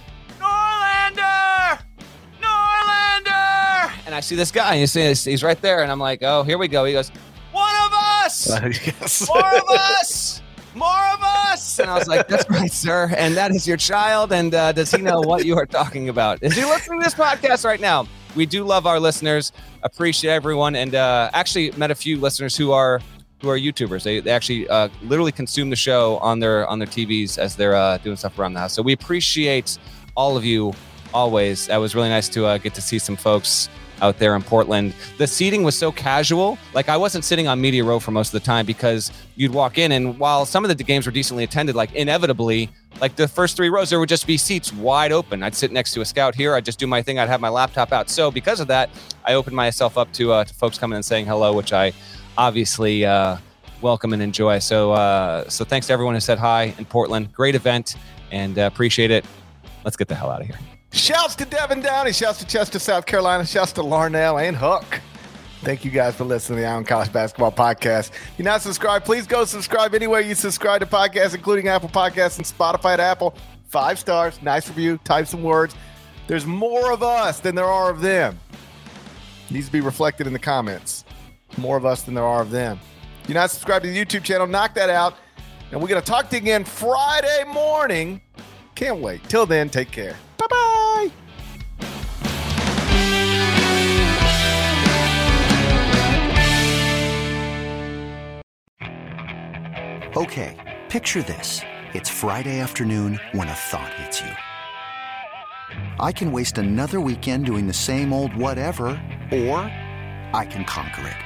Norlander, 0.41 1.79
Norlander, 2.41 3.93
and 4.07 4.15
I 4.15 4.21
see 4.21 4.35
this 4.35 4.51
guy. 4.51 4.73
And 4.73 4.81
you 4.81 4.87
see, 4.87 5.31
he's 5.31 5.43
right 5.45 5.61
there, 5.61 5.83
and 5.83 5.93
I'm 5.93 6.01
like, 6.01 6.23
oh, 6.23 6.43
here 6.43 6.59
we 6.59 6.67
go. 6.69 6.85
He 6.85 6.93
goes, 6.93 7.11
one 7.53 7.77
of 7.85 7.93
us, 7.93 8.49
yes. 8.87 9.29
more 9.29 9.39
of 9.39 9.69
us. 9.69 10.26
More 10.77 11.07
of 11.15 11.23
us, 11.23 11.79
and 11.79 11.89
I 11.89 11.99
was 11.99 12.07
like, 12.07 12.29
"That's 12.29 12.49
right, 12.51 12.71
sir." 12.71 13.11
And 13.17 13.35
that 13.37 13.51
is 13.51 13.67
your 13.67 13.79
child. 13.79 14.31
And 14.31 14.55
uh, 14.55 14.73
does 14.73 14.91
he 14.91 15.01
know 15.01 15.21
what 15.21 15.47
you 15.47 15.57
are 15.57 15.65
talking 15.65 16.11
about? 16.11 16.43
Is 16.43 16.55
he 16.55 16.65
listening 16.67 17.01
to 17.01 17.05
this 17.05 17.15
podcast 17.15 17.65
right 17.65 17.81
now? 17.81 18.07
We 18.35 18.45
do 18.45 18.63
love 18.63 18.87
our 18.87 19.01
listeners 19.01 19.53
appreciate 19.83 20.33
everyone, 20.33 20.77
and 20.77 20.95
uh, 20.95 21.31
actually 21.33 21.71
met 21.73 21.91
a 21.91 21.95
few 21.95 22.21
listeners 22.21 22.55
who 22.55 22.73
are 22.73 23.01
who 23.41 23.49
are 23.49 23.59
YouTubers. 23.59 24.03
They, 24.03 24.21
they 24.21 24.31
actually 24.31 24.69
uh, 24.69 24.89
literally 25.03 25.33
consume 25.33 25.71
the 25.71 25.77
show 25.77 26.19
on 26.19 26.41
their 26.41 26.67
on 26.69 26.79
their 26.79 26.89
TVs 26.89 27.39
as 27.39 27.57
they're 27.57 27.75
uh, 27.75 27.97
doing 27.99 28.17
stuff 28.17 28.39
around 28.39 28.53
the 28.53 28.61
house. 28.61 28.75
So 28.75 28.83
we 28.83 28.93
appreciate 28.93 29.79
all 30.15 30.37
of 30.37 30.45
you 30.45 30.75
always. 31.15 31.69
That 31.69 31.79
was 31.79 31.95
really 31.95 32.11
nice 32.11 32.29
to 32.31 32.45
uh, 32.45 32.59
get 32.59 32.75
to 32.75 32.83
see 32.83 32.99
some 32.99 33.17
folks 33.17 33.71
out 34.03 34.19
there 34.19 34.37
in 34.37 34.43
Portland. 34.43 34.95
The 35.19 35.27
seating 35.27 35.63
was 35.63 35.77
so 35.77 35.91
casual. 35.93 36.59
Like 36.75 36.89
I 36.89 36.97
wasn't 36.97 37.25
sitting 37.25 37.49
on 37.49 37.61
media 37.61 37.85
row 37.85 37.99
for 37.99 38.11
most 38.11 38.29
of 38.29 38.41
the 38.41 38.45
time 38.45 38.67
because 38.67 39.11
you'd 39.37 39.53
walk 39.53 39.79
in 39.79 39.93
and 39.93 40.19
while 40.19 40.45
some 40.47 40.65
of 40.65 40.77
the 40.77 40.85
games 40.85 41.07
were 41.07 41.13
decently 41.13 41.45
attended, 41.45 41.75
like 41.75 41.93
inevitably, 41.95 42.71
like 43.01 43.17
the 43.17 43.29
first 43.29 43.57
three 43.57 43.69
rows, 43.69 43.91
there 43.91 44.01
would 44.01 44.09
just 44.09 44.27
be 44.27 44.37
seats 44.37 44.73
wide 44.73 45.13
open. 45.13 45.43
I'd 45.43 45.55
sit 45.55 45.73
next 45.73 45.93
to 45.95 46.01
a 46.01 46.05
scout 46.05 46.35
here. 46.35 46.55
I'd 46.55 46.65
just 46.65 46.79
do 46.79 46.87
my 46.87 47.03
thing. 47.03 47.19
I'd 47.19 47.29
have 47.29 47.41
my 47.41 47.49
laptop 47.49 47.93
out. 47.93 48.09
So 48.09 48.31
because 48.31 48.61
of 48.61 48.69
that, 48.69 48.91
I 49.25 49.35
opened 49.35 49.57
myself 49.57 49.99
up 49.99 50.13
to, 50.15 50.33
uh, 50.33 50.45
to 50.45 50.55
folks 50.55 50.79
coming 50.79 50.97
and 50.97 51.05
saying 51.05 51.27
hello, 51.27 51.53
which 51.53 51.73
I 51.73 51.93
obviously 52.39 53.05
uh, 53.05 53.37
welcome 53.81 54.13
and 54.13 54.23
enjoy. 54.23 54.59
So 54.59 54.93
uh, 54.93 55.49
so 55.49 55.65
thanks 55.65 55.87
to 55.89 55.93
everyone 55.93 56.15
who 56.15 56.21
said 56.21 56.39
hi 56.39 56.75
in 56.79 56.85
Portland. 56.85 57.33
Great 57.33 57.55
event 57.55 57.97
and 58.31 58.59
uh, 58.59 58.63
appreciate 58.63 59.11
it. 59.11 59.25
Let's 59.85 59.97
get 59.97 60.09
the 60.09 60.15
hell 60.15 60.31
out 60.31 60.41
of 60.41 60.47
here. 60.47 60.59
Shouts 60.97 61.35
to 61.37 61.45
Devin 61.45 61.83
Downey. 61.83 62.11
Shouts 62.11 62.39
to 62.39 62.47
Chester, 62.47 62.79
South 62.79 63.05
Carolina. 63.05 63.45
Shouts 63.45 63.73
to 63.73 63.83
Larnell 63.83 64.43
and 64.43 64.57
Hook. 64.57 65.03
Thank 65.61 65.85
you 65.85 65.91
guys 65.91 66.15
for 66.15 66.25
listening 66.25 66.57
to 66.57 66.63
the 66.63 66.69
on 66.69 66.85
College 66.85 67.13
Basketball 67.13 67.53
Podcast. 67.53 68.11
If 68.11 68.33
you're 68.39 68.45
not 68.45 68.63
subscribed, 68.63 69.05
please 69.05 69.27
go 69.27 69.45
subscribe 69.45 69.95
anywhere 69.95 70.23
you 70.23 70.35
subscribe 70.35 70.81
to 70.81 70.87
podcasts, 70.87 71.35
including 71.35 71.69
Apple 71.69 71.91
Podcasts 71.91 72.39
and 72.39 72.47
Spotify 72.47 72.95
at 72.95 73.01
Apple. 73.01 73.35
Five 73.69 73.99
stars, 73.99 74.41
nice 74.41 74.69
review, 74.69 74.99
type 75.05 75.27
some 75.27 75.43
words. 75.43 75.75
There's 76.29 76.47
more 76.47 76.91
of 76.93 77.03
us 77.03 77.41
than 77.41 77.55
there 77.55 77.67
are 77.67 77.91
of 77.91 78.01
them. 78.01 78.41
needs 79.51 79.67
to 79.67 79.73
be 79.73 79.83
reflected 79.83 80.27
in 80.27 80.33
the 80.33 80.39
comments. 80.39 81.05
More 81.59 81.77
of 81.77 81.85
us 81.85 82.03
than 82.05 82.15
there 82.15 82.25
are 82.25 82.41
of 82.41 82.51
them. 82.51 82.81
If 83.23 83.29
you're 83.29 83.35
not 83.35 83.51
subscribed 83.51 83.85
to 83.85 83.91
the 83.91 84.03
YouTube 84.03 84.25
channel, 84.25 84.47
knock 84.47 84.75
that 84.75 84.89
out. 84.89 85.15
And 85.73 85.83
we're 85.83 85.89
going 85.89 86.01
to 86.01 86.11
talk 86.11 86.31
to 86.31 86.37
you 86.37 86.43
again 86.43 86.65
Friday 86.65 87.45
morning. 87.53 88.23
Can't 88.77 89.01
wait. 89.01 89.25
Till 89.29 89.47
then, 89.47 89.69
take 89.69 89.91
care. 89.91 90.15
Bye 90.37 90.47
bye. 90.51 91.11
Okay, 100.15 100.79
picture 100.89 101.23
this. 101.23 101.63
It's 101.95 102.11
Friday 102.11 102.61
afternoon 102.61 103.19
when 103.33 103.49
a 103.49 103.55
thought 103.55 103.93
hits 103.95 104.21
you. 104.21 104.31
I 105.99 106.13
can 106.13 106.31
waste 106.31 106.59
another 106.59 107.01
weekend 107.01 107.47
doing 107.47 107.67
the 107.67 107.73
same 107.73 108.13
old 108.13 108.37
whatever, 108.37 108.87
or 109.33 109.59
I 110.33 110.47
can 110.49 110.65
conquer 110.65 111.09
it. 111.09 111.26